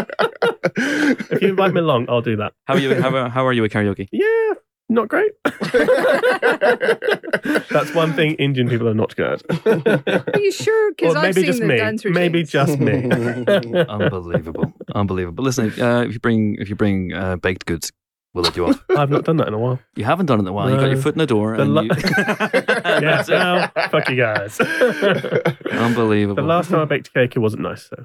If 0.77 1.43
you 1.43 1.49
invite 1.51 1.75
me 1.75 1.81
along, 1.81 2.07
I'll 2.09 2.23
do 2.23 2.37
that. 2.37 2.55
How 2.65 2.75
are 2.75 2.79
you? 2.81 2.95
How, 3.01 3.15
are- 3.15 3.29
how 3.29 3.47
are 3.47 3.53
you 3.53 3.65
at 3.65 3.71
karaoke? 3.71 4.09
Yeah, 4.13 4.53
not 4.91 5.09
great. 5.09 5.33
That's 7.71 7.95
one 7.95 8.13
thing 8.15 8.35
Indian 8.35 8.69
people 8.69 8.89
are 8.89 8.95
not 8.95 9.15
good 9.17 9.41
at. 9.67 10.35
Are 10.35 10.41
you 10.41 10.53
sure? 10.53 10.93
Because 10.93 11.17
I've 11.17 11.23
maybe 11.23 11.41
seen 11.43 11.45
just 11.47 11.61
the 11.61 11.67
me. 11.67 11.77
dance 11.77 12.05
Maybe 12.05 12.41
routines. 12.41 12.51
just 12.51 12.79
me. 12.79 13.11
Unbelievable, 13.89 14.73
unbelievable. 14.95 15.45
Listen, 15.45 15.73
uh, 15.81 16.03
if 16.03 16.13
you 16.13 16.21
bring 16.21 16.57
if 16.59 16.69
you 16.69 16.75
bring 16.77 17.13
uh, 17.13 17.37
baked 17.37 17.67
goods, 17.67 17.93
we'll 18.35 18.45
let 18.45 18.57
you 18.57 18.67
off. 18.67 18.85
I've 18.97 19.11
not 19.11 19.25
done 19.25 19.37
that 19.39 19.49
in 19.49 19.55
a 19.55 19.59
while. 19.59 19.79
You 19.97 20.05
haven't 20.05 20.27
done 20.27 20.39
it 20.39 20.43
in 20.43 20.49
a 20.49 20.53
while. 20.53 20.71
You 20.71 20.77
got 20.77 20.91
your 20.91 20.97
foot 21.01 21.15
in 21.15 21.19
the 21.19 21.27
door, 21.27 21.57
The 21.57 21.63
and 21.63 21.75
la- 21.75 21.83
you... 21.83 21.91
yeah, 21.95 23.01
That's 23.01 23.29
it. 23.29 23.33
now, 23.33 23.69
fuck 23.91 24.09
you 24.09 24.17
guys. 24.17 24.59
Unbelievable. 24.61 25.65
The 25.71 25.79
unbelievable. 25.79 26.45
last 26.45 26.71
time 26.71 26.81
I 26.81 26.85
baked 26.85 27.13
cake, 27.15 27.37
it 27.37 27.41
wasn't 27.41 27.63
nice. 27.63 27.89
So 27.89 28.05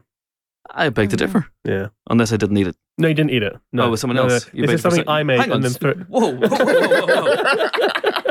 I 0.72 0.90
beg 0.90 1.10
to 1.12 1.16
differ, 1.18 1.48
yeah. 1.64 1.88
unless 2.10 2.34
I 2.34 2.38
didn't 2.38 2.58
eat 2.58 2.68
it. 2.68 2.76
No, 2.98 3.08
you 3.08 3.14
didn't 3.14 3.32
eat 3.32 3.44
it. 3.44 3.56
No, 3.74 3.84
oh, 3.84 3.88
it 3.88 3.90
was 3.92 4.02
someone 4.02 4.16
No, 4.16 4.28
no. 4.28 4.34
else. 4.36 4.50
You 4.54 4.66
This 4.66 4.76
is 4.76 4.82
for 4.82 4.90
something 4.92 5.08
I 5.10 5.24
made 5.24 5.40
Hang 5.40 5.52
on. 5.52 5.58
and 5.58 5.64
then 5.66 5.72
threw. 5.74 5.94
Whoa, 6.08 6.32
whoa, 6.32 6.48
whoa, 6.48 6.66
whoa, 6.66 7.24
whoa. 7.24 7.70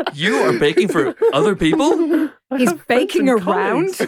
You 0.15 0.36
are 0.44 0.56
baking 0.61 0.89
for 0.89 1.12
other 1.32 1.56
people? 1.56 2.31
He's 2.56 2.73
baking 2.86 3.28
around? 3.28 3.97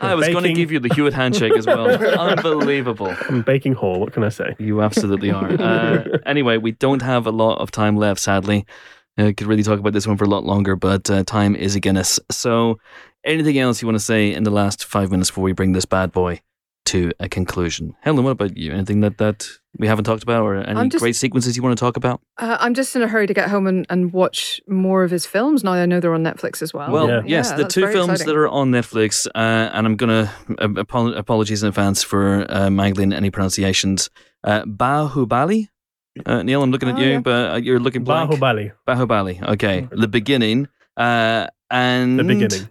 I 0.00 0.14
was 0.14 0.28
going 0.28 0.44
to 0.44 0.52
give 0.52 0.70
you 0.70 0.78
the 0.78 0.92
Hewitt 0.94 1.14
handshake 1.14 1.56
as 1.56 1.66
well. 1.66 1.88
Unbelievable. 1.88 3.14
I'm 3.28 3.42
baking 3.42 3.74
hall. 3.74 3.98
What 3.98 4.12
can 4.12 4.22
I 4.22 4.28
say? 4.28 4.54
You 4.60 4.82
absolutely 4.82 5.32
are. 5.32 5.50
Uh, 5.50 6.18
anyway, 6.26 6.58
we 6.58 6.70
don't 6.72 7.02
have 7.02 7.26
a 7.26 7.32
lot 7.32 7.58
of 7.58 7.72
time 7.72 7.96
left, 7.96 8.20
sadly. 8.20 8.66
I 9.18 9.32
could 9.32 9.48
really 9.48 9.64
talk 9.64 9.80
about 9.80 9.92
this 9.92 10.06
one 10.06 10.16
for 10.16 10.24
a 10.24 10.28
lot 10.28 10.44
longer, 10.44 10.76
but 10.76 11.10
uh, 11.10 11.24
time 11.24 11.56
is 11.56 11.74
a 11.74 11.80
Guinness. 11.80 12.20
So, 12.30 12.78
anything 13.24 13.58
else 13.58 13.82
you 13.82 13.88
want 13.88 13.96
to 13.98 14.04
say 14.04 14.32
in 14.32 14.44
the 14.44 14.50
last 14.50 14.84
five 14.84 15.10
minutes 15.10 15.30
before 15.30 15.44
we 15.44 15.52
bring 15.52 15.72
this 15.72 15.84
bad 15.84 16.12
boy 16.12 16.40
to 16.86 17.12
a 17.20 17.28
conclusion? 17.28 17.94
Helen, 18.00 18.24
what 18.24 18.30
about 18.30 18.56
you? 18.56 18.72
Anything 18.72 19.00
that, 19.00 19.18
that 19.18 19.46
we 19.78 19.86
haven't 19.86 20.04
talked 20.04 20.22
about, 20.22 20.42
or 20.42 20.56
any 20.56 20.88
just- 20.88 21.02
great 21.02 21.16
sequences 21.16 21.56
you 21.56 21.62
want 21.62 21.76
to 21.76 21.80
talk 21.80 21.96
about? 21.96 22.20
Uh, 22.38 22.56
I'm 22.60 22.72
just 22.74 22.96
in 22.96 23.02
a 23.02 23.08
hurry 23.08 23.26
to 23.26 23.34
get 23.34 23.50
home 23.50 23.66
and, 23.66 23.84
and 23.90 24.12
watch 24.12 24.60
more 24.68 25.04
of 25.04 25.10
his 25.10 25.26
films 25.26 25.62
now. 25.62 25.72
I 25.72 25.84
know 25.86 26.00
they're 26.00 26.14
on 26.14 26.24
Netflix 26.24 26.62
as 26.62 26.72
well. 26.72 26.90
Well, 26.90 27.08
Yeah. 27.08 27.22
yes, 27.26 27.52
the 27.52 27.64
two 27.68 27.86
films 27.88 28.10
exciting. 28.12 28.26
that 28.26 28.36
are 28.40 28.48
on 28.48 28.70
Netflix, 28.70 29.26
uh, 29.34 29.38
and 29.74 29.86
I'm 29.86 29.96
going 29.96 30.26
to 30.26 30.30
uh, 30.58 30.68
apol- 30.80 31.14
apologies 31.14 31.62
in 31.62 31.68
advance 31.68 32.02
for 32.02 32.46
uh, 32.48 32.70
mangling 32.70 33.12
any 33.12 33.30
pronunciations. 33.30 34.08
Uh, 34.42 34.62
Baahubali. 34.64 35.68
Uh, 36.26 36.42
Neel, 36.42 36.62
I'm 36.62 36.70
looking 36.72 36.88
at 36.88 36.96
Oh, 36.96 37.00
you, 37.00 37.10
yeah. 37.12 37.20
but 37.20 37.50
uh, 37.52 37.56
you're 37.56 37.78
looking 37.78 38.02
blank. 38.02 38.30
Baahubali. 38.30 38.72
Baahubali. 38.88 39.42
Okay, 39.50 39.86
the 39.92 40.08
beginning. 40.08 40.66
Uh, 40.96 41.46
and 41.70 42.18
The 42.18 42.24
beginning. 42.24 42.68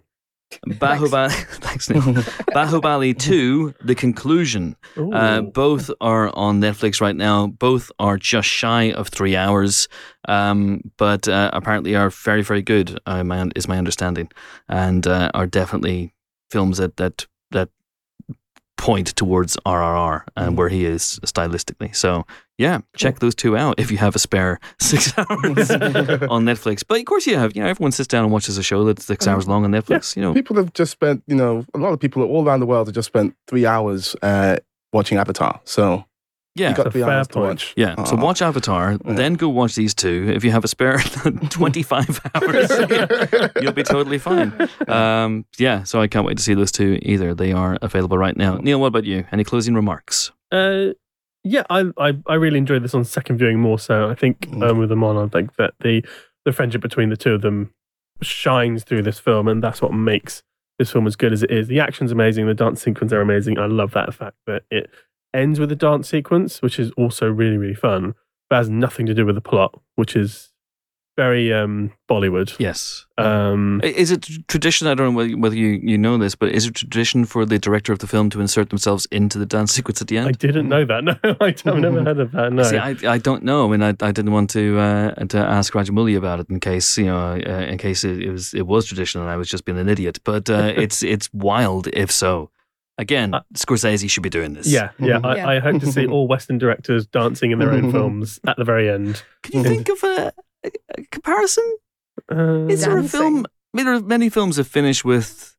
Baahubali. 0.65 1.31
Thanks, 1.61 1.89
Neel. 1.89 2.01
Baahubali 2.01 3.17
two. 3.17 3.73
The 3.83 3.95
conclusion. 3.95 4.75
Uh, 4.95 5.41
both 5.41 5.91
are 6.01 6.35
on 6.35 6.61
Netflix 6.61 7.01
right 7.01 7.15
now. 7.15 7.47
Both 7.47 7.91
are 7.99 8.17
just 8.17 8.47
shy 8.47 8.91
of 8.91 9.09
three 9.09 9.35
hours, 9.35 9.87
um, 10.27 10.81
but 10.97 11.27
uh, 11.27 11.49
apparently 11.53 11.95
are 11.95 12.09
very, 12.09 12.43
very 12.43 12.61
good. 12.61 12.99
Uh, 13.05 13.23
my, 13.23 13.49
is 13.55 13.67
my 13.67 13.77
understanding, 13.77 14.29
and 14.67 15.05
uh, 15.05 15.29
are 15.33 15.47
definitely 15.47 16.13
films 16.49 16.77
that 16.77 16.97
that 16.97 17.27
that 17.51 17.69
point 18.77 19.07
towards 19.15 19.57
RRR 19.65 20.23
and 20.35 20.53
Mhm. 20.53 20.57
where 20.57 20.69
he 20.69 20.85
is 20.85 21.19
stylistically. 21.25 21.95
So 21.95 22.25
yeah, 22.57 22.79
check 22.95 23.19
those 23.19 23.35
two 23.35 23.55
out 23.57 23.79
if 23.79 23.91
you 23.91 23.97
have 23.97 24.15
a 24.15 24.19
spare 24.19 24.59
six 24.79 25.15
hours 25.17 25.69
on 25.71 26.45
Netflix. 26.45 26.83
But 26.87 26.99
of 26.99 27.05
course, 27.05 27.27
you 27.27 27.37
have. 27.37 27.55
You 27.55 27.63
know, 27.63 27.69
everyone 27.69 27.91
sits 27.91 28.07
down 28.07 28.23
and 28.23 28.31
watches 28.33 28.57
a 28.57 28.63
show 28.63 28.83
that's 28.85 29.05
six 29.05 29.27
Um, 29.27 29.33
hours 29.33 29.47
long 29.47 29.63
on 29.65 29.71
Netflix. 29.71 30.15
You 30.15 30.21
know, 30.23 30.33
People 30.33 30.55
have 30.57 30.73
just 30.73 30.91
spent, 30.91 31.23
you 31.27 31.35
know, 31.35 31.65
a 31.73 31.77
lot 31.77 31.93
of 31.93 31.99
people 31.99 32.23
all 32.23 32.45
around 32.45 32.59
the 32.61 32.65
world 32.65 32.87
have 32.87 32.95
just 32.95 33.07
spent 33.07 33.35
three 33.47 33.65
hours 33.65 34.15
uh, 34.21 34.57
watching 34.93 35.17
Avatar. 35.17 35.59
So 35.65 36.05
yeah. 36.57 36.69
you 36.69 36.75
got 36.75 36.83
That's 36.83 36.87
a 36.87 36.91
three 36.91 37.01
fair 37.03 37.23
to 37.23 37.39
watch. 37.39 37.73
Yeah, 37.77 38.03
so 38.03 38.15
Uh, 38.17 38.21
watch 38.21 38.41
Avatar, 38.41 38.97
Yeah. 39.05 39.13
then 39.13 39.33
go 39.35 39.47
watch 39.49 39.75
these 39.75 39.93
two. 39.93 40.31
If 40.35 40.43
you 40.43 40.51
have 40.51 40.63
a 40.63 40.67
spare 40.67 40.97
25 41.49 42.21
hours, 42.35 43.51
you'll 43.61 43.71
be 43.73 43.83
totally 43.83 44.17
fine. 44.17 44.53
Um, 44.87 45.45
yeah, 45.57 45.83
so 45.83 46.01
I 46.01 46.07
can't 46.07 46.25
wait 46.25 46.37
to 46.37 46.43
see 46.43 46.53
those 46.53 46.71
two 46.71 46.99
either. 47.01 47.33
They 47.33 47.51
are 47.53 47.77
available 47.81 48.17
right 48.17 48.35
now. 48.35 48.57
Neel, 48.57 48.79
what 48.81 48.87
about 48.87 49.05
you? 49.05 49.25
Any 49.31 49.43
closing 49.43 49.75
remarks? 49.75 50.31
Uh, 50.51 50.87
yeah, 51.43 51.63
I, 51.69 51.85
I 51.97 52.13
I 52.27 52.33
really 52.35 52.57
enjoyed 52.57 52.83
this 52.83 52.93
on 52.93 53.03
second 53.05 53.37
viewing 53.37 53.59
more 53.59 53.79
so. 53.79 54.09
I 54.09 54.15
think 54.15 54.41
Mm. 54.49 54.69
um, 54.69 54.77
with 54.79 54.89
them 54.89 55.03
on, 55.03 55.17
I 55.17 55.27
think 55.29 55.55
that 55.57 55.73
the 55.81 56.03
the 56.45 56.51
friendship 56.51 56.81
between 56.81 57.09
the 57.09 57.17
two 57.17 57.33
of 57.33 57.41
them 57.41 57.71
shines 58.21 58.83
through 58.83 59.03
this 59.03 59.19
film, 59.19 59.47
and 59.47 59.63
that's 59.63 59.81
what 59.81 59.93
makes 59.93 60.43
this 60.79 60.91
film 60.91 61.07
as 61.07 61.15
good 61.15 61.33
as 61.33 61.43
it 61.43 61.51
is. 61.51 61.67
The 61.67 61.79
action's 61.79 62.11
amazing, 62.11 62.45
the 62.47 62.53
dance 62.53 62.81
sequence 62.81 63.11
are 63.13 63.21
amazing. 63.21 63.57
I 63.59 63.65
love 63.65 63.91
that 63.91 64.13
fact 64.13 64.35
that 64.45 64.63
it 64.71 64.89
ends 65.37 65.59
with 65.59 65.71
a 65.71 65.75
dance 65.75 66.09
sequence, 66.09 66.61
which 66.61 66.79
is 66.79 66.91
also 66.97 67.29
really 67.29 67.57
really 67.57 67.75
fun, 67.75 68.15
but 68.49 68.57
has 68.57 68.69
nothing 68.69 69.05
to 69.05 69.13
do 69.13 69.25
with 69.25 69.35
the 69.35 69.41
plot, 69.41 69.79
which 69.95 70.15
is 70.15 70.51
very 71.17 71.51
um, 71.51 71.91
Bollywood. 72.07 72.55
Yes. 72.59 73.05
Um, 73.17 73.81
Is 73.83 74.11
it 74.11 74.29
tradition? 74.47 74.87
I 74.87 74.93
don't 74.93 75.07
know 75.07 75.17
whether, 75.17 75.35
whether 75.35 75.55
you, 75.55 75.79
you 75.81 75.97
know 75.97 76.17
this, 76.19 76.35
but 76.35 76.49
is 76.49 76.67
it 76.67 76.75
tradition 76.75 77.25
for 77.25 77.43
the 77.43 77.57
director 77.57 77.91
of 77.91 77.99
the 77.99 78.07
film 78.07 78.29
to 78.29 78.39
insert 78.39 78.69
themselves 78.69 79.07
into 79.11 79.39
the 79.39 79.45
dance 79.45 79.73
sequence 79.75 79.99
at 79.99 80.07
the 80.07 80.19
end? 80.19 80.27
I 80.27 80.31
didn't 80.31 80.69
know 80.69 80.85
that. 80.85 81.03
No, 81.03 81.15
I, 81.41 81.55
have 81.65 81.77
never 81.79 82.03
heard 82.03 82.19
of 82.19 82.31
that. 82.33 82.53
No. 82.53 82.63
See, 82.63 82.77
I, 82.77 82.95
I 83.03 83.17
don't 83.17 83.43
know. 83.43 83.67
I 83.67 83.71
mean, 83.71 83.81
I, 83.81 83.89
I 84.05 84.11
didn't 84.11 84.31
want 84.31 84.51
to 84.51 84.77
uh, 84.77 85.15
to 85.25 85.39
ask 85.39 85.73
Rajamouli 85.73 86.15
about 86.15 86.39
it 86.39 86.49
in 86.49 86.59
case 86.59 86.97
you 86.97 87.05
know 87.05 87.31
uh, 87.33 87.65
in 87.67 87.79
case 87.79 88.03
it, 88.03 88.21
it 88.21 88.31
was 88.31 88.53
it 88.53 88.67
was 88.67 88.85
traditional 88.85 89.23
and 89.23 89.31
I 89.31 89.37
was 89.37 89.49
just 89.49 89.65
being 89.65 89.79
an 89.79 89.89
idiot. 89.89 90.19
But 90.23 90.49
uh, 90.49 90.71
it's 90.77 91.01
it's 91.01 91.33
wild 91.33 91.87
if 91.93 92.11
so. 92.11 92.51
Again, 92.99 93.33
Uh, 93.33 93.41
Scorsese 93.53 94.09
should 94.09 94.23
be 94.23 94.29
doing 94.29 94.53
this. 94.53 94.67
yeah, 94.67 94.89
yeah. 94.99 95.19
I, 95.23 95.35
Yeah. 95.35 95.47
I 95.49 95.59
hope 95.59 95.81
to 95.81 95.91
see 95.91 96.07
all 96.13 96.27
Western 96.27 96.57
directors 96.57 97.05
dancing 97.05 97.51
in 97.51 97.59
their 97.59 97.71
own 97.71 97.91
films 97.97 98.39
at 98.47 98.57
the 98.57 98.63
very 98.63 98.89
end. 98.89 99.23
Can 99.43 99.59
you 99.59 99.63
think 99.63 99.89
of 99.89 100.03
a, 100.03 100.33
a, 100.65 100.71
a 100.97 101.03
comparison? 101.11 101.77
Uh, 102.31 102.65
Is 102.67 102.83
there 102.83 102.97
a 102.97 103.03
film? 103.03 103.45
I 103.73 103.77
mean, 103.77 103.85
there 103.85 103.95
are 103.95 104.01
many 104.01 104.29
films 104.29 104.55
that 104.55 104.63
finish 104.65 105.05
with 105.05 105.55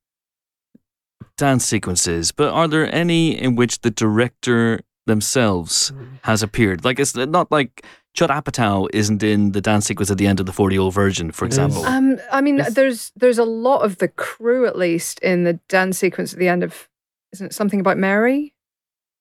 dance 1.36 1.65
sequences, 1.65 2.32
but 2.32 2.52
are 2.52 2.66
there 2.69 2.93
any 2.93 3.39
in 3.39 3.55
which 3.55 3.81
the 3.82 3.90
director 3.90 4.81
themselves 5.06 5.93
has 6.23 6.43
appeared? 6.43 6.85
Like 6.85 6.98
it's 6.98 7.15
not 7.15 7.51
like 7.52 7.85
Judd 8.15 8.31
Apatow 8.31 8.89
isn't 8.93 9.23
in 9.23 9.52
the 9.52 9.60
dance 9.60 9.86
sequence 9.86 10.10
at 10.10 10.19
the 10.19 10.27
end 10.27 10.40
of 10.40 10.47
the 10.47 10.52
Forty 10.52 10.74
Year 10.74 10.82
Old 10.82 10.94
Virgin, 10.94 11.31
for 11.31 11.44
example. 11.44 11.85
Um, 11.85 12.19
I 12.32 12.40
mean, 12.40 12.60
there's 12.73 13.12
there's 13.15 13.39
a 13.39 13.44
lot 13.44 13.82
of 13.85 13.98
the 13.98 14.09
crew 14.09 14.66
at 14.66 14.77
least 14.77 15.20
in 15.20 15.44
the 15.44 15.55
dance 15.69 15.98
sequence 15.98 16.32
at 16.32 16.39
the 16.40 16.48
end 16.48 16.65
of, 16.65 16.89
isn't 17.32 17.46
it 17.46 17.55
something 17.55 17.80
about 17.80 17.98
Mary? 17.98 18.55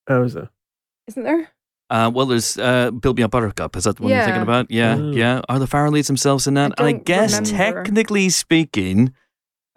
How 0.07 0.23
is 0.23 0.35
it? 0.35 0.47
Isn't 1.07 1.23
there? 1.23 1.49
Uh, 1.89 2.11
well, 2.13 2.25
there's 2.25 2.57
uh, 2.57 2.91
Build 2.91 3.15
Me 3.17 3.23
a 3.23 3.29
Buttercup. 3.29 3.75
Is 3.77 3.85
that 3.85 3.95
the 3.95 4.03
one 4.03 4.11
you're 4.11 4.23
thinking 4.23 4.41
about? 4.41 4.69
Yeah, 4.69 4.95
Mm. 4.97 5.15
yeah. 5.15 5.41
Are 5.47 5.57
the 5.59 5.65
Farrellies 5.67 6.07
themselves 6.07 6.45
in 6.47 6.53
that? 6.55 6.73
I 6.77 6.81
and 6.83 6.87
I 6.87 6.91
don't 6.93 7.05
guess, 7.05 7.33
remember. 7.51 7.83
technically 7.83 8.29
speaking, 8.29 9.13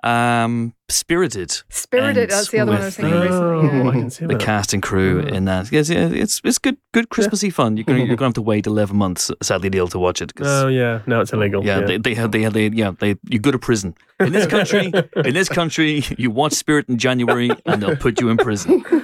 um, 0.03 0.75
Spirited, 0.89 1.63
Spirited. 1.69 2.31
That's 2.31 2.49
the 2.51 2.59
other 2.61 2.73
one 2.73 2.81
I 2.81 2.85
with 2.85 2.87
was 2.87 2.97
thinking 2.97 3.15
the- 3.21 3.27
recently. 3.27 3.69
Oh, 3.81 3.83
yeah. 3.85 3.89
I 3.89 3.93
can 3.93 4.11
see 4.11 4.27
the 4.27 4.35
that. 4.35 4.41
cast 4.41 4.73
and 4.73 4.83
crew 4.83 5.23
Oh. 5.25 5.27
in 5.37 5.45
that. 5.45 5.71
Yes, 5.71 5.89
yeah, 5.91 6.09
it's 6.09 6.41
it's 6.45 6.59
good, 6.59 6.77
good 6.93 7.09
Christmassy 7.11 7.51
fun. 7.51 7.77
You're 7.77 7.85
gonna 7.85 8.01
you're 8.05 8.17
gonna 8.21 8.29
have 8.29 8.35
to 8.35 8.43
wait 8.43 8.67
11 8.67 8.97
months, 8.97 9.31
sadly, 9.43 9.67
to 9.69 9.71
be 9.71 9.79
able 9.79 9.89
to 9.89 9.99
watch 9.99 10.21
it. 10.23 10.35
'cause- 10.35 10.47
Oh 10.65 10.69
yeah, 10.69 11.01
no, 11.07 11.21
it's 11.21 11.33
illegal. 11.33 11.65
yeah, 11.65 11.81
they 11.81 11.99
they 11.99 12.15
have 12.15 12.33
they 12.33 12.43
have 12.43 12.53
they 12.55 12.69
yeah 12.69 12.93
they 12.99 13.17
you 13.29 13.39
go 13.39 13.51
to 13.51 13.59
prison 13.59 13.95
in 14.19 14.33
this 14.33 14.47
country. 14.47 14.93
in 15.25 15.35
this 15.35 15.49
country, 15.49 16.05
you 16.19 16.31
watch 16.31 16.53
Spirit 16.55 16.89
in 16.89 16.99
January, 16.99 17.51
and 17.67 17.83
they'll 17.83 17.97
put 17.97 18.21
you 18.21 18.29
in 18.31 18.37
prison. 18.37 18.85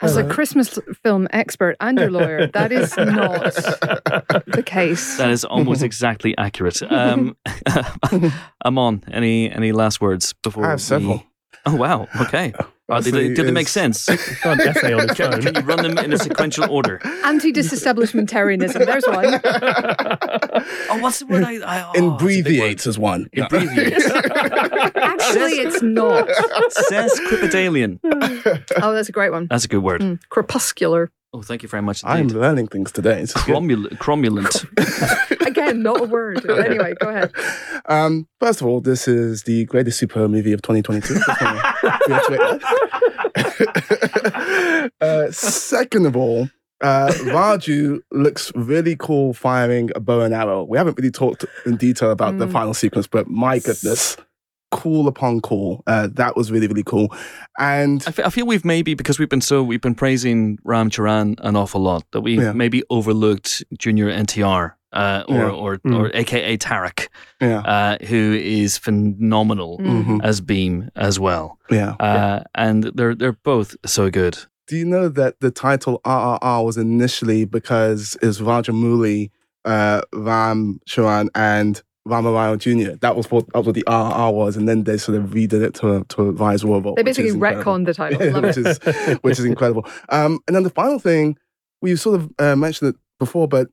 As 0.00 0.16
a 0.16 0.24
Christmas 0.24 0.78
film 1.02 1.28
expert 1.30 1.76
and 1.80 1.98
your 1.98 2.10
lawyer, 2.10 2.46
that 2.48 2.72
is 2.72 2.94
not 2.98 3.42
the 4.46 4.62
case. 4.66 5.16
That 5.18 5.30
is 5.30 5.44
almost 5.44 5.82
exactly 5.90 6.36
accurate. 6.36 6.82
Um, 6.82 7.36
Amon, 8.64 9.02
any 9.10 9.50
any 9.50 9.72
last 9.72 10.00
words 10.00 10.34
before 10.42 10.64
I 10.66 10.70
have 10.70 10.80
several. 10.82 11.16
we- 11.18 11.26
Oh 11.66 11.76
wow, 11.76 12.08
okay. 12.20 12.52
Uh, 12.86 13.00
do, 13.00 13.10
they, 13.10 13.18
Honestly, 13.18 13.34
do 13.34 13.44
they 13.44 13.50
make 13.50 13.68
sense? 13.68 14.04
Got 14.42 14.60
an 14.60 14.68
essay 14.68 14.92
on 14.92 15.08
its 15.08 15.14
Can, 15.14 15.32
own. 15.32 15.40
can 15.40 15.54
you 15.54 15.60
run 15.62 15.82
them 15.82 15.96
in 15.96 16.12
a 16.12 16.18
sequential 16.18 16.70
order? 16.70 17.00
Anti-disestablishmentarianism. 17.24 18.84
There's 18.84 19.06
one. 19.06 19.40
Oh, 20.90 20.98
what's 20.98 21.18
the 21.18 21.26
word? 21.26 21.44
I, 21.44 21.56
I 21.56 21.84
oh, 21.84 21.90
it's 21.92 21.98
a 21.98 22.00
big 22.00 22.06
word. 22.06 22.22
Imbreviates 22.22 22.86
is 22.86 22.98
one. 22.98 23.28
Imbreviates. 23.32 24.06
Actually, 24.10 25.52
it's 25.60 25.82
not. 25.82 26.28
Sesquipedalian. 26.90 27.98
Oh, 28.82 28.92
that's 28.94 29.08
a 29.08 29.12
great 29.12 29.32
one. 29.32 29.46
That's 29.50 29.64
a 29.64 29.68
good 29.68 29.82
word. 29.82 30.00
Mm, 30.00 30.20
Crepuscular. 30.28 31.10
Oh, 31.36 31.42
thank 31.42 31.64
you 31.64 31.68
very 31.68 31.82
much 31.82 32.00
I'm 32.04 32.20
indeed. 32.22 32.36
learning 32.36 32.68
things 32.68 32.92
today. 32.92 33.20
This 33.22 33.30
is. 33.30 33.36
Cromul- 33.42 33.88
cromulent. 33.98 34.64
Again, 35.46 35.82
not 35.82 36.00
a 36.00 36.04
word. 36.04 36.44
But 36.46 36.60
anyway, 36.64 36.94
go 37.00 37.08
ahead. 37.08 37.32
Um, 37.86 38.28
first 38.38 38.60
of 38.60 38.68
all, 38.68 38.80
this 38.80 39.08
is 39.08 39.42
the 39.42 39.64
greatest 39.64 40.00
superhero 40.00 40.30
movie 40.30 40.52
of 40.52 40.62
2022. 40.62 41.14
Just 41.14 41.40
wanna 41.42 41.98
reiterate 42.08 42.60
that. 43.34 44.90
uh, 45.00 45.30
second 45.32 46.06
of 46.06 46.16
all, 46.16 46.48
uh, 46.82 47.08
Raju 47.24 48.00
looks 48.12 48.52
really 48.54 48.94
cool 48.96 49.32
firing 49.34 49.90
a 49.96 50.00
bow 50.00 50.20
and 50.20 50.32
arrow. 50.34 50.62
We 50.62 50.78
haven't 50.78 50.96
really 50.98 51.10
talked 51.10 51.44
in 51.66 51.76
detail 51.76 52.10
about 52.12 52.38
the 52.38 52.46
Mm. 52.46 52.52
final 52.52 52.74
sequence, 52.74 53.06
but 53.08 53.28
my 53.28 53.58
goodness, 53.58 54.16
cool 54.82 55.06
upon 55.08 55.40
call. 55.40 55.82
Uh, 55.86 56.08
that 56.20 56.36
was 56.36 56.50
really, 56.52 56.66
really 56.66 56.82
cool. 56.84 57.08
And 57.58 58.02
I 58.06 58.30
feel 58.30 58.46
we've 58.46 58.64
maybe 58.64 58.94
because 58.94 59.18
we've 59.20 59.28
been 59.28 59.40
so 59.52 59.62
we've 59.62 59.80
been 59.88 59.94
praising 59.94 60.58
Ram 60.64 60.90
Charan 60.90 61.36
an 61.48 61.54
awful 61.56 61.80
lot 61.80 62.02
that 62.12 62.22
we 62.22 62.32
Yeah. 62.38 62.52
maybe 62.52 62.82
overlooked 62.90 63.62
Junior 63.78 64.08
NTR 64.10 64.72
uh, 64.92 65.22
or 65.28 65.34
Yeah. 65.36 65.50
or 65.62 65.78
Mm. 65.78 65.94
or 65.98 66.10
AKA 66.14 66.56
Tarak, 66.58 67.08
yeah, 67.40 67.60
uh, 67.74 67.96
who 68.10 68.22
is 68.60 68.78
phenomenal 68.78 69.78
Mm. 69.80 70.04
mhm, 70.04 70.20
as 70.24 70.40
Bheem 70.40 70.88
as 70.96 71.18
well, 71.18 71.58
yeah. 71.70 71.92
uh, 72.00 72.40
and 72.54 72.84
they're 72.96 73.14
they're 73.14 73.38
both 73.44 73.76
so 73.86 74.10
good. 74.10 74.38
Do 74.68 74.76
you 74.76 74.84
know 74.86 75.08
that 75.10 75.40
the 75.40 75.50
title 75.50 76.00
RRR 76.04 76.64
was 76.64 76.76
initially 76.78 77.44
because 77.44 78.16
it's 78.22 78.40
Rajamouli, 78.40 79.30
uh, 79.64 80.00
Ram 80.12 80.80
Charan, 80.86 81.28
and 81.34 81.82
Ramarao 82.06 82.58
Jr. 82.58 82.96
That 82.96 83.16
was 83.16 83.30
what 83.30 83.46
that 83.46 83.58
was 83.58 83.66
what 83.66 83.74
the 83.74 83.84
RRR 83.84 84.34
was, 84.34 84.56
and 84.56 84.68
then 84.68 84.84
they 84.84 84.98
sort 84.98 85.18
of 85.18 85.30
redid 85.30 85.62
it 85.62 85.74
to 85.74 85.96
a, 85.96 86.04
to 86.04 86.22
a 86.22 86.30
Rise 86.32 86.64
Warble. 86.64 86.94
They 86.96 87.02
basically 87.02 87.32
retconned 87.32 87.86
the 87.86 87.94
title. 87.94 88.18
Which 88.42 88.56
it. 88.58 88.66
is 88.66 89.18
which 89.22 89.38
is 89.38 89.44
incredible. 89.44 89.86
Um, 90.10 90.40
and 90.46 90.54
then 90.54 90.64
the 90.64 90.70
final 90.70 90.98
thing, 90.98 91.38
we 91.80 91.96
sort 91.96 92.20
of 92.20 92.30
uh, 92.38 92.56
mentioned 92.56 92.94
it 92.94 93.00
before, 93.18 93.48
but 93.48 93.68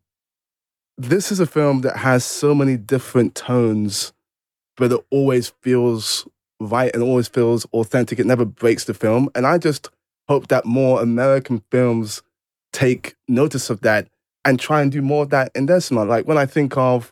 this 0.97 1.31
is 1.31 1.39
a 1.39 1.45
film 1.45 1.81
that 1.81 1.97
has 1.97 2.23
so 2.23 2.55
many 2.55 2.77
different 2.77 3.35
tones, 3.35 4.13
but 4.77 4.91
it 4.91 5.05
always 5.09 5.49
feels 5.61 6.27
right 6.61 6.93
and 6.93 7.03
always 7.03 7.27
feels 7.27 7.65
authentic. 7.73 8.19
It 8.19 8.25
never 8.25 8.45
breaks 8.45 8.85
the 8.85 8.93
film, 8.93 9.29
and 9.35 9.45
I 9.45 9.57
just 9.57 9.89
hope 10.29 10.47
that 10.47 10.65
more 10.65 11.01
American 11.01 11.63
films 11.69 12.21
take 12.71 13.15
notice 13.27 13.69
of 13.69 13.81
that 13.81 14.07
and 14.45 14.57
try 14.57 14.81
and 14.81 14.89
do 14.89 15.01
more 15.01 15.23
of 15.23 15.29
that 15.31 15.51
in 15.53 15.65
their 15.65 15.81
cinema. 15.81 16.05
Like 16.05 16.27
when 16.27 16.37
I 16.37 16.45
think 16.45 16.77
of 16.77 17.11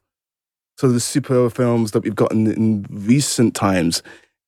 sort 0.80 0.92
of 0.92 0.94
the 0.94 1.00
superhero 1.02 1.52
films 1.54 1.92
that 1.92 2.04
we've 2.06 2.16
gotten 2.16 2.48
in 2.48 2.86
recent 2.90 3.54
times, 3.54 4.02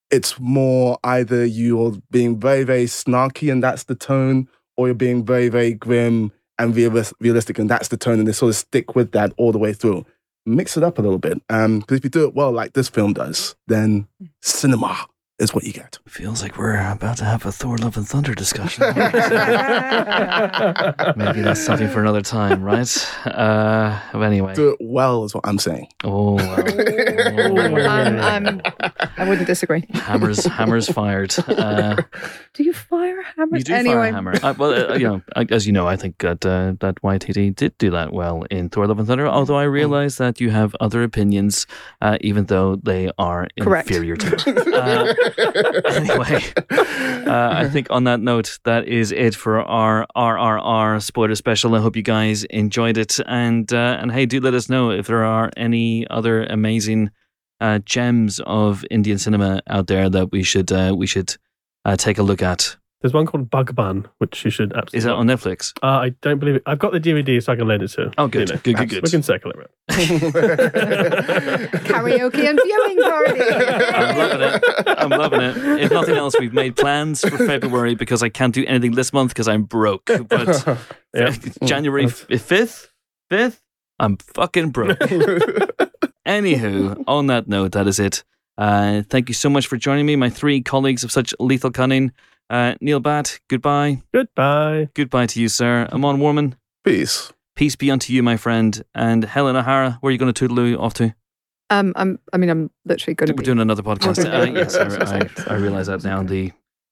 it's 0.10 0.40
more 0.40 0.98
either 1.04 1.44
you're 1.46 1.98
being 2.10 2.40
very, 2.40 2.64
very 2.64 2.86
snarky 2.86 3.52
and 3.52 3.62
that's 3.62 3.84
the 3.84 3.96
tone, 3.96 4.48
or 4.78 4.88
you're 4.88 4.96
being 4.96 5.26
very, 5.26 5.50
very 5.50 5.74
grim 5.74 6.32
and 6.58 6.74
realis- 6.74 7.12
realistic 7.20 7.60
and 7.60 7.70
that's 7.70 7.90
the 7.90 7.98
tone, 7.98 8.18
and 8.18 8.30
they 8.30 8.32
sort 8.32 8.52
of 8.52 8.56
stick 8.56 8.96
with 8.96 9.12
that 9.12 9.34
all 9.36 9.52
the 9.52 9.58
way 9.58 9.74
through. 9.74 10.06
Mix 10.46 10.78
it 10.78 10.84
up 10.84 10.98
a 10.98 11.02
little 11.02 11.20
bit. 11.20 11.42
Um 11.50 11.80
because 11.82 11.98
if 11.98 12.06
you 12.06 12.10
do 12.10 12.24
it 12.24 12.34
well, 12.34 12.54
like 12.54 12.74
this 12.74 12.88
film 12.88 13.12
does, 13.12 13.56
then 13.68 14.08
cinema 14.42 15.06
is 15.42 15.54
what 15.54 15.64
you 15.64 15.74
get. 15.74 15.98
Feels 16.08 16.42
like 16.42 16.58
we're 16.58 16.76
about 16.92 17.18
to 17.18 17.26
have 17.26 17.46
a 17.46 17.52
Thor: 17.52 17.78
Love 17.78 17.98
and 17.98 18.08
Thunder 18.08 18.34
discussion. 18.36 18.84
Maybe 21.16 21.42
that's 21.42 21.64
something 21.64 21.90
for 21.90 22.00
another 22.02 22.22
time, 22.22 22.62
right? 22.64 22.88
Uh, 23.26 24.00
anyway. 24.14 24.54
Do 24.56 24.70
it 24.70 24.78
well 24.80 25.24
is 25.26 25.34
what 25.34 25.46
I'm 25.48 25.58
saying. 25.60 25.88
Oh, 26.04 26.36
well. 26.36 27.88
um, 27.88 28.20
um, 28.48 28.62
I 29.18 29.28
wouldn't 29.28 29.48
disagree. 29.48 29.86
hammers, 29.94 30.46
hammers 30.46 30.88
fired. 30.90 31.34
Uh, 31.48 31.96
Do 32.54 32.64
you 32.64 32.74
fire 32.74 33.22
hammers? 33.36 33.60
you 33.60 33.64
do 33.66 33.74
anyway, 33.74 33.96
fire 33.96 34.10
a 34.10 34.14
hammer. 34.14 34.34
Uh, 34.44 34.54
well, 34.58 34.92
uh, 34.92 34.96
you 34.96 35.08
know, 35.08 35.22
I- 35.36 35.48
as 35.50 35.66
you 35.66 35.72
know, 35.74 35.88
I 35.88 35.96
think 35.96 36.18
that 36.20 36.46
uh, 36.46 36.74
that 36.80 37.02
Waititi 37.02 37.56
did 37.56 37.78
do 37.78 37.90
that 37.92 38.12
well 38.14 38.44
in 38.52 38.70
Thor: 38.70 38.88
Love 38.88 39.00
and 39.00 39.08
Thunder. 39.08 39.28
Although 39.28 39.58
I 39.58 39.64
realize 39.64 40.18
that 40.18 40.40
you 40.42 40.50
have 40.52 40.76
other 40.80 41.02
opinions, 41.04 41.66
uh, 42.02 42.18
even 42.22 42.46
though 42.46 42.76
they 42.76 43.10
are 43.18 43.48
Correct. 43.60 43.90
inferior 43.90 44.16
to 44.18 44.54
mine. 44.66 44.74
Uh, 44.74 45.14
anyway, 45.38 46.44
uh, 47.28 47.50
I 47.54 47.70
think 47.70 47.88
on 47.90 48.04
that 48.06 48.20
note, 48.20 48.60
that 48.66 48.88
is 48.88 49.12
it 49.12 49.36
for 49.36 49.62
our 49.62 50.06
RRR 50.16 51.02
spoiler 51.02 51.36
special. 51.36 51.76
I 51.76 51.80
hope 51.80 51.96
you 51.96 52.02
guys 52.02 52.44
enjoyed 52.46 52.98
it, 52.98 53.20
and 53.26 53.72
uh, 53.74 53.98
and 54.00 54.12
hey, 54.12 54.26
do 54.26 54.40
let 54.40 54.54
us 54.54 54.70
know 54.70 54.92
if 54.92 55.08
there 55.08 55.24
are 55.24 55.52
any 55.58 56.08
other 56.10 56.44
amazing 56.44 57.12
uh, 57.60 57.80
gems 57.80 58.40
of 58.46 58.84
Indian 58.90 59.18
cinema 59.18 59.62
out 59.68 59.88
there 59.88 60.10
that 60.10 60.32
we 60.32 60.44
should 60.44 60.72
uh, 60.72 60.94
we 60.98 61.08
should 61.08 61.36
uh, 61.86 61.96
take 61.96 62.18
a 62.18 62.24
look 62.24 62.42
at. 62.42 62.76
There's 63.02 63.14
one 63.14 63.26
called 63.26 63.50
Bug 63.50 63.74
Bun, 63.74 64.08
which 64.20 64.46
you 64.46 64.52
should 64.52 64.74
absolutely. 64.74 64.98
Is 65.00 65.04
that 65.06 65.14
on 65.14 65.26
Netflix? 65.26 65.74
Uh, 65.82 65.88
I 65.88 66.10
don't 66.22 66.38
believe 66.38 66.56
it. 66.56 66.64
I've 66.68 66.78
got 66.78 66.92
the 66.92 67.00
DVD, 67.00 67.42
so 67.42 67.52
I 67.52 67.56
can 67.56 67.68
lend 67.68 67.82
it 67.82 67.88
to. 67.90 68.12
Oh, 68.20 68.28
good, 68.28 68.50
you 68.50 68.56
know. 68.56 68.62
good, 68.64 68.78
good, 68.78 68.90
good. 68.90 69.04
We 69.04 69.10
can 69.10 69.24
circle 69.24 69.52
it. 69.52 69.58
around. 69.58 69.70
karaoke 71.84 72.48
and 72.48 72.60
viewing 72.64 73.02
party. 73.02 73.42
I'm 73.42 74.18
loving 74.18 74.42
it. 74.42 74.64
I'm 74.88 75.10
loving 75.10 75.42
it. 75.42 75.82
If 75.82 75.92
nothing 75.92 76.16
else, 76.16 76.36
we've 76.40 76.54
made 76.54 76.76
plans 76.76 77.22
for 77.22 77.38
February 77.38 77.96
because 77.96 78.22
I 78.22 78.30
can't 78.30 78.54
do 78.54 78.64
anything 78.68 78.92
this 78.92 79.12
month 79.14 79.32
because 79.32 79.48
I'm 79.48 79.64
broke. 79.64 80.10
But 80.30 80.78
Yeah. 81.14 81.36
January 81.66 82.08
fifth, 82.08 82.92
fifth, 83.30 83.62
I'm 84.00 84.18
fucking 84.18 84.70
broke. 84.70 85.00
Anywho, 86.26 87.04
on 87.08 87.28
that 87.28 87.48
note, 87.48 87.72
that 87.74 87.88
is 87.88 88.00
it. 88.00 88.24
Uh, 88.58 89.02
thank 89.10 89.28
you 89.28 89.34
so 89.34 89.50
much 89.50 89.66
for 89.68 89.76
joining 89.76 90.06
me, 90.06 90.16
my 90.16 90.30
three 90.30 90.62
colleagues 90.62 91.04
of 91.04 91.12
such 91.12 91.34
lethal 91.40 91.72
cunning. 91.72 92.12
Uh, 92.52 92.76
Neel 92.82 93.00
Bhatt, 93.00 93.40
goodbye. 93.50 94.02
Goodbye. 94.14 94.90
Goodbye 94.94 95.26
to 95.28 95.42
you, 95.42 95.48
sir. 95.48 95.88
Amon 95.94 96.18
Warmann, 96.18 96.56
Peace. 96.84 97.32
peace 97.56 97.78
be 97.78 97.90
unto 97.90 98.12
you, 98.12 98.22
my 98.22 98.36
friend. 98.36 98.84
And 98.94 99.24
Helen 99.24 99.56
O'Hara, 99.56 99.98
where 100.02 100.10
are 100.10 100.12
you 100.12 100.18
going 100.18 100.34
to 100.34 100.48
toodaloo 100.50 100.78
off 100.78 100.94
to? 100.96 101.16
Um, 101.70 101.94
I'm. 101.96 102.20
I 102.34 102.38
mean, 102.38 102.50
I'm 102.50 102.70
literally 102.84 103.16
going 103.16 103.28
to 103.28 103.34
We're 103.34 103.38
be. 103.38 103.46
doing 103.46 103.60
another 103.60 103.84
podcast. 103.84 104.26
Uh, 104.32 104.52
yes, 104.52 104.76
I, 104.76 105.54
I, 105.54 105.56
I 105.56 105.58
realize 105.58 105.88
that 105.88 106.04
now. 106.04 106.22
The 106.24 106.52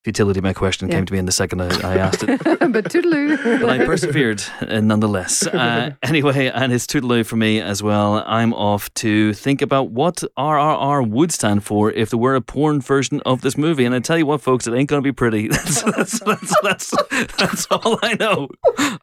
futility 0.10 0.40
of 0.40 0.44
my 0.44 0.53
question 0.53 0.90
Yeah. 0.90 0.95
came 0.95 1.06
to 1.06 1.14
me 1.14 1.19
in 1.19 1.26
the 1.27 1.31
second 1.31 1.61
I, 1.61 1.68
I 1.94 1.98
asked 1.98 2.23
it. 2.23 2.40
but 2.44 2.86
toodaloo. 2.86 3.60
but 3.61 3.69
I 3.69 3.86
persevered 3.86 4.44
uh, 4.61 4.80
nonetheless. 4.81 5.45
Uh, 5.45 5.91
anyway, 6.03 6.48
and 6.48 6.73
it's 6.73 6.88
toodaloo 6.88 7.23
for 7.23 7.36
me 7.36 7.61
as 7.61 7.84
well. 7.84 8.23
I'm 8.26 8.53
off 8.53 8.91
to 8.95 9.34
think 9.34 9.61
about 9.61 9.91
what 9.91 10.23
RRR 10.36 11.07
would 11.07 11.31
stand 11.31 11.64
for 11.64 11.91
if 11.91 12.10
there 12.10 12.18
were 12.18 12.34
a 12.36 12.41
porn 12.41 12.81
version 12.81 13.22
of 13.23 13.41
this 13.41 13.56
movie. 13.56 13.86
And 13.86 13.94
I 13.94 13.99
tell 13.99 14.18
you 14.18 14.26
what, 14.26 14.41
folks, 14.41 14.65
it 14.65 14.73
ain't 14.73 14.90
going 14.90 15.02
to 15.03 15.07
be 15.07 15.11
pretty. 15.14 15.48
That's, 15.60 15.81
that's, 15.84 16.19
that's, 16.22 16.53
that's, 16.64 16.94
that's 17.38 17.68
all 17.69 17.99
I 18.02 18.15
know. 18.15 18.49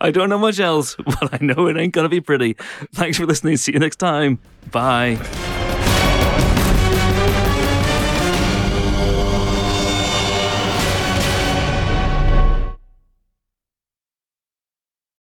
I 0.00 0.10
don't 0.10 0.28
know 0.28 0.38
much 0.38 0.58
else, 0.58 0.96
but 0.96 1.32
I 1.32 1.38
know 1.40 1.66
it 1.68 1.76
ain't 1.76 1.92
going 1.94 2.04
to 2.04 2.08
be 2.08 2.20
pretty. 2.20 2.56
Thanks 2.94 3.16
for 3.18 3.26
listening. 3.26 3.56
See 3.58 3.72
you 3.72 3.78
next 3.78 3.96
time. 3.96 4.38
Bye. 4.72 5.16